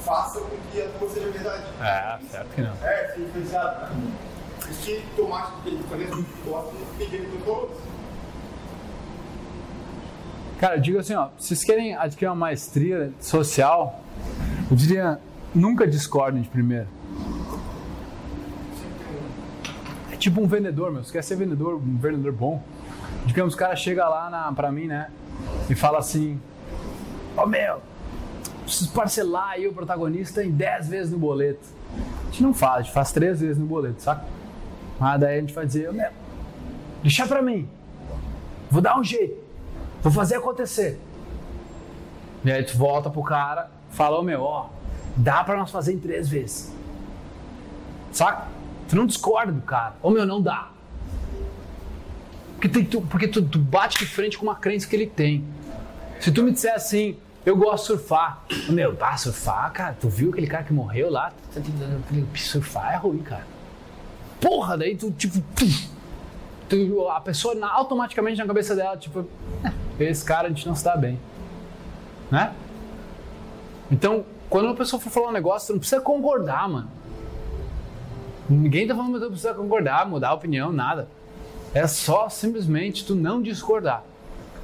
faça 0.00 0.40
com 0.40 0.56
que 0.70 0.82
a 0.82 0.88
tua 0.98 1.08
seja 1.10 1.30
verdade. 1.30 1.64
É, 1.80 2.18
certo 2.30 2.54
que 2.54 2.60
não. 2.62 2.72
É, 2.82 3.12
sim, 3.14 3.22
influenciado. 3.24 3.94
né? 3.94 4.02
Isso 4.70 4.82
que 4.82 5.02
tomate 5.16 5.52
de 5.64 5.76
diferença 5.76 6.14
muito 6.14 6.44
forte 6.48 6.74
pedindo 6.96 7.30
por 7.38 7.44
todos. 7.44 7.76
Cara, 10.58 10.76
eu 10.76 10.80
digo 10.80 10.98
assim, 10.98 11.14
ó, 11.14 11.28
se 11.38 11.48
vocês 11.48 11.64
querem 11.64 11.94
adquirir 11.94 12.28
uma 12.28 12.34
maestria 12.36 13.12
social, 13.20 14.00
eu 14.70 14.76
diria, 14.76 15.18
nunca 15.54 15.86
discordem 15.86 16.40
de 16.40 16.48
primeiro. 16.48 16.86
É 20.10 20.16
tipo 20.16 20.40
um 20.40 20.46
vendedor, 20.46 20.90
meu. 20.90 21.04
Você 21.04 21.12
quer 21.12 21.22
ser 21.22 21.36
vendedor, 21.36 21.74
um 21.74 21.98
vendedor 21.98 22.32
bom? 22.32 22.62
Digamos, 23.26 23.54
o 23.54 23.56
cara 23.56 23.76
chega 23.76 24.08
lá 24.08 24.30
na, 24.30 24.52
pra 24.52 24.72
mim, 24.72 24.86
né? 24.86 25.10
E 25.68 25.74
fala 25.74 25.98
assim: 25.98 26.40
Ó, 27.36 27.46
meu, 27.46 27.80
preciso 28.62 28.92
parcelar 28.92 29.50
aí 29.50 29.66
o 29.66 29.72
protagonista 29.72 30.42
em 30.44 30.50
10 30.50 30.88
vezes 30.88 31.12
no 31.12 31.18
boleto. 31.18 31.66
A 32.22 32.26
gente 32.26 32.42
não 32.42 32.54
faz, 32.54 32.74
a 32.74 32.82
gente 32.82 32.92
faz 32.92 33.12
3 33.12 33.40
vezes 33.40 33.58
no 33.58 33.66
boleto, 33.66 34.02
saca? 34.02 34.24
Mas 34.98 35.20
daí 35.20 35.38
a 35.38 35.40
gente 35.40 35.52
vai 35.52 35.66
dizer: 35.66 35.90
Ô, 35.90 35.92
meu, 35.92 36.10
deixa 37.02 37.26
pra 37.26 37.42
mim. 37.42 37.68
Vou 38.70 38.80
dar 38.80 38.98
um 38.98 39.04
jeito. 39.04 39.42
Vou 40.02 40.12
fazer 40.12 40.36
acontecer. 40.36 41.00
E 42.44 42.52
aí 42.52 42.62
tu 42.62 42.76
volta 42.76 43.08
pro 43.08 43.22
cara, 43.22 43.70
fala, 43.90 44.18
ô 44.18 44.22
meu, 44.22 44.42
ó, 44.42 44.68
dá 45.16 45.42
pra 45.42 45.56
nós 45.56 45.70
fazer 45.70 45.94
em 45.94 45.98
três 45.98 46.28
vezes. 46.28 46.72
Saca? 48.12 48.48
Tu 48.88 48.94
não 48.94 49.06
discorda 49.06 49.50
do 49.50 49.62
cara. 49.62 49.94
Ô 50.02 50.10
meu, 50.10 50.26
não 50.26 50.42
dá. 50.42 50.70
Porque, 52.60 52.68
tu, 52.84 53.00
porque 53.02 53.28
tu, 53.28 53.42
tu 53.42 53.58
bate 53.58 53.98
de 53.98 54.06
frente 54.06 54.36
com 54.36 54.44
uma 54.44 54.56
crença 54.56 54.86
que 54.86 54.94
ele 54.94 55.06
tem. 55.06 55.44
Se 56.20 56.30
tu 56.30 56.42
me 56.42 56.52
disser 56.52 56.74
assim, 56.74 57.16
eu 57.44 57.56
gosto 57.56 57.82
de 57.82 57.86
surfar. 57.88 58.44
Meu, 58.68 58.96
tá, 58.96 59.16
surfar, 59.16 59.72
cara, 59.72 59.96
tu 60.00 60.08
viu 60.08 60.30
aquele 60.30 60.46
cara 60.46 60.64
que 60.64 60.72
morreu 60.72 61.10
lá? 61.10 61.32
Tá? 61.52 61.60
Surfar 62.36 62.94
é 62.94 62.96
ruim, 62.96 63.18
cara. 63.18 63.46
Porra, 64.40 64.76
daí 64.76 64.96
tu, 64.96 65.10
tipo, 65.10 65.42
tu, 66.68 67.08
a 67.08 67.20
pessoa 67.20 67.54
automaticamente 67.66 68.38
na 68.38 68.46
cabeça 68.46 68.74
dela, 68.74 68.96
tipo, 68.96 69.26
"É, 69.98 70.04
esse 70.04 70.24
cara 70.24 70.48
a 70.48 70.50
gente 70.50 70.66
não 70.66 70.74
se 70.74 70.96
bem. 70.96 71.18
Né? 72.30 72.52
Então, 73.90 74.24
quando 74.48 74.66
uma 74.66 74.74
pessoa 74.74 75.00
for 75.00 75.10
falar 75.10 75.28
um 75.28 75.32
negócio, 75.32 75.68
tu 75.68 75.72
não 75.74 75.80
precisa 75.80 76.00
concordar, 76.00 76.68
mano. 76.68 76.88
Ninguém 78.48 78.86
tá 78.86 78.94
falando 78.94 79.14
que 79.14 79.20
tu 79.20 79.30
precisa 79.30 79.54
concordar, 79.54 80.06
mudar 80.06 80.28
a 80.30 80.34
opinião, 80.34 80.72
nada. 80.72 81.08
É 81.72 81.86
só 81.86 82.28
simplesmente 82.28 83.04
tu 83.04 83.14
não 83.14 83.42
discordar. 83.42 84.04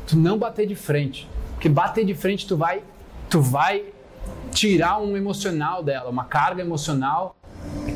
Tu 0.07 0.17
não 0.17 0.39
bater 0.39 0.67
de 0.67 0.75
frente. 0.75 1.29
Porque 1.61 1.69
bater 1.69 2.07
de 2.07 2.15
frente 2.15 2.47
tu 2.47 2.57
vai 2.57 2.83
tu 3.29 3.39
vai 3.39 3.85
tirar 4.51 4.99
um 4.99 5.15
emocional 5.15 5.83
dela, 5.83 6.09
uma 6.09 6.25
carga 6.25 6.63
emocional 6.63 7.37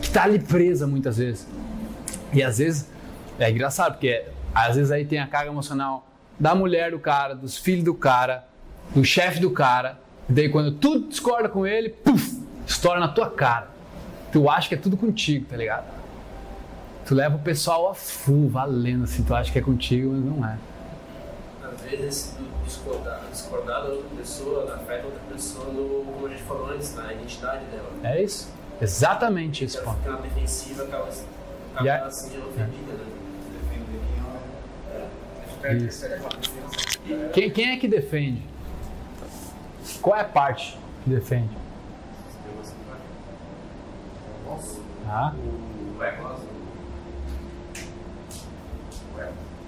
que 0.02 0.10
tá 0.10 0.24
ali 0.24 0.38
presa 0.38 0.86
muitas 0.86 1.16
vezes. 1.16 1.48
E 2.30 2.42
às 2.42 2.58
vezes 2.58 2.90
é 3.38 3.50
engraçado, 3.50 3.92
porque 3.92 4.26
às 4.54 4.76
vezes 4.76 4.92
aí 4.92 5.06
tem 5.06 5.18
a 5.18 5.26
carga 5.26 5.50
emocional 5.50 6.06
da 6.38 6.54
mulher 6.54 6.90
do 6.90 6.98
cara, 6.98 7.34
dos 7.34 7.56
filhos 7.56 7.84
do 7.84 7.94
cara, 7.94 8.46
do 8.94 9.02
chefe 9.02 9.40
do 9.40 9.50
cara. 9.50 9.98
E 10.28 10.32
daí 10.34 10.50
quando 10.50 10.72
tu 10.72 11.00
discorda 11.08 11.48
com 11.48 11.66
ele, 11.66 11.88
puf, 11.88 12.38
estoura 12.66 13.00
na 13.00 13.08
tua 13.08 13.30
cara. 13.30 13.68
Tu 14.30 14.46
acha 14.46 14.68
que 14.68 14.74
é 14.74 14.78
tudo 14.78 14.94
contigo, 14.94 15.46
tá 15.46 15.56
ligado? 15.56 15.86
Tu 17.06 17.14
leva 17.14 17.36
o 17.36 17.38
pessoal 17.38 17.88
a 17.88 17.94
full, 17.94 18.46
valendo 18.46 19.04
assim, 19.04 19.22
tu 19.22 19.34
acha 19.34 19.50
que 19.50 19.58
é 19.58 19.62
contigo, 19.62 20.10
mas 20.12 20.22
não 20.22 20.46
é. 20.46 20.58
Às 21.62 21.80
vezes, 21.80 22.36
discordar, 22.64 23.20
discordar 23.30 23.82
da 23.82 23.88
outra 23.90 24.08
pessoa 24.16 24.74
afeta 24.74 25.02
a 25.02 25.06
outra 25.06 25.20
pessoa 25.32 25.66
no, 25.72 26.04
como 26.12 26.26
a 26.26 26.30
gente 26.30 26.42
falou 26.42 26.70
antes, 26.70 26.94
na 26.94 27.12
identidade 27.12 27.64
dela. 27.66 27.90
É 28.02 28.22
isso? 28.22 28.50
Exatamente 28.80 29.64
esse 29.64 29.78
ponto. 29.78 29.98
Aquela 30.00 30.16
defensiva 30.20 30.84
acaba, 30.84 31.08
E 31.82 31.88
a- 31.88 31.94
acaba 31.96 32.10
se 32.10 32.24
sentindo 32.24 32.48
ofendida, 32.48 32.92
né? 32.92 33.04
Isso. 35.86 36.06
Quem, 37.32 37.50
quem 37.50 37.70
é 37.70 37.76
que 37.78 37.88
defende? 37.88 38.42
Qual 40.02 40.14
é 40.16 40.20
a 40.20 40.24
parte 40.24 40.78
que 41.02 41.10
defende? 41.10 41.48
Ah, 45.08 45.32
O 45.98 46.02
ego, 46.02 46.40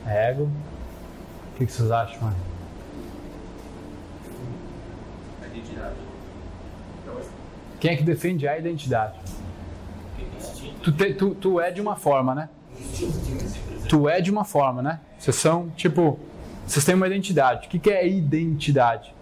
ego. 0.07 0.43
O 0.45 1.59
que, 1.59 1.67
que 1.67 1.73
vocês 1.73 1.91
acham, 1.91 2.21
mano? 2.23 2.37
a 5.43 5.49
identidade. 5.67 5.95
Quem 7.81 7.91
é 7.93 7.97
que 7.97 8.03
defende 8.03 8.49
a 8.49 8.59
identidade? 8.59 9.19
Tu, 10.83 10.93
te- 10.93 11.15
tu, 11.15 11.35
tu 11.35 11.61
é 11.61 11.71
de 11.71 11.81
uma 11.81 11.97
forma, 11.97 12.35
né? 12.35 12.49
Tu 13.89 14.09
é 14.09 14.21
de 14.21 14.31
uma 14.31 14.45
forma, 14.45 14.83
né? 14.83 15.01
Vocês 15.19 15.37
são, 15.37 15.69
tipo, 15.77 16.19
vocês 16.67 16.85
têm 16.85 16.95
uma 16.95 17.07
identidade. 17.07 17.67
O 17.67 17.71
que, 17.71 17.79
que 17.79 17.91
é 17.91 18.07
identidade? 18.07 19.15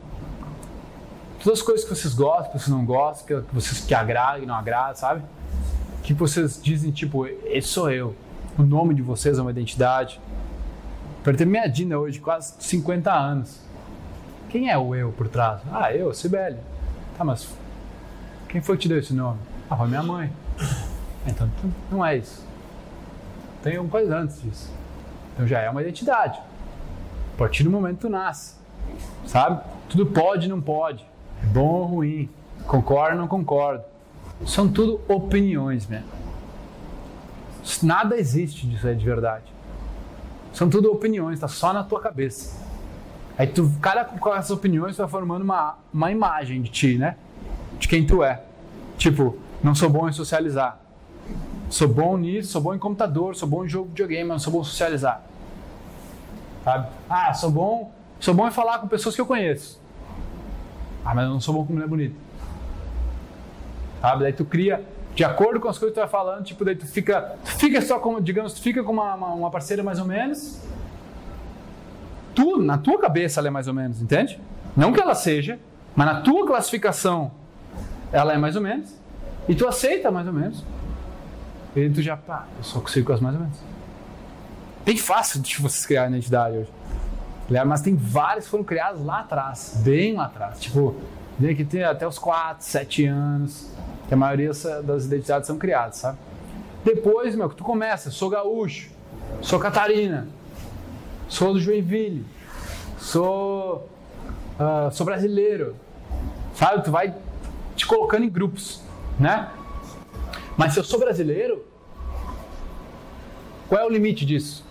Todas 1.43 1.59
as 1.61 1.65
coisas 1.65 1.85
que 1.87 1.95
vocês 1.95 2.15
gostam, 2.15 2.53
que 2.53 2.59
vocês 2.59 2.69
não 2.69 2.85
gostam, 2.85 3.27
que, 3.27 3.47
que 3.49 3.55
vocês 3.55 3.81
que 3.81 3.95
agradam 3.95 4.43
e 4.43 4.47
não 4.47 4.55
agradam, 4.55 4.97
sabe? 4.97 5.23
Que 6.03 6.15
vocês 6.15 6.61
dizem, 6.63 6.91
tipo, 6.91 7.27
esse 7.27 7.69
sou 7.69 7.91
eu. 7.91 8.15
O 8.59 8.63
nome 8.63 8.95
de 8.95 9.03
vocês 9.03 9.39
é 9.39 9.43
uma 9.43 9.51
identidade. 9.51 10.21
Para 11.23 11.35
ter 11.35 11.45
minha 11.47 11.67
Dina 11.67 11.99
hoje, 11.99 12.21
quase 12.21 12.55
50 12.59 13.13
anos. 13.13 13.59
Quem 14.55 14.71
é 14.71 14.79
o 14.79 14.95
eu 14.95 15.11
por 15.11 15.27
trás? 15.27 15.63
Ah, 15.73 15.93
eu, 15.93 16.15
Sibeli. 16.15 16.61
Tá, 17.19 17.25
mas 17.25 17.49
quem 18.49 18.63
foi 18.63 18.77
que 18.77 18.83
te 18.83 18.89
deu 18.89 19.01
esse 19.01 19.13
nome? 19.13 19.41
Ah, 19.69 19.77
foi 19.77 19.89
minha 19.89 20.01
mãe. 20.05 20.33
Então 21.27 21.51
não 21.91 22.07
é 22.07 22.19
isso. 22.19 22.47
Tem 23.65 23.75
alguma 23.75 23.91
coisa 23.91 24.17
antes 24.17 24.41
disso. 24.41 24.73
Então 25.33 25.45
já 25.45 25.59
é 25.59 25.69
uma 25.69 25.83
identidade. 25.83 26.39
A 26.39 27.37
partir 27.37 27.65
do 27.65 27.71
momento 27.73 27.97
que 27.97 28.03
tu 28.03 28.09
nasce. 28.09 28.55
Sabe? 29.27 29.61
Tudo 29.89 30.07
pode 30.07 30.49
não 30.49 30.61
pode. 30.61 31.05
É 31.43 31.47
bom 31.47 31.67
ou 31.67 31.87
ruim. 31.87 32.31
Concordo 32.65 33.17
ou 33.17 33.23
não 33.23 33.27
concordo. 33.27 33.83
São 34.47 34.69
tudo 34.69 35.01
opiniões, 35.09 35.89
mesmo. 35.89 36.07
Nada 37.83 38.17
existe 38.17 38.69
disso 38.69 38.87
aí 38.87 38.95
de 38.95 39.05
verdade. 39.05 39.53
São 40.53 40.71
tudo 40.71 40.93
opiniões, 40.93 41.41
tá 41.41 41.49
só 41.49 41.73
na 41.73 41.83
tua 41.83 42.01
cabeça. 42.01 42.64
Aí 43.37 43.47
tu, 43.47 43.71
cada 43.81 44.05
com 44.05 44.35
essas 44.35 44.51
opiniões, 44.51 44.97
tu 44.97 44.99
vai 44.99 45.09
formando 45.09 45.43
uma, 45.43 45.77
uma 45.93 46.11
imagem 46.11 46.63
de 46.63 46.71
ti, 46.71 46.99
né? 46.99 47.17
De 47.79 47.89
quem 47.89 48.07
tu 48.07 48.23
é. 48.23 48.43
Tipo, 48.97 49.37
não 49.63 49.75
sou 49.75 49.91
bom 49.91 50.09
em 50.09 50.13
socializar. 50.13 50.79
Sou 51.69 51.89
bom 51.89 52.17
nisso, 52.17 52.53
sou 52.53 52.61
bom 52.61 52.75
em 52.75 52.79
computador, 52.79 53.35
sou 53.35 53.49
bom 53.49 53.65
em 53.65 53.69
jogo 53.69 53.87
de 53.87 53.91
videogame, 53.93 54.29
mas 54.29 54.35
não 54.35 54.39
sou 54.39 54.53
bom 54.53 54.61
em 54.61 54.65
socializar. 54.65 55.23
Sabe? 56.63 56.89
Ah, 57.11 57.35
sou 57.35 57.51
bom, 57.51 57.93
sou 58.21 58.33
bom 58.33 58.47
em 58.47 58.51
falar 58.53 58.79
com 58.79 58.87
pessoas 58.87 59.15
que 59.15 59.21
eu 59.21 59.27
conheço. 59.27 59.81
Ah, 61.05 61.15
mas 61.15 61.25
eu 61.25 61.31
não 61.31 61.41
sou 61.41 61.53
bom 61.53 61.67
com 61.67 61.73
mulher 61.73 61.89
bonita. 61.89 62.15
Sabe? 64.01 64.23
Daí 64.23 64.33
tu 64.33 64.45
cria, 64.45 64.85
de 65.15 65.25
acordo 65.25 65.61
com 65.61 65.69
as 65.69 65.77
coisas 65.77 65.95
que 65.95 66.01
tu 66.01 66.03
vai 66.03 66.09
falando, 66.09 66.45
tipo, 66.45 66.65
daí 66.65 66.77
tu 66.77 66.87
fica, 66.87 67.37
tu 67.45 67.51
fica 67.53 67.83
só 67.83 67.99
como, 67.99 68.21
digamos, 68.21 68.53
tu 68.55 68.63
fica 68.63 68.83
com 68.83 68.93
uma, 68.93 69.15
uma, 69.15 69.29
uma 69.35 69.51
parceira 69.51 69.83
mais 69.83 69.99
ou 69.99 70.07
menos. 70.07 70.61
Tu, 72.35 72.59
na 72.59 72.79
tua 72.79 72.99
cabeça 72.99 73.41
ela 73.41 73.49
é 73.49 73.51
mais 73.51 73.69
ou 73.69 73.75
menos, 73.75 74.03
entende? 74.03 74.41
Não 74.77 74.93
que 74.93 75.01
ela 75.01 75.15
seja, 75.15 75.59
mas 75.95 76.07
na 76.07 76.21
tua 76.21 76.47
classificação 76.47 77.31
ela 78.13 78.33
é 78.33 78.39
mais 78.39 78.57
ou 78.57 78.63
menos. 78.63 78.95
E 79.49 79.55
tu 79.55 79.67
aceita 79.69 80.11
mais 80.11 80.27
ou 80.27 80.33
menos. 80.33 80.65
E 81.77 81.89
tu 81.91 82.03
já, 82.03 82.17
pá, 82.17 82.47
eu 82.57 82.65
só 82.65 82.81
consigo 82.81 83.07
com 83.07 83.13
as 83.13 83.21
mais 83.21 83.35
ou 83.35 83.43
menos. 83.43 83.59
Bem 84.85 84.97
fácil 84.97 85.41
de 85.41 85.57
vocês 85.57 85.87
criarem 85.87 86.13
identidade 86.15 86.59
hoje. 86.59 86.71
Mas 87.67 87.83
tem 87.83 87.95
vários 87.95 88.47
que 88.47 88.51
foram 88.51 88.65
criados 88.65 89.05
lá 89.05 89.21
atrás, 89.21 89.81
bem 89.85 90.15
lá 90.15 90.25
atrás. 90.25 90.61
Tipo, 90.61 90.97
tem 91.41 91.55
que 91.55 91.65
ter 91.65 91.85
até 91.85 92.07
os 92.07 92.19
4, 92.19 92.65
7 92.65 93.07
anos, 93.07 93.69
que 94.09 94.15
a 94.15 94.17
maioria 94.17 94.51
das 94.83 95.05
identidades 95.05 95.47
são 95.47 95.59
criadas, 95.59 95.97
sabe? 95.97 96.19
Depois, 96.85 97.35
meu, 97.35 97.49
que 97.49 97.57
tu 97.57 97.65
começa, 97.65 98.11
sou 98.11 98.31
gaúcho, 98.31 98.91
sou 99.43 99.59
Catarina, 99.59 100.29
sou 101.29 101.53
do 101.53 101.61
Joinville, 101.61 102.25
sou, 102.99 103.89
ah, 104.59 104.91
sou 104.93 105.05
brasileiro, 105.05 105.75
sabe? 106.55 106.83
Tu 106.85 106.91
vai 106.91 107.15
te 107.77 107.87
colocando 107.87 108.25
em 108.25 108.31
grupos, 108.31 108.83
né? 109.19 109.51
Mas 110.57 110.73
se 110.73 110.81
eu 110.81 110.85
sou 110.85 110.99
brasileiro, 110.99 111.65
qual 113.69 113.81
é 113.81 113.85
o 113.85 113.91
limite 113.91 114.25
disso? 114.25 114.65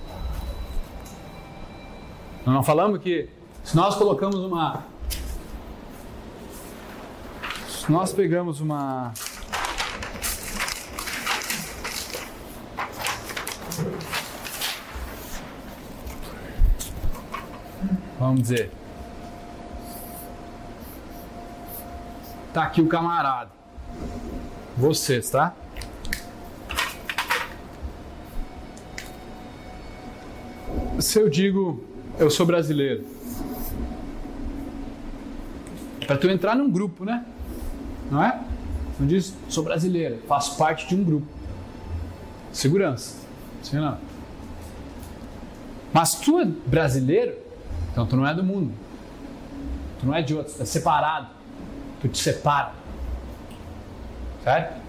Nós 2.45 2.55
não 2.55 2.63
falamos 2.63 3.01
que 3.01 3.29
se 3.63 3.75
nós 3.75 3.95
colocamos 3.95 4.39
uma. 4.39 4.83
Se 7.67 7.91
nós 7.91 8.13
pegamos 8.13 8.59
uma. 8.59 9.13
Vamos 18.23 18.43
dizer. 18.43 18.71
Tá 22.53 22.63
aqui 22.63 22.81
o 22.81 22.87
camarada. 22.87 23.51
Vocês, 24.77 25.29
tá? 25.29 25.53
Se 30.99 31.19
eu 31.19 31.27
digo 31.27 31.83
eu 32.17 32.29
sou 32.29 32.45
brasileiro, 32.45 33.03
para 36.07 36.17
tu 36.17 36.29
entrar 36.29 36.55
num 36.55 36.71
grupo, 36.71 37.03
né? 37.03 37.25
Não 38.09 38.23
é? 38.23 38.39
Não 38.97 39.05
diz 39.05 39.33
sou 39.49 39.65
brasileiro, 39.65 40.19
faço 40.29 40.57
parte 40.57 40.87
de 40.87 40.95
um 40.95 41.03
grupo. 41.03 41.27
Segurança. 42.53 43.17
Não? 43.73 43.97
Mas 45.91 46.15
tu 46.15 46.39
é 46.39 46.45
brasileiro, 46.45 47.42
então 47.93 48.07
tu 48.07 48.17
não 48.17 48.27
é 48.27 48.33
do 48.33 48.43
mundo. 48.43 48.73
Tu 49.99 50.07
não 50.07 50.15
é 50.15 50.21
de 50.21 50.33
outro, 50.33 50.51
tu 50.51 50.61
é 50.63 50.65
separado. 50.65 51.27
Tu 52.01 52.07
te 52.09 52.17
separa. 52.17 52.73
Certo? 54.43 54.81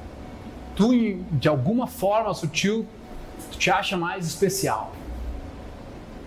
Tu, 0.74 1.22
de 1.32 1.46
alguma 1.46 1.86
forma 1.86 2.32
sutil, 2.32 2.86
tu 3.52 3.58
te 3.58 3.70
acha 3.70 3.96
mais 3.96 4.26
especial. 4.26 4.92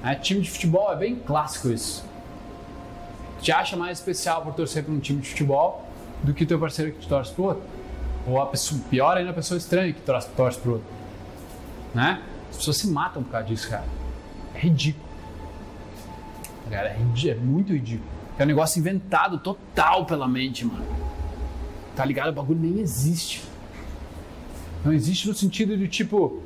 Né? 0.03 0.15
Time 0.15 0.39
de 0.39 0.51
futebol 0.51 0.93
é 0.93 0.95
bem 0.95 1.15
clássico 1.15 1.69
isso. 1.69 2.05
Tu 3.39 3.45
te 3.45 3.51
acha 3.51 3.75
mais 3.75 3.97
especial 3.97 4.43
por 4.43 4.53
torcer 4.53 4.83
para 4.83 4.93
um 4.93 4.99
time 4.99 5.19
de 5.19 5.29
futebol 5.29 5.83
do 6.23 6.33
que 6.33 6.43
o 6.43 6.47
teu 6.47 6.59
parceiro 6.59 6.91
que 6.91 6.99
te 6.99 7.09
torce 7.09 7.33
pro 7.33 7.45
outro. 7.45 7.63
Ou 8.27 8.39
a 8.39 8.45
pessoa, 8.45 8.79
pior 8.89 9.17
ainda, 9.17 9.31
a 9.31 9.33
pessoa 9.33 9.57
estranha 9.57 9.91
que 9.91 10.01
torce, 10.01 10.29
pro 10.29 10.73
outro. 10.73 10.87
Né? 11.93 12.21
As 12.51 12.57
pessoas 12.57 12.77
se 12.77 12.87
matam 12.87 13.23
por 13.23 13.31
causa 13.31 13.47
disso, 13.47 13.67
cara. 13.67 13.85
É 14.53 14.59
ridículo. 14.59 15.06
Cara, 16.69 16.89
é, 16.89 17.29
é 17.29 17.35
muito 17.35 17.73
ridículo. 17.73 18.09
É 18.37 18.43
um 18.43 18.45
negócio 18.45 18.79
inventado 18.79 19.39
total 19.39 20.05
pela 20.05 20.27
mente, 20.27 20.65
mano. 20.65 20.85
Tá 21.95 22.05
ligado? 22.05 22.29
O 22.29 22.33
bagulho 22.33 22.59
nem 22.59 22.79
existe. 22.79 23.43
Não 24.85 24.93
existe 24.93 25.27
no 25.27 25.33
sentido 25.33 25.75
de 25.77 25.87
tipo. 25.87 26.43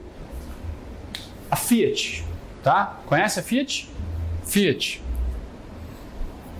A 1.50 1.56
Fiat, 1.58 2.24
tá? 2.64 3.02
Conhece 3.06 3.40
a 3.40 3.44
Fiat? 3.44 3.90
Fiat. 4.46 5.04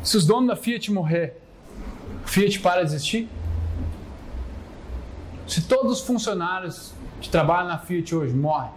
Se 0.04 0.18
os 0.18 0.26
donos 0.26 0.50
da 0.50 0.56
Fiat 0.56 0.92
morrer, 0.92 1.38
a 2.26 2.28
Fiat 2.28 2.60
para 2.60 2.82
de 2.82 2.88
existir? 2.88 3.30
Se 5.48 5.62
todos 5.62 6.00
os 6.00 6.06
funcionários 6.06 6.94
que 7.22 7.30
trabalham 7.30 7.70
na 7.70 7.78
Fiat 7.78 8.14
hoje 8.14 8.34
morrem, 8.34 8.72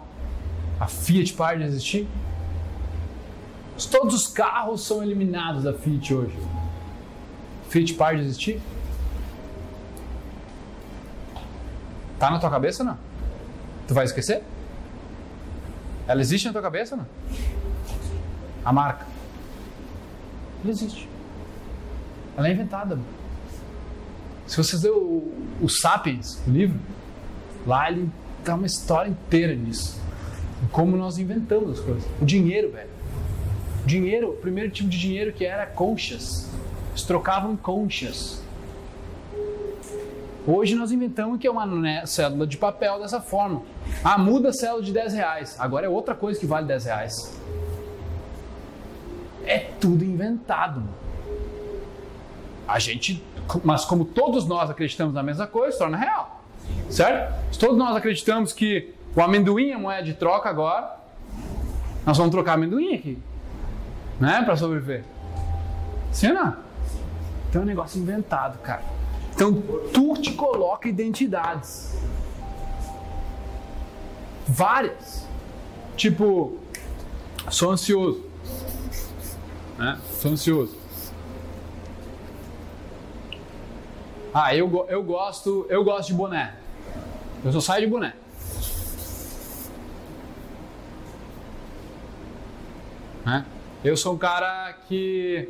a 0.79 0.87
Fiat 0.87 1.33
para 1.33 1.57
de 1.57 1.63
existir? 1.65 2.07
Todos 3.83 4.13
os 4.13 4.27
carros 4.27 4.85
são 4.85 5.03
eliminados 5.03 5.63
da 5.63 5.73
Fiat 5.73 6.13
hoje, 6.13 6.37
Fiat 7.69 7.93
para 7.95 8.15
de 8.15 8.23
existir? 8.23 8.61
Tá 12.17 12.31
na 12.31 12.39
tua 12.39 12.49
cabeça 12.49 12.83
ou 12.83 12.89
não? 12.89 12.97
Tu 13.87 13.93
vai 13.93 14.05
esquecer? 14.05 14.41
Ela 16.07 16.21
existe 16.21 16.45
na 16.45 16.53
tua 16.53 16.61
cabeça 16.61 16.95
ou 16.95 17.01
não? 17.01 17.07
A 18.63 18.71
marca. 18.71 19.05
Ela 20.63 20.71
existe. 20.71 21.09
Ela 22.37 22.47
é 22.47 22.51
inventada. 22.51 22.97
Se 24.47 24.57
vocês 24.57 24.83
lerem 24.83 24.97
o, 24.97 25.33
o 25.61 25.69
Sapiens, 25.69 26.41
o 26.47 26.51
livro, 26.51 26.79
lá 27.67 27.91
ele 27.91 28.09
dá 28.43 28.55
uma 28.55 28.65
história 28.65 29.09
inteira 29.09 29.53
nisso. 29.53 29.99
Como 30.71 30.95
nós 30.95 31.17
inventamos 31.17 31.79
as 31.79 31.85
coisas. 31.85 32.05
O 32.21 32.25
dinheiro, 32.25 32.71
velho. 32.71 32.94
Dinheiro, 33.85 34.31
o 34.31 34.33
primeiro 34.33 34.71
tipo 34.71 34.89
de 34.89 34.99
dinheiro 34.99 35.31
que 35.31 35.45
era 35.45 35.65
conchas. 35.65 36.49
Eles 36.89 37.03
trocavam 37.03 37.53
em 37.53 37.55
conchas. 37.55 38.41
Hoje 40.47 40.75
nós 40.75 40.91
inventamos 40.91 41.39
que 41.39 41.47
é 41.47 41.51
uma 41.51 41.65
né, 41.65 42.05
cédula 42.05 42.45
de 42.45 42.57
papel 42.57 42.99
dessa 42.99 43.19
forma. 43.19 43.63
Ah, 44.03 44.17
muda 44.17 44.49
a 44.49 44.53
cédula 44.53 44.81
de 44.81 44.91
10 44.91 45.13
reais. 45.13 45.55
Agora 45.59 45.85
é 45.85 45.89
outra 45.89 46.13
coisa 46.15 46.39
que 46.39 46.45
vale 46.45 46.67
10 46.67 46.85
reais. 46.85 47.39
É 49.45 49.59
tudo 49.59 50.03
inventado. 50.03 50.83
A 52.67 52.79
gente, 52.79 53.23
mas 53.63 53.85
como 53.85 54.05
todos 54.05 54.47
nós 54.47 54.69
acreditamos 54.69 55.13
na 55.13 55.21
mesma 55.21 55.45
coisa, 55.45 55.73
se 55.73 55.77
torna 55.77 55.97
real. 55.97 56.43
Certo? 56.89 57.57
Todos 57.59 57.77
nós 57.77 57.95
acreditamos 57.95 58.51
que 58.53 58.93
o 59.15 59.21
amendoim 59.21 59.71
é 59.71 59.77
moeda 59.77 60.03
de 60.03 60.13
troca 60.13 60.49
agora, 60.49 60.95
nós 62.05 62.17
vamos 62.17 62.31
trocar 62.31 62.53
amendoim 62.53 62.93
aqui. 62.93 63.17
Né? 64.19 64.41
Para 64.43 64.55
sobreviver. 64.55 65.03
Sim 66.11 66.29
ou 66.29 66.33
não? 66.33 66.57
Então 67.49 67.61
é 67.61 67.65
um 67.65 67.67
negócio 67.67 68.01
inventado, 68.01 68.57
cara. 68.59 68.83
Então 69.33 69.53
tu 69.93 70.13
te 70.21 70.33
coloca 70.33 70.87
identidades. 70.87 71.97
Várias. 74.47 75.27
Tipo, 75.97 76.57
sou 77.49 77.71
ansioso. 77.71 78.23
Né? 79.77 79.99
Sou 80.19 80.31
ansioso. 80.31 80.77
Ah, 84.33 84.53
eu, 84.53 84.85
eu 84.89 85.03
gosto, 85.03 85.65
eu 85.69 85.83
gosto 85.83 86.09
de 86.09 86.13
boné. 86.13 86.55
Eu 87.43 87.53
só 87.53 87.61
saio 87.61 87.85
de 87.85 87.91
boné. 87.91 88.13
Né? 93.25 93.45
Eu 93.85 93.95
sou 93.95 94.15
um 94.15 94.17
cara 94.17 94.73
que 94.87 95.47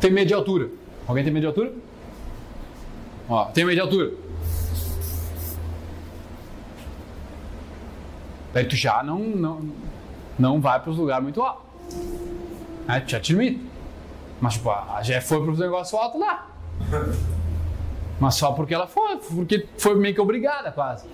tem 0.00 0.10
medo 0.10 0.26
de 0.26 0.34
altura. 0.34 0.70
Alguém 1.06 1.22
tem 1.22 1.32
medo 1.32 1.42
de 1.42 1.46
altura? 1.46 1.72
Ó, 3.28 3.44
tem 3.44 3.64
medo 3.64 3.76
de 3.76 3.80
altura. 3.80 4.12
Daí 8.52 8.64
tu 8.64 8.74
já 8.74 9.04
não, 9.04 9.20
não, 9.20 9.70
não 10.36 10.60
vai 10.60 10.80
para 10.80 10.90
os 10.90 10.98
lugares 10.98 11.22
muito 11.22 11.40
altos. 11.40 11.64
Né? 12.88 12.98
Tu 12.98 13.12
já 13.12 13.20
te 13.20 13.32
limita. 13.32 13.64
Mas 14.40 14.54
tipo, 14.54 14.70
a 14.70 15.00
já 15.04 15.20
foi 15.20 15.40
para 15.40 15.52
os 15.52 15.58
negócios 15.60 15.94
altos 15.94 16.20
lá. 16.20 16.50
Mas 18.18 18.34
só 18.34 18.50
porque 18.50 18.74
ela 18.74 18.88
foi, 18.88 19.16
porque 19.18 19.68
foi 19.78 19.94
meio 19.94 20.12
que 20.12 20.20
obrigada 20.20 20.72
quase. 20.72 21.06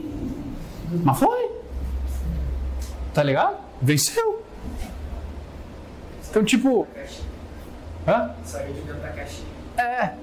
Mas 1.04 1.18
foi. 1.18 1.50
Tá 3.12 3.22
ligado? 3.22 3.58
Venceu. 3.82 4.42
Então, 6.31 6.44
tipo. 6.44 6.86
Hã? 8.07 8.35
Saiu 8.44 8.73
de 8.73 8.81
dentro 8.82 9.02
da 9.02 9.09
caixinha. 9.09 9.48
É. 9.77 10.15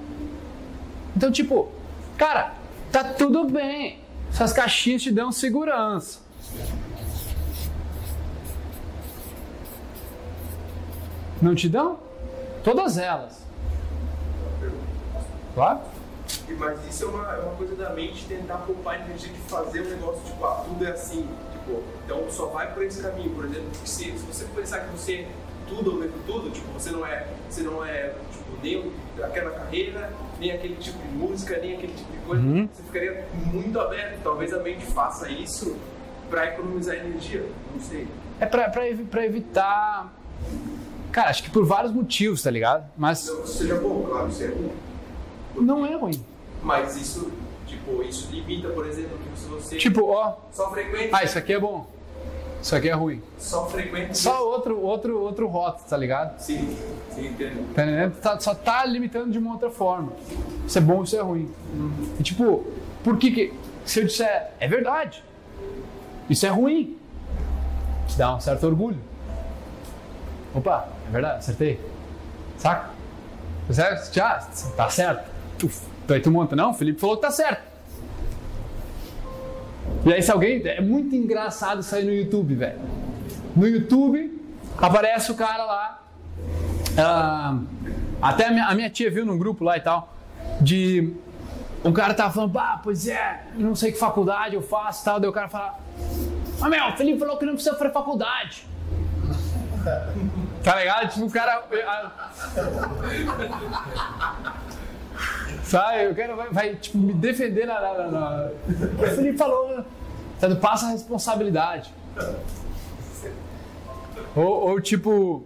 Então, 1.14 1.30
tipo, 1.30 1.70
cara, 2.16 2.54
tá 2.90 3.04
tudo 3.04 3.44
bem. 3.44 4.00
Essas 4.30 4.52
caixinhas 4.52 5.02
te 5.02 5.10
dão 5.10 5.30
segurança. 5.30 6.20
Não 11.40 11.54
te 11.54 11.68
dão? 11.68 11.98
Todas 12.64 12.98
elas. 12.98 13.42
Claro? 15.54 15.80
Mas 16.58 16.88
isso 16.88 17.04
é 17.04 17.08
uma, 17.08 17.34
é 17.34 17.38
uma 17.38 17.54
coisa 17.54 17.74
da 17.76 17.90
mente 17.90 18.24
tentar 18.26 18.58
poupar 18.58 19.00
energia 19.00 19.32
de 19.32 19.38
fazer 19.40 19.82
um 19.82 19.90
negócio 19.90 20.20
tipo, 20.24 20.44
ah, 20.44 20.64
tudo 20.66 20.84
é 20.84 20.90
assim. 20.90 21.28
Tipo, 21.52 21.82
então 22.04 22.30
só 22.30 22.46
vai 22.46 22.72
por 22.72 22.82
esse 22.82 23.02
caminho, 23.02 23.30
por 23.34 23.44
exemplo, 23.44 23.70
se, 23.84 24.04
se 24.04 24.12
você 24.12 24.44
pensar 24.54 24.80
que 24.80 24.90
você 24.90 25.26
tudo 25.68 25.92
ou 25.92 25.96
mesmo 25.98 26.16
tudo, 26.26 26.50
tipo, 26.50 26.66
você 26.72 26.90
não 26.90 27.06
é, 27.06 27.26
você 27.48 27.62
não 27.62 27.84
é 27.84 28.14
tipo, 28.32 28.44
nem 28.62 28.92
aquela 29.22 29.50
carreira, 29.50 30.12
nem 30.38 30.50
aquele 30.52 30.76
tipo 30.76 30.98
de 30.98 31.14
música, 31.14 31.58
nem 31.58 31.74
aquele 31.76 31.92
tipo 31.92 32.10
de 32.12 32.18
coisa, 32.18 32.42
Uhum. 32.42 32.68
você 32.72 32.82
ficaria 32.82 33.28
muito 33.52 33.78
aberto. 33.80 34.20
Talvez 34.22 34.52
a 34.52 34.58
mente 34.60 34.84
faça 34.86 35.28
isso 35.30 35.76
para 36.30 36.46
economizar 36.46 36.96
energia, 36.96 37.44
não 37.74 37.80
sei. 37.80 38.06
É 38.40 38.46
pra 38.46 39.24
evitar. 39.24 40.12
Cara, 41.10 41.30
acho 41.30 41.42
que 41.42 41.50
por 41.50 41.64
vários 41.64 41.92
motivos, 41.92 42.42
tá 42.42 42.50
ligado? 42.50 42.84
Mas 42.96 43.26
Não 43.28 43.46
seja 43.46 43.74
bom, 43.76 44.04
claro, 44.08 44.28
isso 44.28 44.42
é 44.42 44.46
ruim. 44.48 44.72
não 45.56 45.86
é 45.86 45.94
ruim. 45.96 46.24
Mas 46.62 46.96
isso, 46.96 47.32
tipo, 47.66 48.02
isso 48.02 48.30
limita, 48.30 48.68
por 48.68 48.86
exemplo, 48.86 49.16
que 49.18 49.38
se 49.40 49.46
você 49.48 49.76
Tipo, 49.76 50.04
ó. 50.10 50.36
só 50.52 50.70
frequenta, 50.70 51.16
Ah, 51.16 51.24
isso 51.24 51.38
aqui 51.38 51.52
é 51.54 51.58
bom. 51.58 51.86
Isso 52.60 52.74
aqui 52.74 52.88
é 52.88 52.92
ruim. 52.92 53.22
só 53.38 53.66
frequenta. 53.66 54.14
Só 54.14 54.44
outro, 54.46 54.80
outro, 54.80 55.20
outro 55.20 55.46
rótulo, 55.46 55.84
tá 55.88 55.96
ligado? 55.96 56.38
Sim, 56.40 56.76
sim, 57.14 57.26
entendo. 57.28 57.72
Tá 57.74 57.82
entendendo? 57.84 58.20
Tá- 58.20 58.40
só 58.40 58.54
tá 58.54 58.84
limitando 58.84 59.30
de 59.30 59.38
uma 59.38 59.52
outra 59.52 59.70
forma. 59.70 60.12
Isso 60.66 60.76
é 60.76 60.80
bom, 60.80 61.02
isso 61.04 61.16
é 61.16 61.20
ruim. 61.20 61.50
E 62.18 62.22
tipo, 62.22 62.66
por 63.04 63.16
que 63.16 63.30
que. 63.30 63.54
Se 63.84 64.00
eu 64.00 64.06
disser, 64.06 64.50
é 64.58 64.66
verdade. 64.68 65.22
Isso 66.28 66.44
é 66.44 66.48
ruim. 66.50 66.98
Te 68.08 68.18
dá 68.18 68.34
um 68.34 68.40
certo 68.40 68.66
orgulho. 68.66 68.98
Opa, 70.54 70.88
é 71.08 71.10
verdade, 71.12 71.38
acertei. 71.38 71.80
Saca? 72.58 72.90
Certo? 73.70 74.12
Já, 74.14 74.38
tá 74.76 74.90
certo. 74.90 75.30
Uf. 75.64 75.86
Daí 76.06 76.20
tu 76.20 76.30
monta, 76.30 76.56
não, 76.56 76.70
o 76.70 76.74
Felipe 76.74 77.00
falou 77.00 77.16
que 77.16 77.22
tá 77.22 77.30
certo. 77.30 77.62
E 80.04 80.12
aí 80.12 80.22
se 80.22 80.30
alguém. 80.30 80.62
É 80.66 80.80
muito 80.80 81.14
engraçado 81.14 81.84
aí 81.92 82.04
no 82.04 82.12
YouTube, 82.12 82.54
velho. 82.54 82.78
No 83.54 83.66
YouTube 83.66 84.40
aparece 84.76 85.30
o 85.30 85.34
cara 85.34 85.64
lá. 85.64 86.02
ah, 86.96 87.58
até 88.20 88.46
a 88.46 88.50
minha, 88.50 88.66
a 88.66 88.74
minha 88.74 88.90
tia 88.90 89.10
viu 89.10 89.26
num 89.26 89.38
grupo 89.38 89.64
lá 89.64 89.76
e 89.76 89.80
tal. 89.80 90.14
De. 90.60 91.12
Um 91.84 91.92
cara 91.92 92.12
tava 92.12 92.32
falando, 92.32 92.50
bah, 92.50 92.80
pois 92.82 93.06
é, 93.06 93.44
não 93.54 93.74
sei 93.74 93.92
que 93.92 93.98
faculdade 93.98 94.54
eu 94.54 94.62
faço 94.62 95.02
e 95.02 95.04
tal. 95.04 95.20
Daí 95.20 95.30
o 95.30 95.32
cara 95.32 95.48
fala, 95.48 95.78
mas 96.58 96.70
meu, 96.70 96.88
o 96.88 96.96
Felipe 96.96 97.18
falou 97.18 97.36
que 97.36 97.46
não 97.46 97.54
precisa 97.54 97.76
fazer 97.76 97.92
faculdade. 97.92 98.66
Tá 100.62 100.76
ligado? 100.76 101.08
Tipo, 101.08 101.26
o 101.26 101.30
cara. 101.30 101.62
Sabe, 105.64 106.06
o 106.08 106.14
cara 106.14 106.34
vai, 106.34 106.48
vai, 106.50 106.74
tipo, 106.76 106.96
me 106.98 107.12
defender 107.12 107.66
na. 107.66 107.80
na, 107.80 108.06
na- 108.08 108.50
O 109.02 109.06
Felipe 109.14 109.36
falou, 109.38 109.84
sabe, 110.38 110.56
passa 110.56 110.86
a 110.86 110.90
responsabilidade. 110.90 111.92
Ou, 114.34 114.70
ou, 114.70 114.80
tipo, 114.80 115.44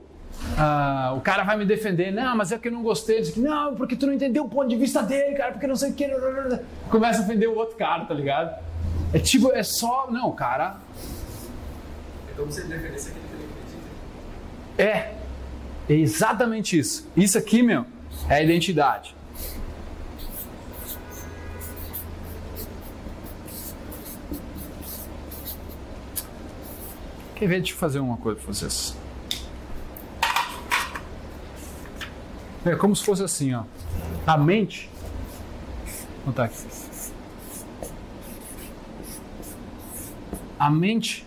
ah, 0.58 1.12
o 1.16 1.20
cara 1.20 1.42
vai 1.44 1.56
me 1.56 1.64
defender, 1.64 2.12
não, 2.12 2.36
mas 2.36 2.52
é 2.52 2.58
que 2.58 2.68
eu 2.68 2.72
não 2.72 2.82
gostei 2.82 3.20
disso 3.20 3.32
aqui, 3.32 3.40
não, 3.40 3.74
porque 3.74 3.96
tu 3.96 4.06
não 4.06 4.12
entendeu 4.12 4.44
o 4.44 4.48
ponto 4.48 4.68
de 4.68 4.76
vista 4.76 5.02
dele, 5.02 5.34
cara, 5.34 5.52
porque 5.52 5.66
não 5.66 5.76
sei 5.76 5.90
o 5.90 5.94
que. 5.94 6.08
Começa 6.90 7.20
a 7.20 7.24
ofender 7.24 7.48
o 7.48 7.56
outro 7.56 7.76
cara, 7.76 8.04
tá 8.04 8.14
ligado? 8.14 8.62
É 9.12 9.18
tipo, 9.18 9.52
é 9.52 9.62
só. 9.62 10.08
Não, 10.10 10.32
cara, 10.32 10.76
defendesse 12.36 13.10
que 13.10 13.18
ele 13.18 13.48
acredita. 14.76 15.08
É. 15.08 15.14
É 15.88 15.94
exatamente 15.94 16.78
isso. 16.78 17.08
Isso 17.16 17.36
aqui, 17.36 17.62
meu, 17.62 17.84
é 18.28 18.36
a 18.36 18.42
identidade. 18.42 19.14
Quer 27.42 27.48
ver? 27.48 27.58
Deixa 27.58 27.72
eu 27.72 27.78
fazer 27.78 27.98
uma 27.98 28.16
coisa 28.16 28.38
pra 28.38 28.54
vocês. 28.54 28.96
É 32.64 32.76
como 32.76 32.94
se 32.94 33.04
fosse 33.04 33.24
assim, 33.24 33.52
ó. 33.52 33.64
A 34.24 34.38
mente. 34.38 34.88
Vou 36.24 36.26
botar 36.26 36.44
aqui. 36.44 36.56
A 40.56 40.70
mente 40.70 41.26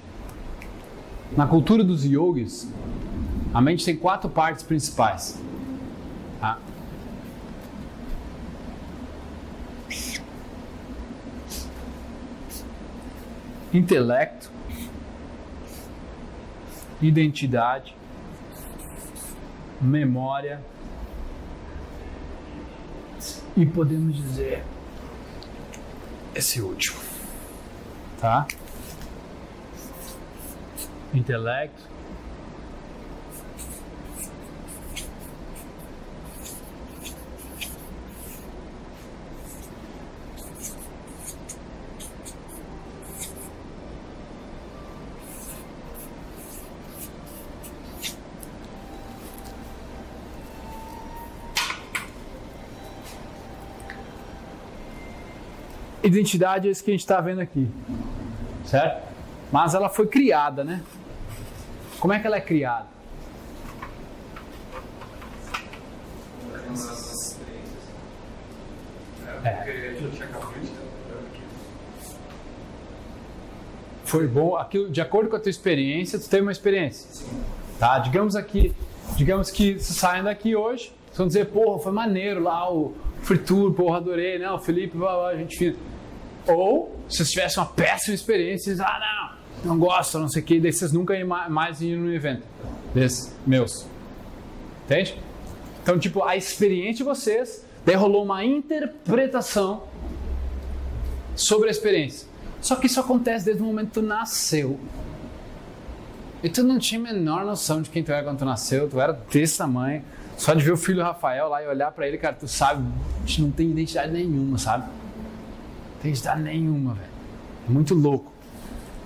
na 1.36 1.46
cultura 1.46 1.84
dos 1.84 2.06
yogis, 2.06 2.72
a 3.54 3.60
mente 3.60 3.84
tem 3.84 3.98
quatro 3.98 4.30
partes 4.30 4.64
principais. 4.64 5.38
Tá? 6.40 6.58
Intelecto, 13.74 14.55
identidade, 17.08 17.96
memória 19.82 20.62
e 23.56 23.66
podemos 23.66 24.16
dizer 24.16 24.64
esse 26.34 26.62
último, 26.62 27.00
tá? 28.20 28.48
intelecto, 31.14 31.95
identidade 56.06 56.68
é 56.68 56.72
isso 56.72 56.84
que 56.84 56.92
a 56.92 56.94
gente 56.94 57.02
está 57.02 57.20
vendo 57.20 57.42
aqui, 57.42 57.68
certo? 58.66 59.08
Mas 59.52 59.74
ela 59.74 59.90
foi 59.90 60.08
criada, 60.08 60.64
né? 60.64 60.82
Como 62.00 62.14
é 62.14 62.20
que 62.20 62.28
ela 62.28 62.38
é 62.38 62.42
criada? 62.42 62.88
É. 69.44 69.96
Foi 74.04 74.28
bom, 74.28 74.56
aquilo, 74.56 74.90
de 74.90 75.02
acordo 75.02 75.30
com 75.30 75.36
a 75.36 75.40
tua 75.40 75.50
experiência, 75.50 76.20
tu 76.20 76.30
teve 76.30 76.44
uma 76.44 76.52
experiência. 76.52 77.26
Tá? 77.80 78.00
Digamos 78.00 78.36
aqui, 78.36 78.74
digamos 79.16 79.52
que 79.52 79.80
saem 79.80 80.24
daqui 80.24 80.56
hoje, 80.56 80.94
vão 81.16 81.28
dizer, 81.28 81.48
porra, 81.48 81.80
foi 81.80 81.92
maneiro 81.92 82.42
lá 82.42 82.72
o 82.72 82.94
free 83.22 83.40
tour, 83.40 83.74
porra, 83.74 83.98
adorei, 83.98 84.38
né? 84.38 84.50
O 84.52 84.60
Felipe, 84.60 84.98
blá, 84.98 85.36
gente 85.36 85.58
fina. 85.58 85.76
Ou, 86.48 86.96
se 87.10 87.18
vocês 87.18 87.32
tivessem 87.32 87.64
uma 87.64 87.70
péssima 87.70 88.14
experiência, 88.16 88.66
vocês, 88.66 88.80
ah, 88.80 89.38
não, 89.64 89.74
não 89.74 89.80
gosto, 89.80 90.20
não 90.20 90.30
sei 90.30 90.42
o 90.42 90.46
que, 90.46 90.60
daí 90.60 90.72
vocês 90.72 90.92
nunca 90.92 91.14
mais 91.50 91.82
ir 91.82 91.98
no 91.98 92.14
evento 92.14 92.44
desses 92.94 93.34
meus. 93.46 93.88
Entende? 94.86 95.20
Então, 95.82 95.98
tipo, 95.98 96.24
a 96.24 96.36
experiência 96.36 96.98
de 96.98 97.04
vocês, 97.04 97.66
daí 97.86 97.96
rolou 97.96 98.24
uma 98.24 98.44
interpretação 98.44 99.84
sobre 101.36 101.68
a 101.68 101.72
experiência. 101.72 102.28
Só 102.62 102.76
que 102.76 102.88
isso 102.88 103.00
acontece 103.00 103.46
desde 103.46 103.62
o 103.62 103.66
momento 103.66 103.88
que 103.88 103.94
tu 103.94 104.02
nasceu. 104.02 104.80
E 106.44 106.50
tu 106.50 106.64
não 106.64 106.78
tinha 106.78 107.00
a 107.00 107.04
menor 107.04 107.46
noção 107.46 107.82
de 107.82 107.90
quem 107.90 108.04
tu 108.04 108.12
era 108.12 108.24
quando 108.24 108.40
tu 108.40 108.46
nasceu, 108.46 108.88
tu 108.88 109.00
era 109.00 109.14
desse 109.14 109.58
tamanho. 109.58 110.04
Só 110.38 110.54
de 110.54 110.64
ver 110.64 110.72
o 110.72 110.78
filho 110.78 111.02
Rafael 111.02 111.48
lá 111.48 111.64
e 111.64 111.68
olhar 111.68 111.92
pra 111.92 112.08
ele, 112.08 112.18
cara, 112.18 112.36
tu 112.36 112.48
sabe, 112.48 112.84
a 113.24 113.26
gente 113.26 113.42
não 113.42 113.52
tem 113.52 113.70
identidade 113.70 114.12
nenhuma, 114.12 114.58
sabe? 114.58 114.86
Identidade 116.06 116.44
nenhuma, 116.44 116.94
velho. 116.94 117.10
Muito 117.68 117.96
louco. 117.96 118.32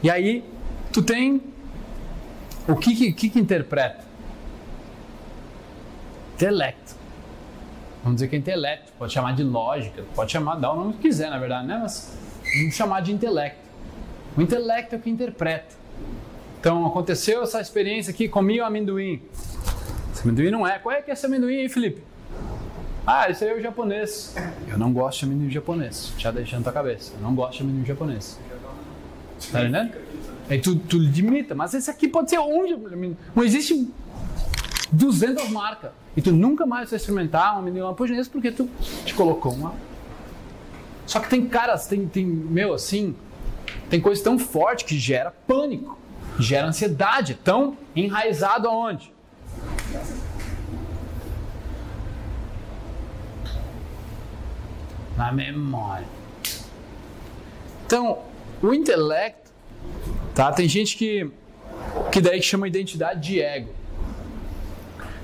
E 0.03 0.09
aí, 0.09 0.43
tu 0.91 1.01
tem. 1.01 1.41
O 2.67 2.75
que 2.75 2.93
que, 2.93 3.13
que, 3.13 3.29
que 3.29 3.39
interpreta? 3.39 4.03
Intelecto. 6.35 6.95
Vamos 8.03 8.17
dizer 8.17 8.27
que 8.27 8.35
é 8.35 8.39
intelecto. 8.39 8.91
Pode 8.97 9.13
chamar 9.13 9.33
de 9.33 9.43
lógica, 9.43 10.03
pode 10.13 10.31
chamar, 10.31 10.55
dar 10.55 10.73
o 10.73 10.75
nome 10.75 10.93
que 10.93 10.99
quiser, 10.99 11.29
na 11.29 11.37
verdade, 11.37 11.67
né? 11.67 11.79
Mas 11.81 12.17
vamos 12.57 12.75
chamar 12.75 13.01
de 13.01 13.13
intelecto. 13.13 13.59
O 14.37 14.41
intelecto 14.41 14.95
é 14.95 14.97
o 14.97 15.01
que 15.01 15.09
interpreta. 15.09 15.75
Então, 16.59 16.85
aconteceu 16.85 17.41
essa 17.43 17.61
experiência 17.61 18.11
aqui, 18.11 18.27
comi 18.27 18.59
o 18.59 18.65
amendoim. 18.65 19.21
Esse 20.13 20.23
amendoim 20.23 20.51
não 20.51 20.67
é. 20.67 20.77
Qual 20.79 20.93
é 20.93 21.01
que 21.01 21.09
é 21.09 21.13
esse 21.13 21.25
amendoim 21.25 21.61
aí, 21.61 21.69
Felipe? 21.69 22.08
Ah, 23.11 23.27
esse 23.27 23.43
aí 23.43 23.49
é 23.49 23.55
o 23.55 23.61
japonês. 23.61 24.35
Eu 24.67 24.77
não 24.77 24.93
gosto 24.93 25.19
de 25.19 25.25
amendoim 25.25 25.49
japonês. 25.49 26.13
Já 26.17 26.29
deixando 26.29 26.61
tua 26.63 26.71
cabeça. 26.71 27.13
Eu 27.15 27.21
não 27.21 27.33
gosto 27.33 27.57
de 27.57 27.63
amendoim 27.63 27.83
japonês. 27.85 28.39
Tá 29.51 29.61
entendendo? 29.61 29.93
Aí 30.47 30.59
tu, 30.59 30.75
tu 30.75 30.97
limita, 30.99 31.55
mas 31.55 31.73
esse 31.73 31.89
aqui 31.89 32.07
pode 32.07 32.29
ser 32.29 32.37
um. 32.39 32.65
de- 32.67 33.15
Não 33.35 33.43
existe 33.43 33.91
200 34.91 35.49
marcas. 35.49 35.89
E 36.15 36.21
tu 36.21 36.31
nunca 36.31 36.67
mais 36.67 36.89
vai 36.91 36.97
experimentar 36.97 37.55
um 37.55 37.59
amendoim 37.59 37.81
japonês 37.81 38.27
porque 38.27 38.51
tu 38.51 38.69
te 39.05 39.13
colocou 39.15 39.53
uma. 39.53 39.73
Só 41.07 41.19
que 41.19 41.29
tem 41.29 41.47
caras, 41.47 41.87
tem, 41.87 42.07
tem 42.07 42.23
meu, 42.25 42.75
assim, 42.75 43.15
tem 43.89 43.99
coisa 43.99 44.23
tão 44.23 44.37
forte 44.37 44.85
que 44.85 44.95
gera 44.99 45.31
pânico, 45.47 45.97
gera 46.39 46.67
ansiedade, 46.67 47.33
tão 47.43 47.75
enraizado 47.95 48.67
aonde? 48.67 49.11
Na 55.19 55.33
memória. 55.33 56.07
Então, 57.85 58.19
o 58.63 58.73
intelecto, 58.73 59.51
tá? 60.33 60.49
Tem 60.49 60.65
gente 60.65 60.95
que 60.95 61.29
que 62.09 62.21
daí 62.21 62.41
chama 62.41 62.69
identidade 62.69 63.19
de 63.19 63.41
ego. 63.41 63.73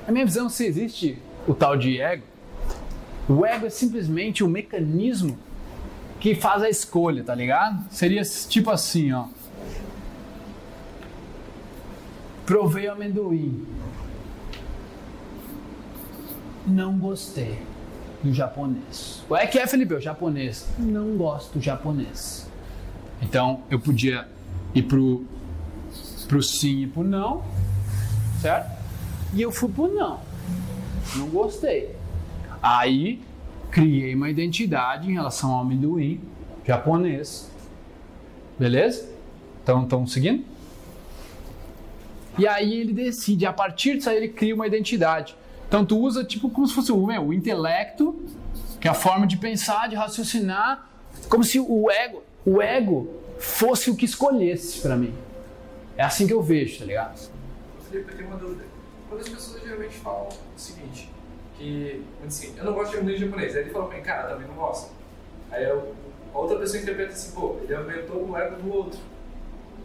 Na 0.05 0.11
minha 0.11 0.25
visão, 0.25 0.49
se 0.49 0.65
existe 0.65 1.17
o 1.47 1.53
tal 1.53 1.77
de 1.77 2.01
ego, 2.01 2.23
o 3.29 3.45
ego 3.45 3.67
é 3.67 3.69
simplesmente 3.69 4.43
o 4.43 4.49
mecanismo 4.49 5.37
que 6.19 6.35
faz 6.35 6.61
a 6.61 6.69
escolha, 6.69 7.23
tá 7.23 7.33
ligado? 7.33 7.89
Seria 7.89 8.21
tipo 8.21 8.71
assim, 8.71 9.13
ó. 9.13 9.27
Provei 12.45 12.89
o 12.89 12.91
amendoim. 12.91 13.65
Não 16.67 16.99
gostei 16.99 17.74
do 18.25 18.33
japonês. 18.33 19.23
O 19.29 19.35
é 19.35 19.45
que 19.45 19.59
é, 19.59 19.67
Felipe? 19.67 19.93
O 19.93 20.01
japonês. 20.01 20.67
Não 20.79 21.15
gosto 21.15 21.53
do 21.53 21.61
japonês. 21.63 22.49
Então, 23.21 23.61
eu 23.69 23.79
podia 23.79 24.27
ir 24.73 24.83
pro, 24.83 25.23
pro 26.27 26.41
sim 26.41 26.83
e 26.83 26.87
pro 26.87 27.03
não, 27.03 27.43
certo? 28.41 28.75
E 29.33 29.41
eu 29.41 29.51
fui 29.51 29.69
pro 29.69 29.93
não. 29.93 30.19
Não 31.15 31.29
gostei. 31.29 31.95
Aí, 32.61 33.21
criei 33.69 34.15
uma 34.15 34.29
identidade 34.29 35.09
em 35.09 35.13
relação 35.13 35.51
ao 35.51 35.61
amendoim 35.61 36.19
japonês. 36.65 37.51
Beleza? 38.57 39.07
Então, 39.61 39.83
estão 39.83 40.07
seguindo? 40.07 40.43
E 42.39 42.47
aí 42.47 42.81
ele 42.81 42.91
decide, 42.91 43.45
a 43.45 43.53
partir 43.53 43.97
disso 43.97 44.09
aí 44.09 44.17
ele 44.17 44.29
cria 44.29 44.55
uma 44.55 44.65
identidade. 44.65 45.35
Então 45.75 45.85
tu 45.85 45.99
usa 45.99 46.23
tipo 46.23 46.49
como 46.49 46.65
se 46.65 46.73
fosse 46.73 46.89
o, 46.89 47.05
meu, 47.05 47.21
o 47.21 47.33
intelecto, 47.33 48.17
que 48.79 48.87
é 48.87 48.91
a 48.91 48.93
forma 48.93 49.27
de 49.27 49.35
pensar, 49.35 49.89
de 49.89 49.95
raciocinar, 49.97 50.89
como 51.27 51.43
se 51.43 51.59
o 51.59 51.91
ego, 51.91 52.23
o 52.45 52.61
ego 52.61 53.13
fosse 53.37 53.89
o 53.89 53.95
que 53.97 54.05
escolhesse 54.05 54.79
pra 54.79 54.95
mim. 54.95 55.13
É 55.97 56.03
assim 56.03 56.27
que 56.27 56.31
eu 56.31 56.41
vejo, 56.41 56.79
tá 56.79 56.85
ligado? 56.85 57.29
Felipe, 57.89 58.09
eu 58.09 58.17
tenho 58.17 58.29
uma 58.29 58.37
dúvida. 58.37 58.63
Quando 59.09 59.19
as 59.19 59.27
pessoas 59.27 59.61
geralmente 59.63 59.97
falam 59.97 60.29
o 60.29 60.59
seguinte, 60.59 61.11
que, 61.57 62.01
assim, 62.25 62.53
eu 62.55 62.63
não 62.63 62.73
gosto 62.73 62.91
de 62.91 62.97
amendoim 62.99 63.17
japonês, 63.17 63.53
aí 63.53 63.63
ele 63.63 63.71
falou 63.71 63.89
pra 63.89 63.97
mim, 63.97 64.03
cara, 64.03 64.29
também 64.29 64.47
não 64.47 64.55
gosto. 64.55 64.93
Aí 65.51 65.65
eu, 65.65 65.93
a 66.33 66.39
outra 66.39 66.57
pessoa 66.57 66.81
interpreta 66.81 67.11
assim, 67.11 67.35
pô, 67.35 67.57
ele 67.61 67.75
aumentou 67.75 68.29
o 68.29 68.37
ego 68.37 68.61
do 68.61 68.73
outro. 68.73 68.99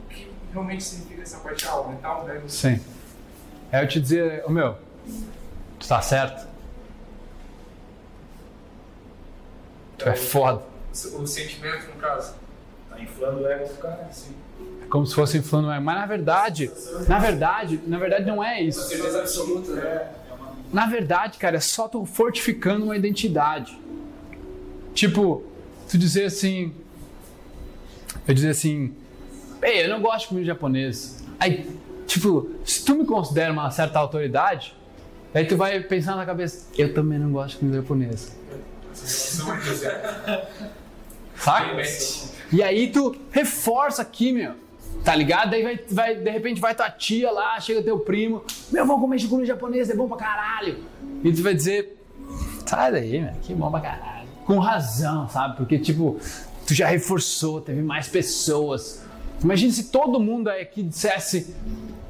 O 0.04 0.08
que 0.08 0.28
realmente 0.52 0.84
significa 0.84 1.22
essa 1.22 1.38
parte? 1.38 1.66
Ah, 1.66 1.72
aumentar 1.72 2.24
o 2.24 2.30
ego 2.30 2.48
Sim. 2.48 2.78
É 3.72 3.82
eu 3.82 3.88
te 3.88 4.00
dizer, 4.00 4.44
ô 4.46 4.50
meu, 4.50 4.76
tu 5.80 5.88
tá 5.88 6.00
certo? 6.00 6.46
Tu 9.98 10.08
é 10.08 10.14
foda. 10.14 10.62
O 11.18 11.26
sentimento, 11.26 11.86
no 11.88 12.00
caso. 12.00 12.34
Tá 12.88 13.00
inflando 13.00 13.40
o 13.40 13.46
ego 13.46 13.66
do 13.66 13.74
cara, 13.74 14.06
assim. 14.08 14.34
É 14.82 14.86
como 14.86 15.06
se 15.06 15.14
fosse 15.14 15.38
inflando 15.38 15.68
o 15.68 15.72
ego. 15.72 15.84
Mas 15.84 15.96
na 15.96 16.06
verdade, 16.06 16.70
na 17.08 17.18
verdade, 17.18 17.80
na 17.86 17.98
verdade 17.98 18.26
não 18.26 18.44
é 18.44 18.62
isso. 18.62 18.80
Certeza 18.88 19.20
absoluta, 19.20 19.72
né? 19.72 20.10
Na 20.72 20.86
verdade, 20.86 21.38
cara, 21.38 21.56
é 21.56 21.60
só 21.60 21.88
tu 21.88 22.04
fortificando 22.04 22.84
uma 22.84 22.96
identidade. 22.96 23.76
Tipo, 24.94 25.42
tu 25.88 25.98
dizer 25.98 26.26
assim. 26.26 26.72
Eu 28.26 28.34
dizer 28.34 28.50
assim. 28.50 28.94
Ei, 29.62 29.84
eu 29.84 29.88
não 29.90 30.00
gosto 30.00 30.22
de 30.22 30.28
comida 30.28 30.46
japonesa. 30.46 31.24
Aí, 31.38 31.68
tipo, 32.06 32.50
se 32.64 32.84
tu 32.84 32.94
me 32.94 33.04
considera 33.04 33.52
uma 33.52 33.70
certa 33.70 33.98
autoridade, 33.98 34.74
aí 35.34 35.44
tu 35.46 35.56
vai 35.56 35.80
pensar 35.80 36.16
na 36.16 36.26
cabeça, 36.26 36.66
eu 36.76 36.92
também 36.92 37.18
não 37.18 37.30
gosto 37.30 37.54
de 37.54 37.58
comida 37.58 37.78
japonesa. 37.78 38.30
Saca? 41.36 41.76
E 42.52 42.62
aí 42.62 42.90
tu 42.90 43.16
reforça 43.30 44.02
aqui, 44.02 44.32
meu. 44.32 44.54
Tá 45.04 45.14
ligado? 45.14 45.50
Daí 45.50 45.62
vai, 45.62 45.80
vai, 45.90 46.14
de 46.16 46.30
repente 46.30 46.60
vai 46.60 46.74
tua 46.74 46.90
tia 46.90 47.30
lá, 47.30 47.58
chega 47.60 47.82
teu 47.82 47.98
primo, 48.00 48.44
meu, 48.70 48.84
vamos 48.84 49.00
comer 49.00 49.28
comida 49.28 49.46
japonesa, 49.46 49.92
é 49.92 49.96
bom 49.96 50.08
pra 50.08 50.18
caralho. 50.18 50.78
E 51.24 51.32
tu 51.32 51.42
vai 51.42 51.54
dizer, 51.54 51.96
sai 52.66 52.92
daí, 52.92 53.20
meu, 53.20 53.32
que 53.42 53.54
bom 53.54 53.70
pra 53.70 53.80
caralho. 53.80 54.28
Com 54.44 54.58
razão, 54.58 55.28
sabe? 55.28 55.56
Porque, 55.56 55.78
tipo, 55.78 56.18
tu 56.66 56.74
já 56.74 56.86
reforçou, 56.86 57.60
teve 57.60 57.80
mais 57.82 58.08
pessoas. 58.08 59.02
Imagina 59.42 59.72
se 59.72 59.84
todo 59.84 60.20
mundo 60.20 60.48
aqui 60.48 60.82
dissesse, 60.82 61.54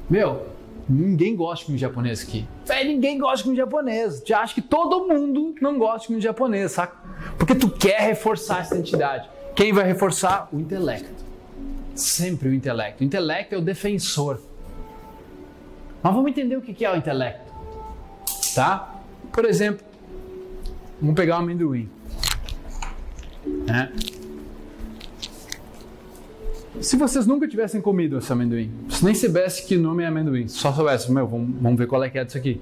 meu, 0.09 0.47
ninguém 0.91 1.35
gosta 1.35 1.59
de 1.59 1.65
comida 1.65 1.81
japonesa 1.81 2.23
aqui. 2.23 2.47
Véi, 2.65 2.83
ninguém 2.87 3.17
gosta 3.17 3.37
de 3.37 3.43
comida 3.43 3.63
japonesa. 3.63 4.21
Tu 4.23 4.33
acha 4.33 4.53
que 4.53 4.61
todo 4.61 5.07
mundo 5.07 5.55
não 5.61 5.79
gosta 5.79 6.01
de 6.01 6.07
comida 6.07 6.23
japonesa, 6.23 6.73
saca? 6.73 6.97
Porque 7.37 7.55
tu 7.55 7.69
quer 7.69 8.01
reforçar 8.01 8.61
essa 8.61 8.75
identidade. 8.75 9.29
Quem 9.55 9.71
vai 9.71 9.85
reforçar? 9.85 10.49
O 10.51 10.59
intelecto. 10.59 11.09
Sempre 11.95 12.49
o 12.49 12.53
intelecto. 12.53 13.03
O 13.03 13.05
intelecto 13.05 13.55
é 13.55 13.57
o 13.57 13.61
defensor. 13.61 14.41
Mas 16.01 16.13
vamos 16.13 16.31
entender 16.31 16.55
o 16.55 16.61
que 16.61 16.83
é 16.83 16.91
o 16.91 16.95
intelecto. 16.95 17.51
Tá? 18.55 18.95
Por 19.31 19.45
exemplo, 19.45 19.85
vamos 20.99 21.15
pegar 21.15 21.37
o 21.37 21.39
amendoim. 21.41 21.89
Né? 23.65 23.91
Se 26.79 26.95
vocês 26.95 27.27
nunca 27.27 27.47
tivessem 27.47 27.81
comido 27.81 28.17
esse 28.17 28.31
amendoim, 28.31 28.71
se 28.89 29.03
nem 29.03 29.13
soubesse 29.13 29.65
que 29.65 29.75
nome 29.77 30.03
é 30.03 30.07
amendoim, 30.07 30.47
só 30.47 30.71
soubesse, 30.71 31.11
meu, 31.11 31.27
vamos, 31.27 31.61
vamos 31.61 31.77
ver 31.77 31.87
qual 31.87 32.03
é 32.03 32.09
que 32.09 32.17
é 32.17 32.23
disso 32.23 32.37
aqui. 32.37 32.61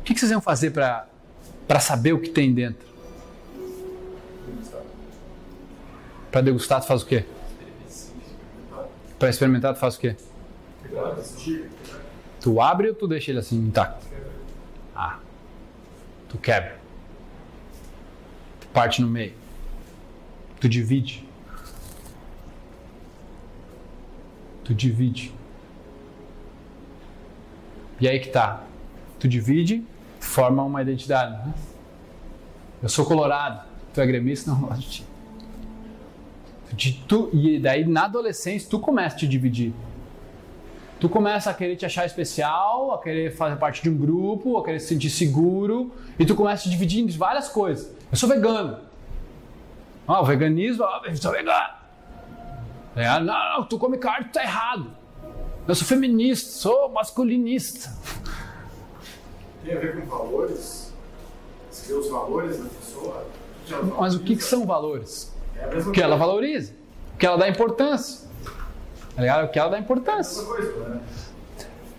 O 0.00 0.02
que, 0.02 0.14
que 0.14 0.20
vocês 0.20 0.32
iam 0.32 0.40
fazer 0.40 0.72
para 0.72 1.80
saber 1.80 2.12
o 2.12 2.20
que 2.20 2.30
tem 2.30 2.52
dentro? 2.52 2.88
Para 6.32 6.40
degustar, 6.40 6.80
tu 6.80 6.86
faz 6.86 7.02
o 7.02 7.06
quê? 7.06 7.24
Para 9.18 9.28
experimentar, 9.28 9.74
tu 9.74 9.80
faz 9.80 9.96
o 9.96 10.00
quê? 10.00 10.16
Tu 12.40 12.60
abre 12.60 12.88
ou 12.88 12.94
tu 12.94 13.06
deixa 13.06 13.30
ele 13.30 13.38
assim 13.38 13.56
intacto? 13.56 14.06
Ah. 14.94 15.18
Tu 16.28 16.38
quebra. 16.38 16.76
Tu 18.60 18.66
parte 18.68 19.00
no 19.00 19.08
meio. 19.08 19.34
Tu 20.60 20.68
divide. 20.68 21.27
Tu 24.68 24.74
divide. 24.74 25.32
E 27.98 28.06
aí 28.06 28.20
que 28.20 28.28
tá. 28.28 28.64
Tu 29.18 29.26
divide, 29.26 29.82
forma 30.20 30.62
uma 30.62 30.82
identidade. 30.82 31.38
Né? 31.38 31.54
Eu 32.82 32.90
sou 32.90 33.06
colorado, 33.06 33.66
tu 33.94 34.00
é 34.02 34.06
gremista, 34.06 34.50
não 34.50 34.60
gosto 34.60 34.80
de 34.80 34.88
ti. 34.90 35.04
De 36.74 36.92
tu, 37.08 37.30
e 37.32 37.58
daí 37.58 37.86
na 37.86 38.04
adolescência 38.04 38.68
tu 38.68 38.78
começa 38.78 39.16
a 39.16 39.18
te 39.20 39.26
dividir. 39.26 39.72
Tu 41.00 41.08
começa 41.08 41.48
a 41.48 41.54
querer 41.54 41.76
te 41.76 41.86
achar 41.86 42.04
especial, 42.04 42.92
a 42.92 42.98
querer 42.98 43.34
fazer 43.34 43.56
parte 43.56 43.82
de 43.82 43.88
um 43.88 43.96
grupo, 43.96 44.58
a 44.58 44.64
querer 44.64 44.80
se 44.80 44.88
sentir 44.88 45.08
seguro, 45.08 45.94
e 46.18 46.26
tu 46.26 46.34
começa 46.34 46.60
a 46.60 46.64
te 46.64 46.70
dividir 46.70 47.02
em 47.02 47.08
várias 47.08 47.48
coisas. 47.48 47.90
Eu 48.12 48.18
sou 48.18 48.28
vegano. 48.28 48.80
Ah, 50.06 50.20
o 50.20 50.26
veganismo, 50.26 50.84
ah, 50.84 51.00
eu 51.06 51.16
sou 51.16 51.32
vegano. 51.32 51.77
É, 52.98 53.20
não, 53.20 53.58
não, 53.58 53.64
tu 53.64 53.78
come 53.78 53.96
carne, 53.96 54.26
tu 54.26 54.32
tá 54.32 54.42
errado. 54.42 54.90
Eu 55.68 55.74
sou 55.74 55.86
feminista, 55.86 56.50
sou 56.50 56.88
masculinista. 56.88 57.94
Tem 59.64 59.76
a 59.76 59.78
ver 59.78 60.00
com 60.00 60.06
valores? 60.06 60.92
Vê 61.86 61.92
os 61.92 62.10
valores 62.10 62.58
da 62.58 62.68
pessoa? 62.68 63.26
Mas 63.98 64.14
o 64.14 64.20
que, 64.20 64.34
que 64.34 64.42
são 64.42 64.66
valores? 64.66 65.32
É 65.56 65.64
a 65.64 65.68
mesma 65.68 65.90
O 65.90 65.94
que 65.94 66.02
ela 66.02 66.16
valoriza, 66.16 66.72
o 67.14 67.18
que 67.18 67.24
ela 67.24 67.36
dá 67.36 67.48
importância. 67.48 68.26
Tá 69.14 69.22
ligado? 69.22 69.44
O 69.44 69.48
que 69.48 69.58
ela 69.58 69.70
dá 69.70 69.78
importância. 69.78 70.42
Mesma 70.42 70.56
coisa, 70.56 70.88
né? 70.88 71.00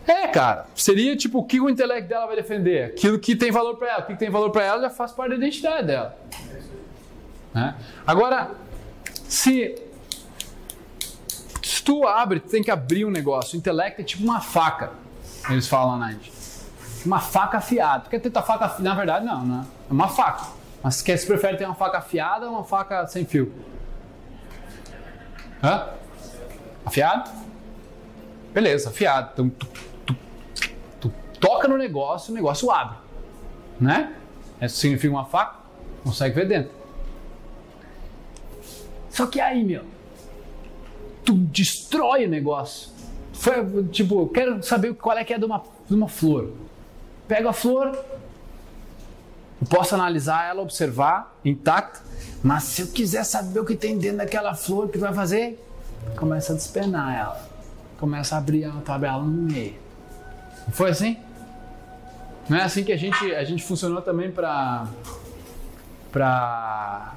É, 0.06 0.28
cara, 0.28 0.66
seria 0.76 1.16
tipo 1.16 1.40
o 1.40 1.46
que 1.46 1.62
o 1.62 1.70
intelecto 1.70 2.10
dela 2.10 2.26
vai 2.26 2.36
defender, 2.36 2.86
aquilo 2.86 3.20
que 3.20 3.36
tem 3.36 3.52
valor 3.52 3.78
pra 3.78 3.90
ela, 3.90 4.00
o 4.02 4.08
que 4.08 4.16
tem 4.16 4.30
valor 4.30 4.50
pra 4.50 4.64
ela 4.64 4.82
já 4.82 4.90
faz 4.90 5.12
parte 5.12 5.30
da 5.30 5.36
identidade 5.36 5.86
dela. 5.86 6.18
Né? 7.54 7.76
Agora, 8.08 8.52
se, 9.28 9.76
se 11.80 11.84
tu 11.84 12.06
abre, 12.06 12.42
tu 12.42 12.50
tem 12.50 12.62
que 12.62 12.70
abrir 12.70 13.06
um 13.06 13.10
negócio. 13.10 13.56
O 13.56 13.58
intelecto 13.58 14.02
é 14.02 14.04
tipo 14.04 14.22
uma 14.22 14.42
faca, 14.42 14.92
eles 15.50 15.66
falam 15.66 15.98
na 15.98 16.12
Índia. 16.12 16.32
Uma 17.06 17.22
faca 17.22 17.60
afiada. 17.60 18.04
Tu 18.04 18.10
quer 18.10 18.20
ter 18.20 18.30
tua 18.30 18.42
faca 18.42 18.66
afiada? 18.66 18.84
Na 18.84 18.96
verdade, 18.96 19.26
não, 19.26 19.46
né? 19.46 19.66
É 19.90 19.94
uma 19.94 20.10
faca. 20.10 20.46
Mas 20.84 21.02
quer, 21.02 21.16
se 21.16 21.26
prefere 21.26 21.56
ter 21.56 21.64
uma 21.64 21.76
faca 21.76 22.00
afiada 22.00 22.48
ou 22.48 22.52
uma 22.52 22.66
faca 22.66 23.08
sem 23.08 23.26
fio? 23.26 23.54
Hã? 25.64 25.88
Afiado? 26.86 27.32
Beleza, 28.54 28.90
afiado. 28.90 29.30
Então, 29.32 29.50
tu, 29.50 29.68
tu, 30.06 30.16
tu 31.00 31.14
toca 31.40 31.66
no 31.70 31.78
negócio, 31.78 32.34
o 32.34 32.36
negócio 32.36 32.70
abre. 32.70 32.98
Né? 33.80 34.14
Isso 34.62 34.76
significa 34.76 35.14
uma 35.14 35.26
faca, 35.26 35.60
consegue 36.04 36.36
ver 36.36 36.46
dentro. 36.46 36.72
Só 39.10 39.26
que 39.26 39.40
aí, 39.40 39.64
meu, 39.64 39.86
tu 41.30 41.36
destrói 41.36 42.26
o 42.26 42.30
negócio. 42.30 42.90
Foi, 43.34 43.84
tipo, 43.92 44.22
eu 44.22 44.28
quero 44.28 44.64
saber 44.64 44.96
qual 44.96 45.16
é 45.16 45.24
que 45.24 45.32
é 45.32 45.38
de 45.38 45.46
uma, 45.46 45.64
de 45.88 45.94
uma 45.94 46.10
flor. 46.10 46.52
Pego 47.28 47.48
a 47.48 47.54
flor, 47.54 47.96
eu 49.62 49.68
posso 49.70 49.94
analisar 49.94 50.50
ela, 50.50 50.62
observar, 50.64 51.38
intacta, 51.46 52.02
mas 52.44 52.64
se 52.64 52.82
eu 52.82 52.88
quiser 52.88 53.24
saber 53.24 53.60
o 53.60 53.66
que 53.66 53.76
tem 53.76 53.98
dentro 53.98 54.18
daquela 54.18 54.56
flor, 54.56 54.86
o 54.86 54.90
que 54.90 54.98
vai 54.98 55.14
fazer? 55.14 55.64
Começa 56.18 56.54
a 56.54 56.56
despenar 56.56 57.16
ela. 57.16 57.50
Começa 58.00 58.34
a 58.34 58.40
abrir 58.40 58.64
ela, 58.64 58.82
tu 58.84 58.92
abre 58.92 59.08
ela 59.08 59.22
no 59.22 59.28
meio. 59.28 59.76
Não 60.66 60.74
foi 60.74 60.90
assim? 60.90 61.18
Não 62.50 62.58
é 62.58 62.64
assim 62.64 62.84
que 62.84 62.92
a 62.92 62.98
gente, 62.98 63.36
a 63.36 63.44
gente 63.44 63.64
funcionou 63.64 64.02
também 64.02 64.32
para 64.32 64.88
para 66.12 67.14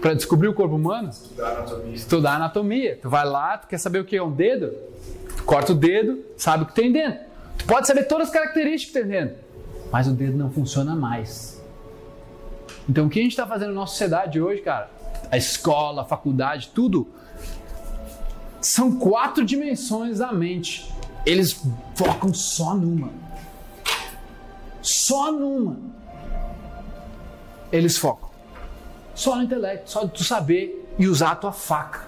para 0.00 0.14
descobrir 0.14 0.48
o 0.48 0.54
corpo 0.54 0.76
humano? 0.76 1.08
Estudar 1.08 1.50
anatomia. 1.50 1.94
Estudar 1.94 2.34
anatomia. 2.36 2.98
Tu 3.02 3.10
vai 3.10 3.26
lá, 3.26 3.58
tu 3.58 3.66
quer 3.66 3.78
saber 3.78 3.98
o 3.98 4.04
que 4.04 4.16
é 4.16 4.22
um 4.22 4.30
dedo? 4.30 4.72
Tu 5.36 5.42
corta 5.42 5.72
o 5.72 5.74
dedo, 5.74 6.24
sabe 6.36 6.62
o 6.62 6.66
que 6.66 6.74
tem 6.74 6.92
dentro. 6.92 7.20
Tu 7.58 7.64
pode 7.64 7.86
saber 7.86 8.04
todas 8.04 8.28
as 8.28 8.32
características 8.32 8.94
que 8.94 9.08
tem 9.08 9.08
dentro, 9.08 9.36
mas 9.90 10.06
o 10.06 10.12
dedo 10.12 10.36
não 10.36 10.50
funciona 10.50 10.94
mais. 10.94 11.60
Então 12.88 13.06
o 13.06 13.10
que 13.10 13.18
a 13.18 13.22
gente 13.22 13.32
está 13.32 13.46
fazendo 13.46 13.70
na 13.70 13.74
nossa 13.74 13.92
sociedade 13.92 14.40
hoje, 14.40 14.62
cara? 14.62 14.88
A 15.30 15.36
escola, 15.36 16.02
a 16.02 16.04
faculdade, 16.04 16.70
tudo 16.72 17.08
são 18.60 18.98
quatro 18.98 19.44
dimensões 19.44 20.18
da 20.18 20.32
mente. 20.32 20.92
Eles 21.26 21.60
focam 21.94 22.32
só 22.32 22.74
numa. 22.74 23.10
Só 24.80 25.32
numa. 25.32 25.76
Eles 27.72 27.96
focam. 27.96 28.28
Só 29.14 29.36
no 29.36 29.42
intelecto, 29.42 29.90
só 29.90 30.04
de 30.04 30.12
tu 30.12 30.24
saber 30.24 30.88
e 30.98 31.06
usar 31.06 31.32
a 31.32 31.36
tua 31.36 31.52
faca. 31.52 32.06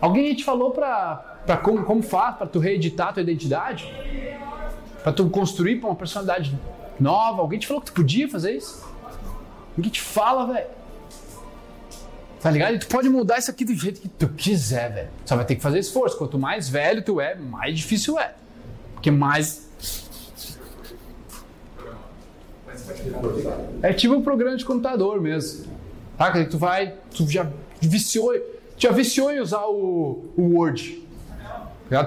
Alguém 0.00 0.34
te 0.34 0.44
falou 0.44 0.70
pra 0.70 1.34
como, 1.62 1.84
como 1.84 2.02
faz 2.02 2.36
para 2.36 2.46
tu 2.46 2.58
reeditar 2.58 3.08
a 3.08 3.12
tua 3.14 3.22
identidade? 3.22 3.92
Pra 5.02 5.12
tu 5.12 5.28
construir 5.28 5.78
uma 5.82 5.94
personalidade 5.94 6.58
nova? 6.98 7.42
Alguém 7.42 7.58
te 7.58 7.66
falou 7.66 7.82
que 7.82 7.90
tu 7.90 7.94
podia 7.94 8.28
fazer 8.28 8.52
isso? 8.52 8.86
Ninguém 9.76 9.92
te 9.92 10.00
fala, 10.00 10.52
velho. 10.52 10.66
Tá 12.40 12.50
ligado? 12.50 12.74
E 12.74 12.78
tu 12.78 12.86
pode 12.88 13.08
mudar 13.08 13.38
isso 13.38 13.50
aqui 13.50 13.64
do 13.64 13.74
jeito 13.74 14.00
que 14.00 14.08
tu 14.08 14.28
quiser, 14.28 14.92
velho. 14.92 15.10
Só 15.24 15.34
vai 15.36 15.44
ter 15.46 15.56
que 15.56 15.62
fazer 15.62 15.78
esforço. 15.78 16.16
Quanto 16.16 16.38
mais 16.38 16.68
velho 16.68 17.02
tu 17.02 17.20
é, 17.20 17.34
mais 17.34 17.76
difícil 17.76 18.18
é. 18.18 18.34
Porque 18.92 19.10
mais. 19.10 19.63
É 23.82 23.92
tipo 23.92 24.14
um 24.14 24.22
programa 24.22 24.56
de 24.56 24.64
computador 24.64 25.20
mesmo. 25.20 25.66
Tá? 26.16 26.32
Que 26.32 26.44
tu 26.44 26.58
vai. 26.58 26.94
Tu 27.14 27.28
já 27.28 27.46
viciou. 27.80 28.34
Já 28.76 28.90
viciou 28.90 29.30
em 29.32 29.40
usar 29.40 29.66
o, 29.66 30.24
o 30.36 30.56
Word. 30.56 31.02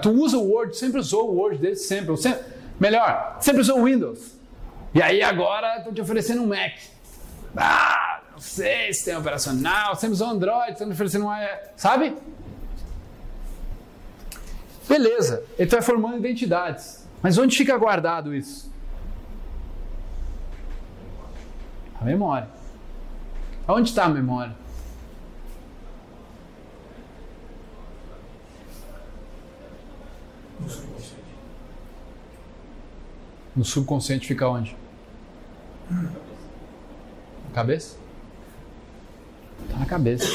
Tu 0.01 0.09
usa 0.09 0.37
o 0.37 0.51
Word, 0.51 0.75
sempre 0.75 0.99
usou 0.99 1.29
o 1.29 1.35
Word 1.35 1.59
desde 1.59 1.83
sempre. 1.83 2.13
Melhor, 2.79 3.37
sempre 3.39 3.61
usou 3.61 3.79
o 3.79 3.85
Windows. 3.85 4.35
E 4.93 5.01
aí 5.01 5.21
agora 5.21 5.77
estão 5.77 5.93
te 5.93 6.01
oferecendo 6.01 6.41
um 6.41 6.47
Mac. 6.47 6.73
Ah, 7.55 8.21
não 8.31 8.39
sei, 8.39 8.93
sistema 8.93 9.19
operacional, 9.19 9.95
sempre 9.95 10.13
usou 10.13 10.27
Android, 10.27 10.73
estão 10.73 10.87
te 10.87 10.93
oferecendo 10.93 11.27
um. 11.27 11.31
Sabe? 11.75 12.15
Beleza, 14.87 15.43
ele 15.57 15.69
vai 15.69 15.81
formando 15.81 16.17
identidades. 16.17 17.05
Mas 17.21 17.37
onde 17.37 17.57
fica 17.57 17.77
guardado 17.77 18.33
isso? 18.33 18.71
A 21.99 22.05
memória. 22.05 22.47
Onde 23.67 23.89
está 23.89 24.05
a 24.05 24.09
memória? 24.09 24.55
No 33.55 33.65
subconsciente 33.65 34.27
fica 34.27 34.47
onde? 34.47 34.75
Na 35.89 36.09
cabeça? 37.53 37.97
Tá 39.69 39.79
na 39.79 39.85
cabeça. 39.85 40.27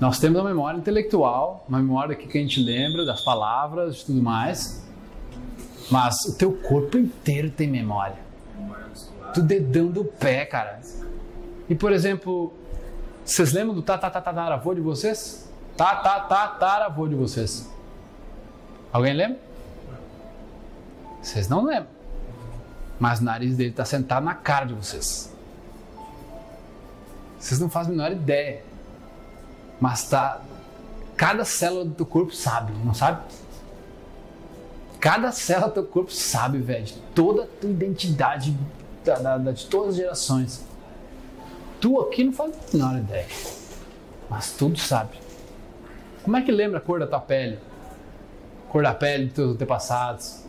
Nós 0.00 0.18
temos 0.18 0.40
uma 0.40 0.48
memória 0.48 0.78
intelectual, 0.78 1.66
uma 1.68 1.78
memória 1.78 2.16
que 2.16 2.38
a 2.38 2.40
gente 2.40 2.58
lembra 2.58 3.04
das 3.04 3.22
palavras 3.22 4.00
e 4.00 4.06
tudo 4.06 4.22
mais. 4.22 4.82
Mas 5.90 6.24
o 6.24 6.38
teu 6.38 6.52
corpo 6.52 6.96
inteiro 6.96 7.50
tem 7.50 7.68
memória. 7.68 8.29
Do 9.34 9.42
dedão 9.42 9.88
do 9.88 10.04
pé, 10.04 10.44
cara. 10.44 10.80
E 11.68 11.74
por 11.74 11.92
exemplo, 11.92 12.52
vocês 13.24 13.52
lembram 13.52 13.74
do 13.74 13.82
tatataravô 13.82 14.74
de 14.74 14.80
vocês? 14.80 15.48
Tatataravô 15.76 17.06
de 17.06 17.14
vocês. 17.14 17.68
Alguém 18.92 19.14
lembra? 19.14 19.38
Vocês 21.22 21.48
não 21.48 21.64
lembram. 21.64 22.00
Mas 22.98 23.20
o 23.20 23.24
nariz 23.24 23.56
dele 23.56 23.70
está 23.70 23.84
sentado 23.84 24.24
na 24.24 24.34
cara 24.34 24.66
de 24.66 24.74
vocês. 24.74 25.32
Vocês 27.38 27.58
não 27.60 27.70
fazem 27.70 27.94
a 27.94 27.96
menor 27.96 28.12
ideia. 28.12 28.62
Mas 29.80 30.08
tá. 30.08 30.40
Cada 31.16 31.44
célula 31.44 31.84
do 31.84 31.94
teu 31.94 32.06
corpo 32.06 32.34
sabe, 32.34 32.72
não 32.84 32.94
sabe? 32.94 33.22
Cada 34.98 35.32
célula 35.32 35.68
do 35.68 35.74
teu 35.74 35.86
corpo 35.86 36.12
sabe, 36.12 36.58
velho, 36.58 36.86
toda 37.14 37.44
a 37.44 37.46
tua 37.46 37.70
identidade 37.70 38.56
da, 39.04 39.18
da- 39.18 39.38
da- 39.38 39.52
de 39.52 39.66
todas 39.66 39.90
as 39.90 39.96
gerações. 39.96 40.64
Tu 41.80 41.98
aqui 42.00 42.24
não 42.24 42.32
faz 42.32 42.52
a 42.52 42.76
menor 42.76 42.98
ideia. 42.98 43.26
Mas 44.28 44.52
tudo 44.52 44.78
sabe. 44.78 45.18
Como 46.22 46.36
é 46.36 46.42
que 46.42 46.52
lembra 46.52 46.78
a 46.78 46.80
cor 46.80 47.00
da 47.00 47.06
tua 47.06 47.20
pele? 47.20 47.58
Cor 48.68 48.82
da 48.82 48.94
pele 48.94 49.24
dos 49.26 49.34
teus 49.34 49.54
antepassados? 49.54 50.44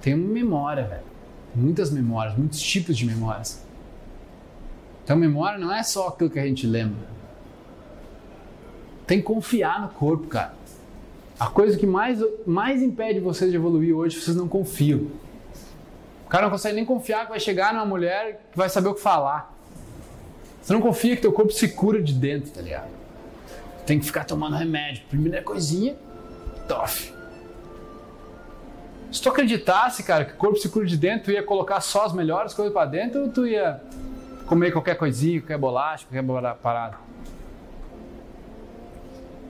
Tem 0.00 0.14
uma 0.14 0.28
memória, 0.32 0.84
velho. 0.84 1.02
Muitas 1.54 1.90
memórias, 1.90 2.36
muitos 2.36 2.60
tipos 2.60 2.96
de 2.96 3.04
memórias. 3.04 3.62
Então, 5.04 5.16
memória 5.16 5.58
não 5.58 5.72
é 5.72 5.82
só 5.82 6.08
aquilo 6.08 6.30
que 6.30 6.38
a 6.38 6.46
gente 6.46 6.66
lembra. 6.66 7.08
Tem 9.06 9.18
que 9.18 9.24
confiar 9.24 9.82
no 9.82 9.88
corpo, 9.88 10.26
cara. 10.28 10.54
A 11.38 11.48
coisa 11.48 11.76
que 11.76 11.86
mais, 11.86 12.18
mais 12.46 12.80
impede 12.82 13.18
vocês 13.18 13.50
de 13.50 13.56
evoluir 13.56 13.94
hoje, 13.94 14.18
vocês 14.20 14.36
não 14.36 14.46
confiam. 14.48 15.06
Cara 16.30 16.44
não 16.44 16.50
consegue 16.50 16.76
nem 16.76 16.84
confiar 16.84 17.24
que 17.24 17.30
vai 17.30 17.40
chegar 17.40 17.74
numa 17.74 17.84
mulher 17.84 18.46
que 18.52 18.56
vai 18.56 18.68
saber 18.68 18.88
o 18.88 18.94
que 18.94 19.00
falar. 19.00 19.52
Você 20.62 20.72
não 20.72 20.80
confia 20.80 21.16
que 21.16 21.22
teu 21.22 21.32
corpo 21.32 21.52
se 21.52 21.68
cura 21.70 22.00
de 22.00 22.14
dentro, 22.14 22.52
tá 22.52 22.62
ligado? 22.62 22.88
Tem 23.84 23.98
que 23.98 24.06
ficar 24.06 24.24
tomando 24.24 24.54
remédio. 24.54 25.02
Primeira 25.08 25.42
coisinha, 25.42 25.96
tof. 26.68 27.12
Se 29.10 29.20
tu 29.20 29.28
acreditasse, 29.28 30.04
cara, 30.04 30.24
que 30.24 30.34
o 30.34 30.36
corpo 30.36 30.56
se 30.56 30.68
cura 30.68 30.86
de 30.86 30.96
dentro, 30.96 31.24
tu 31.24 31.30
ia 31.32 31.42
colocar 31.42 31.80
só 31.80 32.04
as 32.04 32.12
melhores 32.12 32.54
coisas 32.54 32.72
pra 32.72 32.86
dentro 32.86 33.22
ou 33.22 33.28
tu 33.28 33.44
ia 33.44 33.82
comer 34.46 34.70
qualquer 34.70 34.94
coisinha, 34.94 35.40
qualquer 35.40 35.58
bolacha, 35.58 36.06
qualquer 36.08 36.54
parada? 36.62 36.96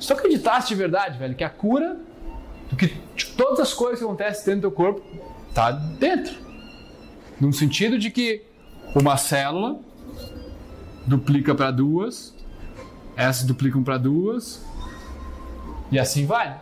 Se 0.00 0.06
tu 0.06 0.14
acreditasse 0.14 0.68
de 0.68 0.76
verdade, 0.76 1.18
velho, 1.18 1.34
que 1.34 1.44
a 1.44 1.50
cura, 1.50 1.98
do 2.70 2.76
que 2.76 2.86
de 3.14 3.26
todas 3.36 3.60
as 3.60 3.74
coisas 3.74 3.98
que 3.98 4.04
acontecem 4.06 4.46
dentro 4.46 4.70
do 4.70 4.74
teu 4.74 4.84
corpo, 4.84 5.02
tá 5.52 5.70
dentro. 5.72 6.49
No 7.40 7.52
sentido 7.52 7.98
de 7.98 8.10
que 8.10 8.42
uma 8.94 9.16
célula 9.16 9.80
duplica 11.06 11.54
para 11.54 11.70
duas, 11.70 12.34
essas 13.16 13.44
duplicam 13.44 13.82
para 13.82 13.96
duas, 13.96 14.64
e 15.90 15.98
assim 15.98 16.26
vai. 16.26 16.60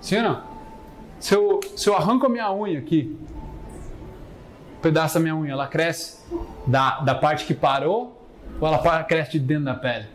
Sim 0.00 0.16
ou 0.16 0.22
não? 0.22 0.42
Se 1.20 1.34
eu, 1.34 1.60
se 1.76 1.88
eu 1.88 1.96
arranco 1.96 2.26
a 2.26 2.28
minha 2.28 2.52
unha 2.52 2.78
aqui, 2.78 3.16
um 4.76 4.80
pedaço 4.80 5.14
da 5.14 5.20
minha 5.20 5.34
unha, 5.34 5.52
ela 5.52 5.66
cresce 5.66 6.18
da, 6.66 7.00
da 7.00 7.14
parte 7.14 7.46
que 7.46 7.54
parou 7.54 8.28
ou 8.60 8.68
ela 8.68 9.04
cresce 9.04 9.32
de 9.32 9.40
dentro 9.40 9.64
da 9.64 9.74
pele? 9.74 10.06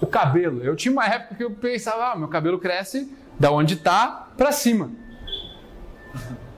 O 0.00 0.06
cabelo. 0.06 0.62
Eu 0.62 0.76
tinha 0.76 0.92
uma 0.92 1.06
época 1.06 1.34
que 1.34 1.44
eu 1.44 1.50
pensava, 1.50 2.12
ah, 2.12 2.16
meu 2.16 2.28
cabelo 2.28 2.58
cresce 2.58 3.12
da 3.38 3.50
onde 3.50 3.76
tá 3.76 4.28
para 4.36 4.52
cima. 4.52 4.90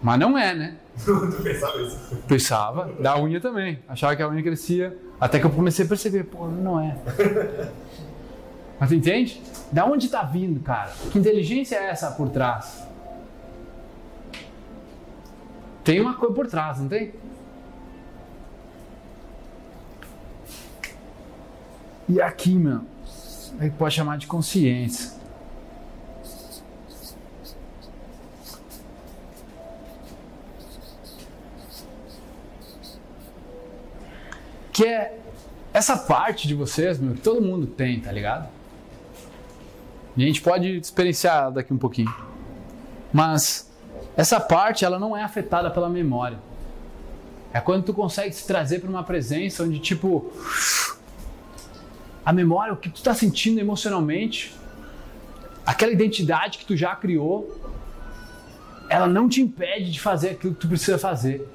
Mas 0.06 0.20
não 0.20 0.38
é, 0.38 0.54
né? 0.54 0.76
Tu 1.04 1.42
pensava 1.42 1.82
isso? 1.82 2.16
Pensava, 2.28 2.92
da 3.00 3.20
unha 3.20 3.40
também. 3.40 3.80
Achava 3.88 4.14
que 4.14 4.22
a 4.22 4.28
unha 4.28 4.40
crescia. 4.40 4.96
Até 5.20 5.40
que 5.40 5.46
eu 5.46 5.50
comecei 5.50 5.84
a 5.84 5.88
perceber, 5.88 6.22
pô, 6.22 6.46
não 6.46 6.80
é. 6.80 6.96
Mas 8.78 8.92
entende? 8.92 9.42
Da 9.72 9.84
onde 9.84 10.08
tá 10.08 10.22
vindo, 10.22 10.60
cara? 10.60 10.92
Que 11.10 11.18
inteligência 11.18 11.74
é 11.74 11.90
essa 11.90 12.12
por 12.12 12.28
trás? 12.28 12.86
Tem 15.82 16.00
uma 16.00 16.14
coisa 16.14 16.32
por 16.32 16.46
trás, 16.46 16.78
não 16.78 16.86
tem? 16.86 17.12
E 22.08 22.20
aqui, 22.20 22.54
meu, 22.54 22.82
a 23.58 23.64
gente 23.64 23.74
pode 23.74 23.92
chamar 23.92 24.18
de 24.18 24.28
consciência. 24.28 25.15
Que 34.76 34.84
é 34.84 35.18
essa 35.72 35.96
parte 35.96 36.46
de 36.46 36.54
vocês, 36.54 36.98
meu, 36.98 37.14
que 37.14 37.22
todo 37.22 37.40
mundo 37.40 37.66
tem, 37.66 37.98
tá 37.98 38.12
ligado? 38.12 38.46
E 40.14 40.22
a 40.22 40.26
gente 40.26 40.42
pode 40.42 40.76
experienciar 40.76 41.50
daqui 41.50 41.72
um 41.72 41.78
pouquinho. 41.78 42.14
Mas 43.10 43.72
essa 44.14 44.38
parte, 44.38 44.84
ela 44.84 44.98
não 44.98 45.16
é 45.16 45.22
afetada 45.22 45.70
pela 45.70 45.88
memória. 45.88 46.38
É 47.54 47.58
quando 47.58 47.84
tu 47.84 47.94
consegue 47.94 48.34
se 48.34 48.46
trazer 48.46 48.80
para 48.80 48.90
uma 48.90 49.02
presença 49.02 49.64
onde, 49.64 49.78
tipo, 49.78 50.30
a 52.22 52.30
memória, 52.30 52.74
o 52.74 52.76
que 52.76 52.90
tu 52.90 52.96
está 52.96 53.14
sentindo 53.14 53.58
emocionalmente, 53.58 54.54
aquela 55.64 55.90
identidade 55.90 56.58
que 56.58 56.66
tu 56.66 56.76
já 56.76 56.94
criou, 56.94 57.58
ela 58.90 59.06
não 59.06 59.26
te 59.26 59.40
impede 59.40 59.90
de 59.90 59.98
fazer 59.98 60.32
aquilo 60.32 60.54
que 60.54 60.60
tu 60.60 60.68
precisa 60.68 60.98
fazer. 60.98 61.48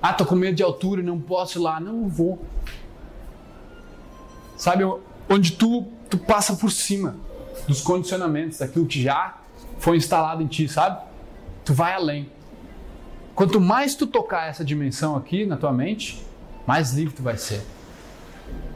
Ah, 0.00 0.12
tô 0.12 0.24
com 0.24 0.34
medo 0.34 0.54
de 0.54 0.62
altura 0.62 1.02
não 1.02 1.20
posso 1.20 1.58
ir 1.58 1.62
lá. 1.62 1.80
Não 1.80 2.08
vou. 2.08 2.38
Sabe, 4.56 4.84
onde 5.28 5.52
tu, 5.52 5.86
tu 6.08 6.18
passa 6.18 6.54
por 6.56 6.70
cima 6.70 7.16
dos 7.66 7.80
condicionamentos, 7.80 8.58
daquilo 8.58 8.86
que 8.86 9.02
já 9.02 9.38
foi 9.78 9.96
instalado 9.96 10.42
em 10.42 10.46
ti, 10.46 10.68
sabe? 10.68 11.02
Tu 11.64 11.74
vai 11.74 11.92
além. 11.92 12.30
Quanto 13.34 13.60
mais 13.60 13.94
tu 13.94 14.06
tocar 14.06 14.48
essa 14.48 14.64
dimensão 14.64 15.16
aqui 15.16 15.46
na 15.46 15.56
tua 15.56 15.72
mente, 15.72 16.24
mais 16.66 16.92
livre 16.92 17.14
tu 17.14 17.22
vai 17.22 17.36
ser. 17.36 17.62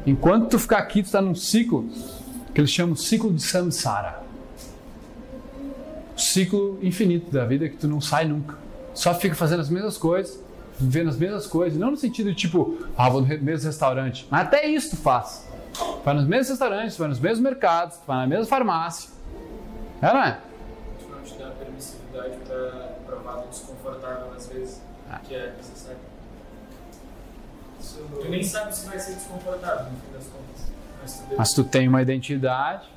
Enquanto 0.06 0.50
tu 0.50 0.58
ficar 0.58 0.78
aqui, 0.78 1.02
tu 1.02 1.06
está 1.06 1.20
num 1.20 1.34
ciclo 1.34 1.88
que 2.54 2.60
eles 2.60 2.70
chamam 2.70 2.94
ciclo 2.94 3.32
de 3.32 3.42
samsara. 3.42 4.22
O 6.16 6.20
ciclo 6.20 6.78
infinito 6.82 7.30
da 7.30 7.44
vida 7.44 7.68
que 7.68 7.76
tu 7.76 7.88
não 7.88 8.00
sai 8.00 8.24
nunca. 8.24 8.56
Só 8.94 9.14
fica 9.14 9.34
fazendo 9.34 9.60
as 9.60 9.70
mesmas 9.70 9.96
coisas, 9.96 10.38
vivendo 10.82 11.08
as 11.08 11.16
mesmas 11.16 11.46
coisas. 11.46 11.78
Não 11.78 11.90
no 11.90 11.96
sentido 11.96 12.30
de 12.30 12.36
tipo, 12.36 12.78
ah, 12.96 13.08
vou 13.08 13.22
no 13.22 13.26
mesmo 13.26 13.66
restaurante. 13.66 14.26
Mas 14.30 14.46
até 14.46 14.66
isso 14.66 14.90
tu 14.90 14.96
faz. 14.96 15.48
Tu 15.72 16.02
vai 16.04 16.14
nos 16.14 16.26
mesmos 16.26 16.50
restaurantes, 16.50 16.96
tu 16.96 16.98
vai 16.98 17.08
nos 17.08 17.20
mesmos 17.20 17.40
mercados, 17.40 17.96
tu 17.96 18.06
vai 18.06 18.18
na 18.18 18.26
mesma 18.26 18.46
farmácia. 18.46 19.10
É, 20.00 20.12
não 20.12 20.22
é? 20.22 20.40
Não 21.10 21.22
te 21.22 21.34
dá 21.38 21.50
permissividade 21.50 22.36
para 22.46 22.96
provar 23.06 23.44
desconfortável 23.50 24.32
às 24.36 24.46
vezes, 24.48 24.82
que 25.24 25.34
é 25.34 25.54
necessário. 25.56 25.98
Tu 28.20 28.28
nem 28.28 28.42
sabe 28.42 28.74
se 28.74 28.86
vai 28.86 28.98
ser 28.98 29.14
desconfortável 29.14 29.86
no 29.86 29.98
fim 29.98 30.12
das 30.12 30.24
contas. 30.24 30.72
Mas 31.00 31.18
tu, 31.18 31.34
Mas 31.36 31.52
tu 31.52 31.64
tem 31.64 31.88
uma 31.88 32.02
identidade, 32.02 32.88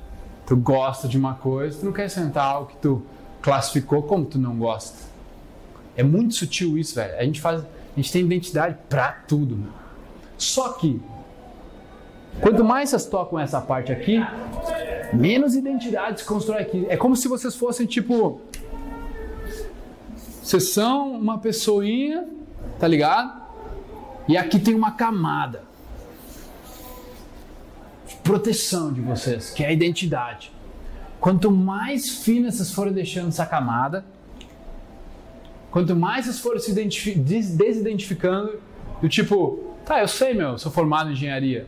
tu 0.46 0.56
gosta 0.56 1.08
de 1.08 1.18
uma 1.18 1.34
coisa, 1.34 1.78
tu 1.78 1.84
não 1.84 1.92
quer 1.92 2.08
sentar 2.08 2.44
algo 2.44 2.70
que 2.70 2.76
tu 2.76 3.02
classificou 3.42 4.02
como 4.02 4.24
tu 4.24 4.38
não 4.38 4.56
gosta. 4.56 4.98
É 5.96 6.02
muito 6.02 6.34
sutil 6.34 6.76
isso, 6.76 6.94
velho. 6.94 7.16
A 7.16 7.24
gente 7.24 7.40
faz, 7.40 7.62
a 7.96 8.00
gente 8.00 8.12
tem 8.12 8.22
identidade 8.22 8.76
pra 8.90 9.10
tudo. 9.10 9.72
Só 10.36 10.74
que 10.74 11.00
quanto 12.42 12.62
mais 12.62 12.90
vocês 12.90 13.06
tocam 13.06 13.38
essa 13.38 13.58
parte 13.58 13.90
aqui, 13.90 14.18
menos 15.14 15.54
identidade 15.54 16.20
se 16.20 16.26
constrói 16.26 16.60
aqui. 16.60 16.86
É 16.90 16.96
como 16.96 17.16
se 17.16 17.26
vocês 17.26 17.56
fossem 17.56 17.86
tipo 17.86 18.42
vocês 20.42 20.68
são 20.68 21.10
uma 21.10 21.38
pessoinha, 21.38 22.28
tá 22.78 22.86
ligado? 22.86 23.42
E 24.28 24.36
aqui 24.36 24.60
tem 24.60 24.74
uma 24.74 24.92
camada 24.92 25.62
de 28.06 28.14
proteção 28.16 28.92
de 28.92 29.00
vocês, 29.00 29.50
que 29.50 29.64
é 29.64 29.68
a 29.68 29.72
identidade. 29.72 30.52
Quanto 31.18 31.50
mais 31.50 32.10
fina 32.10 32.52
vocês 32.52 32.70
forem 32.72 32.92
deixando 32.92 33.28
essa 33.28 33.46
camada, 33.46 34.04
quanto 35.76 35.94
mais 35.94 36.24
vocês 36.24 36.38
forem 36.38 36.58
se 36.58 36.72
des 36.72 37.54
desidentificando, 37.54 38.58
do 39.02 39.10
tipo, 39.10 39.74
tá, 39.84 40.00
eu 40.00 40.08
sei, 40.08 40.32
meu, 40.32 40.56
sou 40.56 40.72
formado 40.72 41.10
em 41.10 41.12
engenharia, 41.12 41.66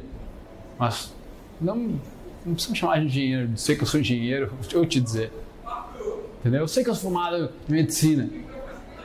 mas 0.79 1.15
não, 1.61 2.01
não 2.43 2.55
precisa 2.55 2.73
me 2.73 2.79
chamar 2.79 3.01
de 3.01 3.05
engenheiro, 3.05 3.51
sei 3.55 3.77
que 3.77 3.83
eu 3.83 3.87
sou 3.87 4.01
engenheiro, 4.01 4.51
eu 4.73 4.87
te 4.87 4.99
dizer. 4.99 5.31
Entendeu? 6.41 6.61
Eu 6.61 6.69
sei 6.69 6.83
que 6.83 6.89
eu 6.89 6.95
sou 6.95 7.11
formado 7.11 7.51
em 7.69 7.73
medicina. 7.73 8.31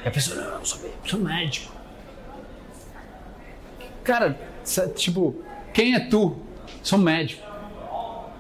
E 0.06 0.08
a 0.08 0.12
pessoa, 0.12 0.42
não, 0.42 0.60
eu 0.60 0.66
sou, 0.66 0.80
eu 0.86 0.94
sou 1.04 1.20
médico. 1.20 1.74
Cara, 4.06 4.40
tipo, 4.96 5.36
quem 5.74 5.96
é 5.96 6.00
tu? 6.00 6.38
Sou 6.82 6.98
médico. 6.98 7.46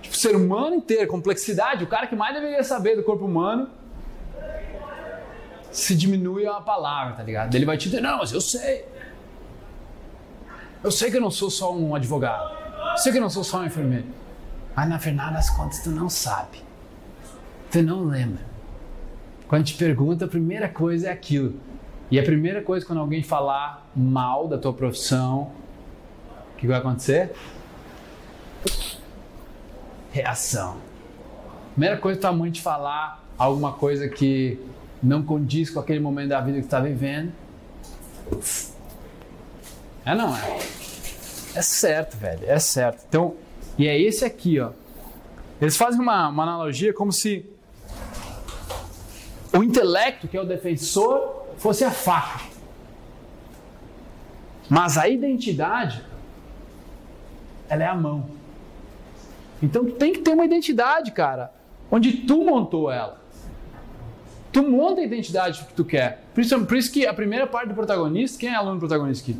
Tipo, 0.01 0.15
ser 0.15 0.33
humano 0.33 0.77
inteiro, 0.77 1.09
complexidade, 1.09 1.83
o 1.83 1.87
cara 1.87 2.07
que 2.07 2.15
mais 2.15 2.33
deveria 2.33 2.63
saber 2.63 2.95
do 2.95 3.03
corpo 3.03 3.25
humano 3.25 3.82
se 5.73 5.95
diminui 5.95 6.45
a 6.45 6.61
palavra, 6.61 7.15
tá 7.15 7.23
ligado? 7.23 7.53
Ele 7.53 7.65
vai 7.65 7.77
te 7.77 7.89
dizer, 7.89 8.01
não, 8.01 8.19
mas 8.19 8.31
eu 8.31 8.39
sei. 8.39 8.85
Eu 10.83 10.91
sei 10.91 11.09
que 11.09 11.17
eu 11.17 11.21
não 11.21 11.31
sou 11.31 11.49
só 11.49 11.75
um 11.75 11.95
advogado. 11.95 12.55
Eu 12.91 12.97
sei 12.97 13.11
que 13.11 13.17
eu 13.17 13.21
não 13.21 13.29
sou 13.29 13.43
só 13.43 13.59
um 13.59 13.65
enfermeiro. 13.65 14.05
Mas 14.75 14.87
na 14.87 14.99
final 14.99 15.33
das 15.33 15.49
contas 15.49 15.81
tu 15.81 15.89
não 15.89 16.09
sabe. 16.09 16.61
Tu 17.71 17.81
não 17.81 18.03
lembra. 18.03 18.43
Quando 19.47 19.65
te 19.65 19.73
pergunta, 19.73 20.25
a 20.25 20.27
primeira 20.27 20.69
coisa 20.69 21.07
é 21.07 21.11
aquilo. 21.11 21.59
E 22.11 22.19
a 22.19 22.23
primeira 22.23 22.61
coisa, 22.61 22.85
quando 22.85 22.99
alguém 22.99 23.23
falar 23.23 23.89
mal 23.95 24.47
da 24.47 24.57
tua 24.57 24.73
profissão, 24.73 25.51
o 26.53 26.57
que 26.57 26.67
vai 26.67 26.77
acontecer? 26.77 27.33
Reação. 30.11 30.77
Primeira 31.71 31.97
coisa, 31.97 32.19
tua 32.19 32.31
mãe 32.31 32.51
te 32.51 32.61
falar 32.61 33.23
alguma 33.37 33.73
coisa 33.73 34.07
que 34.07 34.59
não 35.03 35.21
condiz 35.21 35.69
com 35.69 35.79
aquele 35.79 35.99
momento 35.99 36.29
da 36.29 36.39
vida 36.39 36.59
que 36.59 36.65
está 36.65 36.79
vivendo. 36.79 37.31
É 40.05 40.15
não 40.15 40.35
é? 40.35 40.59
É 41.55 41.61
certo, 41.61 42.17
velho. 42.17 42.41
É 42.45 42.57
certo. 42.57 43.03
Então, 43.07 43.35
e 43.77 43.87
é 43.87 43.99
esse 43.99 44.23
aqui, 44.23 44.59
ó. 44.59 44.71
Eles 45.61 45.77
fazem 45.77 45.99
uma, 45.99 46.29
uma 46.29 46.43
analogia 46.43 46.93
como 46.93 47.11
se 47.11 47.45
o 49.55 49.63
intelecto, 49.63 50.27
que 50.27 50.35
é 50.35 50.41
o 50.41 50.45
defensor, 50.45 51.47
fosse 51.57 51.83
a 51.83 51.91
faca. 51.91 52.41
Mas 54.69 54.97
a 54.97 55.07
identidade, 55.07 56.03
ela 57.69 57.83
é 57.83 57.87
a 57.87 57.95
mão. 57.95 58.25
Então 59.61 59.85
tem 59.85 60.11
que 60.11 60.19
ter 60.19 60.31
uma 60.31 60.43
identidade, 60.43 61.11
cara, 61.11 61.53
onde 61.91 62.11
tu 62.11 62.43
montou 62.43 62.91
ela. 62.91 63.22
Tu 64.53 64.61
monta 64.61 65.01
a 65.01 65.03
identidade 65.03 65.63
que 65.65 65.73
tu 65.73 65.83
quer. 65.83 66.23
Por 66.33 66.41
isso, 66.41 66.65
por 66.65 66.77
isso 66.77 66.91
que 66.91 67.07
a 67.07 67.13
primeira 67.13 67.47
parte 67.47 67.69
do 67.69 67.73
protagonista, 67.73 68.39
quem 68.39 68.49
é 68.49 68.55
aluno 68.55 68.79
protagonista 68.79 69.29
aqui? 69.29 69.39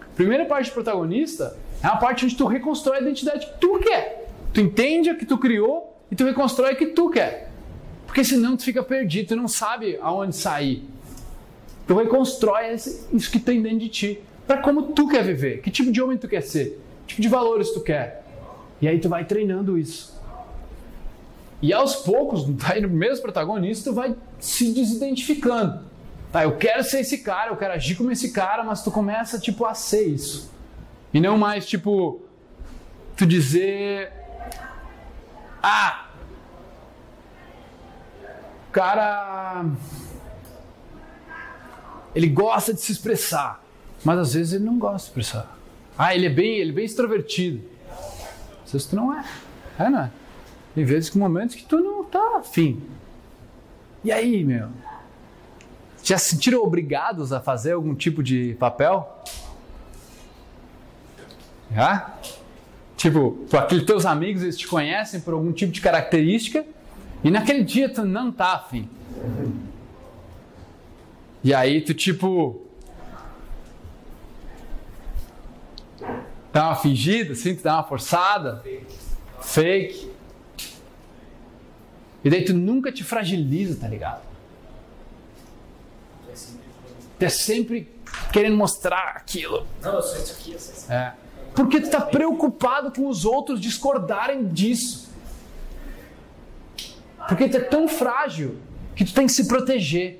A 0.00 0.14
primeira 0.14 0.44
parte 0.46 0.70
do 0.70 0.74
protagonista 0.74 1.58
é 1.82 1.88
a 1.88 1.96
parte 1.96 2.24
onde 2.24 2.36
tu 2.36 2.46
reconstrói 2.46 2.98
a 2.98 3.00
identidade 3.00 3.46
que 3.46 3.58
tu 3.58 3.80
quer. 3.80 4.30
Tu 4.54 4.60
entende 4.60 5.10
o 5.10 5.18
que 5.18 5.26
tu 5.26 5.36
criou 5.36 6.00
e 6.08 6.14
tu 6.14 6.24
reconstrói 6.24 6.74
o 6.74 6.76
que 6.76 6.86
tu 6.86 7.10
quer. 7.10 7.50
Porque 8.06 8.22
senão 8.22 8.56
tu 8.56 8.62
fica 8.62 8.82
perdido, 8.82 9.28
tu 9.28 9.36
não 9.36 9.48
sabe 9.48 9.98
aonde 10.00 10.36
sair. 10.36 10.84
Tu 11.86 11.94
reconstrói 11.96 12.72
isso 12.74 13.30
que 13.30 13.40
tem 13.40 13.60
dentro 13.60 13.80
de 13.80 13.88
ti. 13.88 14.20
Para 14.46 14.58
como 14.58 14.92
tu 14.92 15.08
quer 15.08 15.24
viver, 15.24 15.62
que 15.62 15.70
tipo 15.70 15.90
de 15.90 16.00
homem 16.00 16.16
tu 16.16 16.28
quer 16.28 16.42
ser, 16.42 16.80
que 17.06 17.14
tipo 17.14 17.22
de 17.22 17.28
valores 17.28 17.70
tu 17.70 17.80
quer. 17.80 18.24
E 18.80 18.86
aí 18.86 19.00
tu 19.00 19.08
vai 19.08 19.24
treinando 19.24 19.76
isso. 19.76 20.19
E 21.62 21.72
aos 21.72 21.96
poucos, 21.96 22.46
aí 22.70 22.80
no 22.80 22.88
mesmo 22.88 23.22
protagonista, 23.22 23.90
tu 23.90 23.94
vai 23.94 24.14
se 24.38 24.72
desidentificando. 24.72 25.80
Tá, 26.32 26.44
eu 26.44 26.56
quero 26.56 26.84
ser 26.84 27.00
esse 27.00 27.18
cara, 27.18 27.50
eu 27.50 27.56
quero 27.56 27.74
agir 27.74 27.96
como 27.96 28.10
esse 28.12 28.30
cara, 28.30 28.62
mas 28.62 28.82
tu 28.84 28.90
começa 28.90 29.38
tipo 29.38 29.64
a 29.64 29.74
ser 29.74 30.04
isso. 30.04 30.50
E 31.12 31.20
não 31.20 31.36
mais 31.36 31.66
tipo 31.66 32.22
tu 33.16 33.26
dizer 33.26 34.12
ah, 35.62 36.06
o 38.68 38.72
cara 38.72 39.66
ele 42.14 42.28
gosta 42.28 42.72
de 42.72 42.80
se 42.80 42.92
expressar, 42.92 43.62
mas 44.04 44.18
às 44.18 44.34
vezes 44.34 44.52
ele 44.52 44.64
não 44.64 44.78
gosta 44.78 44.96
de 44.96 45.02
se 45.02 45.08
expressar. 45.08 45.58
Ah, 45.98 46.14
ele 46.14 46.26
é 46.26 46.30
bem, 46.30 46.58
ele 46.58 46.70
é 46.70 46.74
bem 46.74 46.84
extrovertido. 46.84 47.62
Às 48.64 48.72
vezes 48.72 48.86
tu 48.86 48.96
não 48.96 49.12
é. 49.12 49.24
É, 49.78 49.90
não 49.90 50.00
é? 50.00 50.10
Tem 50.74 50.84
vezes 50.84 51.10
que 51.10 51.18
momentos 51.18 51.56
que 51.56 51.64
tu 51.64 51.78
não 51.80 52.04
tá 52.04 52.38
afim. 52.38 52.80
E 54.04 54.10
aí, 54.10 54.44
meu? 54.44 54.68
Já 56.02 56.16
se 56.16 56.30
sentiram 56.30 56.62
obrigados 56.62 57.32
a 57.32 57.40
fazer 57.40 57.72
algum 57.72 57.94
tipo 57.94 58.22
de 58.22 58.56
papel? 58.58 59.22
Já? 61.72 62.18
Tipo, 62.96 63.46
aqueles 63.52 63.84
teus 63.84 64.04
amigos, 64.04 64.42
eles 64.42 64.58
te 64.58 64.66
conhecem 64.66 65.20
por 65.20 65.34
algum 65.34 65.52
tipo 65.52 65.72
de 65.72 65.80
característica 65.80 66.64
e 67.22 67.30
naquele 67.30 67.64
dia 67.64 67.88
tu 67.88 68.04
não 68.04 68.32
tá 68.32 68.54
afim. 68.54 68.88
E 71.42 71.54
aí 71.54 71.80
tu 71.80 71.94
tipo. 71.94 72.62
Dá 76.52 76.66
uma 76.66 76.76
fingida, 76.76 77.32
assim, 77.32 77.54
tu 77.54 77.62
dá 77.62 77.76
uma 77.76 77.84
forçada. 77.84 78.64
Fake. 79.40 80.10
E 82.24 82.30
daí 82.30 82.44
tu 82.44 82.54
nunca 82.54 82.92
te 82.92 83.02
fragiliza, 83.02 83.76
tá 83.80 83.88
ligado? 83.88 84.22
Tu 87.18 87.24
é 87.24 87.28
sempre 87.28 87.90
querendo 88.32 88.56
mostrar 88.56 89.14
aquilo. 89.16 89.66
Não, 89.82 89.94
eu 89.94 90.02
sou 90.02 90.18
isso 90.18 90.32
aqui, 90.32 90.52
eu 90.52 90.58
sou 90.58 90.74
isso 90.74 90.84
aqui. 90.84 90.92
É. 90.92 91.12
Porque 91.54 91.80
tu 91.80 91.90
tá 91.90 92.00
preocupado 92.00 92.92
com 92.92 93.08
os 93.08 93.24
outros 93.24 93.60
discordarem 93.60 94.48
disso. 94.48 95.10
Porque 97.28 97.48
tu 97.48 97.56
é 97.56 97.60
tão 97.60 97.88
frágil 97.88 98.56
que 98.94 99.04
tu 99.04 99.12
tem 99.12 99.26
que 99.26 99.32
se 99.32 99.46
proteger. 99.46 100.18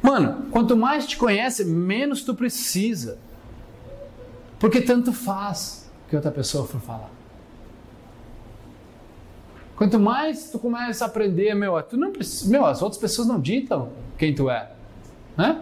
Mano, 0.00 0.46
quanto 0.50 0.76
mais 0.76 1.06
te 1.06 1.16
conhece, 1.16 1.64
menos 1.64 2.22
tu 2.22 2.34
precisa. 2.34 3.18
Porque 4.58 4.80
tanto 4.80 5.12
faz 5.12 5.90
que 6.08 6.16
outra 6.16 6.30
pessoa 6.30 6.66
for 6.66 6.80
falar. 6.80 7.10
Quanto 9.76 9.98
mais 9.98 10.50
tu 10.50 10.58
começa 10.58 11.04
a 11.04 11.08
aprender, 11.08 11.54
meu, 11.54 11.82
tu 11.82 11.96
não 11.96 12.12
precisa, 12.12 12.50
meu, 12.50 12.64
as 12.66 12.82
outras 12.82 13.00
pessoas 13.00 13.26
não 13.26 13.40
ditam 13.40 13.90
quem 14.18 14.34
tu 14.34 14.50
é, 14.50 14.70
né? 15.36 15.60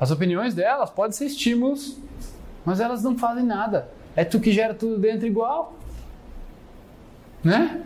As 0.00 0.10
opiniões 0.10 0.54
delas 0.54 0.90
podem 0.90 1.12
ser 1.12 1.26
estímulos, 1.26 1.98
mas 2.64 2.80
elas 2.80 3.02
não 3.02 3.18
fazem 3.18 3.44
nada. 3.44 3.88
É 4.16 4.24
tu 4.24 4.40
que 4.40 4.52
gera 4.52 4.74
tudo 4.74 4.98
dentro 4.98 5.26
igual, 5.26 5.76
né? 7.44 7.82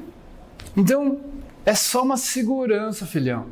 Então 0.76 1.20
é 1.64 1.74
só 1.74 2.02
uma 2.02 2.16
segurança, 2.16 3.04
filhão, 3.06 3.46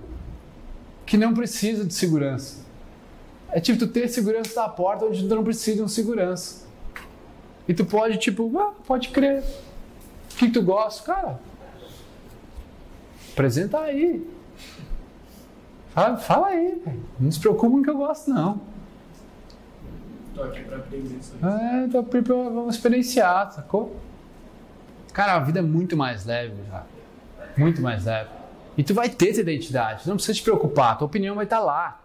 que 1.04 1.16
não 1.16 1.34
precisa 1.34 1.84
de 1.84 1.94
segurança. 1.94 2.60
É 3.52 3.60
tipo 3.60 3.78
tu 3.78 3.88
ter 3.88 4.08
segurança 4.08 4.54
da 4.54 4.68
porta 4.68 5.04
onde 5.04 5.26
tu 5.26 5.34
não 5.34 5.42
precisa 5.42 5.78
de 5.78 5.82
um 5.82 5.88
segurança. 5.88 6.66
E 7.66 7.74
tu 7.74 7.84
pode 7.84 8.18
tipo, 8.18 8.58
ah, 8.58 8.72
pode 8.86 9.08
crer. 9.08 9.42
O 10.32 10.36
que 10.36 10.50
tu 10.50 10.62
gosta, 10.62 11.02
cara? 11.02 11.40
Apresenta 13.40 13.80
aí. 13.80 14.30
Fala, 15.94 16.18
fala 16.18 16.48
aí, 16.48 16.78
velho. 16.84 17.02
Não 17.18 17.32
se 17.32 17.48
o 17.48 17.82
que 17.82 17.88
eu 17.88 17.96
gosto, 17.96 18.28
não. 18.28 18.60
Tô 20.34 20.42
aqui 20.42 20.60
pra 20.60 20.76
aprender 20.76 21.16
isso. 21.18 21.34
É, 21.42 21.88
tô 21.88 22.00
aqui 22.00 22.20
pra 22.20 22.34
vamos 22.34 22.74
experienciar, 22.74 23.50
sacou? 23.50 23.96
Cara, 25.14 25.36
a 25.36 25.38
vida 25.38 25.60
é 25.60 25.62
muito 25.62 25.96
mais 25.96 26.26
leve 26.26 26.52
já. 26.70 26.84
Muito 27.56 27.80
mais 27.80 28.04
leve. 28.04 28.28
E 28.76 28.84
tu 28.84 28.92
vai 28.92 29.08
ter 29.08 29.32
tua 29.32 29.40
identidade, 29.40 30.06
não 30.06 30.16
precisa 30.16 30.36
te 30.36 30.42
preocupar, 30.42 30.98
tua 30.98 31.06
opinião 31.06 31.34
vai 31.34 31.44
estar 31.44 31.60
lá. 31.60 31.98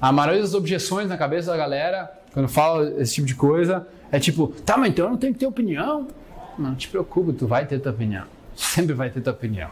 A 0.00 0.10
maioria 0.10 0.40
das 0.40 0.54
objeções 0.54 1.08
na 1.08 1.16
cabeça 1.16 1.52
da 1.52 1.56
galera, 1.56 2.10
quando 2.32 2.48
fala 2.48 3.00
esse 3.00 3.14
tipo 3.14 3.28
de 3.28 3.36
coisa, 3.36 3.86
é 4.10 4.18
tipo, 4.18 4.48
tá, 4.66 4.76
mas 4.76 4.90
então 4.90 5.04
eu 5.04 5.10
não 5.12 5.18
tenho 5.18 5.32
que 5.32 5.38
ter 5.38 5.46
opinião. 5.46 6.08
Não, 6.58 6.70
não 6.70 6.74
te 6.74 6.88
preocupa, 6.88 7.32
tu 7.32 7.46
vai 7.46 7.64
ter 7.64 7.78
tua 7.78 7.92
opinião. 7.92 8.24
Sempre 8.56 8.92
vai 8.92 9.08
ter 9.08 9.20
tua 9.20 9.32
opinião. 9.32 9.70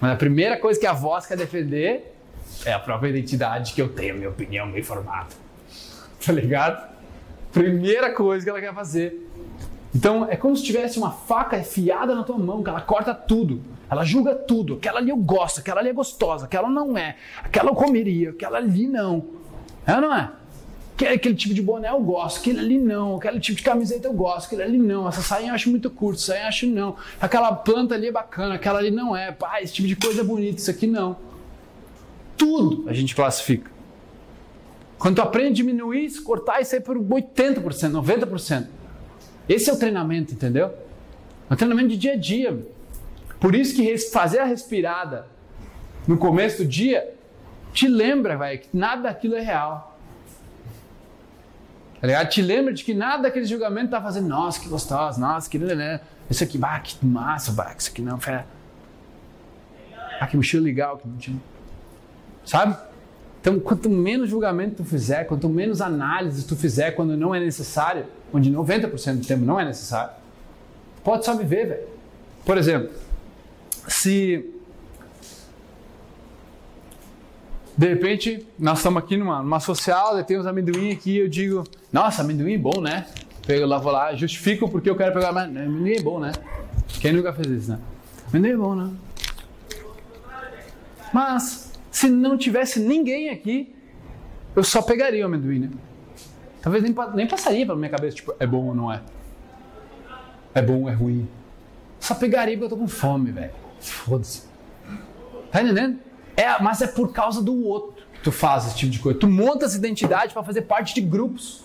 Mas 0.00 0.12
a 0.12 0.16
primeira 0.16 0.56
coisa 0.56 0.80
que 0.80 0.86
a 0.86 0.92
voz 0.92 1.26
quer 1.26 1.36
defender 1.36 2.16
é 2.64 2.72
a 2.72 2.78
própria 2.78 3.10
identidade 3.10 3.72
que 3.74 3.82
eu 3.82 3.88
tenho, 3.88 4.16
minha 4.16 4.30
opinião 4.30 4.70
bem 4.70 4.82
formada. 4.82 5.28
Tá 6.24 6.34
ligado? 6.34 6.86
Primeira 7.50 8.12
coisa 8.12 8.44
que 8.44 8.50
ela 8.50 8.60
quer 8.60 8.74
fazer. 8.74 9.26
Então 9.94 10.28
é 10.28 10.36
como 10.36 10.54
se 10.54 10.62
tivesse 10.62 10.98
uma 10.98 11.10
faca 11.10 11.58
enfiada 11.58 12.14
na 12.14 12.22
tua 12.22 12.38
mão, 12.38 12.62
que 12.62 12.68
ela 12.68 12.82
corta 12.82 13.14
tudo. 13.14 13.62
Ela 13.90 14.04
julga 14.04 14.34
tudo. 14.34 14.74
Aquela 14.74 14.98
ali 14.98 15.08
eu 15.08 15.16
gosto, 15.16 15.60
aquela 15.60 15.80
ali 15.80 15.88
é 15.88 15.92
gostosa, 15.94 16.44
aquela 16.44 16.68
não 16.68 16.96
é. 16.96 17.16
Aquela 17.42 17.70
eu 17.70 17.74
comeria, 17.74 18.30
aquela 18.30 18.58
ali 18.58 18.86
não. 18.86 19.24
É 19.86 19.94
ou 19.94 20.00
não 20.02 20.14
é? 20.14 20.30
Aquele, 21.00 21.14
aquele 21.14 21.34
tipo 21.34 21.54
de 21.54 21.62
boné 21.62 21.88
eu 21.88 22.00
gosto, 22.00 22.40
aquele 22.40 22.58
ali 22.58 22.78
não, 22.78 23.16
aquele 23.16 23.40
tipo 23.40 23.56
de 23.56 23.62
camiseta 23.62 24.06
eu 24.06 24.12
gosto, 24.12 24.46
aquele 24.46 24.62
ali 24.62 24.76
não, 24.76 25.08
essa 25.08 25.22
saia 25.22 25.48
eu 25.48 25.54
acho 25.54 25.70
muito 25.70 25.88
curta, 25.88 26.20
essa 26.20 26.32
saia 26.32 26.42
eu 26.42 26.48
acho 26.48 26.66
não, 26.66 26.94
aquela 27.18 27.54
planta 27.54 27.94
ali 27.94 28.08
é 28.08 28.12
bacana, 28.12 28.56
aquela 28.56 28.78
ali 28.78 28.90
não 28.90 29.16
é, 29.16 29.32
pá, 29.32 29.62
esse 29.62 29.72
tipo 29.72 29.88
de 29.88 29.96
coisa 29.96 30.20
é 30.20 30.24
bonito, 30.24 30.58
isso 30.58 30.70
aqui 30.70 30.86
não. 30.86 31.16
Tudo 32.36 32.86
a 32.86 32.92
gente 32.92 33.14
classifica. 33.14 33.70
Quando 34.98 35.16
tu 35.16 35.22
aprende 35.22 35.48
a 35.48 35.54
diminuir, 35.54 36.10
cortar 36.22 36.60
isso 36.60 36.74
aí 36.74 36.82
por 36.82 36.98
80%, 36.98 37.62
90%. 37.62 38.66
Esse 39.48 39.70
é 39.70 39.72
o 39.72 39.78
treinamento, 39.78 40.34
entendeu? 40.34 40.70
É 41.48 41.54
um 41.54 41.56
treinamento 41.56 41.88
de 41.88 41.96
dia 41.96 42.12
a 42.12 42.16
dia. 42.16 42.58
Por 43.40 43.54
isso 43.54 43.74
que 43.74 43.96
fazer 43.96 44.40
a 44.40 44.44
respirada 44.44 45.26
no 46.06 46.18
começo 46.18 46.58
do 46.58 46.68
dia 46.68 47.14
te 47.72 47.88
lembra, 47.88 48.36
vai, 48.36 48.58
que 48.58 48.68
nada 48.74 49.04
daquilo 49.04 49.34
é 49.36 49.40
real. 49.40 49.89
Tá 52.00 52.06
ligado? 52.06 52.28
Te 52.28 52.40
lembra 52.40 52.72
de 52.72 52.82
que 52.82 52.94
nada 52.94 53.24
daquele 53.24 53.44
julgamento 53.44 53.90
tá 53.90 54.00
fazendo, 54.00 54.28
nossa, 54.28 54.58
que 54.58 54.68
gostoso, 54.68 55.20
nossa, 55.20 55.50
que 55.50 55.58
né? 55.58 56.00
Isso 56.30 56.42
aqui, 56.42 56.56
bah, 56.56 56.78
que 56.80 57.04
massa, 57.04 57.52
bah, 57.52 57.74
isso 57.76 57.90
aqui 57.90 58.00
não, 58.00 58.18
fé. 58.18 58.44
Ah, 60.18 60.26
que 60.26 60.36
mochila 60.36 60.64
legal, 60.64 60.96
que 60.96 61.06
mochila. 61.06 61.38
Sabe? 62.44 62.76
Então, 63.40 63.58
quanto 63.58 63.88
menos 63.88 64.30
julgamento 64.30 64.76
tu 64.76 64.84
fizer, 64.84 65.24
quanto 65.24 65.48
menos 65.48 65.80
análise 65.80 66.46
tu 66.46 66.56
fizer 66.56 66.92
quando 66.92 67.16
não 67.16 67.34
é 67.34 67.40
necessário, 67.40 68.06
onde 68.32 68.50
90% 68.50 69.20
do 69.20 69.26
tempo 69.26 69.44
não 69.44 69.58
é 69.58 69.64
necessário, 69.64 70.12
pode 71.02 71.24
só 71.24 71.34
viver, 71.34 71.66
velho. 71.66 71.88
Por 72.44 72.56
exemplo, 72.58 72.90
se 73.88 74.54
de 77.76 77.88
repente 77.88 78.46
nós 78.58 78.78
estamos 78.78 79.02
aqui 79.02 79.16
numa, 79.16 79.42
numa 79.42 79.60
social, 79.60 80.22
tem 80.24 80.38
uns 80.38 80.46
amendoim 80.46 80.92
aqui, 80.92 81.16
eu 81.16 81.28
digo, 81.28 81.64
nossa, 81.92 82.22
amendoim 82.22 82.54
é 82.54 82.58
bom, 82.58 82.80
né? 82.80 83.06
Pego 83.46 83.66
lá, 83.66 83.78
vou 83.78 83.92
lá, 83.92 84.14
justifico 84.14 84.68
porque 84.68 84.88
eu 84.88 84.96
quero 84.96 85.12
pegar, 85.12 85.32
mas 85.32 85.44
amendoim 85.44 85.92
é 85.92 86.02
bom, 86.02 86.20
né? 86.20 86.32
Quem 87.00 87.12
nunca 87.12 87.32
fez 87.32 87.48
isso, 87.48 87.70
né? 87.70 87.78
Amendoim 88.28 88.50
é 88.50 88.56
bom, 88.56 88.74
né? 88.74 88.90
Mas, 91.12 91.72
se 91.90 92.08
não 92.08 92.38
tivesse 92.38 92.78
ninguém 92.78 93.30
aqui, 93.30 93.74
eu 94.54 94.62
só 94.62 94.82
pegaria 94.82 95.24
o 95.24 95.26
amendoim, 95.26 95.60
né? 95.60 95.70
Talvez 96.62 96.82
nem, 96.82 96.94
nem 97.14 97.26
passaria 97.26 97.64
pela 97.64 97.78
minha 97.78 97.90
cabeça, 97.90 98.16
tipo, 98.16 98.34
é 98.38 98.46
bom 98.46 98.66
ou 98.66 98.74
não 98.74 98.92
é? 98.92 99.00
É 100.54 100.60
bom 100.60 100.82
ou 100.82 100.90
é 100.90 100.92
ruim? 100.92 101.28
Só 101.98 102.14
pegaria 102.14 102.56
porque 102.56 102.64
eu 102.72 102.76
tô 102.76 102.76
com 102.76 102.88
fome, 102.88 103.30
velho. 103.30 103.52
Foda-se. 103.80 104.42
Tá 105.50 105.62
entendendo? 105.62 105.98
É, 106.36 106.60
mas 106.62 106.80
é 106.80 106.86
por 106.86 107.12
causa 107.12 107.42
do 107.42 107.64
outro 107.64 108.02
que 108.12 108.20
tu 108.22 108.32
faz 108.32 108.66
esse 108.66 108.76
tipo 108.76 108.92
de 108.92 108.98
coisa. 108.98 109.18
Tu 109.18 109.28
monta 109.28 109.66
essa 109.66 109.76
identidade 109.76 110.32
para 110.32 110.42
fazer 110.42 110.62
parte 110.62 110.94
de 110.94 111.00
grupos. 111.00 111.64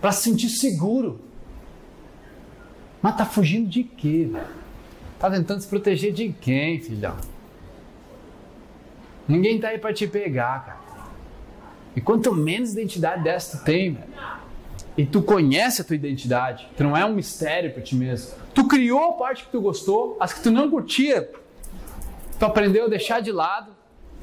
Pra 0.00 0.12
se 0.12 0.22
sentir 0.22 0.48
seguro. 0.48 1.20
Mas 3.02 3.16
tá 3.16 3.24
fugindo 3.24 3.68
de 3.68 3.84
quê? 3.84 4.30
Tá 5.18 5.30
tentando 5.30 5.60
se 5.60 5.68
proteger 5.68 6.12
de 6.12 6.32
quem, 6.32 6.80
filhão? 6.80 7.16
Ninguém 9.26 9.60
tá 9.60 9.68
aí 9.68 9.78
pra 9.78 9.92
te 9.92 10.06
pegar, 10.06 10.64
cara. 10.64 10.78
E 11.94 12.00
quanto 12.00 12.32
menos 12.34 12.72
identidade 12.72 13.24
dessa 13.24 13.58
tu 13.58 13.64
tem, 13.64 13.92
velho, 13.92 14.08
e 14.96 15.06
tu 15.06 15.22
conhece 15.22 15.80
a 15.80 15.84
tua 15.84 15.96
identidade, 15.96 16.68
tu 16.76 16.82
não 16.82 16.96
é 16.96 17.04
um 17.04 17.14
mistério 17.14 17.72
pra 17.72 17.82
ti 17.82 17.94
mesmo. 17.94 18.32
Tu 18.54 18.66
criou 18.66 19.10
a 19.10 19.12
parte 19.12 19.44
que 19.44 19.50
tu 19.50 19.60
gostou, 19.60 20.16
as 20.18 20.32
que 20.32 20.42
tu 20.42 20.50
não 20.50 20.70
curtia, 20.70 21.30
tu 22.38 22.44
aprendeu 22.44 22.86
a 22.86 22.88
deixar 22.88 23.20
de 23.20 23.30
lado, 23.30 23.72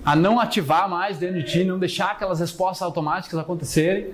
a 0.03 0.15
não 0.15 0.39
ativar 0.39 0.89
mais 0.89 1.17
dentro 1.17 1.41
de 1.41 1.43
ti, 1.43 1.63
não 1.63 1.79
deixar 1.79 2.11
aquelas 2.11 2.39
respostas 2.39 2.81
automáticas 2.81 3.39
acontecerem. 3.39 4.13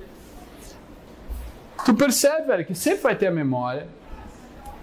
Tu 1.86 1.94
percebe, 1.94 2.48
velho, 2.48 2.66
que 2.66 2.76
sempre 2.76 3.02
vai 3.02 3.16
ter 3.16 3.28
a 3.28 3.32
memória, 3.32 3.88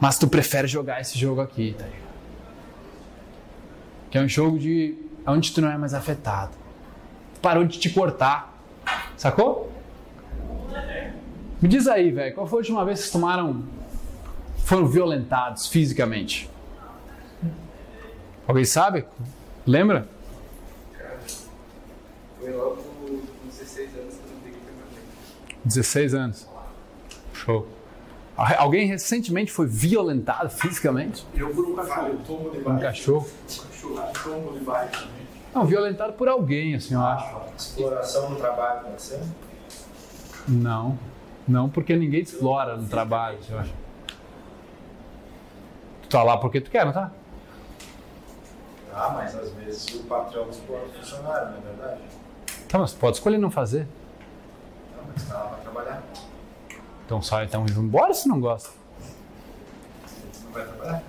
mas 0.01 0.19
tu 0.19 0.27
prefere 0.27 0.67
jogar 0.67 1.01
esse 1.01 1.19
jogo 1.19 1.41
aqui, 1.41 1.75
tá 1.79 1.85
ligado? 1.85 2.09
Que 4.11 4.19
é 4.19 4.21
um 4.21 4.29
jogo 4.29 4.59
de 4.59 4.97
onde 5.27 5.53
tu 5.53 5.61
não 5.61 5.71
é 5.71 5.77
mais 5.77 5.95
afetado. 5.95 6.53
Tu 7.35 7.41
parou 7.41 7.65
de 7.65 7.79
te 7.79 7.91
cortar. 7.91 8.55
Sacou? 9.17 9.73
Me 11.61 11.69
diz 11.69 11.87
aí, 11.89 12.11
velho, 12.11 12.35
qual 12.35 12.47
foi 12.47 12.59
a 12.59 12.61
última 12.61 12.85
vez 12.85 12.99
que 12.99 13.05
vocês 13.05 13.13
tomaram. 13.13 13.65
foram 14.65 14.87
violentados 14.87 15.67
fisicamente? 15.67 16.49
Alguém 18.47 18.65
sabe? 18.65 19.05
Lembra? 19.67 20.09
Foi 22.39 22.53
logo 22.53 22.77
com 22.77 23.21
16 23.47 23.89
anos 23.99 24.15
que 24.15 24.21
eu 24.21 24.35
não 24.35 24.41
peguei 24.43 24.61
permanente. 24.61 25.59
16 25.65 26.15
anos. 26.15 26.58
Show. 27.49 27.67
Alguém 28.37 28.87
recentemente 28.87 29.51
foi 29.51 29.67
violentado 29.67 30.51
fisicamente? 30.51 31.27
Eu 31.35 31.49
por 31.49 31.65
um 31.65 31.75
cachorro. 31.75 32.19
Tomo 32.27 32.51
de 32.51 32.59
Um 32.59 32.63
baixo. 32.63 32.81
cachorro? 32.83 33.29
Cachorro. 33.49 34.13
Tomo 34.23 34.53
de 34.59 34.65
baixo. 34.65 35.09
Não, 35.55 35.65
violentado 35.65 36.13
por 36.13 36.29
alguém, 36.29 36.75
assim, 36.75 36.93
eu 36.93 37.01
acho. 37.01 37.37
Exploração 37.57 38.29
no 38.31 38.37
trabalho, 38.37 38.83
pode 38.83 39.01
ser? 39.01 39.21
Não. 40.47 40.99
Não, 41.49 41.71
porque 41.71 41.97
ninguém 41.97 42.21
explora 42.21 42.77
no 42.77 42.87
trabalho, 42.87 43.39
eu 43.49 43.59
acho. 43.59 43.73
Tu 46.03 46.09
tá 46.11 46.23
lá 46.23 46.37
porque 46.37 46.61
tu 46.61 46.71
quer, 46.71 46.85
não 46.85 46.93
tá? 46.93 47.11
Ah, 48.95 49.11
mas 49.17 49.35
às 49.35 49.51
vezes 49.53 49.87
o 49.95 50.03
patrão 50.05 50.49
explora 50.51 50.85
o 50.85 50.89
funcionário, 50.91 51.51
não 51.53 51.59
é 51.59 51.61
verdade? 51.61 52.01
Tá, 52.69 52.79
mas 52.79 52.93
tu 52.93 52.99
pode 52.99 53.17
escolher 53.17 53.39
não 53.39 53.51
fazer. 53.51 53.87
Não, 54.97 55.05
mas 55.15 55.27
tá 55.27 55.35
lá 55.35 55.45
para 55.47 55.59
trabalhar. 55.59 56.03
Então 57.09 57.23
sai, 57.23 57.47
então 57.47 57.65
embora 57.71 58.13
se 58.13 58.29
não 58.29 58.39
gosta. 58.39 58.69
Não 60.45 60.53
vai 60.53 60.63
trabalhar? 60.67 61.03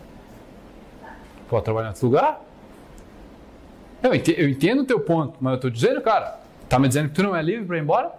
Pode 1.49 1.65
trabalhar 1.65 1.87
em 1.87 1.89
outro 1.89 2.05
lugar? 2.05 2.41
Eu 4.01 4.15
ente- 4.15 4.33
eu 4.37 4.47
entendo 4.47 4.83
o 4.83 4.85
teu 4.85 5.01
ponto, 5.01 5.35
mas 5.41 5.55
eu 5.55 5.59
tô 5.59 5.69
dizendo, 5.69 5.99
cara, 6.01 6.39
tá 6.69 6.79
me 6.79 6.87
dizendo 6.87 7.09
que 7.09 7.15
tu 7.15 7.21
não 7.23 7.35
é 7.35 7.41
livre 7.41 7.65
pra 7.65 7.77
ir 7.77 7.81
embora? 7.81 8.13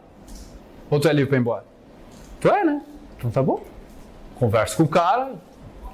Ou 0.91 1.01
tu 1.01 1.09
é 1.09 1.13
livre 1.15 1.31
pra 1.31 1.39
ir 1.39 1.41
embora? 1.41 1.65
Tu 2.39 2.49
é, 2.51 2.63
né? 2.67 2.83
Então 3.17 3.31
tá 3.31 3.43
bom. 3.43 3.65
Conversa 4.39 4.77
com 4.77 4.83
o 4.83 4.89
cara, 4.89 5.33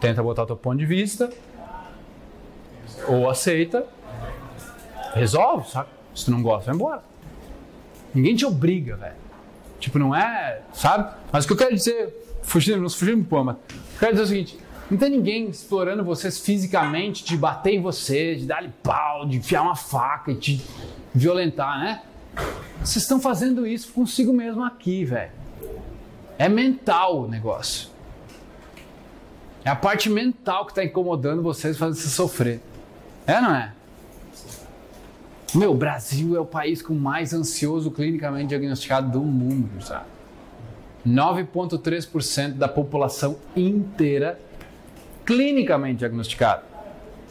tenta 0.00 0.20
botar 0.24 0.44
teu 0.44 0.56
ponto 0.56 0.78
de 0.78 0.86
vista, 0.86 1.30
ou 3.06 3.30
aceita, 3.30 3.86
resolve, 5.14 5.70
sabe? 5.70 5.88
Se 6.16 6.24
tu 6.24 6.32
não 6.32 6.42
gosta, 6.42 6.66
vai 6.66 6.74
embora. 6.74 7.04
Ninguém 8.12 8.34
te 8.34 8.44
obriga, 8.44 8.96
velho. 8.96 9.25
Tipo, 9.78 9.98
não 9.98 10.14
é, 10.14 10.60
sabe? 10.72 11.14
Mas 11.30 11.44
o 11.44 11.46
que 11.46 11.52
eu 11.52 11.56
quero 11.56 11.74
dizer, 11.74 12.38
fugindo, 12.42 12.80
não 12.80 12.88
fugindo 12.88 13.22
do 13.22 13.28
poma, 13.28 13.58
eu 13.68 13.98
quero 13.98 14.12
dizer 14.12 14.24
o 14.24 14.26
seguinte: 14.26 14.58
não 14.90 14.96
tem 14.96 15.10
ninguém 15.10 15.48
explorando 15.48 16.04
vocês 16.04 16.38
fisicamente, 16.38 17.24
de 17.24 17.36
bater 17.36 17.74
em 17.74 17.82
você, 17.82 18.36
de 18.36 18.46
dar-lhe 18.46 18.72
pau, 18.82 19.26
de 19.26 19.38
enfiar 19.38 19.62
uma 19.62 19.76
faca 19.76 20.30
e 20.30 20.36
te 20.36 20.64
violentar, 21.14 21.78
né? 21.80 22.02
Vocês 22.78 23.02
estão 23.02 23.18
fazendo 23.18 23.66
isso 23.66 23.92
consigo 23.92 24.32
mesmo 24.32 24.62
aqui, 24.62 25.04
velho. 25.04 25.32
É 26.38 26.48
mental 26.48 27.22
o 27.22 27.28
negócio. 27.28 27.88
É 29.64 29.70
a 29.70 29.74
parte 29.74 30.08
mental 30.08 30.64
que 30.64 30.72
está 30.72 30.84
incomodando 30.84 31.42
vocês, 31.42 31.76
fazendo 31.76 31.96
você 31.96 32.08
sofrer. 32.08 32.60
É, 33.26 33.40
não 33.40 33.52
é? 33.52 33.72
Meu, 35.54 35.74
Brasil 35.74 36.36
é 36.36 36.40
o 36.40 36.44
país 36.44 36.82
com 36.82 36.94
mais 36.94 37.32
ansioso 37.32 37.90
clinicamente 37.90 38.48
diagnosticado 38.48 39.10
do 39.10 39.20
mundo, 39.20 39.82
sabe? 39.82 40.06
9,3% 41.06 42.54
da 42.54 42.68
população 42.68 43.36
inteira 43.54 44.40
clinicamente 45.24 45.98
diagnosticada. 45.98 46.62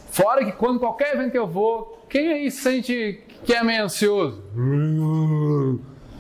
Fora 0.10 0.46
que 0.46 0.52
quando 0.54 0.80
qualquer 0.80 1.14
evento 1.14 1.32
que 1.32 1.38
eu 1.38 1.48
vou, 1.48 2.06
quem 2.10 2.32
aí 2.32 2.50
sente 2.50 3.22
que 3.44 3.54
é 3.54 3.64
meio 3.64 3.84
ansioso? 3.84 4.44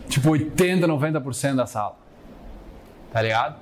Tipo 0.09 0.31
80, 0.31 0.87
90% 0.87 1.55
da 1.55 1.65
sala. 1.65 1.97
Tá 3.11 3.21
ligado? 3.21 3.55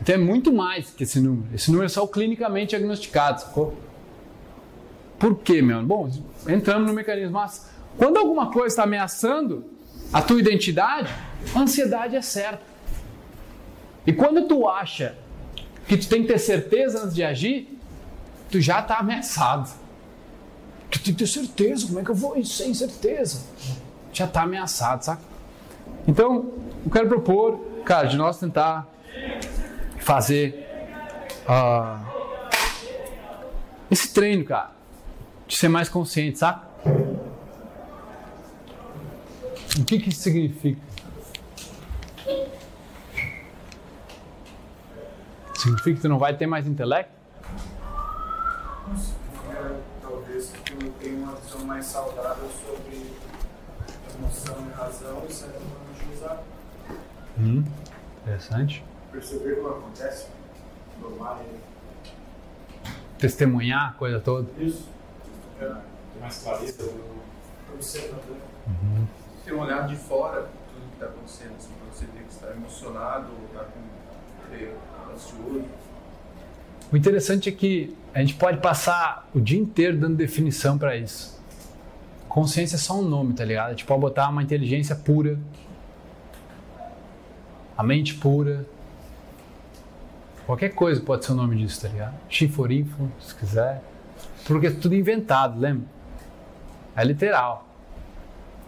Então 0.00 0.14
é 0.14 0.18
muito 0.18 0.52
mais 0.52 0.90
que 0.90 1.04
esse 1.04 1.20
número. 1.20 1.46
Esse 1.54 1.70
número 1.70 1.86
é 1.86 1.88
só 1.88 2.04
o 2.04 2.08
clinicamente 2.08 2.70
diagnosticado, 2.70 3.40
sacou? 3.40 3.74
Por 5.20 5.36
quê, 5.36 5.60
meu? 5.60 5.82
Bom, 5.82 6.10
entramos 6.48 6.88
no 6.88 6.94
mecanismo. 6.94 7.32
Mas 7.32 7.68
quando 7.98 8.16
alguma 8.16 8.50
coisa 8.50 8.68
está 8.68 8.84
ameaçando 8.84 9.66
a 10.10 10.22
tua 10.22 10.40
identidade, 10.40 11.12
a 11.54 11.58
ansiedade 11.60 12.16
é 12.16 12.22
certa. 12.22 12.62
E 14.06 14.14
quando 14.14 14.48
tu 14.48 14.66
acha 14.66 15.14
que 15.86 15.98
tu 15.98 16.08
tem 16.08 16.22
que 16.22 16.28
ter 16.28 16.38
certeza 16.38 17.02
antes 17.02 17.14
de 17.14 17.22
agir, 17.22 17.78
tu 18.50 18.62
já 18.62 18.80
está 18.80 18.96
ameaçado. 18.96 19.70
Tu 20.90 20.98
tem 21.00 21.12
que 21.12 21.18
ter 21.18 21.26
certeza, 21.26 21.86
como 21.86 22.00
é 22.00 22.02
que 22.02 22.10
eu 22.10 22.14
vou 22.14 22.42
sem 22.42 22.72
certeza? 22.72 23.42
Já 24.14 24.24
está 24.24 24.42
ameaçado, 24.42 25.02
saca? 25.02 25.22
Então, 26.08 26.50
eu 26.82 26.90
quero 26.90 27.08
propor, 27.08 27.58
cara, 27.84 28.08
de 28.08 28.16
nós 28.16 28.38
tentar 28.38 28.88
fazer 29.98 30.66
ah, 31.46 32.02
esse 33.90 34.14
treino, 34.14 34.44
cara, 34.44 34.79
de 35.50 35.56
ser 35.56 35.68
mais 35.68 35.88
consciente, 35.88 36.38
saca? 36.38 36.68
O 39.76 39.84
que 39.84 39.98
que 39.98 40.10
isso 40.10 40.20
significa? 40.22 40.80
Significa 45.56 45.96
que 45.96 46.02
tu 46.02 46.08
não 46.08 46.20
vai 46.20 46.36
ter 46.36 46.46
mais 46.46 46.68
intelecto? 46.68 47.12
É, 49.50 49.80
talvez 50.00 50.50
que 50.50 50.76
tu 50.76 50.90
tenha 51.00 51.16
uma 51.16 51.34
visão 51.34 51.64
mais 51.64 51.84
saudável 51.84 52.48
sobre 52.64 53.10
emoção 54.16 54.56
e 54.68 54.72
razão 54.72 55.26
e 55.28 55.32
saiba 55.32 55.54
como 55.54 55.98
utilizar. 55.98 56.42
Hum, 57.36 57.64
interessante. 58.22 58.84
Perceber 59.10 59.54
o 59.54 59.64
que 59.64 59.68
acontece, 59.68 60.26
normal, 61.00 61.44
Testemunhar 63.18 63.90
a 63.90 63.92
coisa 63.94 64.20
toda. 64.20 64.48
Isso. 64.56 64.99
Tem 65.68 66.20
mais 66.20 66.42
clareza. 66.42 66.72
pra 66.84 67.76
você 67.78 68.00
também. 68.00 69.08
Ter 69.44 69.54
um 69.54 69.60
olhar 69.60 69.86
de 69.86 69.96
fora 69.96 70.48
tudo 70.72 70.86
que 70.88 70.94
está 70.94 71.06
acontecendo, 71.06 71.54
assim, 71.56 71.70
você 71.92 72.06
ver 72.06 72.22
que 72.24 72.32
está 72.32 72.50
emocionado 72.50 73.28
ou 73.32 73.46
está 73.46 73.64
com 73.64 73.80
ansioso. 75.12 75.64
O 76.92 76.96
interessante 76.96 77.48
é 77.48 77.52
que 77.52 77.96
a 78.12 78.20
gente 78.20 78.34
pode 78.34 78.58
passar 78.58 79.28
o 79.34 79.40
dia 79.40 79.58
inteiro 79.58 79.96
dando 79.96 80.16
definição 80.16 80.76
para 80.76 80.96
isso. 80.96 81.38
Consciência 82.28 82.76
é 82.76 82.78
só 82.78 82.98
um 82.98 83.02
nome, 83.02 83.34
tá 83.34 83.44
ligado? 83.44 83.68
A 83.68 83.70
gente 83.70 83.84
pode 83.84 84.00
botar 84.00 84.28
uma 84.28 84.42
inteligência 84.42 84.94
pura, 84.94 85.38
a 87.76 87.82
mente 87.82 88.14
pura. 88.14 88.66
Qualquer 90.46 90.70
coisa 90.70 91.00
pode 91.00 91.24
ser 91.24 91.32
o 91.32 91.34
nome 91.34 91.56
disso, 91.56 91.82
tá 91.82 91.88
ligado? 91.88 92.14
Chinforinfo, 92.28 93.08
se 93.20 93.34
quiser. 93.34 93.82
Porque 94.50 94.66
é 94.66 94.70
tudo 94.72 94.96
inventado, 94.96 95.60
lembra? 95.60 95.86
É 96.96 97.04
literal. 97.04 97.68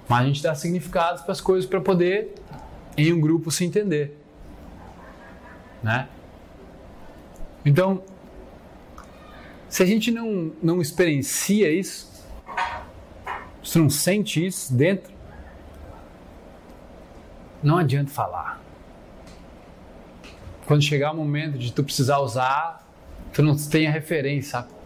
Mas 0.08 0.20
a 0.20 0.26
gente 0.26 0.40
dá 0.40 0.54
significados 0.54 1.22
para 1.22 1.32
as 1.32 1.40
coisas 1.40 1.68
para 1.68 1.80
poder, 1.80 2.36
em 2.96 3.12
um 3.12 3.20
grupo, 3.20 3.50
se 3.50 3.64
entender. 3.64 4.16
Né? 5.82 6.06
Então, 7.64 8.04
se 9.68 9.82
a 9.82 9.86
gente 9.86 10.12
não, 10.12 10.52
não 10.62 10.80
experiencia 10.80 11.68
isso, 11.68 12.08
se 13.64 13.76
não 13.76 13.90
sente 13.90 14.46
isso 14.46 14.72
dentro, 14.72 15.12
não 17.60 17.76
adianta 17.76 18.12
falar. 18.12 18.62
Quando 20.64 20.84
chegar 20.84 21.10
o 21.10 21.16
momento 21.16 21.58
de 21.58 21.72
tu 21.72 21.82
precisar 21.82 22.20
usar, 22.20 22.88
tu 23.32 23.42
não 23.42 23.56
tenha 23.56 23.90
referência, 23.90 24.60
sabe? 24.60 24.81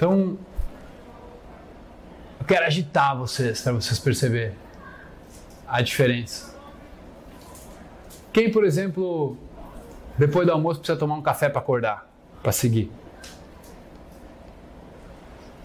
Então, 0.00 0.38
eu 2.38 2.46
quero 2.46 2.64
agitar 2.64 3.14
vocês, 3.18 3.60
para 3.60 3.74
vocês 3.74 3.98
perceberem. 3.98 4.56
a 5.68 5.82
diferença. 5.82 6.56
Quem, 8.32 8.50
por 8.50 8.64
exemplo, 8.64 9.36
depois 10.16 10.46
do 10.46 10.52
almoço 10.54 10.80
precisa 10.80 10.98
tomar 10.98 11.16
um 11.16 11.20
café 11.20 11.50
para 11.50 11.60
acordar, 11.60 12.10
para 12.42 12.50
seguir? 12.50 12.90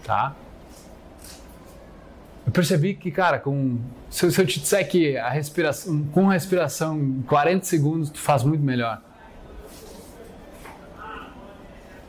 Tá? 0.04 0.36
Eu 2.44 2.52
percebi 2.52 2.92
que, 2.92 3.10
cara, 3.10 3.38
com, 3.38 3.78
se, 4.10 4.30
se 4.30 4.38
eu 4.38 4.46
te 4.46 4.60
disser 4.60 4.86
que 4.86 5.16
a 5.16 5.30
respiração, 5.30 6.04
com 6.12 6.28
a 6.28 6.34
respiração 6.34 6.98
em 6.98 7.22
40 7.22 7.64
segundos 7.64 8.10
tu 8.10 8.20
faz 8.20 8.42
muito 8.42 8.62
melhor. 8.62 9.00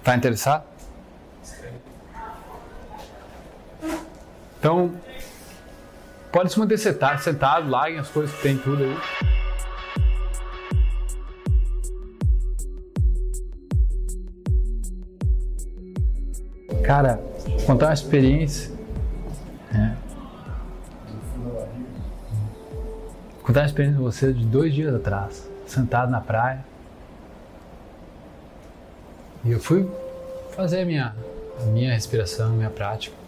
Tá 0.04 0.14
interessado? 0.14 0.77
Então, 4.68 4.92
pode 6.30 6.52
se 6.52 6.60
manter 6.60 6.78
sentado, 6.78 7.24
sentado, 7.24 7.70
larguem 7.70 8.00
as 8.00 8.10
coisas 8.10 8.36
que 8.36 8.42
tem 8.42 8.58
tudo 8.58 8.84
aí. 8.84 8.98
Cara, 16.84 17.18
contar 17.66 17.86
uma 17.86 17.94
experiência. 17.94 18.70
né? 19.72 19.96
Contar 23.42 23.62
uma 23.62 23.68
experiência 23.68 23.98
com 23.98 24.04
você 24.04 24.34
de 24.34 24.44
dois 24.44 24.74
dias 24.74 24.94
atrás, 24.94 25.50
sentado 25.66 26.12
na 26.12 26.20
praia. 26.20 26.66
E 29.46 29.52
eu 29.54 29.62
fui 29.62 29.90
fazer 30.52 30.82
a 30.82 30.86
minha, 30.86 31.16
a 31.62 31.64
minha 31.68 31.94
respiração, 31.94 32.48
a 32.48 32.50
minha 32.50 32.70
prática. 32.70 33.27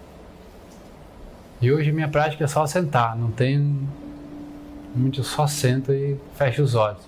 E 1.62 1.72
hoje 1.72 1.92
minha 1.92 2.08
prática 2.08 2.46
é 2.46 2.48
só 2.48 2.66
sentar, 2.66 3.18
não 3.18 3.32
tem. 3.32 3.88
Muito, 4.96 5.24
só 5.24 5.46
sento 5.46 5.92
e 5.92 6.18
fecho 6.36 6.64
os 6.64 6.74
olhos. 6.74 7.02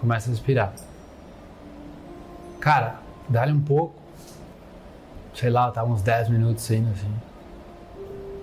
Começo 0.00 0.28
a 0.28 0.30
respirar. 0.30 0.72
Cara, 2.60 3.00
dá-lhe 3.28 3.52
um 3.52 3.60
pouco. 3.60 3.94
Sei 5.34 5.50
lá, 5.50 5.70
tava 5.70 5.90
uns 5.90 6.02
10 6.02 6.30
minutos 6.30 6.70
ainda 6.70 6.90
assim. 6.90 7.12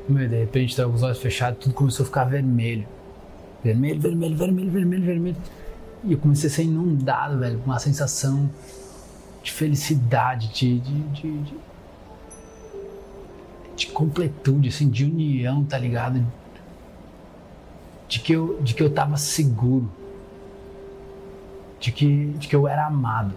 Meu, 0.07 0.27
de 0.27 0.38
repente 0.38 0.76
tava 0.76 0.90
com 0.90 0.95
os 0.95 1.03
olhos 1.03 1.18
fechados, 1.18 1.60
tudo 1.60 1.73
começou 1.73 2.03
a 2.03 2.07
ficar 2.07 2.26
vermelho. 2.26 2.88
Vermelho, 3.64 3.99
vermelho, 3.99 4.38
vermelho, 4.38 4.72
vermelho, 4.72 5.03
vermelho. 5.03 5.38
E 6.03 6.14
eu 6.14 6.19
comecei 6.19 6.49
a 6.49 6.53
ser 6.53 6.64
inundado, 6.64 7.40
velho, 7.40 7.57
com 7.60 7.65
uma 7.65 7.80
sensação 7.80 8.49
de 9.41 9.52
felicidade, 9.52 10.49
de, 10.49 10.80
de, 10.80 10.99
de, 11.10 11.38
de, 11.41 11.53
de 13.76 13.88
completude, 13.88 14.69
assim, 14.69 14.89
de 14.89 15.06
união, 15.06 15.64
tá 15.64 15.77
ligado? 15.77 16.26
De 18.07 18.19
que 18.19 18.34
eu, 18.34 18.60
de 18.61 18.73
que 18.73 18.81
eu 18.81 18.89
tava 18.89 19.18
seguro. 19.18 19.89
De 21.80 21.91
que, 21.91 22.27
de 22.38 22.47
que 22.47 22.56
eu 22.56 22.68
era 22.68 22.85
amado. 22.85 23.34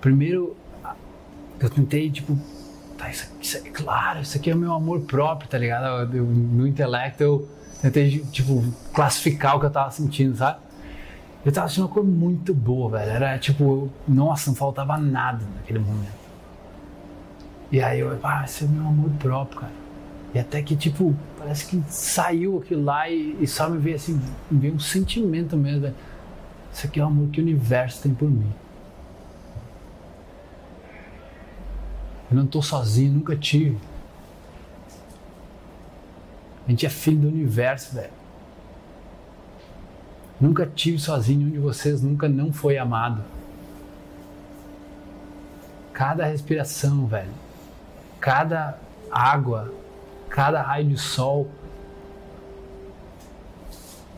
Primeiro, 0.00 0.56
eu 1.60 1.68
tentei, 1.68 2.10
tipo, 2.10 2.38
tá, 2.96 3.10
isso, 3.10 3.30
isso 3.40 3.56
aqui, 3.58 3.70
claro, 3.70 4.20
isso 4.20 4.36
aqui 4.36 4.50
é 4.50 4.54
o 4.54 4.58
meu 4.58 4.72
amor 4.72 5.00
próprio, 5.00 5.48
tá 5.48 5.58
ligado? 5.58 6.14
Eu- 6.16 6.24
no 6.24 6.66
intelecto 6.66 7.22
eu 7.22 7.48
tentei, 7.82 8.20
tipo, 8.32 8.64
classificar 8.92 9.56
o 9.56 9.60
que 9.60 9.66
eu 9.66 9.70
tava 9.70 9.90
sentindo, 9.90 10.36
sabe? 10.36 10.58
Eu 11.44 11.52
tava 11.52 11.68
sentindo 11.68 11.86
uma 11.86 11.92
coisa 11.92 12.08
muito 12.08 12.52
boa, 12.54 12.90
velho. 12.98 13.10
Era 13.10 13.38
tipo, 13.38 13.88
nossa, 14.06 14.50
não 14.50 14.56
faltava 14.56 14.96
nada 14.96 15.44
naquele 15.56 15.78
momento. 15.78 16.17
E 17.70 17.82
aí 17.82 18.00
eu, 18.00 18.18
ah, 18.22 18.44
esse 18.44 18.64
é 18.64 18.66
meu 18.66 18.86
amor 18.86 19.10
próprio, 19.18 19.60
cara. 19.60 19.72
E 20.34 20.38
até 20.38 20.62
que, 20.62 20.76
tipo, 20.76 21.14
parece 21.38 21.66
que 21.66 21.82
saiu 21.88 22.58
aquilo 22.58 22.84
lá 22.84 23.08
e, 23.08 23.36
e 23.40 23.46
só 23.46 23.68
me 23.68 23.78
veio 23.78 23.96
assim, 23.96 24.20
me 24.50 24.58
veio 24.58 24.74
um 24.74 24.78
sentimento 24.78 25.56
mesmo, 25.56 25.82
velho. 25.82 25.94
Isso 26.72 26.86
aqui 26.86 27.00
é 27.00 27.04
o 27.04 27.06
amor 27.06 27.28
que 27.30 27.40
o 27.40 27.42
universo 27.42 28.02
tem 28.02 28.14
por 28.14 28.30
mim. 28.30 28.52
Eu 32.30 32.36
não 32.36 32.46
tô 32.46 32.60
sozinho, 32.60 33.12
nunca 33.12 33.34
tive. 33.34 33.78
A 36.66 36.70
gente 36.70 36.84
é 36.84 36.90
filho 36.90 37.20
do 37.20 37.28
universo, 37.28 37.94
velho. 37.94 38.10
Nunca 40.38 40.66
tive 40.66 40.98
sozinho, 40.98 41.40
nenhum 41.40 41.50
de 41.50 41.58
vocês 41.58 42.02
nunca 42.02 42.28
não 42.28 42.52
foi 42.52 42.76
amado. 42.76 43.24
Cada 45.92 46.26
respiração, 46.26 47.06
velho. 47.06 47.47
Cada 48.20 48.78
água, 49.10 49.72
cada 50.28 50.60
raio 50.62 50.88
de 50.88 50.98
sol, 50.98 51.48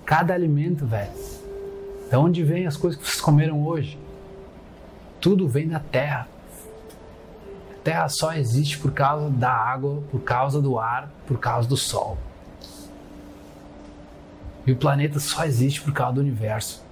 cada 0.04 0.34
alimento, 0.34 0.86
velho. 0.86 1.12
Da 2.10 2.18
onde 2.18 2.42
vem 2.42 2.66
as 2.66 2.76
coisas 2.76 3.00
que 3.00 3.06
vocês 3.06 3.20
comeram 3.20 3.64
hoje? 3.64 3.98
Tudo 5.20 5.46
vem 5.46 5.68
da 5.68 5.78
terra. 5.78 6.26
A 7.72 7.82
terra 7.84 8.08
só 8.08 8.32
existe 8.34 8.78
por 8.78 8.90
causa 8.92 9.30
da 9.30 9.52
água, 9.52 10.02
por 10.10 10.20
causa 10.22 10.60
do 10.60 10.78
ar, 10.78 11.08
por 11.26 11.38
causa 11.38 11.68
do 11.68 11.76
sol. 11.76 12.18
E 14.66 14.72
o 14.72 14.76
planeta 14.76 15.20
só 15.20 15.44
existe 15.44 15.80
por 15.80 15.92
causa 15.92 16.14
do 16.14 16.20
universo. 16.20 16.84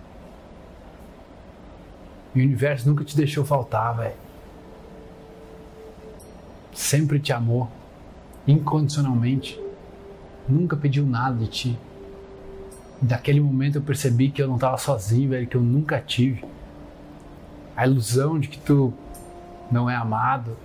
E 2.34 2.40
o 2.40 2.44
universo 2.44 2.88
nunca 2.88 3.04
te 3.04 3.16
deixou 3.16 3.44
faltar, 3.44 3.96
velho. 3.96 4.27
Sempre 6.78 7.18
te 7.18 7.32
amou, 7.32 7.68
incondicionalmente. 8.46 9.60
Nunca 10.48 10.76
pediu 10.76 11.04
nada 11.04 11.36
de 11.36 11.48
ti. 11.48 11.78
Daquele 13.02 13.40
momento 13.40 13.78
eu 13.78 13.82
percebi 13.82 14.30
que 14.30 14.40
eu 14.40 14.46
não 14.46 14.54
estava 14.54 14.78
sozinho, 14.78 15.30
velho, 15.30 15.48
que 15.48 15.56
eu 15.56 15.60
nunca 15.60 16.00
tive. 16.00 16.44
A 17.76 17.84
ilusão 17.84 18.38
de 18.38 18.46
que 18.46 18.60
tu 18.60 18.94
não 19.72 19.90
é 19.90 19.96
amado, 19.96 20.56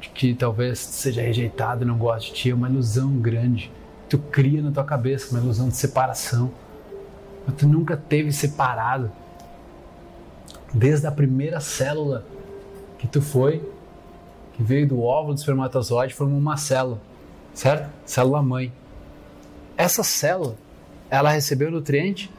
de 0.00 0.08
que 0.08 0.34
talvez 0.34 0.78
seja 0.78 1.20
rejeitado 1.20 1.84
e 1.84 1.86
não 1.86 1.98
goste 1.98 2.32
de 2.32 2.36
ti, 2.38 2.50
é 2.50 2.54
uma 2.54 2.70
ilusão 2.70 3.12
grande 3.18 3.70
tu 4.08 4.18
cria 4.18 4.62
na 4.62 4.70
tua 4.70 4.84
cabeça 4.84 5.30
uma 5.32 5.40
ilusão 5.40 5.68
de 5.68 5.76
separação. 5.76 6.50
Mas 7.46 7.56
tu 7.56 7.68
nunca 7.68 7.94
teve 7.94 8.32
separado. 8.32 9.12
Desde 10.72 11.06
a 11.06 11.12
primeira 11.12 11.60
célula 11.60 12.24
que 12.98 13.06
tu 13.06 13.20
foi, 13.20 13.62
que 14.54 14.62
veio 14.62 14.88
do 14.88 15.02
óvulo 15.02 15.34
do 15.34 15.38
espermatozoide, 15.38 16.14
formou 16.14 16.38
uma 16.38 16.56
célula, 16.56 17.00
certo? 17.52 17.90
Célula 18.04 18.42
mãe. 18.42 18.72
Essa 19.76 20.02
célula, 20.02 20.56
ela 21.10 21.30
recebeu 21.30 21.70
nutriente? 21.70 22.30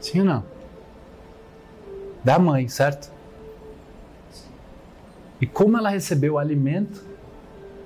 Sim 0.00 0.20
ou 0.20 0.24
não? 0.24 0.44
Da 2.24 2.38
mãe, 2.38 2.68
certo? 2.68 3.12
E 5.40 5.46
como 5.46 5.76
ela 5.76 5.90
recebeu 5.90 6.34
o 6.34 6.38
alimento, 6.38 7.04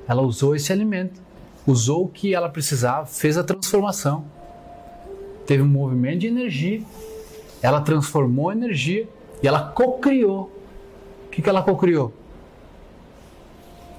ela 0.06 0.22
usou 0.22 0.54
esse 0.54 0.72
alimento 0.72 1.26
usou 1.66 2.04
o 2.04 2.08
que 2.08 2.34
ela 2.34 2.48
precisava, 2.48 3.06
fez 3.06 3.36
a 3.36 3.42
transformação. 3.42 4.24
Teve 5.46 5.62
um 5.62 5.68
movimento 5.68 6.20
de 6.20 6.28
energia, 6.28 6.82
ela 7.60 7.80
transformou 7.80 8.50
a 8.50 8.52
energia 8.52 9.08
e 9.42 9.48
ela 9.48 9.60
cocriou. 9.60 10.50
O 11.26 11.30
que, 11.30 11.42
que 11.42 11.48
ela 11.48 11.62
cocriou? 11.62 12.12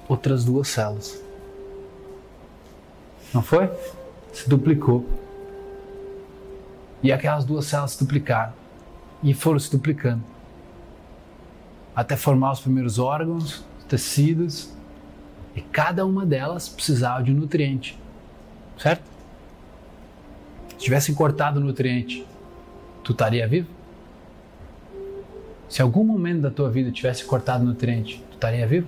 Outras 0.08 0.44
duas 0.44 0.68
células. 0.68 1.22
Não 3.32 3.42
foi? 3.42 3.70
Se 4.32 4.48
duplicou. 4.48 5.06
E 7.02 7.12
aquelas 7.12 7.44
duas 7.44 7.66
células 7.66 7.92
se 7.92 7.98
duplicaram. 7.98 8.52
E 9.22 9.34
foram 9.34 9.58
se 9.58 9.70
duplicando. 9.70 10.22
Até 11.94 12.16
formar 12.16 12.52
os 12.52 12.60
primeiros 12.60 12.98
órgãos, 12.98 13.64
tecidos, 13.88 14.70
e 15.58 15.60
cada 15.60 16.06
uma 16.06 16.24
delas 16.24 16.68
precisava 16.68 17.20
de 17.22 17.32
um 17.32 17.34
nutriente, 17.34 17.98
certo? 18.78 19.02
Se 20.68 20.76
tivessem 20.76 21.14
cortado 21.14 21.58
o 21.58 21.62
nutriente, 21.62 22.24
tu 23.02 23.10
estaria 23.10 23.46
vivo? 23.48 23.68
Se 25.68 25.82
algum 25.82 26.04
momento 26.04 26.42
da 26.42 26.50
tua 26.50 26.70
vida 26.70 26.92
tivesse 26.92 27.24
cortado 27.24 27.64
o 27.64 27.66
nutriente, 27.66 28.22
tu 28.30 28.34
estaria 28.34 28.64
vivo? 28.68 28.86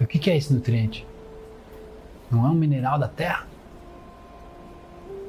O 0.00 0.06
que 0.06 0.18
que 0.18 0.30
é 0.30 0.36
esse 0.36 0.52
nutriente? 0.52 1.06
Não 2.30 2.46
é 2.46 2.50
um 2.50 2.54
mineral 2.54 2.98
da 2.98 3.08
terra? 3.08 3.46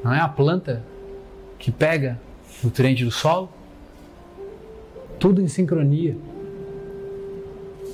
Não 0.04 0.14
é 0.14 0.20
a 0.20 0.28
planta 0.28 0.84
que 1.58 1.72
pega 1.72 2.20
nutriente 2.64 3.04
do 3.04 3.12
solo? 3.12 3.50
Tudo 5.20 5.42
em 5.42 5.48
sincronia 5.48 6.16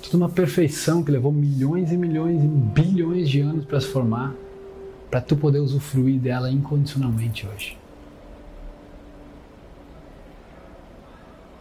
tudo 0.06 0.18
uma 0.18 0.30
perfeição 0.30 1.04
que 1.04 1.12
levou 1.12 1.32
milhões 1.32 1.92
e 1.92 1.98
milhões 1.98 2.44
e 2.44 2.48
bilhões 2.48 3.28
de 3.28 3.42
anos 3.42 3.66
para 3.66 3.82
se 3.82 3.88
formar, 3.88 4.34
para 5.10 5.20
tu 5.20 5.36
poder 5.36 5.60
usufruir 5.60 6.20
dela 6.20 6.52
incondicionalmente 6.52 7.48
hoje. 7.48 7.78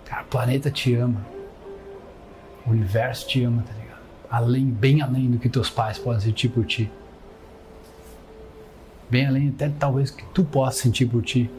Cara, 0.04 0.22
o 0.22 0.26
planeta 0.26 0.70
te 0.70 0.94
ama. 0.94 1.24
O 2.66 2.70
universo 2.70 3.26
te 3.26 3.42
ama, 3.42 3.62
tá 3.62 3.72
ligado? 3.72 3.83
Além, 4.30 4.66
bem 4.66 5.00
além 5.00 5.30
do 5.30 5.38
que 5.38 5.48
teus 5.48 5.70
pais 5.70 5.98
podem 5.98 6.20
sentir 6.20 6.48
por 6.48 6.64
ti. 6.64 6.90
bem 9.08 9.26
além 9.26 9.48
até 9.50 9.68
talvez 9.68 10.10
que 10.10 10.24
tu 10.26 10.44
possa 10.44 10.82
sentir 10.82 11.06
por 11.06 11.22
ti. 11.22 11.50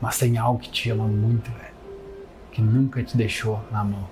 Mas 0.00 0.18
tem 0.18 0.36
algo 0.36 0.58
que 0.58 0.70
te 0.70 0.90
ama 0.90 1.06
muito, 1.06 1.50
velho, 1.50 1.74
que 2.52 2.60
nunca 2.60 3.02
te 3.02 3.16
deixou 3.16 3.62
na 3.70 3.82
mão. 3.82 4.06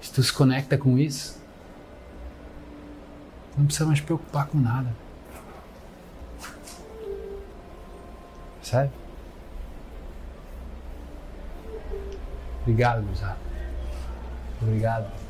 Se 0.00 0.12
tu 0.12 0.22
se 0.22 0.32
conecta 0.32 0.78
com 0.78 0.96
isso, 0.96 1.38
não 3.56 3.66
precisa 3.66 3.84
mais 3.84 3.98
te 3.98 4.04
preocupar 4.04 4.46
com 4.46 4.58
nada. 4.58 4.90
Sabe? 8.62 8.90
Obrigado, 12.62 13.02
Guzado. 13.02 13.38
Obrigado 14.62 15.21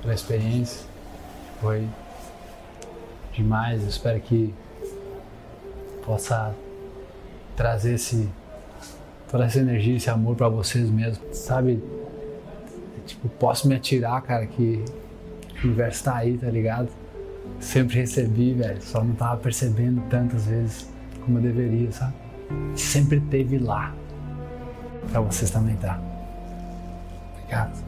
pela 0.00 0.14
experiência. 0.14 0.86
Foi 1.60 1.86
demais. 3.32 3.82
Eu 3.82 3.88
espero 3.88 4.20
que 4.20 4.54
possa 6.04 6.54
trazer 7.56 7.94
esse, 7.94 8.28
toda 9.30 9.44
essa 9.44 9.58
energia, 9.58 9.96
esse 9.96 10.10
amor 10.10 10.36
para 10.36 10.48
vocês 10.48 10.88
mesmos. 10.90 11.36
Sabe? 11.36 11.82
Tipo, 13.06 13.28
posso 13.28 13.66
me 13.68 13.74
atirar, 13.74 14.20
cara, 14.22 14.46
que 14.46 14.84
o 15.62 15.66
universo 15.66 16.04
tá 16.04 16.16
aí, 16.16 16.36
tá 16.36 16.48
ligado? 16.48 16.88
Sempre 17.58 18.00
recebi, 18.00 18.52
velho. 18.52 18.80
Só 18.82 19.02
não 19.02 19.14
tava 19.14 19.38
percebendo 19.38 20.02
tantas 20.08 20.46
vezes 20.46 20.88
como 21.24 21.38
eu 21.38 21.42
deveria, 21.42 21.90
sabe? 21.90 22.14
Sempre 22.74 23.20
teve 23.20 23.58
lá. 23.58 23.94
Pra 25.10 25.20
vocês 25.20 25.50
também, 25.50 25.74
tá? 25.76 25.98
Obrigado. 27.32 27.87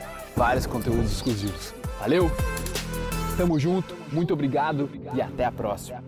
vários 0.35 0.65
conteúdos 0.65 1.11
exclusivos. 1.11 1.73
Valeu? 1.99 2.31
Tamo 3.37 3.59
junto, 3.59 3.95
muito 4.11 4.33
obrigado 4.33 4.89
e 5.13 5.21
até 5.21 5.45
a 5.45 5.51
próxima. 5.51 6.03